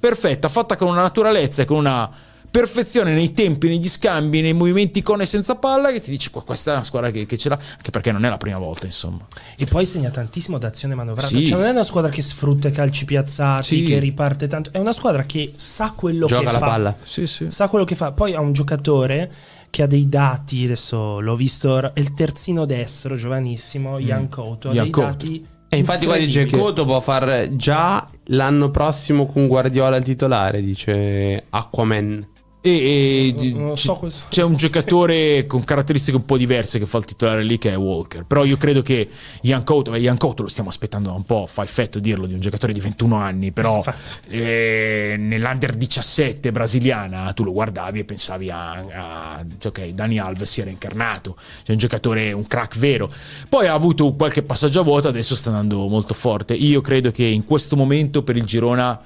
Perfetta, 0.00 0.48
fatta 0.48 0.76
con 0.76 0.88
una 0.88 1.02
naturalezza 1.02 1.60
e 1.62 1.64
con 1.66 1.76
una 1.76 2.10
perfezione 2.50 3.12
nei 3.12 3.32
tempi, 3.34 3.68
negli 3.68 3.88
scambi, 3.88 4.40
nei 4.40 4.54
movimenti 4.54 5.02
con 5.02 5.20
e 5.20 5.26
senza 5.26 5.54
palla 5.56 5.92
che 5.92 6.00
ti 6.00 6.10
dici 6.10 6.30
"Qua- 6.30 6.42
questa 6.42 6.70
è 6.70 6.74
una 6.74 6.84
squadra 6.84 7.10
che, 7.10 7.26
che 7.26 7.36
ce 7.36 7.48
l'ha, 7.50 7.58
anche 7.76 7.90
perché 7.90 8.10
non 8.12 8.24
è 8.24 8.28
la 8.30 8.38
prima 8.38 8.56
volta, 8.58 8.86
insomma. 8.86 9.24
E 9.56 9.66
poi 9.66 9.84
segna 9.84 10.08
tantissimo 10.10 10.56
d'azione 10.58 10.94
manovrata. 10.94 11.28
Sì. 11.28 11.46
Cioè, 11.46 11.58
non 11.58 11.66
è 11.66 11.70
una 11.70 11.84
squadra 11.84 12.10
che 12.10 12.22
sfrutta 12.22 12.68
i 12.68 12.72
calci 12.72 13.04
piazzati, 13.04 13.62
Sì. 13.62 13.82
che 13.84 13.98
riparte 13.98 14.46
tanto. 14.48 14.70
È 14.72 14.78
una 14.78 14.92
squadra 14.92 15.24
che 15.24 15.52
sa 15.54 15.92
quello 15.94 16.26
Gioca 16.26 16.46
che 16.46 16.52
la 16.52 16.58
fa. 16.58 16.66
palla. 16.66 16.96
Sì, 17.04 17.26
sì. 17.26 17.50
Sa 17.50 17.68
quello 17.68 17.84
che 17.84 17.94
fa. 17.94 18.10
Poi 18.12 18.34
ha 18.34 18.40
un 18.40 18.52
giocatore 18.54 19.30
che 19.70 19.82
ha 19.82 19.86
dei 19.86 20.08
dati. 20.08 20.64
Adesso 20.64 21.20
l'ho 21.20 21.34
visto. 21.36 21.94
È 21.94 22.00
il 22.00 22.12
terzino 22.12 22.66
destro, 22.66 23.16
giovanissimo, 23.16 23.98
Ian 23.98 24.28
Couto. 24.28 24.68
Ha 24.70 24.72
Ian 24.74 24.84
dei 24.84 24.92
Couto. 24.92 25.06
dati. 25.08 25.46
E 25.72 25.76
infatti 25.76 26.04
qua 26.04 26.16
dice 26.16 26.40
incredibili. 26.40 26.62
Coto 26.62 26.84
può 26.84 27.00
far 27.00 27.54
già 27.54 28.04
l'anno 28.24 28.70
prossimo 28.70 29.26
con 29.26 29.46
Guardiola 29.46 29.96
il 29.96 30.04
titolare, 30.04 30.60
dice 30.62 31.44
Aquaman. 31.48 32.26
E, 32.62 33.32
e- 33.34 33.50
Non- 33.52 33.62
non 33.68 33.78
so 33.78 33.94
questo. 33.94 34.26
c'è 34.28 34.42
un 34.42 34.54
giocatore 34.56 35.46
con 35.46 35.64
caratteristiche 35.64 36.16
un 36.18 36.26
po' 36.26 36.36
diverse 36.36 36.78
che 36.78 36.84
fa 36.84 36.98
il 36.98 37.06
titolare 37.06 37.42
lì 37.42 37.56
che 37.56 37.70
è 37.72 37.76
Walker. 37.78 38.24
Però 38.24 38.44
io 38.44 38.58
credo 38.58 38.82
che 38.82 39.08
Ian 39.42 39.64
Couto, 39.64 39.94
Ian 39.94 40.18
Couto 40.18 40.42
lo 40.42 40.48
stiamo 40.48 40.68
aspettando 40.68 41.08
da 41.08 41.14
un 41.14 41.22
po', 41.24 41.46
fa 41.46 41.62
effetto 41.62 41.98
dirlo 41.98 42.26
di 42.26 42.34
un 42.34 42.40
giocatore 42.40 42.74
di 42.74 42.80
21 42.80 43.16
anni, 43.16 43.50
però 43.50 43.82
eh, 44.28 45.14
nell'under 45.18 45.74
17 45.74 46.52
brasiliana 46.52 47.32
tu 47.32 47.44
lo 47.44 47.52
guardavi 47.52 48.00
e 48.00 48.04
pensavi 48.04 48.50
a, 48.50 48.70
a- 48.72 49.44
cioè, 49.58 49.70
ok, 49.70 49.88
Dani 49.94 50.18
Alves 50.18 50.50
si 50.50 50.60
era 50.60 50.68
incarnato, 50.68 51.36
c'è 51.64 51.72
un 51.72 51.78
giocatore, 51.78 52.32
un 52.32 52.46
crack 52.46 52.76
vero. 52.78 53.10
Poi 53.48 53.66
ha 53.68 53.72
avuto 53.72 54.12
qualche 54.12 54.42
passaggio 54.42 54.80
a 54.80 54.82
vuoto, 54.82 55.08
adesso 55.08 55.34
sta 55.34 55.48
andando 55.48 55.86
molto 55.88 56.12
forte. 56.12 56.52
Io 56.54 56.82
credo 56.82 57.10
che 57.10 57.24
in 57.24 57.46
questo 57.46 57.74
momento 57.74 58.22
per 58.22 58.36
il 58.36 58.44
Girona 58.44 59.00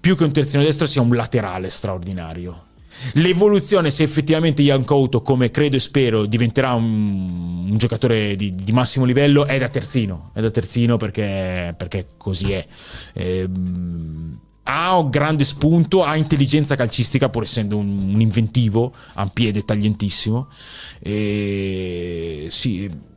più 0.00 0.16
che 0.16 0.22
un 0.24 0.32
terzino 0.32 0.62
destro 0.62 0.86
sia 0.86 1.00
un 1.02 1.14
laterale 1.16 1.68
straordinario. 1.68 2.66
L'evoluzione, 3.14 3.90
se 3.90 4.02
effettivamente 4.02 4.62
Ian 4.62 4.84
Couto, 4.84 5.22
come 5.22 5.50
credo 5.50 5.76
e 5.76 5.80
spero, 5.80 6.26
diventerà 6.26 6.72
un, 6.72 7.68
un 7.70 7.76
giocatore 7.76 8.36
di, 8.36 8.54
di 8.54 8.72
massimo 8.72 9.04
livello, 9.04 9.46
è 9.46 9.58
da 9.58 9.68
terzino. 9.68 10.30
È 10.32 10.40
da 10.40 10.50
terzino 10.50 10.96
perché, 10.96 11.74
perché 11.76 12.08
così 12.16 12.52
è. 12.52 12.66
Ehm, 13.14 14.38
ha 14.64 14.96
un 14.96 15.10
grande 15.10 15.44
spunto, 15.44 16.04
ha 16.04 16.16
intelligenza 16.16 16.76
calcistica, 16.76 17.28
pur 17.28 17.42
essendo 17.42 17.76
un, 17.76 18.12
un 18.14 18.20
inventivo, 18.20 18.94
ha 19.14 19.22
un 19.22 19.30
piede 19.30 19.64
taglientissimo. 19.64 20.48
E 21.00 22.46
sì. 22.50 23.10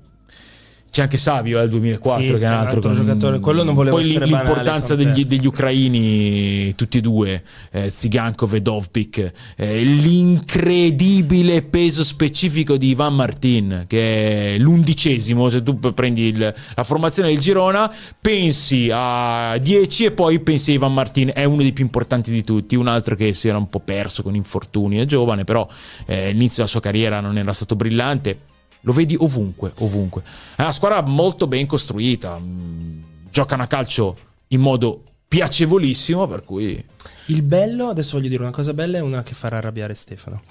C'è 0.95 1.01
anche 1.01 1.17
Savio 1.17 1.59
al 1.59 1.67
2004 1.67 2.21
Sì, 2.21 2.41
che 2.41 2.45
è 2.45 2.47
un 2.47 2.53
altro, 2.53 2.75
altro 2.77 2.93
giocatore. 2.93 3.39
Quello 3.41 3.63
non 3.63 3.73
volevo 3.73 3.97
Poi 3.97 4.17
l'importanza 4.17 4.95
degli, 4.95 5.25
degli 5.25 5.45
ucraini, 5.45 6.73
tutti 6.75 6.99
e 6.99 7.01
due, 7.01 7.43
eh, 7.71 7.91
Zigankov 7.93 8.53
e 8.53 8.61
Dovbik, 8.61 9.31
eh, 9.57 9.83
l'incredibile 9.83 11.63
peso 11.63 12.01
specifico 12.01 12.77
di 12.77 12.91
Ivan 12.91 13.13
Martin, 13.13 13.83
che 13.87 14.55
è 14.55 14.57
l'undicesimo, 14.57 15.49
se 15.49 15.61
tu 15.63 15.77
prendi 15.79 16.27
il- 16.27 16.53
la 16.75 16.83
formazione 16.85 17.27
del 17.27 17.39
Girona, 17.39 17.93
pensi 18.21 18.89
a 18.89 19.57
10 19.61 20.05
e 20.05 20.11
poi 20.11 20.39
pensi 20.39 20.71
a 20.71 20.75
Ivan 20.75 20.93
Martin, 20.93 21.29
è 21.35 21.43
uno 21.43 21.61
dei 21.61 21.73
più 21.73 21.83
importanti 21.83 22.31
di 22.31 22.45
tutti, 22.45 22.77
un 22.77 22.87
altro 22.87 23.17
che 23.17 23.33
si 23.33 23.49
era 23.49 23.57
un 23.57 23.67
po' 23.67 23.81
perso 23.81 24.23
con 24.23 24.33
infortuni, 24.33 24.99
è 24.99 25.03
giovane, 25.05 25.43
però 25.43 25.67
eh, 26.05 26.31
l'inizio 26.31 26.55
della 26.59 26.67
sua 26.69 26.79
carriera 26.79 27.19
non 27.19 27.37
era 27.37 27.51
stato 27.51 27.75
brillante. 27.75 28.53
Lo 28.85 28.93
vedi 28.93 29.15
ovunque, 29.19 29.71
ovunque. 29.79 30.21
È 30.55 30.61
una 30.61 30.71
squadra 30.71 31.01
molto 31.01 31.47
ben 31.47 31.65
costruita. 31.67 32.37
mm, 32.39 33.01
Giocano 33.29 33.63
a 33.63 33.67
calcio 33.67 34.17
in 34.49 34.61
modo 34.61 35.01
piacevolissimo, 35.27 36.27
per 36.27 36.43
cui 36.43 36.83
Il 37.25 37.41
bello, 37.41 37.89
adesso 37.89 38.15
voglio 38.17 38.29
dire 38.29 38.43
una 38.43 38.51
cosa 38.51 38.73
bella 38.73 38.97
e 38.97 39.01
una 39.01 39.23
che 39.23 39.33
farà 39.33 39.57
arrabbiare 39.57 39.93
Stefano. 39.95 40.43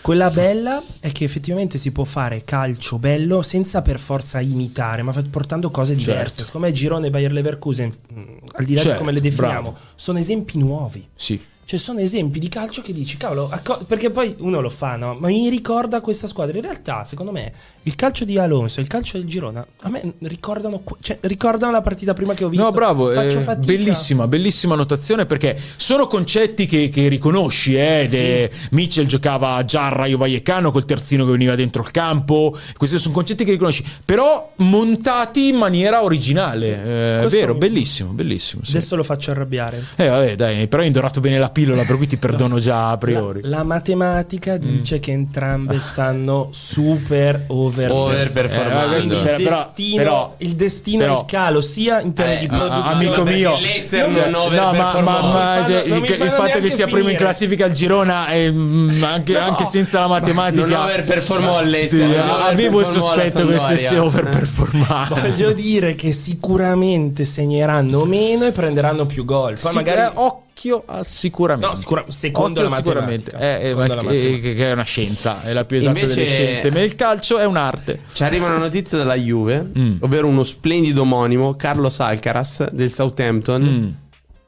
Quella 0.00 0.30
bella 0.30 0.82
è 1.00 1.12
che 1.12 1.24
effettivamente 1.24 1.76
si 1.78 1.90
può 1.92 2.04
fare 2.04 2.44
calcio 2.44 2.98
bello 2.98 3.42
senza 3.42 3.82
per 3.82 3.98
forza 3.98 4.40
imitare, 4.40 5.02
ma 5.02 5.12
portando 5.28 5.70
cose 5.70 5.94
diverse. 5.94 6.28
Certo. 6.36 6.44
Secondo 6.44 6.66
me 6.68 6.72
Girone 6.72 7.08
e 7.08 7.10
Bayer 7.10 7.32
Leverkusen, 7.32 7.92
mh, 8.08 8.22
al 8.52 8.64
di 8.64 8.74
là 8.74 8.80
Certo, 8.80 8.92
di 8.92 8.98
come 8.98 9.12
le 9.12 9.20
definiamo, 9.20 9.70
bravo. 9.72 9.78
sono 9.96 10.18
esempi 10.18 10.58
nuovi. 10.58 11.06
sì. 11.14 11.40
Cioè, 11.70 11.78
sono 11.78 12.00
esempi 12.00 12.40
di 12.40 12.48
calcio 12.48 12.82
che 12.82 12.92
dici, 12.92 13.16
cavolo, 13.16 13.48
acco- 13.48 13.84
perché 13.86 14.10
poi 14.10 14.34
uno 14.38 14.60
lo 14.60 14.70
fa, 14.70 14.96
no? 14.96 15.14
Ma 15.20 15.28
mi 15.28 15.48
ricorda 15.48 16.00
questa 16.00 16.26
squadra. 16.26 16.56
In 16.56 16.62
realtà, 16.64 17.04
secondo 17.04 17.30
me, 17.30 17.52
il 17.84 17.94
calcio 17.94 18.24
di 18.24 18.36
Alonso 18.38 18.80
il 18.80 18.88
calcio 18.88 19.18
del 19.18 19.26
Girona, 19.28 19.64
a 19.82 19.88
me 19.88 20.14
ricordano, 20.22 20.82
cioè, 21.00 21.16
ricordano 21.20 21.70
la 21.70 21.80
partita 21.80 22.12
prima 22.12 22.34
che 22.34 22.42
ho 22.42 22.48
visto. 22.48 22.64
No, 22.64 22.72
bravo, 22.72 23.12
eh, 23.12 23.36
bellissima, 23.58 24.26
bellissima 24.26 24.74
notazione 24.74 25.26
perché 25.26 25.56
sono 25.76 26.08
concetti 26.08 26.66
che, 26.66 26.88
che 26.88 27.06
riconosci. 27.06 27.76
Eh, 27.76 28.08
de- 28.10 28.50
Mitchell 28.72 29.06
giocava 29.06 29.64
già 29.64 29.86
a 29.86 29.88
Raio 29.90 30.18
Vallecano 30.18 30.72
col 30.72 30.84
terzino 30.84 31.24
che 31.24 31.30
veniva 31.30 31.54
dentro 31.54 31.82
il 31.82 31.92
campo. 31.92 32.58
Questi 32.76 32.98
sono 32.98 33.14
concetti 33.14 33.44
che 33.44 33.52
riconosci, 33.52 33.84
però 34.04 34.54
montati 34.56 35.46
in 35.50 35.54
maniera 35.54 36.02
originale. 36.02 36.66
Eh, 36.66 37.16
è 37.18 37.20
Questo 37.20 37.38
vero, 37.38 37.52
mi- 37.52 37.58
bellissimo, 37.60 38.10
bellissimo. 38.10 38.64
sì. 38.64 38.72
Adesso 38.72 38.96
lo 38.96 39.04
faccio 39.04 39.30
arrabbiare. 39.30 39.80
Eh, 39.94 40.08
vabbè, 40.08 40.34
dai, 40.34 40.66
però 40.66 40.82
hai 40.82 40.88
indorato 40.88 41.20
bene 41.20 41.38
la 41.38 41.50
pillola, 41.64 41.84
per 41.84 41.96
cui 41.96 42.06
ti 42.06 42.16
perdono 42.18 42.58
già 42.58 42.90
a 42.90 42.96
priori. 42.96 43.40
La, 43.42 43.58
la 43.58 43.64
matematica 43.64 44.56
dice 44.56 44.98
che 45.00 45.12
entrambe 45.12 45.78
stanno 45.80 46.48
super 46.52 47.44
over. 47.48 47.90
Over 47.90 48.32
performando. 48.32 48.94
Eh, 48.94 48.98
il 48.98 49.06
Però- 49.08 49.36
però- 49.36 49.36
destino, 49.36 49.96
però- 50.02 50.34
il 50.38 50.54
destino 50.54 50.98
però- 50.98 51.16
è 51.16 51.20
il 51.20 51.24
calo 51.26 51.60
sia 51.60 52.00
in 52.00 52.12
termini 52.12 52.44
Eh, 52.44 52.48
di 52.48 52.54
ah, 52.54 52.58
produzione. 52.58 52.92
amico 52.94 53.22
mio, 53.24 53.56
Cioè, 53.88 54.28
non 54.30 54.52
no, 54.52 54.72
ma, 54.72 55.00
ma, 55.00 55.22
ma- 55.22 55.64
cioè, 55.66 55.82
il, 55.84 55.94
il 56.04 56.30
fatto 56.30 56.60
che 56.60 56.70
sia 56.70 56.86
primo 56.86 57.08
in 57.10 57.16
classifica 57.16 57.66
il 57.66 57.72
Girona, 57.72 58.26
è, 58.26 58.50
mm, 58.50 59.02
anche, 59.02 59.32
No. 59.32 59.38
anche 59.40 59.64
senza 59.64 60.00
la 60.00 60.06
matematica, 60.08 60.64
Non 60.66 60.82
overperformò 60.84 61.56
Sì, 61.56 61.62
all'Leicester. 61.62 62.24
non 62.24 62.40
avevo 62.42 62.80
il 62.80 62.86
sospetto 62.86 63.46
che 63.46 63.58
stesse 63.58 63.98
overperformando. 63.98 65.14
Voglio 65.20 65.52
dire 65.52 65.94
che 65.94 66.12
sicuramente 66.12 67.24
segneranno 67.24 68.04
meno 68.04 68.46
e 68.46 68.52
prenderanno 68.52 69.06
più 69.06 69.24
gol. 69.24 69.58
Poi 69.60 69.70
Sì, 69.70 69.74
magari 69.76 70.00
eh, 70.00 70.12
occhio 70.60 70.82
a 70.86 71.02
sicuramente. 71.02 71.66
No, 71.68 71.74
sicura- 71.74 72.04
secondo 72.08 72.60
Occhio 72.60 72.70
la 72.70 72.76
sicuramente. 72.82 73.32
matematica. 73.32 73.58
Eh, 73.60 73.64
eh, 73.64 73.68
Secondo 73.70 73.78
ma 73.80 73.94
la 73.94 74.00
che- 74.00 74.06
matematica. 74.18 74.52
che 74.54 74.68
è 74.68 74.72
una 74.72 74.82
scienza, 74.82 75.42
è 75.42 75.52
la 75.52 75.64
più 75.64 75.76
esatta 75.78 75.98
Invece- 76.00 76.14
delle 76.24 76.30
scienze. 76.30 76.70
Ma 76.70 76.80
il 76.80 76.94
calcio 76.94 77.38
è 77.38 77.44
un'arte. 77.44 78.00
Ci 78.12 78.22
arriva 78.24 78.46
una 78.46 78.58
notizia 78.58 78.98
dalla 78.98 79.14
Juve, 79.16 79.70
Mm. 79.76 79.96
ovvero 80.00 80.26
uno 80.26 80.44
splendido 80.44 81.02
omonimo, 81.02 81.54
Carlos 81.56 82.00
Alcaraz 82.00 82.70
del 82.70 82.92
Southampton, 82.92 83.62
Mm. 83.62 83.88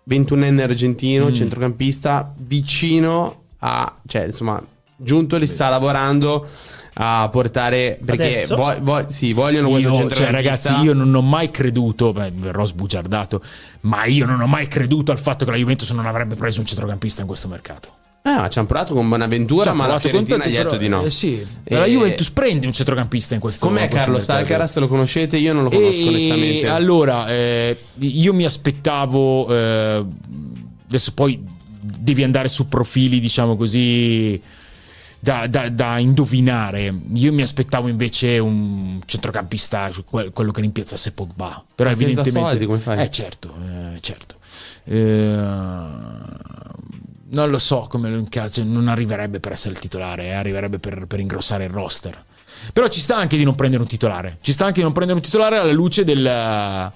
21enne 0.05 0.63
argentino, 0.63 1.33
centrocampista, 1.33 2.35
vicino 2.41 3.45
a, 3.59 4.01
cioè 4.07 4.25
insomma, 4.25 4.63
giunto 4.97 5.37
li 5.37 5.47
sta 5.47 5.69
lavorando 5.69 6.47
a 6.95 7.29
portare 7.31 7.99
perché 8.05 8.45
vo- 8.49 8.77
vo- 8.81 9.05
sì, 9.09 9.33
vogliono 9.33 9.71
questo 9.71 9.89
Io, 10.01 10.11
cioè, 10.11 10.31
ragazzi, 10.31 10.73
io 10.83 10.93
non 10.93 11.15
ho 11.15 11.23
mai 11.23 11.51
creduto, 11.51 12.13
beh, 12.13 12.33
verrò 12.35 12.65
sbugiardato, 12.67 13.43
ma 13.83 14.05
io 14.05 14.27
non 14.27 14.41
ho 14.41 14.47
mai 14.47 14.67
creduto 14.69 15.11
al 15.13 15.19
fatto 15.19 15.45
che 15.45 15.51
la 15.53 15.57
Juventus 15.57 15.91
non 15.91 16.07
avrebbe 16.07 16.35
preso 16.35 16.61
un 16.61 16.67
centrocampista 16.67 17.23
in 17.23 17.27
questo 17.27 17.49
mercato. 17.49 17.89
Ma 18.25 18.49
ci 18.49 18.59
hanno 18.59 18.69
provato 18.69 18.95
con 18.95 19.09
Bonaventura, 19.09 19.73
ma 19.73 19.89
la 19.89 19.99
Fiorentina 19.99 20.47
gli 20.47 20.57
ha 20.57 20.63
detto 20.63 20.77
di 20.77 20.87
no. 20.87 21.03
eh, 21.03 21.11
sì. 21.11 21.45
E- 21.65 21.77
La 21.77 21.87
Juventus 21.87 22.31
prende 22.31 22.67
un 22.69 22.73
centrocampista 22.73 23.35
in 23.35 23.41
questo 23.41 23.67
Com'è 23.67 23.81
in 23.83 23.89
questo 23.89 24.05
Carlos 24.05 24.29
mercato. 24.29 24.47
Alcaraz? 24.53 24.77
Lo 24.77 24.87
conoscete? 24.87 25.37
Io 25.39 25.53
non 25.53 25.65
lo 25.65 25.71
conosco 25.71 25.97
E 25.97 26.07
onestamente. 26.09 26.69
allora, 26.69 27.29
eh, 27.29 27.77
io 27.99 28.33
mi 28.33 28.45
aspettavo, 28.45 29.53
eh, 29.53 30.05
adesso 30.87 31.13
poi 31.15 31.43
devi 31.81 32.23
andare 32.23 32.49
su 32.49 32.69
profili, 32.69 33.19
diciamo 33.19 33.57
così, 33.57 34.41
da, 35.23 35.47
da- 35.47 35.69
da 35.69 35.99
indovinare. 35.99 36.93
Io 37.15 37.33
mi 37.33 37.43
aspettavo 37.43 37.87
invece 37.87 38.39
un 38.39 38.99
centrocampista, 39.07 39.93
que- 40.05 40.33
quello 40.33 40.51
che 40.51 40.63
rimpiazzasse 40.63 41.13
Pogba. 41.13 41.63
Però 41.77 41.89
senza 41.91 42.05
evidentemente... 42.05 42.49
soldi, 42.49 42.67
come 42.67 42.79
fai? 42.81 43.01
Eh 43.05 43.11
certo, 43.13 43.55
eh, 43.65 44.01
certo. 44.01 44.35
Eh, 44.83 45.37
non 47.29 47.51
lo 47.51 47.59
so 47.61 47.87
come 47.89 48.11
lo 48.11 48.19
incazzo, 48.19 48.65
non 48.65 48.89
arriverebbe 48.89 49.39
per 49.39 49.53
essere 49.53 49.75
il 49.75 49.79
titolare, 49.79 50.25
eh, 50.25 50.33
arriverebbe 50.33 50.81
per, 50.81 51.07
per 51.07 51.21
ingrossare 51.21 51.67
il 51.67 51.71
roster. 51.71 52.25
Però 52.73 52.89
ci 52.89 52.99
sta 52.99 53.17
anche 53.17 53.37
di 53.37 53.45
non 53.45 53.55
prendere 53.55 53.83
un 53.83 53.89
titolare. 53.89 54.39
Ci 54.41 54.53
sta 54.53 54.65
anche 54.65 54.79
di 54.79 54.83
non 54.83 54.93
prendere 54.93 55.19
un 55.21 55.25
titolare 55.25 55.57
alla 55.57 55.71
luce 55.71 56.03
del 56.03 56.93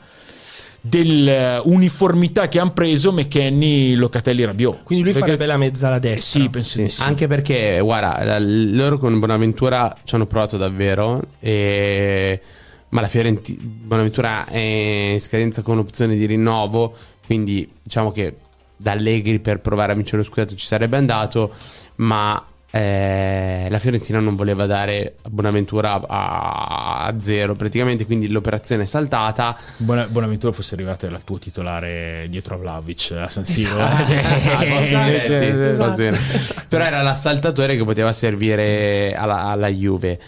dell'uniformità 0.88 2.48
che 2.48 2.58
hanno 2.60 2.72
preso 2.72 3.12
McKenny, 3.12 3.94
Locatelli 3.94 4.42
e 4.42 4.46
Rabiot. 4.46 4.82
Quindi 4.84 5.04
lui 5.04 5.12
Perché- 5.12 5.28
farebbe 5.28 5.46
la 5.46 5.56
mezza 5.56 5.88
alla 5.88 5.98
destra. 5.98 6.40
Sì, 6.40 6.48
penso 6.48 6.80
di 6.80 6.88
sì. 6.88 7.02
Anche 7.02 7.26
perché, 7.26 7.80
guarda, 7.80 8.38
loro 8.38 8.98
con 8.98 9.18
Bonaventura 9.18 9.96
ci 10.04 10.14
hanno 10.14 10.26
provato 10.26 10.56
davvero. 10.56 11.22
E... 11.40 12.40
Ma 12.88 13.00
la 13.00 13.08
Fiorentina 13.08 13.58
Bonaventura 13.62 14.46
è 14.46 15.10
in 15.12 15.20
scadenza 15.20 15.62
con 15.62 15.78
opzione 15.78 16.14
di 16.16 16.24
rinnovo. 16.24 16.94
Quindi 17.26 17.68
diciamo 17.82 18.12
che 18.12 18.36
da 18.76 18.92
Allegri 18.92 19.40
per 19.40 19.60
provare 19.60 19.92
a 19.92 19.94
vincere 19.96 20.18
lo 20.18 20.24
scudetto 20.24 20.54
ci 20.54 20.66
sarebbe 20.66 20.96
andato. 20.96 21.52
Ma 21.96 22.42
eh, 22.70 23.68
la 23.70 23.78
Fiorentina 23.78 24.18
non 24.18 24.36
voleva 24.36 24.66
dare 24.66 25.14
Bonaventura 25.28 25.94
a, 26.06 27.04
a 27.06 27.14
zero 27.18 27.54
praticamente. 27.54 28.04
Quindi 28.06 28.28
l'operazione 28.28 28.82
è 28.82 28.86
saltata. 28.86 29.56
Buona- 29.78 30.06
Bonaventura 30.06 30.52
fosse 30.52 30.74
arrivato 30.74 31.06
al 31.06 31.24
tuo 31.24 31.38
titolare 31.38 32.26
dietro 32.28 32.56
a 32.56 32.58
Vlaovic 32.58 33.12
a 33.16 33.30
San 33.30 33.46
Siro. 33.46 33.78
Invece- 33.78 35.20
sì, 35.20 35.58
esatto. 35.58 35.74
va 35.88 35.94
bene. 35.94 36.18
Però 36.68 36.84
era 36.84 37.02
l'assaltatore 37.02 37.76
che 37.76 37.84
poteva 37.84 38.12
servire 38.12 39.14
alla, 39.14 39.44
alla 39.44 39.68
Juve. 39.68 40.18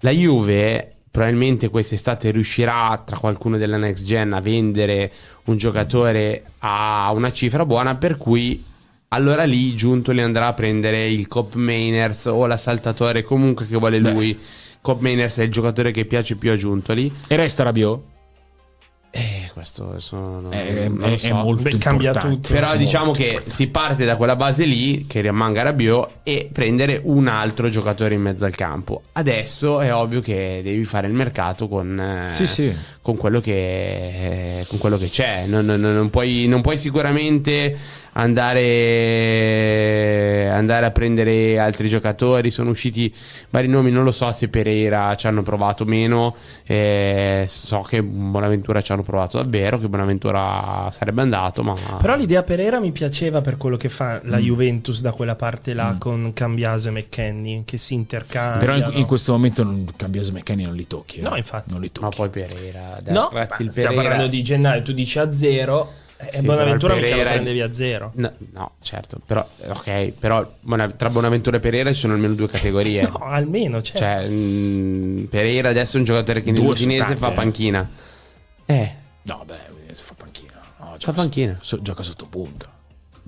La 0.00 0.10
Juve 0.10 0.92
probabilmente 1.10 1.68
quest'estate 1.70 2.30
riuscirà 2.30 3.02
tra 3.04 3.18
qualcuno 3.18 3.58
della 3.58 3.76
next 3.76 4.04
gen 4.04 4.32
a 4.32 4.40
vendere 4.40 5.10
un 5.44 5.56
giocatore 5.56 6.44
a 6.58 7.10
una 7.12 7.32
cifra 7.32 7.66
buona 7.66 7.96
per 7.96 8.16
cui 8.16 8.64
allora 9.12 9.42
lì 9.42 9.74
Giuntoli 9.74 10.20
andrà 10.22 10.46
a 10.46 10.52
prendere 10.52 11.08
il 11.08 11.26
Cop 11.26 11.54
Mainers 11.54 12.26
o 12.26 12.46
l'assaltatore 12.46 13.24
comunque 13.24 13.66
che 13.66 13.76
vuole 13.76 13.98
lui. 13.98 14.38
Cop 14.80 15.00
Mainers 15.00 15.38
è 15.38 15.42
il 15.42 15.50
giocatore 15.50 15.90
che 15.90 16.04
piace 16.04 16.36
più 16.36 16.52
a 16.52 16.56
Giuntoli. 16.56 17.12
E 17.26 17.34
resta 17.34 17.64
Rabiot? 17.64 18.02
Eh, 19.12 19.50
questo 19.52 19.88
adesso 19.88 20.14
non, 20.16 20.46
È, 20.52 20.86
non 20.88 21.02
è- 21.02 21.08
lo 21.08 21.14
è 21.16 21.18
so. 21.18 21.34
molto 21.34 21.62
Beh, 21.64 21.78
cambia 21.78 22.06
importante. 22.10 22.36
tutto. 22.36 22.54
Però 22.54 22.66
Molto. 22.68 22.82
diciamo 22.84 23.10
che 23.10 23.42
si 23.46 23.66
parte 23.66 24.04
da 24.04 24.14
quella 24.14 24.36
base 24.36 24.64
lì, 24.64 25.04
che 25.08 25.20
rimanga 25.20 25.62
Rabiot, 25.62 26.10
e 26.22 26.48
prendere 26.52 27.00
un 27.02 27.26
altro 27.26 27.68
giocatore 27.68 28.14
in 28.14 28.20
mezzo 28.22 28.44
al 28.44 28.54
campo. 28.54 29.02
Adesso 29.14 29.80
è 29.80 29.92
ovvio 29.92 30.20
che 30.20 30.60
devi 30.62 30.84
fare 30.84 31.08
il 31.08 31.14
mercato 31.14 31.66
con, 31.66 31.98
eh, 31.98 32.30
Sì, 32.32 32.46
sì. 32.46 32.72
con, 33.02 33.16
quello, 33.16 33.40
che, 33.40 34.64
con 34.68 34.78
quello 34.78 34.96
che 34.96 35.08
c'è. 35.08 35.46
Non, 35.48 35.64
non- 35.64 35.80
non 35.80 36.08
puoi, 36.10 36.46
non 36.46 36.60
puoi 36.60 36.78
sicuramente 36.78 37.76
andare, 38.12 38.60
andare 40.50 40.86
a 40.86 40.90
prendere 40.90 41.58
altri 41.58 41.88
giocatori. 41.88 42.50
Sono 42.50 42.70
usciti 42.70 43.12
vari 43.50 43.68
nomi, 43.68 43.90
non 43.90 44.04
lo 44.04 44.12
so 44.12 44.30
se 44.32 44.48
Pereira 44.48 45.14
ci 45.16 45.26
hanno 45.26 45.42
provato 45.42 45.82
o 45.82 45.86
meno. 45.86 46.34
Eh, 46.64 47.44
so 47.48 47.80
che 47.80 48.02
Bonaventura 48.02 48.80
ci 48.80 48.92
hanno 48.92 49.02
provato 49.02 49.38
davvero, 49.38 49.78
che 49.78 49.88
Bonaventura 49.88 50.88
sarebbe 50.90 51.22
andato, 51.22 51.62
ma... 51.62 51.74
Però 52.00 52.16
l'idea 52.16 52.42
Pereira 52.42 52.80
mi 52.80 52.92
piaceva 52.92 53.40
per 53.40 53.56
quello 53.56 53.76
che 53.76 53.88
fa 53.88 54.20
la 54.24 54.38
Juventus 54.38 55.00
da 55.00 55.12
quella 55.12 55.34
parte 55.36 55.74
là 55.74 55.96
con 55.98 56.32
Cambiaso 56.32 56.88
e 56.88 56.92
McKenny 56.92 57.62
che 57.64 57.78
si 57.78 57.94
intercambiano. 57.94 58.58
Però 58.58 58.76
in, 58.76 58.98
in 58.98 59.06
questo 59.06 59.32
momento 59.32 59.62
non, 59.62 59.86
Cambiaso 59.96 60.32
Meccani 60.32 60.64
non 60.64 60.74
li 60.74 60.86
tocchi. 60.86 61.18
eh. 61.18 61.22
No, 61.22 61.36
infatti. 61.36 61.72
Non 61.72 61.80
li 61.80 61.90
tocchi. 61.92 62.06
Ma 62.06 62.10
poi 62.14 62.28
Pereira, 62.28 62.98
dai, 63.02 63.14
No, 63.14 63.28
ragazzi, 63.32 63.60
il 63.62 63.66
ma 63.66 63.72
stiamo 63.72 63.88
Pereira... 63.90 64.08
parlando 64.10 64.36
di 64.36 64.42
gennaio, 64.42 64.82
tu 64.82 64.92
dici 64.92 65.18
a 65.18 65.32
zero 65.32 65.92
e 66.20 66.36
Sì, 66.36 66.42
Bonaventura 66.42 66.94
mica 66.94 67.06
lo 67.06 67.12
Pereira- 67.12 67.30
prendevi 67.32 67.60
a 67.60 67.72
zero. 67.74 68.12
No, 68.16 68.32
no, 68.52 68.70
certo, 68.82 69.20
però 69.24 69.46
ok, 69.68 70.10
però 70.18 70.48
tra 70.96 71.08
Bonaventura 71.10 71.56
e 71.56 71.60
Pereira 71.60 71.92
ci 71.92 71.98
sono 72.00 72.12
almeno 72.14 72.34
due 72.34 72.48
categorie. 72.48 73.02
No, 73.08 73.18
almeno, 73.24 73.80
certo. 73.82 73.98
Cioè, 74.00 74.28
mh, 74.28 75.26
Pereira 75.30 75.68
adesso 75.70 75.96
è 75.96 75.98
un 76.00 76.04
giocatore 76.04 76.42
che 76.42 76.52
nell'Udinese 76.52 77.16
fa 77.16 77.30
eh. 77.30 77.34
panchina. 77.34 77.88
Eh, 78.66 78.94
No, 79.22 79.42
beh, 79.46 79.54
Udinese 79.72 80.02
fa 80.02 80.14
panchina. 80.16 80.52
No, 80.78 80.96
fa 80.98 81.12
panchina. 81.12 81.58
so- 81.60 81.80
gioca 81.82 82.02
sotto 82.02 82.26
punta. 82.26 82.66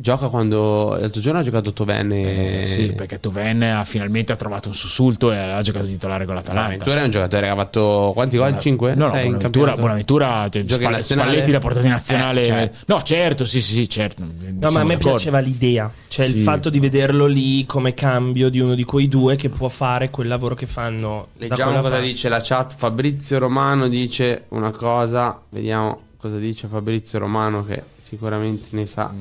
Gioca 0.03 0.27
quando 0.31 0.97
l'altro 0.99 1.21
giorno 1.21 1.39
ha 1.39 1.43
giocato 1.45 1.73
Tovenne. 1.73 2.63
Eh, 2.63 2.65
sì, 2.65 2.93
perché 2.93 3.21
Toven 3.21 3.63
ha 3.63 3.85
finalmente 3.85 4.33
ha 4.33 4.37
trovato 4.37 4.67
un 4.67 4.75
sussulto 4.75 5.31
e 5.31 5.37
ha 5.39 5.63
giocato 5.63 5.87
titolare 5.87 6.25
con 6.27 6.35
l'Atalanta. 6.35 6.71
Bonaventura 6.71 7.01
è 7.01 7.05
un 7.05 7.11
giocatore 7.11 7.43
che 7.43 7.49
ha 7.53 7.55
fatto 7.55 8.11
quanti 8.13 8.37
gol? 8.37 8.59
5? 8.59 8.95
No, 8.97 9.05
no, 9.07 9.11
Bonaventura, 9.13 9.75
Bonaventura 9.77 10.49
cioè, 10.51 10.65
Gioca 10.65 10.97
in 10.97 11.03
Spall-? 11.05 11.21
Spalletti 11.21 11.51
da 11.53 11.59
portata 11.61 11.87
in 11.87 11.93
nazionale. 11.93 12.43
Eh, 12.43 12.47
cioè. 12.47 12.71
No, 12.87 13.03
certo, 13.03 13.45
sì, 13.45 13.61
sì, 13.61 13.89
certo. 13.89 14.25
No, 14.25 14.71
ma 14.73 14.81
a 14.81 14.85
me 14.85 14.97
piaceva 14.97 15.39
l'idea, 15.39 15.89
cioè 16.09 16.27
il 16.27 16.33
Sì. 16.33 16.43
fatto 16.43 16.69
di 16.69 16.81
vederlo 16.81 17.27
lì 17.27 17.65
come 17.65 17.95
cambio 17.95 18.49
di 18.49 18.59
uno 18.59 18.75
di 18.75 18.83
quei 18.83 19.07
due 19.07 19.37
che 19.37 19.51
può 19.51 19.69
fare 19.69 20.11
quel 20.11 20.27
lavoro 20.27 20.57
che 20.57 20.67
fanno. 20.67 21.29
Leggiamo 21.37 21.77
cosa 21.79 21.91
parte. 21.91 22.07
dice 22.07 22.29
la 22.29 22.41
chat. 22.43 22.75
Fabrizio 22.77 23.39
Romano 23.39 23.87
dice 23.87 24.47
una 24.49 24.73
cosa. 24.73 25.41
Vediamo 25.49 26.01
cosa 26.17 26.39
dice 26.39 26.67
Fabrizio 26.67 27.21
Romano 27.21 27.65
che 27.65 27.85
sicuramente 27.97 28.67
ne 28.71 28.87
sa. 28.87 29.13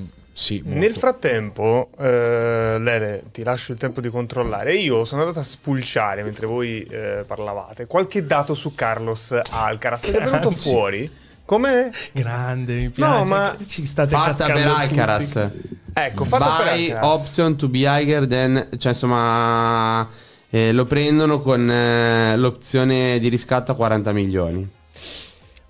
Sì, 0.41 0.59
molto. 0.63 0.79
Nel 0.79 0.95
frattempo, 0.95 1.89
eh, 1.99 2.77
Lele, 2.79 3.25
ti 3.31 3.43
lascio 3.43 3.73
il 3.73 3.77
tempo 3.77 4.01
di 4.01 4.09
controllare. 4.09 4.73
Io 4.73 5.05
sono 5.05 5.21
andato 5.21 5.39
a 5.39 5.43
spulciare 5.43 6.23
mentre 6.23 6.47
voi 6.47 6.83
eh, 6.83 7.23
parlavate 7.27 7.85
qualche 7.85 8.25
dato 8.25 8.55
su 8.55 8.73
Carlos 8.73 9.39
Alcaraz 9.51 10.05
ed 10.05 10.15
è 10.15 10.23
venuto 10.23 10.49
fuori 10.59 11.09
Come? 11.45 11.91
Grande, 12.13 12.75
mi 12.75 12.89
piace. 12.89 13.17
No, 13.17 13.25
ma- 13.25 13.55
ci 13.67 13.85
state 13.85 14.15
Fatta 14.15 14.45
per 14.45 14.55
tutti. 14.63 14.67
Alcaraz. 14.67 15.49
Ecco, 15.93 16.23
fatto 16.23 16.63
per 16.63 16.73
Buy 16.73 16.91
Alcaraz. 16.91 17.19
option 17.19 17.55
to 17.57 17.67
be 17.67 17.79
higher 17.79 18.25
than... 18.25 18.69
Cioè, 18.77 18.93
insomma, 18.93 20.07
eh, 20.49 20.71
lo 20.71 20.85
prendono 20.85 21.41
con 21.41 21.69
eh, 21.69 22.37
l'opzione 22.37 23.19
di 23.19 23.27
riscatto 23.27 23.73
a 23.73 23.75
40 23.75 24.11
milioni. 24.13 24.69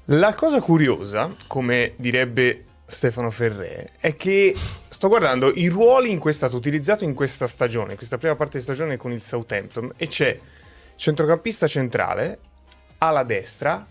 La 0.06 0.36
cosa 0.36 0.62
curiosa, 0.62 1.34
come 1.48 1.94
direbbe 1.98 2.66
Stefano 2.92 3.32
Ferré, 3.32 3.92
è 4.00 4.16
che 4.16 4.54
sto 4.90 5.08
guardando 5.08 5.52
i 5.56 5.68
ruoli 5.68 6.12
in 6.12 6.20
cui 6.20 6.32
è 6.32 6.34
stato 6.34 6.58
utilizzato 6.58 7.04
in 7.04 7.14
questa 7.14 7.48
stagione, 7.48 7.92
in 7.92 7.98
questa 7.98 8.18
prima 8.18 8.36
parte 8.36 8.58
di 8.58 8.64
stagione 8.64 8.98
con 8.98 9.12
il 9.12 9.22
Southampton, 9.22 9.94
e 9.96 10.08
c'è 10.08 10.38
centrocampista 10.96 11.68
centrale, 11.68 12.40
alla 12.98 13.24
destra, 13.24 13.88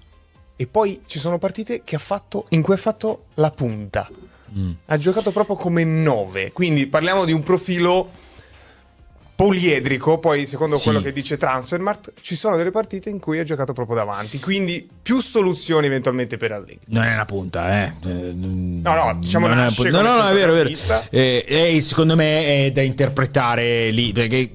e 0.55 0.67
poi 0.67 1.03
ci 1.07 1.19
sono 1.19 1.39
partite 1.39 1.83
che 1.83 1.97
ha 1.97 2.01
fatto, 2.01 2.47
in 2.51 2.63
cui 2.63 2.75
ha 2.75 2.79
fatto 2.79 3.25
la 3.35 3.51
punta. 3.51 4.09
Ha 4.87 4.97
giocato 4.99 5.31
proprio 5.31 5.57
come 5.57 5.85
9, 5.85 6.53
quindi 6.53 6.87
parliamo 6.87 7.25
di 7.25 7.33
un 7.33 7.43
profilo 7.43 8.11
poliedrico, 9.41 10.19
poi 10.19 10.45
secondo 10.45 10.77
Sì. 10.77 10.85
quello 10.85 11.01
che 11.01 11.15
dice 11.15 11.39
Transfermarkt, 11.39 12.13
ci 12.21 12.37
sono 12.37 12.59
delle 12.59 12.71
partite 12.71 13.09
in 13.09 13.19
cui 13.19 13.39
ha 13.39 13.45
giocato 13.45 13.73
proprio 13.73 13.97
davanti, 13.97 14.39
quindi 14.39 14.87
più 15.01 15.23
soluzioni 15.23 15.87
eventualmente 15.87 16.37
per 16.37 16.53
Allegri. 16.53 16.81
Non 16.89 17.05
è 17.05 17.15
una 17.15 17.25
punta, 17.25 17.85
eh. 17.85 17.93
No, 18.03 18.95
no, 18.95 19.17
diciamo 19.19 19.47
non 19.47 19.57
è 19.57 19.61
una 19.61 19.69
nasce 19.69 19.83
punta. 19.83 20.03
No, 20.03 20.09
no, 20.15 20.23
no, 20.23 20.29
è 20.29 20.35
vero, 20.35 20.53
è 20.53 20.63
vero. 20.63 20.69
Eh, 21.09 21.45
eh, 21.49 21.81
secondo 21.81 22.17
me 22.17 22.67
è 22.67 22.71
da 22.73 22.83
interpretare 22.83 23.91
lì, 23.91 24.13
perché 24.13 24.51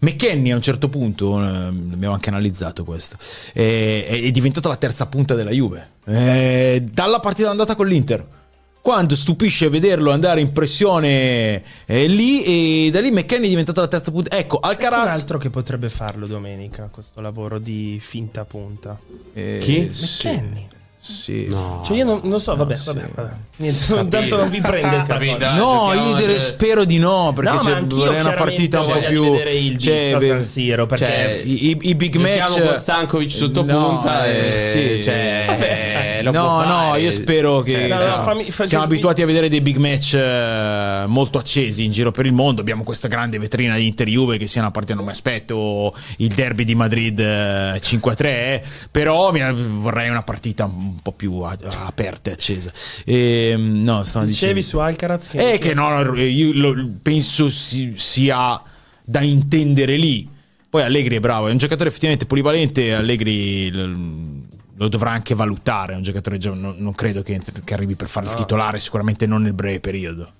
McKenny 0.00 0.52
a 0.52 0.54
un 0.54 0.62
certo 0.62 0.88
punto, 0.88 1.38
eh, 1.38 1.46
abbiamo 1.46 2.14
anche 2.14 2.30
analizzato 2.30 2.82
questo, 2.84 3.18
eh, 3.52 4.06
è, 4.06 4.22
è 4.22 4.30
diventato 4.30 4.68
la 4.68 4.76
terza 4.76 5.04
punta 5.04 5.34
della 5.34 5.50
Juve. 5.50 5.90
Eh, 6.06 6.82
dalla 6.90 7.20
partita 7.20 7.50
andata 7.50 7.74
con 7.74 7.86
l'Inter. 7.86 8.38
Quando 8.82 9.14
stupisce 9.14 9.68
vederlo 9.68 10.10
andare 10.10 10.40
in 10.40 10.52
pressione 10.52 11.62
eh, 11.84 12.06
lì 12.06 12.86
e 12.86 12.90
da 12.90 13.00
lì 13.00 13.10
McKenny 13.10 13.46
è 13.46 13.48
diventato 13.50 13.80
la 13.80 13.88
terza 13.88 14.10
punta. 14.10 14.36
Ecco, 14.36 14.58
Alcaraz 14.58 15.08
altro 15.08 15.36
che 15.38 15.50
potrebbe 15.50 15.90
farlo 15.90 16.26
domenica, 16.26 16.88
questo 16.90 17.20
lavoro 17.20 17.58
di 17.58 17.98
finta 18.00 18.44
punta. 18.44 18.98
eh, 19.34 19.58
Chi? 19.60 19.80
McKenny. 19.80 20.66
sì. 20.70 20.78
No. 21.48 21.80
Cioè 21.82 21.96
io 21.96 22.04
non, 22.04 22.20
non 22.24 22.40
so, 22.40 22.54
vabbè, 22.54 22.76
vabbè, 22.76 23.08
vabbè. 23.14 23.30
Niente, 23.56 24.08
tanto 24.08 24.36
non 24.36 24.50
vi 24.50 24.60
prende 24.60 25.00
sta 25.00 25.16
cosa. 25.18 25.54
No, 25.54 25.88
Giochiamo 25.92 26.08
io 26.20 26.26
de- 26.26 26.40
spero 26.40 26.84
di 26.84 26.98
no, 26.98 27.32
perché 27.34 27.52
No, 27.52 27.74
anch'io 27.74 27.96
vorrei 27.96 28.20
una 28.20 28.32
partita 28.34 28.80
un 28.80 28.86
po' 28.92 28.98
più... 28.98 29.30
vedere 29.32 29.54
il 29.54 29.78
cioè, 29.78 30.16
beh, 30.18 30.26
San 30.26 30.42
Siro, 30.42 30.84
perché 30.86 31.04
cioè, 31.06 31.40
i, 31.44 31.70
i- 31.70 31.78
i 31.88 31.94
big 31.94 32.16
match... 32.16 32.62
Con 32.66 32.76
Stankovic 32.76 33.30
sotto 33.30 33.64
No, 33.64 33.88
punta 33.88 34.26
eh, 34.26 34.54
e- 34.54 34.58
sì, 34.98 35.02
cioè, 35.02 36.20
lo 36.22 36.32
può 36.32 36.64
no, 36.64 36.88
no, 36.90 36.96
io 36.96 37.10
spero 37.10 37.60
che... 37.62 37.72
Cioè, 37.72 37.88
No, 37.88 37.94
no, 37.96 38.02
cioè, 38.02 38.22
fammi- 38.22 38.50
fa- 38.50 38.64
siamo 38.66 38.84
mi- 38.86 38.92
abituati 38.92 39.22
a 39.22 39.26
vedere 39.26 39.48
dei 39.48 39.60
big 39.62 39.76
match 39.78 40.14
eh, 40.14 41.04
molto 41.06 41.38
accesi 41.38 41.84
in 41.84 41.90
giro 41.92 42.10
per 42.10 42.26
il 42.26 42.32
mondo. 42.34 42.60
Abbiamo 42.60 42.82
questa 42.84 43.08
grande 43.08 43.38
vetrina 43.38 43.76
di 43.76 43.86
Inter-Juve 43.86 44.36
che 44.36 44.46
sia 44.46 44.60
una 44.60 44.70
partita 44.70 44.94
non 44.96 45.04
mi 45.06 45.10
aspetto, 45.12 45.94
il 46.18 46.28
derby 46.28 46.64
di 46.64 46.74
Madrid 46.74 47.18
eh, 47.18 47.80
5-3, 47.82 48.62
però 48.90 49.32
mi- 49.32 49.40
vorrei 49.80 50.08
una 50.10 50.22
partita 50.22 50.64
un 50.66 50.88
po' 51.02 51.12
più 51.12 51.38
a- 51.40 51.56
aperta 51.86 52.30
e 52.30 52.32
accesa. 52.32 52.72
E, 53.04 53.54
no, 53.56 54.02
stavo 54.04 54.24
dicevi 54.26 54.54
dicendo... 54.54 54.60
su 54.68 54.78
Alcaraz 54.78 55.28
che 55.28 55.52
Eh, 55.54 55.58
che 55.58 55.74
no, 55.74 56.14
io 56.16 56.50
lo- 56.54 56.88
penso 57.02 57.48
si- 57.48 57.94
sia 57.96 58.60
da 59.04 59.20
intendere 59.20 59.96
lì. 59.96 60.28
Poi 60.68 60.82
Allegri 60.82 61.16
è 61.16 61.20
bravo, 61.20 61.48
è 61.48 61.50
un 61.50 61.58
giocatore 61.58 61.88
effettivamente 61.88 62.26
polivalente. 62.26 62.94
Allegri 62.94 63.70
lo, 63.72 64.88
dovrà 64.88 65.10
anche 65.10 65.34
valutare. 65.34 65.94
È 65.94 65.96
un 65.96 66.02
giocatore 66.02 66.38
gio- 66.38 66.54
non, 66.54 66.76
non 66.78 66.94
credo 66.94 67.22
che, 67.22 67.40
che 67.64 67.74
arrivi 67.74 67.96
per 67.96 68.08
fare 68.08 68.26
il 68.26 68.34
titolare, 68.34 68.78
sicuramente 68.78 69.26
non 69.26 69.42
nel 69.42 69.52
breve 69.52 69.80
periodo. 69.80 70.32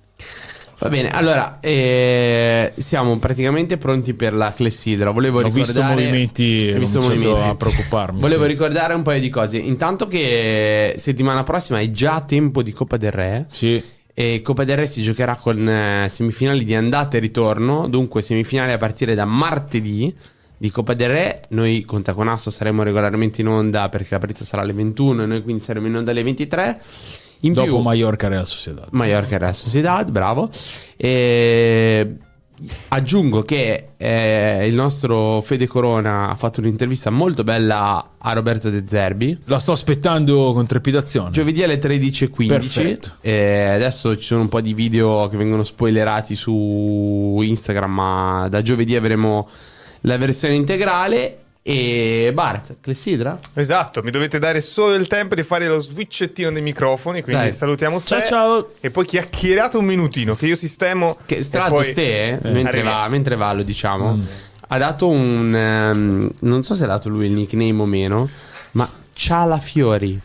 Va 0.81 0.89
bene, 0.89 1.09
allora 1.09 1.59
eh, 1.59 2.73
siamo 2.75 3.15
praticamente 3.19 3.77
pronti 3.77 4.15
per 4.15 4.33
la 4.33 4.51
clessidra. 4.51 5.11
Volevo 5.11 5.41
Ho 5.41 5.49
visto 5.51 5.73
ricordare 5.73 5.93
movimenti, 5.93 6.69
Hai 6.69 6.73
ho 6.75 6.79
visto 6.79 7.01
movimenti? 7.01 7.29
a 7.29 7.55
preoccuparmi. 7.55 8.17
Volevo 8.19 8.43
sì. 8.45 8.49
ricordare 8.49 8.95
un 8.95 9.03
paio 9.03 9.19
di 9.19 9.29
cose. 9.29 9.57
Intanto 9.57 10.07
che 10.07 10.95
settimana 10.97 11.43
prossima 11.43 11.79
è 11.79 11.91
già 11.91 12.21
tempo 12.21 12.63
di 12.63 12.71
Coppa 12.71 12.97
del 12.97 13.11
Re. 13.11 13.45
Sì. 13.51 13.79
E 14.11 14.41
Coppa 14.41 14.63
del 14.63 14.77
Re 14.77 14.87
si 14.87 15.03
giocherà 15.03 15.35
con 15.35 15.69
eh, 15.69 16.07
semifinali 16.09 16.63
di 16.63 16.73
andata 16.73 17.15
e 17.15 17.19
ritorno. 17.19 17.87
Dunque, 17.87 18.23
semifinali 18.23 18.71
a 18.71 18.79
partire 18.79 19.13
da 19.13 19.25
martedì 19.25 20.11
di 20.57 20.71
Coppa 20.71 20.95
del 20.95 21.09
Re. 21.11 21.41
Noi 21.49 21.83
con 21.85 22.01
Taconasso 22.01 22.49
saremo 22.49 22.81
regolarmente 22.81 23.41
in 23.41 23.49
onda 23.49 23.87
perché 23.89 24.07
la 24.15 24.19
partita 24.19 24.43
sarà 24.43 24.63
alle 24.63 24.73
21 24.73 25.21
e 25.21 25.25
noi 25.27 25.43
quindi 25.43 25.61
saremo 25.61 25.85
in 25.85 25.97
onda 25.97 26.09
alle 26.09 26.23
23. 26.23 26.81
In 27.41 27.53
Dopo 27.53 27.67
più, 27.67 27.77
Mallorca 27.77 28.27
Real 28.27 28.47
Sociedad. 28.47 28.87
Mallorca 28.91 29.37
Real 29.37 29.55
Sociedad, 29.55 30.09
bravo. 30.11 30.49
E 30.97 32.17
aggiungo 32.89 33.41
che 33.41 33.89
eh, 33.97 34.67
il 34.67 34.73
nostro 34.73 35.41
Fede 35.41 35.67
Corona 35.67 36.29
ha 36.29 36.35
fatto 36.35 36.59
un'intervista 36.59 37.09
molto 37.09 37.43
bella 37.43 38.11
a 38.17 38.33
Roberto 38.33 38.69
De 38.69 38.83
Zerbi. 38.87 39.39
La 39.45 39.59
sto 39.59 39.71
aspettando 39.71 40.53
con 40.53 40.65
trepidazione. 40.65 41.31
Giovedì 41.31 41.63
alle 41.63 41.79
13.15. 41.79 42.47
Perfetto. 42.47 43.11
E 43.21 43.63
adesso 43.65 44.15
ci 44.17 44.23
sono 44.23 44.41
un 44.41 44.49
po' 44.49 44.61
di 44.61 44.73
video 44.73 45.27
che 45.27 45.37
vengono 45.37 45.63
spoilerati 45.63 46.35
su 46.35 47.39
Instagram, 47.41 47.91
ma 47.91 48.47
da 48.49 48.61
giovedì 48.61 48.95
avremo 48.95 49.49
la 50.01 50.17
versione 50.17 50.55
integrale. 50.55 51.37
E 51.63 52.31
Bart, 52.33 52.77
Clessidra? 52.81 53.37
Esatto, 53.53 54.01
mi 54.01 54.09
dovete 54.09 54.39
dare 54.39 54.61
solo 54.61 54.95
il 54.95 55.05
tempo 55.05 55.35
di 55.35 55.43
fare 55.43 55.67
lo 55.67 55.79
switchettino 55.79 56.51
dei 56.51 56.61
microfoni, 56.63 57.21
quindi 57.21 57.43
Dai. 57.43 57.53
salutiamo 57.53 57.99
Ste. 57.99 58.17
Ciao 58.19 58.25
ciao. 58.27 58.71
E 58.79 58.89
poi 58.89 59.05
chiacchierate 59.05 59.77
un 59.77 59.85
minutino, 59.85 60.33
che 60.35 60.47
io 60.47 60.55
sistemo... 60.55 61.17
Che 61.23 61.47
tra 61.49 61.61
l'altro 61.61 61.81
poi- 61.81 61.91
Ste, 61.91 62.39
eh, 62.41 62.51
mentre, 62.51 62.81
va, 62.81 63.07
mentre 63.09 63.35
va, 63.35 63.53
lo 63.53 63.61
diciamo, 63.61 64.19
ha 64.69 64.77
dato 64.79 65.07
un... 65.07 65.53
ehm, 65.55 66.29
non 66.39 66.63
so 66.63 66.73
se 66.73 66.85
ha 66.85 66.87
dato 66.87 67.09
lui 67.09 67.27
il 67.27 67.33
nickname 67.33 67.79
o 67.79 67.85
meno, 67.85 68.27
ma 68.71 68.89
Ciala 69.13 69.59
Fiori. 69.59 70.19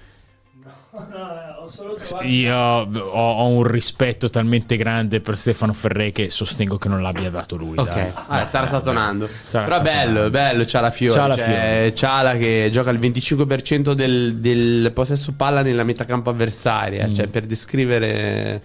Io 2.23 2.55
ho, 2.57 2.87
ho 3.13 3.47
un 3.47 3.63
rispetto 3.63 4.31
talmente 4.31 4.77
grande 4.77 5.21
per 5.21 5.37
Stefano 5.39 5.73
Ferré 5.73 6.13
che 6.13 6.31
sostengo 6.31 6.79
che 6.79 6.89
non 6.89 7.03
l'abbia 7.03 7.31
dato 7.31 7.57
lui. 7.57 7.77
Ok, 7.79 7.95
dai. 7.95 8.13
ah, 8.29 8.45
starà 8.45 8.67
statonando. 8.67 9.29
Sarà 9.47 9.67
Però 9.67 9.81
bello, 9.83 10.31
bello 10.31 10.65
Ciala 10.67 10.91
Fiori. 10.91 11.15
Ciala 11.15 11.37
cioè, 11.37 11.93
Ciala 11.95 12.37
che 12.37 12.69
gioca 12.73 12.91
il 12.91 12.99
25% 12.99 13.93
del, 13.93 14.37
del 14.37 14.91
possesso 14.93 15.33
palla 15.37 15.63
nella 15.63 15.85
metacampo 15.85 16.31
avversaria. 16.31 17.13
Cioè, 17.13 17.27
per 17.29 17.45
descrivere... 17.47 18.63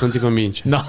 Non 0.00 0.10
ti 0.10 0.18
convince? 0.20 0.62
No, 0.68 0.84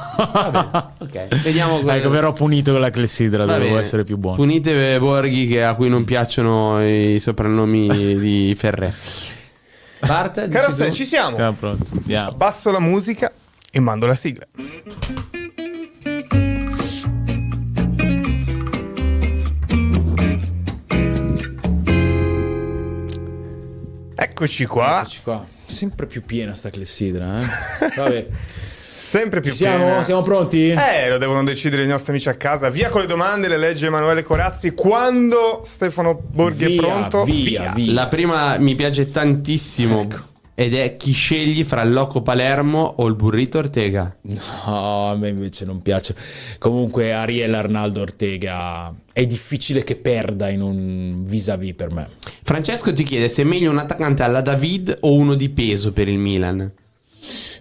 Ok, 1.00 1.42
vediamo 1.42 1.80
come... 1.80 1.96
ecco, 1.96 2.10
verrò 2.10 2.34
punito 2.34 2.72
con 2.72 2.82
la 2.82 2.92
clessidra. 2.92 3.46
Va 3.46 3.58
bene. 3.58 3.80
essere 3.80 4.04
più 4.04 4.18
buono. 4.18 4.36
Punite 4.36 5.00
Borghi 5.00 5.48
che- 5.48 5.64
a 5.64 5.74
cui 5.74 5.90
non 5.90 6.04
piacciono 6.06 6.84
i 6.86 7.20
soprannomi 7.20 8.18
di 8.20 8.56
Ferré. 8.58 8.94
Bart, 10.06 10.48
Caro 10.48 10.72
Ste, 10.72 10.92
ci 10.92 11.06
siamo. 11.06 11.36
Siamo 11.36 11.54
pronti. 11.54 11.90
Andiamo. 11.92 12.30
Abbasso 12.30 12.72
la 12.72 12.80
musica 12.80 13.32
e 13.72 13.80
mando 13.80 14.06
la 14.06 14.16
sigla. 14.16 14.48
Eccoci 24.16 24.66
qua, 24.66 25.00
Eccoci 25.02 25.22
qua. 25.22 25.46
Sempre 25.66 26.08
più 26.08 26.24
piena 26.24 26.54
sta 26.54 26.70
clessidra, 26.70 27.40
eh? 27.40 27.46
Vabbè. 27.96 28.28
Sempre 29.10 29.40
più 29.40 29.54
siamo? 29.54 29.86
piena. 29.86 30.04
Siamo 30.04 30.22
pronti? 30.22 30.70
Eh, 30.70 31.10
lo 31.10 31.18
devono 31.18 31.44
decidere 31.44 31.84
i 31.84 31.88
nostri 31.88 32.12
amici 32.12 32.30
a 32.30 32.36
casa. 32.36 32.70
Via 32.70 32.90
con 32.90 33.02
le 33.02 33.08
domande, 33.08 33.48
le 33.48 33.58
legge 33.58 33.88
Emanuele 33.88 34.22
Corazzi. 34.22 34.74
Quando 34.76 35.62
Stefano 35.66 36.22
Borghi 36.22 36.66
è 36.66 36.68
Via, 36.68 36.82
pronto, 36.82 37.24
via, 37.24 37.72
via. 37.74 37.94
La 37.94 38.08
prima 38.08 38.58
mi 38.60 38.76
piace 38.76 39.10
tantissimo. 39.10 40.02
Ecco. 40.02 40.28
Ed 40.54 40.76
è 40.76 40.98
chi 40.98 41.14
scegli 41.14 41.64
fra 41.64 41.82
il 41.84 41.94
Loco 41.94 42.22
Palermo 42.22 42.96
o 42.98 43.08
il 43.08 43.16
Burrito 43.16 43.60
Ortega. 43.60 44.14
No, 44.24 45.10
a 45.10 45.16
me 45.16 45.30
invece 45.30 45.64
non 45.64 45.82
piace. 45.82 46.14
Comunque 46.60 47.14
Ariel 47.14 47.54
Arnaldo 47.54 48.02
Ortega 48.02 48.94
è 49.14 49.26
difficile 49.26 49.86
che 49.86 49.96
perda 49.96 50.50
in 50.50 50.62
un 50.62 51.24
vis-à-vis 51.24 51.74
per 51.76 51.92
me. 51.92 52.10
Francesco 52.44 52.92
ti 52.92 53.04
chiede 53.04 53.30
se 53.30 53.44
è 53.44 53.46
meglio 53.46 53.72
un 53.72 53.78
attaccante 53.78 54.22
alla 54.22 54.42
David 54.42 54.98
o 55.00 55.14
uno 55.14 55.36
di 55.36 55.48
peso 55.48 55.94
per 55.94 56.10
il 56.10 56.20
Milan. 56.20 56.70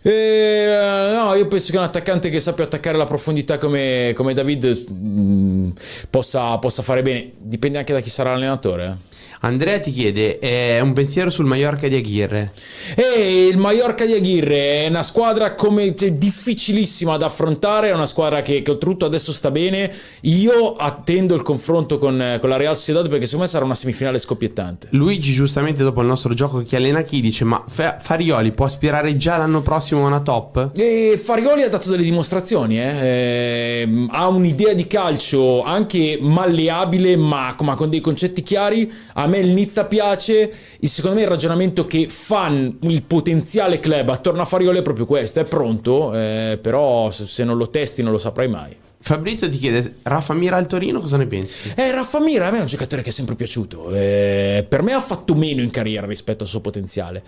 Eh, 0.02 1.12
no, 1.14 1.34
io 1.34 1.46
penso 1.48 1.70
che 1.70 1.78
un 1.78 1.84
attaccante 1.84 2.30
che 2.30 2.40
sappia 2.40 2.64
attaccare 2.64 2.96
la 2.96 3.06
profondità 3.06 3.58
come, 3.58 4.12
come 4.14 4.34
David 4.34 4.86
mm, 4.90 5.70
possa, 6.10 6.58
possa 6.58 6.82
fare 6.82 7.02
bene. 7.02 7.32
Dipende 7.38 7.78
anche 7.78 7.92
da 7.92 8.00
chi 8.00 8.10
sarà 8.10 8.30
l'allenatore. 8.32 8.96
Andrea 9.40 9.78
ti 9.78 9.92
chiede 9.92 10.38
eh, 10.40 10.80
un 10.80 10.92
pensiero 10.92 11.30
sul 11.30 11.44
Mallorca 11.44 11.86
di 11.86 11.96
Aguirre. 11.96 12.52
E 12.96 13.46
il 13.46 13.56
Mallorca 13.56 14.04
di 14.04 14.14
Aguirre 14.14 14.84
è 14.84 14.88
una 14.88 15.04
squadra 15.04 15.54
come, 15.54 15.94
cioè, 15.94 16.12
difficilissima 16.12 17.16
da 17.16 17.26
affrontare, 17.26 17.90
è 17.90 17.92
una 17.92 18.06
squadra 18.06 18.42
che, 18.42 18.62
che 18.62 18.70
oltretutto 18.70 19.04
adesso 19.04 19.32
sta 19.32 19.50
bene. 19.52 19.92
Io 20.22 20.72
attendo 20.74 21.36
il 21.36 21.42
confronto 21.42 21.98
con, 21.98 22.38
con 22.40 22.48
la 22.48 22.56
Real 22.56 22.76
Sociedad 22.76 23.08
perché 23.08 23.26
secondo 23.26 23.44
me 23.44 23.50
sarà 23.50 23.64
una 23.64 23.74
semifinale 23.76 24.18
scoppiettante. 24.18 24.88
Luigi 24.90 25.32
giustamente 25.32 25.84
dopo 25.84 26.00
il 26.00 26.08
nostro 26.08 26.34
gioco 26.34 26.62
chi 26.62 26.74
allena 26.74 27.02
chi 27.02 27.20
dice 27.20 27.44
ma 27.44 27.62
Fa- 27.68 27.98
Farioli 28.00 28.50
può 28.50 28.64
aspirare 28.64 29.16
già 29.16 29.36
l'anno 29.36 29.62
prossimo 29.62 30.04
a 30.04 30.08
una 30.08 30.20
top? 30.20 30.70
E 30.74 31.20
Farioli 31.22 31.62
ha 31.62 31.68
dato 31.68 31.90
delle 31.90 32.02
dimostrazioni, 32.02 32.80
eh. 32.80 32.96
Eh, 33.00 34.06
ha 34.08 34.26
un'idea 34.26 34.72
di 34.72 34.86
calcio 34.86 35.62
anche 35.62 36.18
malleabile 36.20 37.16
ma, 37.16 37.54
ma 37.60 37.74
con 37.76 37.88
dei 37.88 38.00
concetti 38.00 38.42
chiari. 38.42 38.90
A 39.14 39.26
me 39.28 39.38
il 39.38 39.50
Nizza 39.50 39.84
piace, 39.84 40.52
secondo 40.80 41.16
me 41.16 41.22
il 41.22 41.28
ragionamento 41.28 41.86
che 41.86 42.08
fa 42.08 42.48
il 42.48 43.02
potenziale 43.02 43.78
club 43.78 44.08
attorno 44.08 44.42
a 44.42 44.44
Farioli 44.44 44.78
è 44.78 44.82
proprio 44.82 45.06
questo, 45.06 45.40
è 45.40 45.44
pronto, 45.44 46.14
eh, 46.14 46.58
però 46.60 47.10
se, 47.10 47.26
se 47.26 47.44
non 47.44 47.56
lo 47.56 47.70
testi 47.70 48.02
non 48.02 48.12
lo 48.12 48.18
saprai 48.18 48.48
mai. 48.48 48.76
Fabrizio 49.00 49.48
ti 49.48 49.58
chiede 49.58 49.94
Raffa 50.02 50.34
Mira 50.34 50.56
al 50.56 50.66
Torino 50.66 50.98
cosa 50.98 51.16
ne 51.16 51.26
pensi? 51.26 51.72
Eh, 51.76 51.92
Raffa 51.92 52.20
Mira 52.20 52.48
a 52.48 52.50
me 52.50 52.58
è 52.58 52.60
un 52.60 52.66
giocatore 52.66 53.02
che 53.02 53.10
è 53.10 53.12
sempre 53.12 53.36
piaciuto. 53.36 53.90
Eh, 53.92 54.66
per 54.68 54.82
me 54.82 54.92
ha 54.92 55.00
fatto 55.00 55.34
meno 55.34 55.62
in 55.62 55.70
carriera 55.70 56.06
rispetto 56.06 56.42
al 56.42 56.48
suo 56.48 56.60
potenziale. 56.60 57.22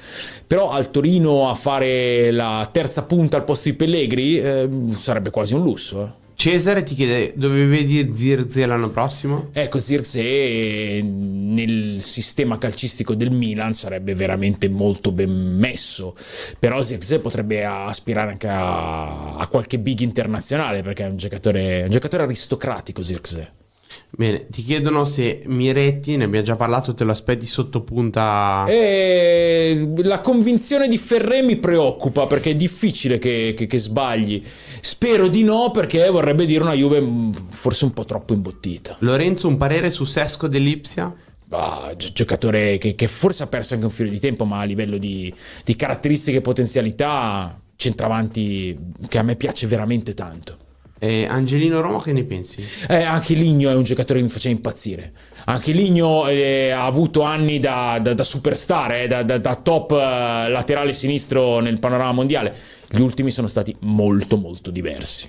Però 0.46 0.70
al 0.70 0.90
Torino 0.90 1.48
a 1.48 1.54
fare 1.54 2.32
la 2.32 2.68
terza 2.72 3.04
punta 3.04 3.36
al 3.36 3.44
posto 3.44 3.68
di 3.68 3.76
Pellegri 3.76 4.40
eh, 4.40 4.68
sarebbe 4.94 5.30
quasi 5.30 5.54
un 5.54 5.62
lusso. 5.62 6.18
Cesare 6.40 6.82
ti 6.84 6.94
chiede 6.94 7.34
dove 7.36 7.66
vedi 7.66 8.16
Zirze 8.16 8.64
l'anno 8.64 8.88
prossimo? 8.88 9.50
Ecco, 9.52 9.78
Zirze 9.78 11.02
nel 11.02 11.98
sistema 12.00 12.56
calcistico 12.56 13.14
del 13.14 13.30
Milan 13.30 13.74
sarebbe 13.74 14.14
veramente 14.14 14.70
molto 14.70 15.12
ben 15.12 15.30
messo, 15.30 16.16
però 16.58 16.80
Zirze 16.80 17.18
potrebbe 17.18 17.62
aspirare 17.66 18.30
anche 18.30 18.48
a, 18.48 19.34
a 19.34 19.46
qualche 19.48 19.78
big 19.78 20.00
internazionale 20.00 20.80
perché 20.80 21.04
è 21.04 21.08
un 21.08 21.18
giocatore, 21.18 21.82
un 21.82 21.90
giocatore 21.90 22.22
aristocratico 22.22 23.02
Zirze. 23.02 23.59
Bene, 24.12 24.48
ti 24.48 24.62
chiedono 24.62 25.04
se 25.04 25.42
Miretti, 25.46 26.16
ne 26.16 26.24
abbiamo 26.24 26.44
già 26.44 26.56
parlato, 26.56 26.94
te 26.94 27.04
lo 27.04 27.12
aspetti 27.12 27.46
sotto 27.46 27.82
punta? 27.82 28.64
Eh, 28.68 29.92
la 30.02 30.20
convinzione 30.20 30.88
di 30.88 30.98
Ferré 30.98 31.42
mi 31.42 31.56
preoccupa 31.56 32.26
perché 32.26 32.50
è 32.50 32.56
difficile 32.56 33.18
che, 33.18 33.54
che, 33.56 33.66
che, 33.66 33.78
sbagli. 33.78 34.42
Spero 34.80 35.28
di 35.28 35.44
no 35.44 35.70
perché 35.70 36.08
vorrebbe 36.10 36.44
dire 36.44 36.62
una 36.62 36.74
Juve 36.74 37.00
mm, 37.00 37.32
forse 37.50 37.84
un 37.84 37.92
po' 37.92 38.04
troppo 38.04 38.34
imbottita. 38.34 38.96
Lorenzo, 38.98 39.46
un 39.46 39.56
parere 39.56 39.90
su 39.90 40.04
Sesco 40.04 40.48
dell'Ipsia? 40.48 41.14
Ah, 41.50 41.94
gi- 41.96 42.12
giocatore 42.12 42.78
che, 42.78 42.96
che, 42.96 43.06
forse 43.06 43.44
ha 43.44 43.46
perso 43.46 43.74
anche 43.74 43.86
un 43.86 43.92
filo 43.92 44.10
di 44.10 44.18
tempo, 44.18 44.44
ma 44.44 44.60
a 44.60 44.64
livello 44.64 44.98
di, 44.98 45.32
di 45.64 45.76
caratteristiche 45.76 46.38
e 46.38 46.42
potenzialità, 46.42 47.60
centravanti 47.76 48.76
che 49.08 49.18
a 49.18 49.22
me 49.22 49.36
piace 49.36 49.66
veramente 49.68 50.14
tanto. 50.14 50.68
Eh, 51.02 51.24
Angelino 51.24 51.80
Roma, 51.80 52.02
che 52.02 52.12
ne 52.12 52.24
pensi? 52.24 52.62
Eh, 52.86 53.02
anche 53.02 53.32
Ligno 53.32 53.70
è 53.70 53.74
un 53.74 53.84
giocatore 53.84 54.18
che 54.18 54.26
mi 54.26 54.30
faceva 54.30 54.54
impazzire. 54.54 55.12
Anche 55.46 55.72
Ligno 55.72 56.28
eh, 56.28 56.68
ha 56.72 56.84
avuto 56.84 57.22
anni 57.22 57.58
da, 57.58 57.98
da, 58.02 58.12
da 58.12 58.22
superstar, 58.22 58.92
eh, 58.92 59.06
da, 59.06 59.22
da, 59.22 59.54
top 59.56 59.92
eh, 59.92 60.50
laterale 60.50 60.92
sinistro 60.92 61.60
nel 61.60 61.78
panorama 61.78 62.12
mondiale. 62.12 62.54
Gli 62.86 63.00
ultimi 63.00 63.30
sono 63.30 63.46
stati 63.46 63.74
molto, 63.80 64.36
molto 64.36 64.70
diversi. 64.70 65.26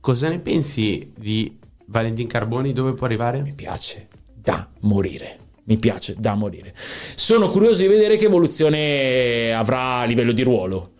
Cosa 0.00 0.30
ne 0.30 0.38
pensi 0.38 1.12
di 1.14 1.58
Valentin 1.88 2.26
Carboni? 2.26 2.72
Dove 2.72 2.94
può 2.94 3.04
arrivare? 3.04 3.42
Mi 3.42 3.52
piace 3.52 4.08
da 4.34 4.66
morire. 4.80 5.40
Mi 5.64 5.76
piace 5.76 6.14
da 6.16 6.34
morire. 6.34 6.74
Sono 7.16 7.50
curioso 7.50 7.82
di 7.82 7.88
vedere 7.88 8.16
che 8.16 8.24
evoluzione 8.24 9.52
avrà 9.52 9.98
a 9.98 10.04
livello 10.04 10.32
di 10.32 10.42
ruolo 10.42 10.92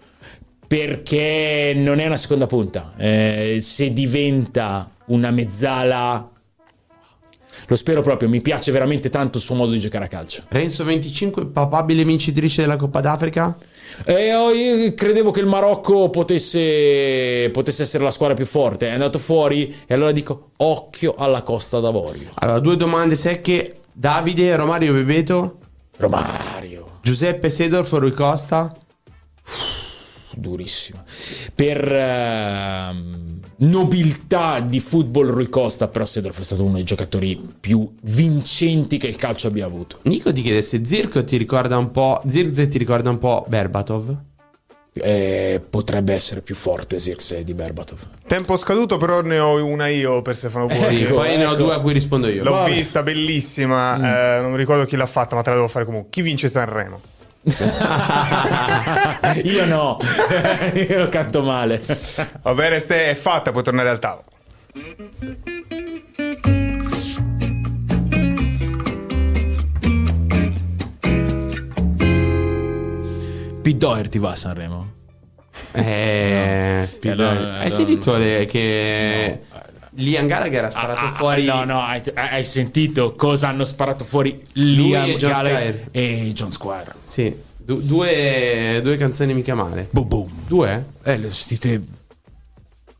perché 0.73 1.75
non 1.77 1.99
è 1.99 2.07
una 2.07 2.17
seconda 2.17 2.47
punta. 2.47 2.95
Eh, 2.97 3.59
se 3.61 3.93
diventa 3.93 4.91
una 5.09 5.31
mezzala 5.31 6.31
lo 7.67 7.77
spero 7.77 8.01
proprio, 8.01 8.31
mi 8.31 8.41
piace 8.41 8.73
veramente 8.73 9.11
tanto 9.11 9.37
il 9.37 9.45
suo 9.45 9.55
modo 9.55 9.73
di 9.73 9.79
giocare 9.79 10.07
a 10.07 10.09
calcio. 10.09 10.45
Renzo 10.49 10.83
25, 10.85 11.45
papabile 11.49 12.05
vincitrice 12.05 12.63
della 12.63 12.77
Coppa 12.77 13.01
d'Africa? 13.01 13.55
Eh, 14.07 14.29
io 14.29 14.95
credevo 14.95 15.31
che 15.31 15.41
il 15.41 15.47
Marocco 15.47 16.09
potesse, 16.09 17.51
potesse, 17.53 17.83
essere 17.83 18.03
la 18.03 18.11
squadra 18.11 18.35
più 18.35 18.47
forte, 18.47 18.89
è 18.89 18.93
andato 18.93 19.19
fuori 19.19 19.77
e 19.87 19.93
allora 19.93 20.11
dico 20.11 20.53
occhio 20.57 21.15
alla 21.17 21.43
Costa 21.43 21.81
d'Avorio. 21.81 22.31
Allora, 22.37 22.61
due 22.61 22.77
domande 22.77 23.15
secche. 23.15 23.81
Davide, 23.93 24.57
Romario 24.57 24.95
Bebeto? 24.95 25.59
Romario. 25.99 27.01
Giuseppe 27.03 27.51
Sedorf, 27.51 27.93
Rui 27.93 28.13
Costa? 28.13 28.75
Durissima. 30.37 31.03
Per 31.55 31.93
uh, 31.93 33.67
nobiltà 33.67 34.61
di 34.61 34.81
football 34.81 35.29
Rui 35.29 35.49
Costa, 35.49 35.89
però 35.89 36.05
Sedorf 36.05 36.41
è 36.41 36.45
stato 36.45 36.65
uno 36.65 36.75
dei 36.75 36.85
giocatori 36.85 37.41
più 37.61 37.91
vincenti 38.03 38.99
che 38.99 39.07
il 39.07 39.17
calcio 39.17 39.49
abbia 39.49 39.67
avuto. 39.67 39.99
Nico 40.03 40.33
ti 40.33 40.43
chiede 40.43 40.63
se 40.63 40.85
Zirko 40.85 41.25
ti 41.25 41.37
ricorda 41.37 41.79
un 41.79 41.91
po', 41.91 42.23
Zirze 42.27 42.69
ti 42.69 42.79
ricorda 42.79 43.11
un 43.11 43.19
po' 43.19 43.45
Berbatov? 43.49 44.31
Eh, 44.95 45.63
potrebbe 45.71 46.13
essere 46.13 46.43
più 46.43 46.55
forte 46.55 46.99
Zirkse 46.99 47.45
di 47.45 47.55
Berbatov. 47.55 47.99
Tempo 48.27 48.59
scaduto, 48.59 48.99
però 48.99 49.23
ne 49.23 49.39
ho 49.39 49.65
una 49.65 49.89
io 49.89 50.21
per 50.21 50.37
Stefano 50.37 50.67
Buoni. 50.67 50.97
Sì, 50.97 51.05
poi 51.05 51.31
ecco. 51.31 51.39
ne 51.39 51.45
ho 51.47 51.55
due 51.55 51.75
a 51.75 51.81
cui 51.81 51.95
rispondo 51.95 52.29
io. 52.29 52.45
L'ho 52.45 52.51
Vabbè. 52.51 52.75
vista, 52.75 53.03
bellissima. 53.03 53.97
Mm. 53.97 54.05
Eh, 54.05 54.41
non 54.43 54.51
mi 54.51 54.59
ricordo 54.59 54.85
chi 54.85 54.97
l'ha 54.97 55.07
fatta, 55.07 55.35
ma 55.35 55.41
te 55.41 55.49
la 55.49 55.57
devo 55.57 55.69
fare 55.69 55.87
comunque. 55.87 56.11
Chi 56.11 56.21
vince 56.21 56.51
Sanremo? 56.51 57.01
Io 59.43 59.67
no, 59.67 59.99
io 60.75 61.09
canto 61.09 61.43
male. 61.43 61.83
Va 62.43 62.55
bene, 62.55 62.79
Ste 62.79 63.11
è 63.11 63.15
fatta, 63.15 63.51
puoi 63.51 63.65
tornare 63.65 63.89
al 63.89 63.99
tavolo. 63.99 64.27
Pete 73.63 73.77
Doherty 73.77 74.19
va 74.19 74.31
a 74.31 74.37
Sanremo? 74.37 74.93
Eh, 75.73 76.89
no. 76.93 76.99
Pete 77.01 77.15
Doherty. 77.17 77.59
Hai 77.61 77.71
sentito 77.71 78.17
le, 78.17 78.47
che... 78.47 79.41
No 79.51 79.72
Liam 79.95 80.27
Gallagher 80.27 80.65
ha 80.65 80.71
sparato 80.71 81.01
ah, 81.01 81.09
ah 81.09 81.13
fuori. 81.13 81.45
No, 81.45 81.65
no, 81.65 81.81
hai, 81.81 82.01
hai, 82.15 82.45
sentito 82.45 83.15
cosa 83.15 83.49
hanno 83.49 83.65
sparato 83.65 84.05
fuori 84.05 84.41
Liam 84.55 85.11
e 85.11 85.17
Gallagher 85.17 85.89
e 85.91 86.31
John 86.33 86.53
Squire? 86.53 86.95
Sì, 87.03 87.35
du- 87.57 87.81
due, 87.81 88.81
due, 88.83 88.97
canzoni 88.97 89.35
mica 89.35 89.55
male. 89.55 89.89
Boom, 89.91 90.09
boom. 90.09 90.31
Due? 90.47 90.85
Eh, 91.03 91.19
le 91.19 91.27
ho 91.27 91.33
sentite 91.33 92.01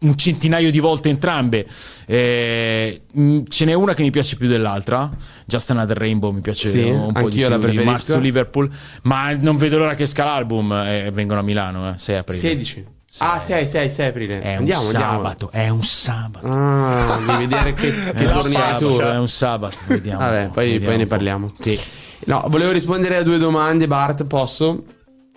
un 0.03 0.17
centinaio 0.17 0.71
di 0.71 0.81
volte 0.81 1.09
entrambe. 1.09 1.67
Eh, 2.07 3.03
ce 3.49 3.65
n'è 3.65 3.73
una 3.73 3.95
che 3.95 4.03
mi 4.03 4.11
piace 4.11 4.37
più 4.37 4.49
dell'altra. 4.49 5.11
Just 5.47 5.71
Another 5.71 5.97
Rainbow 5.97 6.31
mi 6.31 6.41
piace 6.41 6.69
sì, 6.69 6.83
un 6.83 7.13
po' 7.13 7.29
di 7.29 7.37
più 7.37 7.49
la 7.49 7.59
preferisco. 7.59 7.91
Marzo 7.91 8.19
Liverpool. 8.19 8.71
Ma 9.03 9.33
non 9.33 9.57
vedo 9.57 9.79
l'ora 9.79 9.95
che 9.95 10.03
esca 10.05 10.25
l'album 10.25 10.73
eh, 10.73 11.11
vengono 11.13 11.41
a 11.41 11.43
Milano, 11.43 11.95
eh, 11.95 11.99
6 11.99 12.17
aprile. 12.17 12.41
16. 12.41 12.87
Ah, 13.19 13.39
6, 13.39 13.67
6, 13.67 13.91
6 13.91 14.07
aprile. 14.07 14.41
È 14.41 14.53
andiamo, 14.55 14.83
un 14.83 14.91
sabato, 14.91 15.51
andiamo. 15.53 15.67
è 15.67 15.69
un 15.69 15.83
sabato. 15.85 16.47
Ah, 16.47 17.21
devi 17.27 17.47
vedere 17.47 17.75
che, 17.75 17.93
che 18.13 18.25
è, 18.25 18.35
un 18.35 18.43
sabato, 18.43 19.01
è 19.01 19.19
un 19.19 19.29
sabato, 19.29 19.77
vediamo. 19.87 20.19
Vabbè, 20.21 20.49
poi, 20.49 20.65
vediamo 20.65 20.87
poi 20.87 20.97
ne 20.97 21.07
parliamo. 21.07 21.53
Sì. 21.59 21.79
No, 22.25 22.45
volevo 22.49 22.73
rispondere 22.73 23.17
a 23.17 23.23
due 23.23 23.37
domande, 23.37 23.87
Bart, 23.87 24.25
posso? 24.25 24.85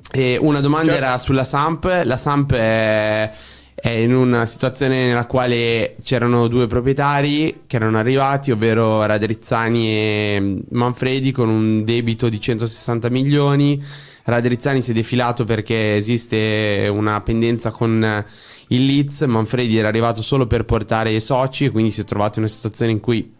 E 0.10 0.38
una 0.40 0.62
domanda 0.62 0.94
certo. 0.94 1.06
era 1.06 1.18
sulla 1.18 1.44
Samp. 1.44 2.02
La 2.06 2.16
Samp 2.16 2.54
è, 2.54 3.32
è, 3.74 3.90
in 3.90 4.16
una 4.16 4.46
situazione 4.46 5.08
nella 5.08 5.26
quale 5.26 5.98
c'erano 6.02 6.48
due 6.48 6.68
proprietari 6.68 7.64
che 7.68 7.76
erano 7.76 7.98
arrivati, 7.98 8.52
ovvero 8.52 9.06
Radrizzani 9.06 9.88
e 9.90 10.62
Manfredi, 10.70 11.32
con 11.34 11.50
un 11.50 11.84
debito 11.84 12.30
di 12.30 12.40
160 12.40 13.10
milioni 13.10 13.84
Radrizzani 14.26 14.82
si 14.82 14.92
è 14.92 14.94
defilato 14.94 15.46
perché 15.46 15.96
esiste 15.96 16.88
una 16.92 17.22
pendenza 17.22 17.72
con 17.72 18.26
il 18.68 18.86
Leeds, 18.86 19.22
Manfredi 19.22 19.78
era 19.78 19.88
arrivato 19.88 20.22
solo 20.22 20.48
per 20.48 20.66
portare 20.66 21.12
i 21.12 21.22
soci 21.22 21.70
quindi 21.70 21.92
si 21.92 22.02
è 22.02 22.04
trovato 22.04 22.40
in 22.40 22.46
una 22.46 22.54
situazione 22.54 22.92
in 22.92 23.00
cui 23.00 23.34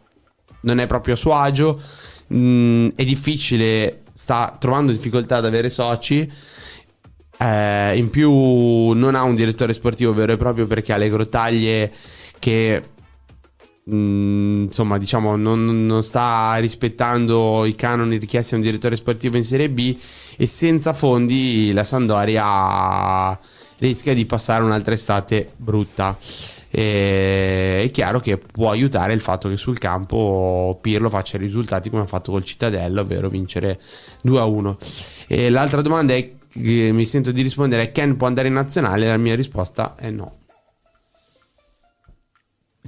non 0.66 0.80
è 0.80 0.86
proprio 0.88 1.14
a 1.14 1.18
suo 1.18 1.36
agio, 1.36 1.82
mm, 2.34 2.90
è 2.96 3.04
difficile, 3.04 4.04
sta 4.14 4.56
trovando 4.60 4.92
difficoltà 4.92 5.38
ad 5.38 5.46
avere 5.46 5.70
soci. 5.70 6.30
Eh, 7.38 7.98
in 7.98 8.10
più 8.10 8.92
non 8.92 9.14
ha 9.16 9.24
un 9.24 9.36
direttore 9.36 9.74
sportivo 9.74 10.14
vero 10.14 10.34
e 10.34 10.38
proprio 10.38 10.68
perché 10.68 10.94
ha 10.94 10.98
le 10.98 11.10
grottaglie 11.10 11.92
che 12.40 12.82
Mm, 13.88 14.64
insomma, 14.64 14.98
diciamo, 14.98 15.36
non, 15.36 15.86
non, 15.86 16.04
sta 16.04 16.56
rispettando 16.56 17.66
i 17.66 17.76
canoni 17.76 18.18
richiesti 18.18 18.56
a 18.56 18.58
un 18.58 18.64
direttore 18.64 18.96
sportivo 18.96 19.38
in 19.38 19.46
Serie 19.46 19.70
B 19.70 19.96
e 20.38 20.48
senza 20.48 20.92
fondi 20.94 21.72
la 21.72 21.84
Sandoria 21.84 23.38
rischia 23.78 24.16
di 24.16 24.26
passare 24.26 24.64
un'altra 24.64 24.94
estate 24.96 25.52
brutta. 25.56 26.18
E 26.72 27.84
è 27.84 27.92
chiaro 27.92 28.20
che 28.20 28.38
può 28.38 28.72
aiutare 28.72 29.14
il 29.14 29.22
fatto 29.22 29.50
che 29.50 29.56
sul 29.56 29.78
campo 29.78 30.78
Pirlo 30.82 31.10
faccia 31.10 31.38
risultati 31.38 31.90
come 31.92 32.04
ha 32.04 32.08
fatto 32.08 32.32
col 32.32 32.44
Cittadella, 32.44 33.02
ovvero 33.02 33.30
vincere 33.30 33.80
2 34.24 34.40
a 34.40 34.46
1. 34.46 34.78
E 35.28 35.50
l'altra 35.50 35.82
domanda 35.82 36.16
è, 36.16 36.32
che 36.52 36.90
mi 36.92 37.06
sento 37.06 37.32
di 37.32 37.44
rispondere 37.44 37.84
è 37.84 37.92
Ken 37.92 38.18
può 38.18 38.26
andare 38.26 38.48
in 38.48 38.56
nazionale? 38.56 39.08
La 39.08 39.18
mia 39.18 39.36
risposta 39.36 39.96
è 39.96 40.10
no. 40.10 40.45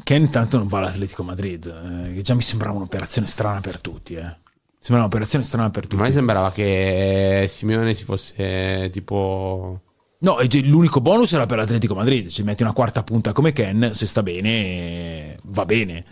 Ken 0.08 0.22
intanto 0.22 0.58
non 0.58 0.68
va 0.68 0.78
all'Atletico 0.78 1.22
Madrid, 1.22 1.66
eh, 1.66 2.14
che 2.14 2.22
già 2.22 2.34
mi 2.34 2.42
sembrava 2.42 2.78
un'operazione 2.78 3.28
strana 3.28 3.60
per 3.60 3.82
tutti. 3.82 4.14
Eh. 4.14 4.38
Sembra 4.80 5.04
un'operazione 5.04 5.44
strana 5.44 5.70
per 5.70 5.86
tutti. 5.86 6.02
A 6.02 6.06
me 6.06 6.12
sembrava 6.12 6.50
che 6.54 7.44
Simeone 7.50 7.94
si 7.94 8.06
fosse 8.06 8.90
tipo... 8.94 9.82
No, 10.20 10.38
l'unico 10.64 11.02
bonus 11.02 11.34
era 11.34 11.46
per 11.46 11.58
l'Atletico 11.58 11.94
Madrid. 11.94 12.30
Ci 12.30 12.44
metti 12.44 12.64
una 12.64 12.72
quarta 12.72 13.04
punta 13.04 13.34
come 13.34 13.52
Ken, 13.52 13.90
se 13.94 14.06
sta 14.06 14.24
bene, 14.24 15.40
va 15.44 15.66
bene. 15.66 16.06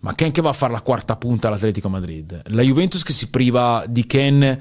Ma 0.00 0.14
Ken 0.14 0.32
che 0.32 0.40
va 0.40 0.48
a 0.48 0.54
fare 0.54 0.72
la 0.72 0.80
quarta 0.80 1.16
punta 1.16 1.48
all'Atletico 1.48 1.90
Madrid? 1.90 2.40
La 2.46 2.62
Juventus 2.62 3.02
che 3.02 3.12
si 3.12 3.28
priva 3.28 3.84
di 3.86 4.06
Ken 4.06 4.58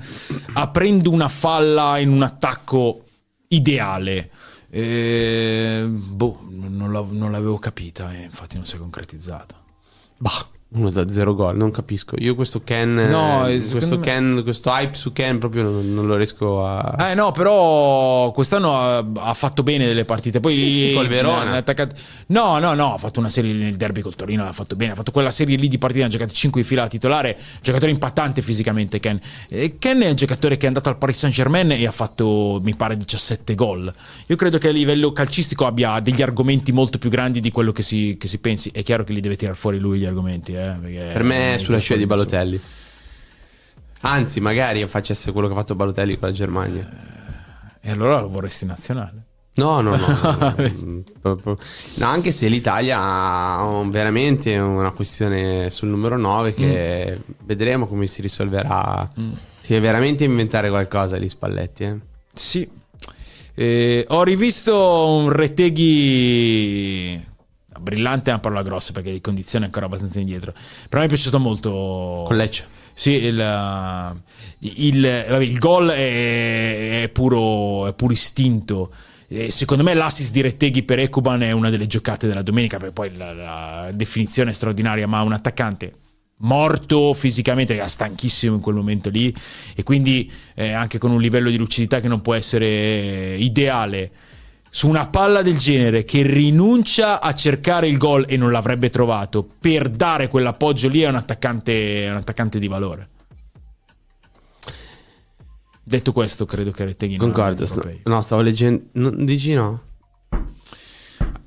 aprendo 0.56 1.10
una 1.10 1.30
falla 1.30 2.00
in 2.00 2.10
un 2.10 2.22
attacco 2.22 3.06
ideale. 3.48 4.30
Eh, 4.76 5.86
boh, 5.88 6.48
non 6.50 6.92
l'avevo 7.32 7.60
capita 7.60 8.12
e 8.12 8.24
infatti 8.24 8.56
non 8.56 8.66
si 8.66 8.76
è 8.76 8.80
concretizzata. 8.80 9.62
Bah, 10.18 10.50
uno 10.76 10.90
da 10.90 11.10
zero 11.10 11.34
gol, 11.36 11.56
non 11.56 11.72
capisco. 11.72 12.16
Io 12.20 12.36
questo 12.36 12.64
Ken, 12.64 12.94
No, 12.94 13.46
eh, 13.48 13.62
questo, 13.70 13.98
me- 14.00 14.04
Ken 14.06 14.42
questo 14.44 14.70
hype 14.72 14.96
su 14.96 15.14
Ken 15.14 15.38
proprio 15.40 15.64
non, 15.64 15.94
non 15.94 16.08
lo 16.08 16.16
riesco 16.16 16.66
a... 16.66 17.12
Eh 17.12 17.14
no, 17.16 17.32
però 17.32 18.32
quest'anno 18.32 18.76
ha, 18.78 19.06
ha 19.16 19.34
fatto 19.34 19.64
bene 19.64 19.86
delle 19.86 20.06
partite. 20.06 20.40
Poi 20.40 20.54
Sì, 20.54 20.72
sì, 20.72 20.94
col 20.94 21.08
Verona. 21.08 21.52
attaccato- 21.52 21.96
No, 22.28 22.60
no, 22.60 22.74
no, 22.74 22.94
ha 22.94 22.98
fatto 22.98 23.20
una 23.20 23.30
serie 23.30 23.54
nel 23.54 23.76
derby 23.76 24.02
col 24.02 24.16
Torino, 24.16 24.46
ha 24.48 24.52
fatto 24.54 24.76
bene, 24.76 24.94
ha 24.94 24.96
fatto 24.96 25.12
quella 25.12 25.32
serie 25.32 25.58
lì 25.58 25.68
di 25.68 25.78
partite, 25.78 26.04
ha 26.06 26.08
giocato 26.08 26.34
5 26.34 26.62
in 26.62 26.66
fila 26.68 26.88
titolare, 26.88 27.38
giocatore 27.62 27.92
impattante 27.92 28.42
fisicamente 28.42 29.00
Ken. 29.00 29.20
E 29.50 29.78
Ken 29.78 30.02
è 30.02 30.10
un 30.10 30.16
giocatore 30.16 30.58
che 30.58 30.66
è 30.66 30.68
andato 30.68 30.90
al 30.90 30.98
Paris 30.98 31.18
Saint-Germain 31.20 31.72
e 31.72 31.86
ha 31.86 31.92
fatto, 31.92 32.60
mi 32.64 32.76
pare, 32.76 32.98
17 32.98 33.54
gol. 33.56 33.94
Io 34.28 34.36
credo 34.36 34.58
che 34.58 34.70
a 34.70 34.72
livello 34.72 35.12
calcistico 35.12 35.66
abbia 35.66 36.00
degli 36.00 36.22
argomenti 36.22 36.72
molto 36.72 36.98
più 36.98 37.10
grandi 37.10 37.40
di 37.40 37.52
quello 37.52 37.72
che 37.72 37.84
si, 37.84 38.18
che 38.20 38.28
si 38.28 38.40
pensi. 38.40 38.70
È 38.74 38.82
chiaro 38.84 39.04
che 39.04 39.14
li 39.14 39.20
deve 39.22 39.36
tirare 39.36 39.56
fuori 39.58 39.78
lui 39.78 40.00
gli 40.00 40.06
argomenti, 40.06 40.54
eh, 40.54 40.63
perché 40.82 41.10
Per 41.14 41.24
me 41.24 41.56
è 41.56 41.58
sulla 41.58 41.80
scia 41.80 41.96
di 41.96 42.06
Balotelli. 42.06 42.60
Anzi, 44.02 44.40
magari 44.42 44.86
facesse 44.88 45.32
quello 45.32 45.48
che 45.48 45.54
ha 45.54 45.58
fatto 45.58 45.76
Balotelli 45.76 46.18
con 46.20 46.28
la 46.30 46.34
Germania. 46.34 46.82
nessuno. 46.84 47.12
E 47.82 47.92
allora 47.92 48.20
lo 48.22 48.30
vorresti 48.30 48.66
nazionale. 48.66 49.24
No, 49.56 49.82
no, 49.82 49.96
no. 49.96 50.56
no, 51.22 51.40
no. 51.46 51.58
Anche 52.08 52.32
se 52.32 52.48
l'Italia 52.48 53.00
ha 53.00 53.64
un- 53.64 53.92
veramente 53.92 54.58
una 54.58 54.92
questione 54.92 55.70
sul 55.70 55.90
numero 55.90 56.18
9 56.18 56.54
che 56.56 57.20
vedremo 57.44 57.88
come 57.88 58.08
si 58.08 58.22
risolverà. 58.22 59.10
Si 59.60 59.72
deve 59.74 59.86
veramente 59.86 60.24
inventare 60.24 60.70
qualcosa 60.70 61.18
gli 61.18 61.30
Spalletti. 61.30 61.84
Eh. 61.84 61.96
Sì. 62.34 62.68
Eh, 63.56 64.06
ho 64.10 64.24
rivisto 64.24 65.08
un 65.10 65.30
Reteghi 65.32 67.24
brillante 67.84 68.30
è 68.30 68.34
una 68.34 68.42
parola 68.42 68.64
grossa 68.64 68.92
perché 68.94 69.12
di 69.12 69.22
condizione 69.22 69.66
è 69.66 69.68
ancora 69.68 69.86
abbastanza 69.86 70.20
indietro. 70.20 70.54
Però 70.90 71.02
mi 71.02 71.08
è 71.08 71.10
piaciuto 71.10 71.40
molto. 71.40 72.24
Con 72.26 72.36
Lecce. 72.36 72.66
Sì, 72.96 73.12
il, 73.12 73.36
il, 74.60 75.26
vabbè, 75.30 75.44
il 75.44 75.60
gol 75.60 75.90
è, 75.90 77.04
è 77.04 77.10
puro, 77.10 77.88
è 77.88 77.94
puro 77.94 78.14
istinto. 78.14 78.92
Secondo 79.48 79.84
me 79.84 79.96
l'assist 79.96 80.32
di 80.32 80.42
Retteghi 80.42 80.84
per 80.84 81.00
Ekuban 81.00 81.42
è 81.42 81.52
una 81.52 81.72
delle 81.72 81.88
giocate 81.88 82.28
della 82.28 82.44
domenica, 82.44 82.78
perché 82.78 82.94
poi 82.94 83.16
la, 83.16 83.34
la 83.34 83.92
definizione 83.92 84.52
è 84.52 84.54
straordinaria, 84.54 85.08
ma 85.08 85.22
un 85.22 85.34
attaccante 85.34 85.96
morto 86.44 87.14
fisicamente, 87.14 87.74
era 87.74 87.88
stanchissimo 87.88 88.56
in 88.56 88.62
quel 88.62 88.76
momento 88.76 89.10
lì, 89.10 89.34
e 89.76 89.82
quindi 89.84 90.32
eh, 90.54 90.72
anche 90.74 90.98
con 90.98 91.10
un 91.10 91.22
livello 91.22 91.50
di 91.50 91.58
lucidità 91.58 92.00
che 92.00 92.08
non 92.08 92.22
può 92.22 92.34
essere 92.34 93.36
ideale, 93.38 94.12
su 94.76 94.88
una 94.90 95.06
palla 95.06 95.44
del 95.44 95.60
genere 95.60 96.04
che 96.04 96.24
rinuncia 96.24 97.22
a 97.22 97.32
cercare 97.36 97.88
il 97.88 98.00
gol 98.00 98.26
e 98.28 98.38
non 98.38 98.52
l'avrebbe 98.52 98.90
trovato 98.90 99.48
per 99.62 99.88
dare 99.88 100.30
quell'appoggio 100.30 100.88
lì 100.88 101.02
è 101.02 101.08
un 101.08 101.14
attaccante, 101.14 102.08
un 102.10 102.16
attaccante 102.16 102.58
di 102.58 102.68
valore. 102.68 103.10
Detto 105.84 106.12
questo, 106.12 106.48
credo 106.48 106.72
che 106.72 106.86
Retteghi 106.86 107.18
non 107.18 107.32
Concordo. 107.32 107.68
no, 108.06 108.22
stavo 108.22 108.42
leggendo. 108.42 108.86
non- 108.94 109.24
dici 109.24 109.54
no? 109.54 109.82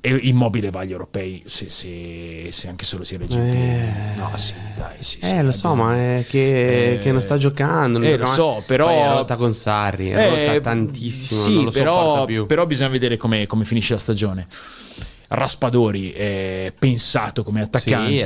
Immobile 0.09 0.69
va 0.69 0.81
agli 0.81 0.91
europei 0.91 1.43
se, 1.45 1.69
se- 1.69 2.49
se 2.51 2.67
anche 2.67 2.85
solo 2.85 3.03
si 3.03 3.17
regge 3.17 3.37
in 3.39 3.49
piedi. 3.51 4.19
No, 4.21 4.31
sì, 4.37 4.53
dai, 4.75 4.95
sì, 4.99 5.17
sì, 5.21 5.33
Eh, 5.33 5.41
lo 5.41 5.49
dai, 5.49 5.57
so, 5.57 5.75
ma 5.75 5.95
è 5.95 6.25
che, 6.27 6.93
Eh, 6.93 6.97
che 6.97 7.11
non 7.11 7.21
sta 7.21 7.37
giocando. 7.37 7.99
non 7.99 8.07
eh, 8.07 8.17
lo 8.17 8.25
so, 8.27 8.63
però- 8.65 8.87
Poi 8.87 8.97
è 8.97 9.07
rotta 9.09 9.35
con 9.35 9.53
Sarri. 9.53 10.09
È 10.09 10.17
Eh, 10.17 10.29
rotta 10.29 10.61
tantissimo. 10.61 11.41
Sì, 11.41 11.63
lo 11.63 11.71
però, 11.71 12.25
però 12.45 12.65
bisogna 12.65 12.89
vedere 12.89 13.17
come, 13.17 13.45
come 13.47 13.65
finisce 13.65 13.93
la 13.93 13.99
stagione. 13.99 14.47
Raspadori 15.29 16.11
è 16.11 16.71
pensato 16.77 17.43
come 17.43 17.61
attaccante. 17.61 18.13
Sì, 18.13 18.13
lo 18.13 18.23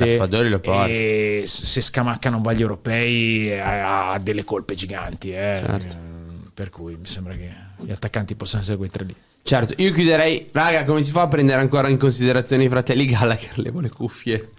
se 1.48 1.82
Scamacca 1.82 2.30
non 2.30 2.44
va 2.44 2.52
agli 2.52 2.62
europei 2.62 3.58
ha, 3.60 4.12
ha 4.12 4.20
delle 4.20 4.44
colpe 4.44 4.76
giganti. 4.76 5.32
eh. 5.32 5.62
Certo. 5.66 5.94
Eh, 5.96 6.50
Per 6.54 6.70
cui 6.70 6.96
mi 6.96 7.08
sembra 7.08 7.34
che 7.34 7.50
gli 7.80 7.92
attaccanti 7.92 8.36
possano 8.36 8.62
essere 8.62 8.78
quei 8.78 8.90
tre 8.92 9.04
lì. 9.06 9.16
Certo, 9.44 9.74
io 9.78 9.92
chiuderei, 9.92 10.50
raga, 10.52 10.84
come 10.84 11.02
si 11.02 11.12
fa 11.12 11.22
a 11.24 11.28
prendere 11.28 11.62
ancora 11.62 11.88
in 11.88 11.98
considerazione 11.98 12.64
i 12.64 12.70
fratelli 12.70 13.06
Gallagher? 13.06 13.58
Levo 13.58 13.80
le 13.80 13.90
cuffie. 13.90 14.50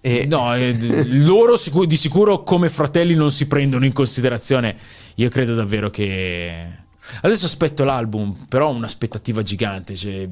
E 0.00 0.26
No, 0.26 0.54
eh, 0.54 0.76
loro 1.08 1.56
sicu- 1.56 1.86
di 1.86 1.96
sicuro 1.96 2.42
come 2.42 2.68
fratelli 2.70 3.14
non 3.14 3.30
si 3.32 3.46
prendono 3.46 3.84
in 3.84 3.92
considerazione. 3.92 4.76
Io 5.16 5.28
credo 5.28 5.54
davvero 5.54 5.90
che... 5.90 6.80
Adesso 7.22 7.46
aspetto 7.46 7.84
l'album, 7.84 8.46
però 8.48 8.68
ho 8.68 8.72
un'aspettativa 8.72 9.42
gigante. 9.42 9.94
C'è 9.94 10.28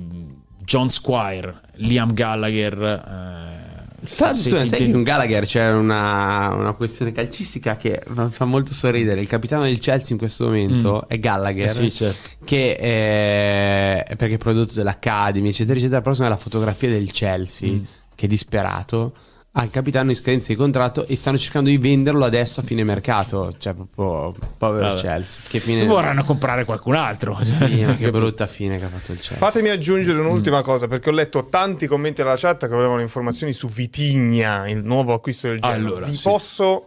John 0.59 0.91
Squire, 0.91 1.61
Liam 1.75 2.15
Gallagher... 2.15 2.83
eh, 2.83 3.70
Tra 4.03 4.27
l'altro, 4.31 4.65
sai 4.65 4.79
che 4.79 4.91
con 4.91 5.03
Gallagher 5.03 5.45
c'è 5.45 5.71
una, 5.73 6.55
una 6.55 6.73
questione 6.73 7.13
calcistica 7.13 7.77
che 7.77 8.03
fa, 8.31 8.45
molto 8.45 8.73
sorridere. 8.73 9.21
Il 9.21 9.29
capitano 9.29 9.65
del 9.65 9.79
Chelsea 9.79 10.13
in 10.13 10.19
questo 10.19 10.47
momento 10.47 11.07
è 11.09 11.19
Gallagher. 11.19 11.67
Eh 11.67 11.69
sì, 11.69 11.91
certo. 11.91 12.31
Che 12.45 12.77
è, 12.77 14.05
è 14.05 14.17
perché 14.17 14.35
è 14.35 14.39
prodotto 14.39 14.75
dall'Academy, 14.75 15.49
eccetera, 15.49 15.75
eccetera. 15.75 15.97
La 15.99 16.03
prossima 16.03 16.27
è 16.27 16.31
la 16.31 16.37
fotografia 16.37 16.89
del 16.89 17.11
Chelsea, 17.11 17.71
Mm. 17.71 17.83
che 18.15 18.25
è 18.27 18.29
disperato. 18.29 19.13
Ha 19.53 19.65
il 19.65 19.71
capitano 19.71 20.11
in 20.11 20.17
scadenza 20.17 20.53
di 20.53 20.55
contratto 20.55 21.07
e 21.07 21.17
stanno 21.17 21.37
cercando 21.37 21.71
di 21.71 21.77
venderlo 21.79 22.25
adesso 22.25 22.61
a 22.61 22.63
fine 22.63 22.85
mercato. 22.85 23.53
Cioè, 23.59 23.75
proprio 23.75 24.33
povero 24.57 24.87
Vabbè. 24.91 25.01
Chelsea. 25.01 25.41
Che 25.49 25.59
fine. 25.59 25.87
Vorranno 25.87 26.23
comprare 26.23 26.65
qualcun 26.65 26.95
altro. 26.95 27.37
Sì, 27.43 27.85
ma 27.85 27.97
che 27.97 28.11
brutta 28.13 28.47
fine 28.47 28.79
che 28.79 28.85
ha 28.85 28.89
fatto 28.89 29.11
il 29.11 29.19
Chelsea. 29.19 29.37
Fatemi 29.37 29.71
aggiungere 29.71 30.19
Mm. 30.19 30.27
un'ultima 30.27 30.63
cosa, 30.63 30.87
perché 30.87 31.09
ho 31.09 31.13
letto 31.13 31.47
tanti 31.47 31.89
commenti 31.89 32.21
alla 32.21 32.37
chat 32.37 32.69
che 32.69 32.73
volevano 32.75 33.01
informazioni 33.01 33.53
su 33.53 33.69
Vitigna, 33.69 34.69
il 34.69 34.85
nuovo 34.85 35.15
acquisto 35.15 35.49
del 35.49 35.59
Genoa. 35.59 35.75
Allora, 35.77 36.07
Vi 36.07 36.15
sì. 36.15 36.23
posso... 36.23 36.85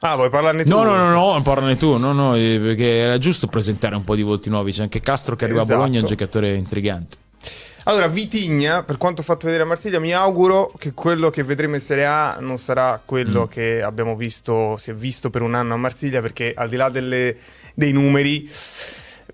Ah, 0.00 0.14
vuoi 0.14 0.30
parlarne 0.30 0.62
tu? 0.62 0.68
No, 0.68 0.84
no, 0.84 0.96
no, 0.96 1.10
no, 1.34 1.42
parlane 1.42 1.76
tu. 1.76 1.96
No, 1.96 2.12
no, 2.12 2.36
eh, 2.36 2.60
perché 2.62 2.98
era 2.98 3.18
giusto 3.18 3.48
presentare 3.48 3.96
un 3.96 4.04
po' 4.04 4.14
di 4.14 4.22
volti 4.22 4.48
nuovi. 4.48 4.70
C'è 4.70 4.82
anche 4.82 5.00
Castro 5.00 5.34
che 5.34 5.46
arriva 5.46 5.62
Esatto. 5.62 5.74
a 5.74 5.78
Bologna, 5.78 5.98
è 5.98 6.02
un 6.02 6.06
giocatore 6.06 6.54
intrigante. 6.54 7.16
Allora, 7.88 8.06
Vitigna, 8.06 8.82
per 8.82 8.98
quanto 8.98 9.22
ho 9.22 9.24
fatto 9.24 9.46
vedere 9.46 9.62
a 9.62 9.66
Marsiglia, 9.66 9.98
mi 9.98 10.12
auguro 10.12 10.70
che 10.76 10.92
quello 10.92 11.30
che 11.30 11.42
vedremo 11.42 11.72
in 11.74 11.80
Serie 11.80 12.04
A 12.04 12.36
non 12.38 12.58
sarà 12.58 13.00
quello 13.02 13.44
Mm. 13.44 13.48
che 13.50 13.82
abbiamo 13.82 14.14
visto, 14.14 14.76
si 14.76 14.90
è 14.90 14.94
visto 14.94 15.30
per 15.30 15.40
un 15.40 15.54
anno 15.54 15.72
a 15.72 15.78
Marsiglia, 15.78 16.20
perché 16.20 16.52
al 16.54 16.68
di 16.68 16.76
là 16.76 16.90
delle- 16.90 17.34
dei 17.74 17.92
numeri, 17.92 18.46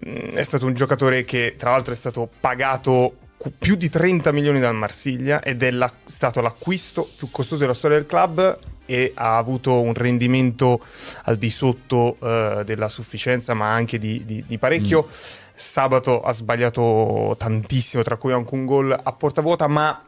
mh, 0.07 0.35
è 0.35 0.43
stato 0.45 0.67
un 0.67 0.75
giocatore 0.75 1.25
che 1.25 1.57
tra 1.59 1.71
l'altro 1.73 1.93
è 1.93 1.97
stato 1.97 2.29
pagato 2.39 3.17
più 3.59 3.75
di 3.75 3.91
30 3.91 4.31
milioni 4.31 4.61
dal 4.61 4.75
Marsiglia 4.77 5.43
ed 5.43 5.61
è 5.65 5.73
la- 5.73 5.93
stato 6.07 6.41
l'acquisto 6.41 7.09
più 7.17 7.31
costoso 7.33 7.61
della 7.63 7.75
storia 7.75 7.97
del 7.97 8.07
club 8.07 8.57
e 8.87 9.11
ha 9.17 9.37
avuto 9.37 9.81
un 9.81 9.95
rendimento 9.95 10.79
al 11.25 11.39
di 11.39 11.51
sotto 11.51 12.19
eh, 12.23 12.63
della 12.65 12.89
sufficienza, 12.89 13.53
ma 13.53 13.73
anche 13.73 13.99
di, 13.99 14.23
di- 14.25 14.45
di 14.47 14.59
parecchio. 14.59 15.09
Sabato 15.55 16.21
ha 16.21 16.33
sbagliato 16.33 17.35
tantissimo, 17.39 18.03
tra 18.03 18.17
cui 18.17 18.33
anche 18.33 18.55
un 18.55 18.67
gol 18.67 18.99
a 19.01 19.13
porta 19.13 19.41
vuota, 19.41 19.69
ma 19.69 20.05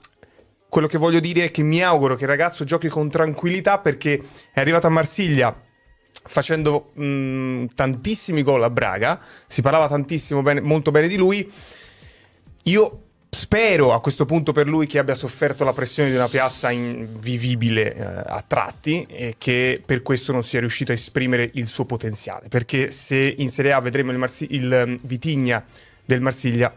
quello 0.69 0.89
che 0.89 0.99
voglio 0.99 1.21
dire 1.21 1.45
è 1.45 1.51
che 1.51 1.63
mi 1.63 1.83
auguro 1.83 2.17
che 2.17 2.25
il 2.25 2.31
ragazzo 2.31 2.65
giochi 2.65 2.89
con 2.89 3.09
tranquillità 3.09 3.79
perché 3.79 4.21
è 4.53 4.61
arrivato 4.61 4.87
a 4.89 4.91
Marsiglia 4.91 5.57
facendo 6.25 6.91
mh, 6.95 7.67
tantissimi 7.75 8.43
gol 8.43 8.63
a 8.63 8.71
Braga, 8.71 9.21
si 9.47 9.63
parlava 9.63 9.89
tantissimo 9.89 10.43
bene- 10.43 10.61
molto 10.61 10.91
bene 10.91 11.09
di 11.09 11.17
lui. 11.17 11.51
Io 12.65 13.06
spero 13.29 13.93
a 13.93 14.01
questo 14.01 14.25
punto 14.25 14.53
per 14.53 14.67
lui 14.67 14.87
che 14.87 14.99
abbia 14.99 15.15
sofferto 15.15 15.65
la 15.65 15.73
pressione 15.73 16.11
di 16.11 16.17
una 16.17 16.29
piazza 16.29 16.71
invivibile 16.71 17.95
eh, 17.95 18.03
a 18.03 18.43
tratti 18.47 19.07
e 19.09 19.35
che 19.39 19.83
per 19.85 20.03
questo 20.03 20.33
non 20.33 20.43
sia 20.43 20.61
riuscito 20.61 20.93
a 20.93 20.95
esprimere 20.95 21.51
il 21.55 21.67
suo 21.67 21.85
potenziale. 21.85 22.49
Perché 22.49 22.91
se 22.93 23.35
in 23.37 23.51
Serie 23.51 23.73
A 23.73 23.81
vedremo 23.81 24.13
il, 24.13 24.19
Marsi- 24.19 24.49
il 24.51 24.73
ehm, 24.73 24.99
Vitigna 25.03 25.65
del 26.05 26.21
Marsiglia, 26.21 26.75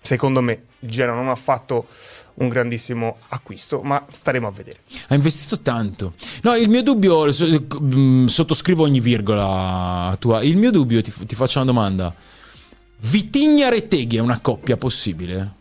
secondo 0.00 0.40
me 0.40 0.62
il 0.80 0.90
Genoa 0.90 1.14
non 1.14 1.28
ha 1.28 1.34
fatto 1.34 1.86
un 2.34 2.48
grandissimo 2.48 3.18
acquisto, 3.28 3.82
ma 3.82 4.04
staremo 4.10 4.46
a 4.46 4.50
vedere. 4.50 4.80
Ha 5.08 5.14
investito 5.14 5.60
tanto. 5.60 6.14
No, 6.42 6.54
il 6.54 6.68
mio 6.68 6.82
dubbio, 6.82 7.24
mh, 7.24 8.26
sottoscrivo 8.26 8.82
ogni 8.82 9.00
virgola 9.00 10.16
tua. 10.18 10.42
Il 10.42 10.56
mio 10.56 10.70
dubbio, 10.70 11.02
ti, 11.02 11.12
ti 11.26 11.34
faccio 11.34 11.58
una 11.58 11.66
domanda. 11.66 12.14
Vitigna-Reteghi 13.02 14.16
è 14.16 14.20
una 14.20 14.40
coppia 14.40 14.76
possibile? 14.76 15.58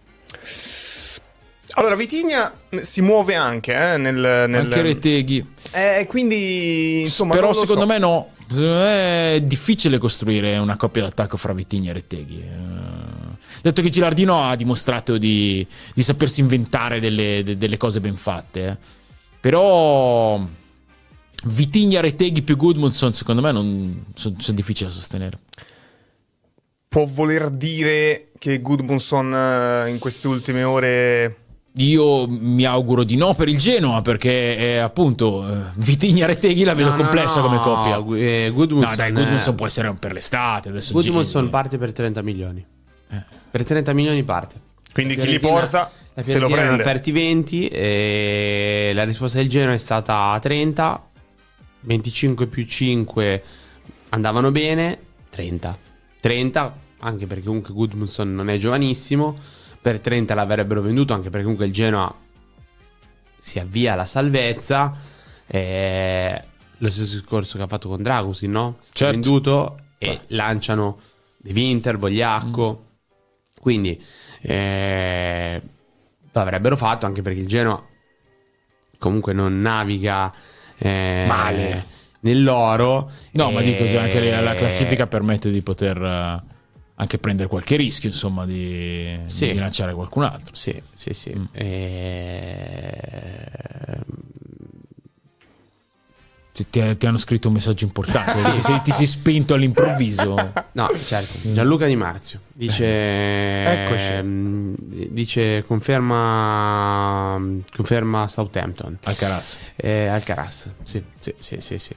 Allora, 1.74 1.96
Vitigna 1.96 2.52
si 2.82 3.02
muove 3.02 3.36
anche 3.36 3.74
eh, 3.74 3.98
nel, 3.98 4.16
nel... 4.16 4.56
Anche 4.56 4.82
Reteghi. 4.82 5.46
Eh, 5.72 6.06
quindi, 6.10 7.02
insomma, 7.02 7.34
Però 7.36 7.54
secondo 7.54 7.82
so. 7.82 7.88
me 7.88 7.98
no. 8.00 8.32
È 8.52 9.40
difficile 9.44 10.00
costruire 10.00 10.58
una 10.58 10.76
coppia 10.76 11.04
d'attacco 11.04 11.38
fra 11.38 11.54
Vitigna 11.54 11.92
e 11.92 11.94
Reteghi. 11.94 12.40
Eh, 12.40 13.38
Detto 13.62 13.82
che 13.82 13.90
Gilardino 13.90 14.42
ha 14.42 14.56
dimostrato 14.56 15.18
di, 15.18 15.66
di 15.94 16.02
sapersi 16.02 16.40
inventare 16.40 17.00
delle, 17.00 17.44
de- 17.44 17.58
delle 17.58 17.78
cose 17.78 18.00
ben 18.00 18.16
fatte. 18.16 18.68
eh. 18.68 18.78
Però 19.40 20.42
Vitigna, 21.44 22.02
Reteghi 22.02 22.42
più 22.42 22.56
Goodmanson 22.58 23.14
secondo 23.14 23.42
me 23.42 23.52
non 23.52 24.06
sono 24.16 24.36
difficili 24.50 24.90
da 24.90 24.96
sostenere. 24.96 25.38
può 26.88 27.06
voler 27.06 27.50
dire 27.50 28.29
che 28.40 28.60
Gudmundsson 28.62 29.34
eh, 29.86 29.90
in 29.90 30.00
queste 30.00 30.28
ultime 30.28 30.64
ore 30.64 31.36
Io 31.74 32.26
mi 32.28 32.66
auguro 32.66 33.04
di 33.04 33.16
no 33.18 33.36
per 33.36 33.48
il 33.50 33.58
Genoa 33.58 34.02
perché 34.02 34.58
eh, 34.58 34.78
appunto 34.78 35.48
eh, 35.48 35.62
Vitigna 35.76 36.26
Reteghi 36.26 36.64
la 36.64 36.74
vedo 36.74 36.90
No, 36.90 36.96
no, 36.96 37.04
complessa 37.04 37.42
no, 37.42 37.48
come 37.48 37.60
coppia. 37.60 38.18
Eh, 38.18 38.50
Goodmanson, 38.52 38.90
No, 38.90 38.96
dai, 38.96 39.10
eh, 39.10 39.12
Goodmanson 39.12 39.56
può 39.56 39.66
essere 39.68 39.94
per 39.94 40.14
l'estate. 40.14 40.70
Adesso 40.70 40.94
Goodmanson 40.94 41.50
parte 41.50 41.78
per 41.78 41.92
30 41.92 42.22
milioni. 42.22 42.66
Per 43.52 43.64
30 43.64 43.94
milioni 43.94 44.24
parte. 44.24 44.60
Quindi 44.94 45.16
La 45.16 45.24
chi 45.24 45.30
li 45.30 45.40
porta 45.40 45.92
la 46.14 46.24
se 46.24 46.40
lo 46.40 46.48
prende. 46.48 46.82
offerti 46.82 47.12
20 47.12 47.68
e 47.68 48.92
la 48.94 49.04
risposta 49.04 49.38
del 49.40 49.50
Genoa 49.50 49.74
è 49.74 49.78
stata 49.78 50.38
30, 50.42 51.08
25 51.82 52.48
più 52.48 52.66
5 52.66 53.44
andavano 54.10 54.52
bene, 54.52 54.98
30. 55.30 55.78
30 56.20 56.76
anche 57.00 57.28
perché 57.28 57.46
comunque 57.46 57.74
Goodmanson 57.74 58.34
non 58.34 58.50
è 58.50 58.58
giovanissimo, 58.58 59.38
per 59.82 60.00
30 60.00 60.34
l'avrebbero 60.34 60.82
venduto 60.82 61.14
anche 61.14 61.30
perché 61.30 61.44
comunque 61.44 61.66
il 61.66 61.72
Genoa 61.74 62.14
si 63.40 63.60
avvia 63.60 63.94
alla 63.94 64.06
salvezza. 64.06 64.94
eh, 65.48 66.44
lo 66.82 66.90
stesso 66.92 67.16
discorso 67.16 67.58
che 67.58 67.64
ha 67.64 67.68
fatto 67.68 67.90
con 67.90 68.02
Dragusin, 68.02 68.52
no? 68.52 68.78
Certo. 68.94 69.14
venduto 69.14 69.78
e 69.98 70.20
lanciano 70.28 71.00
De 71.38 71.52
Winter, 71.52 71.98
Vogliacco. 71.98 72.86
Quindi 73.60 74.02
eh, 74.42 75.62
lo 76.32 76.42
avrebbero 76.42 76.78
fatto 76.78 77.06
anche 77.06 77.22
perché 77.22 77.40
il 77.40 77.48
Genoa 77.48 77.84
comunque 78.98 79.34
non 79.34 79.60
naviga 79.60 80.34
eh, 80.78 81.26
Male. 81.28 81.86
nell'oro. 82.22 83.12
No, 83.32 83.52
ma 83.52 83.62
dico 83.62 83.86
già 83.88 84.02
anche 84.02 84.20
Eh, 84.22 84.42
la 84.42 84.56
classifica 84.56 85.08
permette 85.08 85.52
di 85.52 85.62
poter 85.62 86.02
eh, 86.02 86.49
anche 87.02 87.18
prendere 87.18 87.48
qualche 87.48 87.78
rischio, 87.78 88.10
insomma, 88.10 88.46
di, 88.46 89.18
Sì. 89.26 89.52
di 89.54 89.58
lanciare 89.58 89.94
qualcun 89.94 90.24
altro. 90.24 90.54
Sì, 90.54 90.82
sì, 90.94 91.14
sì. 91.14 91.34
Mm. 91.34 91.46
Eh, 91.54 92.98
Ti, 96.52 96.98
ti- 96.98 97.06
hanno 97.06 97.18
scritto 97.18 97.48
un 97.48 97.54
messaggio 97.54 97.86
importante, 97.86 98.34
perché 98.42 98.60
se 98.62 98.82
ti 98.84 98.92
sei 98.92 99.06
spento 99.06 99.54
all'improvviso. 99.54 100.52
No, 100.74 100.90
certo. 101.06 101.38
Gianluca 101.54 101.86
Di 101.86 101.96
Marzio 101.96 102.42
dice, 102.52 102.86
Eccoci. 103.86 104.04
ehm, 104.04 104.76
dice 104.78 105.64
conferma, 105.66 107.40
conferma 107.74 108.28
Southampton. 108.28 108.98
Alcaraz. 109.04 109.58
Eh, 109.78 110.08
Alcaraz, 110.08 110.70
sì, 110.84 111.02
sì, 111.22 111.34
sì, 111.40 111.56
sì. 111.62 111.78
sì. 111.80 111.96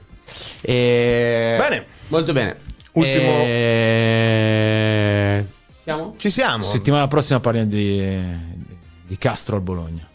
E- 0.61 1.55
Bene. 1.59 1.85
Molto 2.07 2.31
bene. 2.31 2.55
Ultimo- 2.93 3.43
Eh, 3.45 5.45
Siamo? 5.81 6.13
Ci 6.17 6.29
siamo. 6.29 6.63
Settimana 6.63 7.07
prossima 7.07 7.39
parliamo 7.39 7.69
di, 7.69 8.17
di 9.05 9.17
Castro 9.17 9.55
al 9.57 9.61
Bologna. 9.61 10.07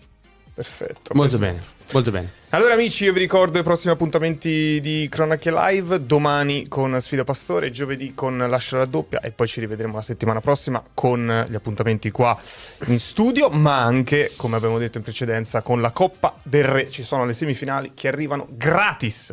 Perfetto. 0.54 1.12
Molto 1.14 1.38
perfetto. 1.38 1.40
bene, 1.60 1.60
molto 1.92 2.10
bene. 2.10 2.32
Allora 2.48 2.74
amici, 2.74 3.04
io 3.04 3.12
vi 3.12 3.20
ricordo 3.20 3.60
i 3.60 3.62
prossimi 3.62 3.92
appuntamenti 3.92 4.80
di 4.80 5.06
Cronache 5.08 5.52
Live, 5.52 6.04
domani 6.04 6.66
con 6.66 7.00
Sfida 7.00 7.22
Pastore, 7.22 7.70
giovedì 7.70 8.12
con 8.14 8.36
Lascia 8.38 8.78
la 8.78 8.86
doppia 8.86 9.20
e 9.20 9.30
poi 9.30 9.46
ci 9.46 9.60
rivedremo 9.60 9.94
la 9.94 10.02
settimana 10.02 10.40
prossima 10.40 10.82
con 10.94 11.44
gli 11.48 11.54
appuntamenti 11.54 12.10
qua 12.10 12.36
in 12.86 12.98
studio, 12.98 13.50
ma 13.50 13.82
anche, 13.82 14.32
come 14.36 14.56
abbiamo 14.56 14.78
detto 14.78 14.98
in 14.98 15.04
precedenza, 15.04 15.62
con 15.62 15.80
la 15.80 15.92
Coppa 15.92 16.34
del 16.42 16.64
Re. 16.64 16.90
Ci 16.90 17.04
sono 17.04 17.24
le 17.24 17.34
semifinali 17.34 17.92
che 17.94 18.08
arrivano 18.08 18.48
gratis 18.50 19.32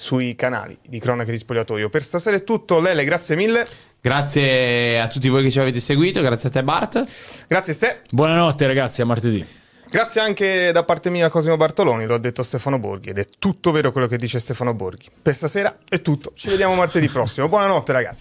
sui 0.00 0.34
canali 0.34 0.78
di 0.80 0.98
Cronache 0.98 1.30
di 1.30 1.36
Spogliatoio. 1.36 1.90
Per 1.90 2.02
stasera 2.02 2.34
è 2.34 2.42
tutto, 2.42 2.80
Lele, 2.80 3.04
grazie 3.04 3.36
mille. 3.36 3.66
Grazie 4.00 4.98
a 4.98 5.08
tutti 5.08 5.28
voi 5.28 5.42
che 5.42 5.50
ci 5.50 5.60
avete 5.60 5.78
seguito, 5.78 6.22
grazie 6.22 6.48
a 6.48 6.52
te 6.52 6.62
Bart. 6.62 7.04
Grazie 7.46 7.74
Ste. 7.74 8.00
Buonanotte 8.10 8.66
ragazzi, 8.66 9.02
a 9.02 9.04
martedì. 9.04 9.46
Grazie 9.90 10.22
anche 10.22 10.72
da 10.72 10.84
parte 10.84 11.10
mia 11.10 11.26
a 11.26 11.28
Cosimo 11.28 11.58
Bartoloni, 11.58 12.06
lo 12.06 12.14
ha 12.14 12.18
detto 12.18 12.42
Stefano 12.42 12.78
Borghi 12.78 13.10
ed 13.10 13.18
è 13.18 13.26
tutto 13.38 13.72
vero 13.72 13.92
quello 13.92 14.06
che 14.06 14.16
dice 14.16 14.40
Stefano 14.40 14.72
Borghi. 14.72 15.08
Per 15.20 15.34
stasera 15.34 15.76
è 15.86 16.00
tutto, 16.00 16.32
ci 16.34 16.48
vediamo 16.48 16.74
martedì 16.74 17.06
prossimo. 17.08 17.48
Buonanotte 17.48 17.92
ragazzi. 17.92 18.18